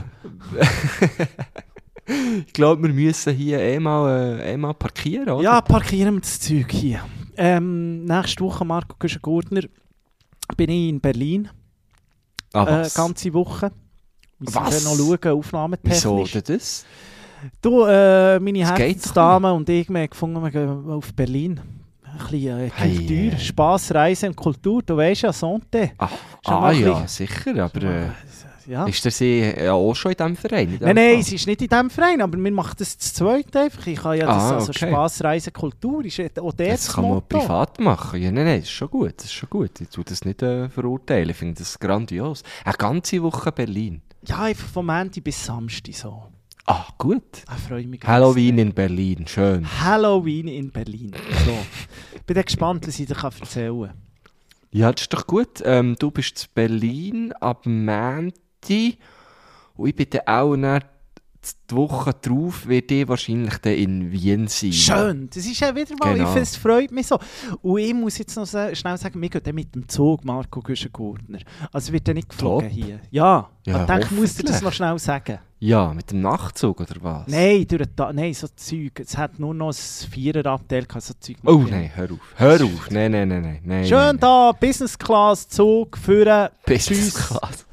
Ich 2.48 2.54
glaube, 2.54 2.84
wir 2.88 2.94
müssen 2.94 3.34
hier 3.34 3.60
eh 3.60 3.80
mal, 3.80 4.40
äh, 4.40 4.54
eh 4.54 4.58
mal 4.58 4.74
parkieren, 4.74 5.30
oder? 5.30 5.44
Ja, 5.44 5.62
parkieren 5.62 6.16
wir 6.16 6.22
das 6.22 6.40
Zeug 6.40 6.70
hier. 6.72 7.02
Ähm, 7.38 8.04
nächste 8.06 8.44
Woche, 8.44 8.64
Marco 8.66 8.96
Güschen-Gurtner, 9.00 9.62
bin 10.58 10.70
ich 10.70 10.90
in 10.90 11.00
Berlin. 11.00 11.50
Ah, 12.54 12.64
Äh, 12.64 12.68
was? 12.84 12.94
ganze 12.96 13.34
Woche. 13.34 13.72
Wir 14.42 14.56
Was? 14.56 14.84
noch 14.84 14.96
schauen, 14.98 15.18
Wieso 15.22 15.38
aufnahmetechnisch. 15.38 16.32
denn 16.32 16.44
das? 16.48 16.86
Du, 17.62 17.84
äh, 17.86 18.40
meine 18.40 18.60
Herzensdame 18.68 19.54
und 19.54 19.68
ich, 19.70 19.88
wir 19.90 20.00
haben 20.02 20.10
gefunden, 20.10 20.42
wir 20.44 20.52
gehen 20.52 20.90
auf 20.90 21.14
Berlin. 21.14 21.60
Ein 22.04 22.18
bisschen 22.18 22.60
äh, 22.60 22.70
Hey. 22.74 22.98
Kultur, 22.98 23.40
Spass, 23.40 23.94
Reise 23.94 24.28
und 24.28 24.36
Kultur. 24.36 24.82
Du 24.84 24.98
weißt 24.98 25.22
ja, 25.22 25.32
Sonte. 25.34 25.92
Ah, 25.98 26.10
ah 26.46 26.72
ja, 26.72 27.08
sicher, 27.08 27.64
aber 27.64 27.82
äh, 27.84 28.08
Ja. 28.68 28.86
ist 28.86 29.04
der 29.04 29.12
See 29.12 29.64
ja 29.66 29.74
auch 29.74 29.94
schon 29.96 30.12
in 30.12 30.18
diesem 30.18 30.36
Verein? 30.36 30.74
in 30.74 30.80
Nein, 30.80 30.96
nein, 30.96 31.20
es 31.20 31.32
ist 31.32 31.48
nicht 31.48 31.62
in 31.62 31.68
diesem 31.68 31.90
Verein, 31.90 32.22
aber 32.22 32.38
wir 32.38 32.52
machen 32.52 32.76
das 32.78 32.98
zu 32.98 33.14
zweit 33.14 33.56
einfach. 33.56 33.88
Ich 33.88 34.00
kann 34.00 34.18
ja 34.18 34.26
das, 34.26 34.44
Ah, 34.44 34.56
also 34.56 34.70
okay. 34.70 34.90
Spass, 34.90 35.24
Reise, 35.24 35.52
Kultur 35.52 36.06
ist 36.06 36.20
auch 36.40 36.54
der 36.54 36.72
Das 36.72 36.94
kann 36.94 37.04
man 37.04 37.14
Motto. 37.16 37.40
privat 37.40 37.80
machen. 37.80 38.22
Ja, 38.22 38.32
nein, 38.32 38.46
nein, 38.46 38.60
das 38.60 38.70
ist 38.70 38.74
schon 38.76 38.90
gut. 38.90 39.14
Das 39.18 39.26
ist 39.26 39.34
schon 39.34 39.50
gut. 39.50 39.82
Ich 39.82 39.90
tue 39.90 40.04
das 40.04 40.24
nicht 40.26 40.42
äh, 40.42 40.70
verurteilen. 40.70 41.30
Ich 41.30 41.38
finde 41.38 41.56
das 41.60 41.78
grandios. 41.80 42.44
Eine 42.66 42.74
ganze 42.76 43.22
Woche 43.24 43.52
Berlin. 43.52 44.02
Ja, 44.28 44.40
einfach 44.44 44.68
vom 44.68 44.86
Montag 44.86 45.24
bis 45.24 45.44
Samstag 45.46 45.96
so. 45.96 46.24
Ah, 46.68 46.86
gut. 46.98 47.24
Ganz. 47.48 48.08
Halloween 48.08 48.60
in 48.60 48.74
Berlin. 48.74 49.26
Schön. 49.28 49.66
Halloween 49.84 50.48
in 50.48 50.70
Berlin. 50.72 51.12
So. 51.46 51.58
Bin 52.28 52.36
dann 52.36 52.46
gespannt, 52.46 52.88
was 52.88 53.00
ich 53.00 53.08
dir 53.08 53.16
kann 53.16 53.32
erzählen 53.40 53.82
kann. 53.88 53.94
Ja, 54.74 54.92
das 54.92 55.02
ist 55.02 55.14
doch 55.14 55.28
gut. 55.28 55.62
Ähm, 55.66 55.96
du 56.00 56.12
bist 56.12 56.44
in 56.46 56.50
Berlin 56.54 57.34
ab 57.42 57.66
Mänti 57.66 58.40
und 58.70 59.88
ich 59.88 59.96
bin 59.96 60.08
dann 60.10 60.28
auch 60.28 60.56
nach 60.56 60.82
die 61.70 61.76
Woche 61.76 62.14
drauf 62.14 62.68
wird 62.68 62.92
ich 62.92 63.08
wahrscheinlich 63.08 63.58
dann 63.58 63.74
in 63.74 64.12
Wien 64.12 64.48
sein. 64.48 64.74
Schön, 64.74 65.30
das 65.34 65.46
ist 65.46 65.60
ja 65.60 65.76
wieder 65.76 65.96
mal, 66.00 66.14
Genau. 66.14 66.36
es 66.36 66.56
freut 66.56 66.92
mich 66.92 67.08
so. 67.08 67.18
Und 67.64 67.80
ich 67.80 67.94
muss 67.94 68.18
jetzt 68.20 68.36
noch 68.36 68.46
schnell 68.46 68.98
sagen, 68.98 69.20
wir 69.20 69.30
gehen 69.30 69.42
dann 69.44 69.56
mit 69.56 69.74
dem 69.74 69.88
Zug, 69.88 70.24
Marco 70.24 70.62
Güschen-Gurtner. 70.62 71.40
Also 71.72 71.94
wird 71.94 72.08
er 72.08 72.14
nicht 72.14 72.30
geflogen 72.30 72.70
Top. 72.70 72.78
hier. 72.78 73.00
Ja, 73.10 73.50
Ja, 73.66 73.82
ich 73.82 73.88
denke, 73.88 74.06
ich 74.06 74.12
muss 74.12 74.36
dir 74.36 74.44
das 74.44 74.62
noch 74.62 74.72
schnell 74.74 75.00
sagen. 75.00 75.40
Ja, 75.60 75.94
mit 75.94 76.12
dem 76.12 76.22
Nachtzug 76.22 76.82
oder 76.82 76.96
was? 77.02 77.28
Nein, 77.28 77.66
durch 77.68 77.88
den 77.88 78.16
nein, 78.16 78.34
so 78.34 78.48
Zeug. 78.56 79.00
Es 79.00 79.18
hat 79.18 79.40
nur 79.40 79.54
noch 79.54 79.70
ein 79.70 79.74
Viererabteil 80.12 80.86
gehabt, 80.86 81.04
so 81.04 81.14
Zeug. 81.20 81.38
Oh 81.46 81.64
nein, 81.70 81.92
hör 81.94 82.12
auf. 82.12 82.20
Hör 82.36 82.64
auf. 82.64 82.90
Nein, 82.92 83.12
nein, 83.12 83.28
nein, 83.28 83.42
nein. 83.42 83.60
nein 83.64 83.86
Schön 83.86 83.98
nein, 83.98 84.20
da, 84.20 84.52
Business 84.52 84.98
Class, 84.98 85.48
Zug, 85.48 85.98
führen. 85.98 86.50
Business. 86.66 87.14
Class 87.14 87.66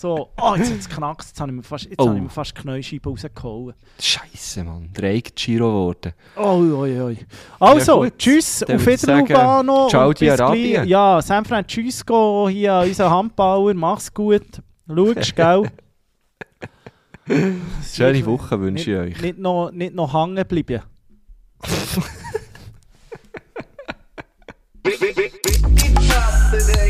so, 0.00 0.30
oh, 0.40 0.54
jetzt 0.56 0.70
hat 0.70 0.78
es 0.78 0.88
knackt, 0.88 1.26
jetzt 1.26 1.40
habe 1.40 1.50
ich 1.50 1.56
mir 1.56 1.62
fast, 1.62 1.84
jetzt 1.84 2.00
oh. 2.00 2.08
habe 2.08 2.20
die 2.20 2.52
Knäuscheibe 2.54 3.10
rausgehauen. 3.10 3.74
Scheisse, 4.00 4.64
Mann, 4.64 4.88
dreig 4.94 5.36
Giro 5.36 5.66
geworden. 5.66 6.12
Oi, 6.36 6.72
oi, 6.72 7.00
oi. 7.02 7.18
Also, 7.58 8.04
ja, 8.04 8.10
tschüss, 8.16 8.64
Dann 8.66 8.76
auf 8.76 8.86
Wiederlubano. 8.86 9.88
Ciao, 9.88 10.12
die 10.14 10.30
Arabien. 10.30 10.88
Ja, 10.88 11.20
San 11.20 11.44
Francisco, 11.44 12.48
hier 12.48 12.82
unser 12.84 13.10
Handbauer, 13.10 13.74
mach's 13.74 14.12
gut. 14.12 14.62
Schau, 14.88 15.12
gell? 15.34 15.70
Schöne 17.92 18.24
Woche 18.26 18.58
wünsche 18.58 18.90
ich 18.90 19.16
euch. 19.16 19.22
Nicht 19.22 19.38
noch, 19.38 19.70
nicht 19.70 19.94
noch 19.94 20.14
hängen 20.14 20.46
bleiben. 20.46 20.82
today. 26.50 26.86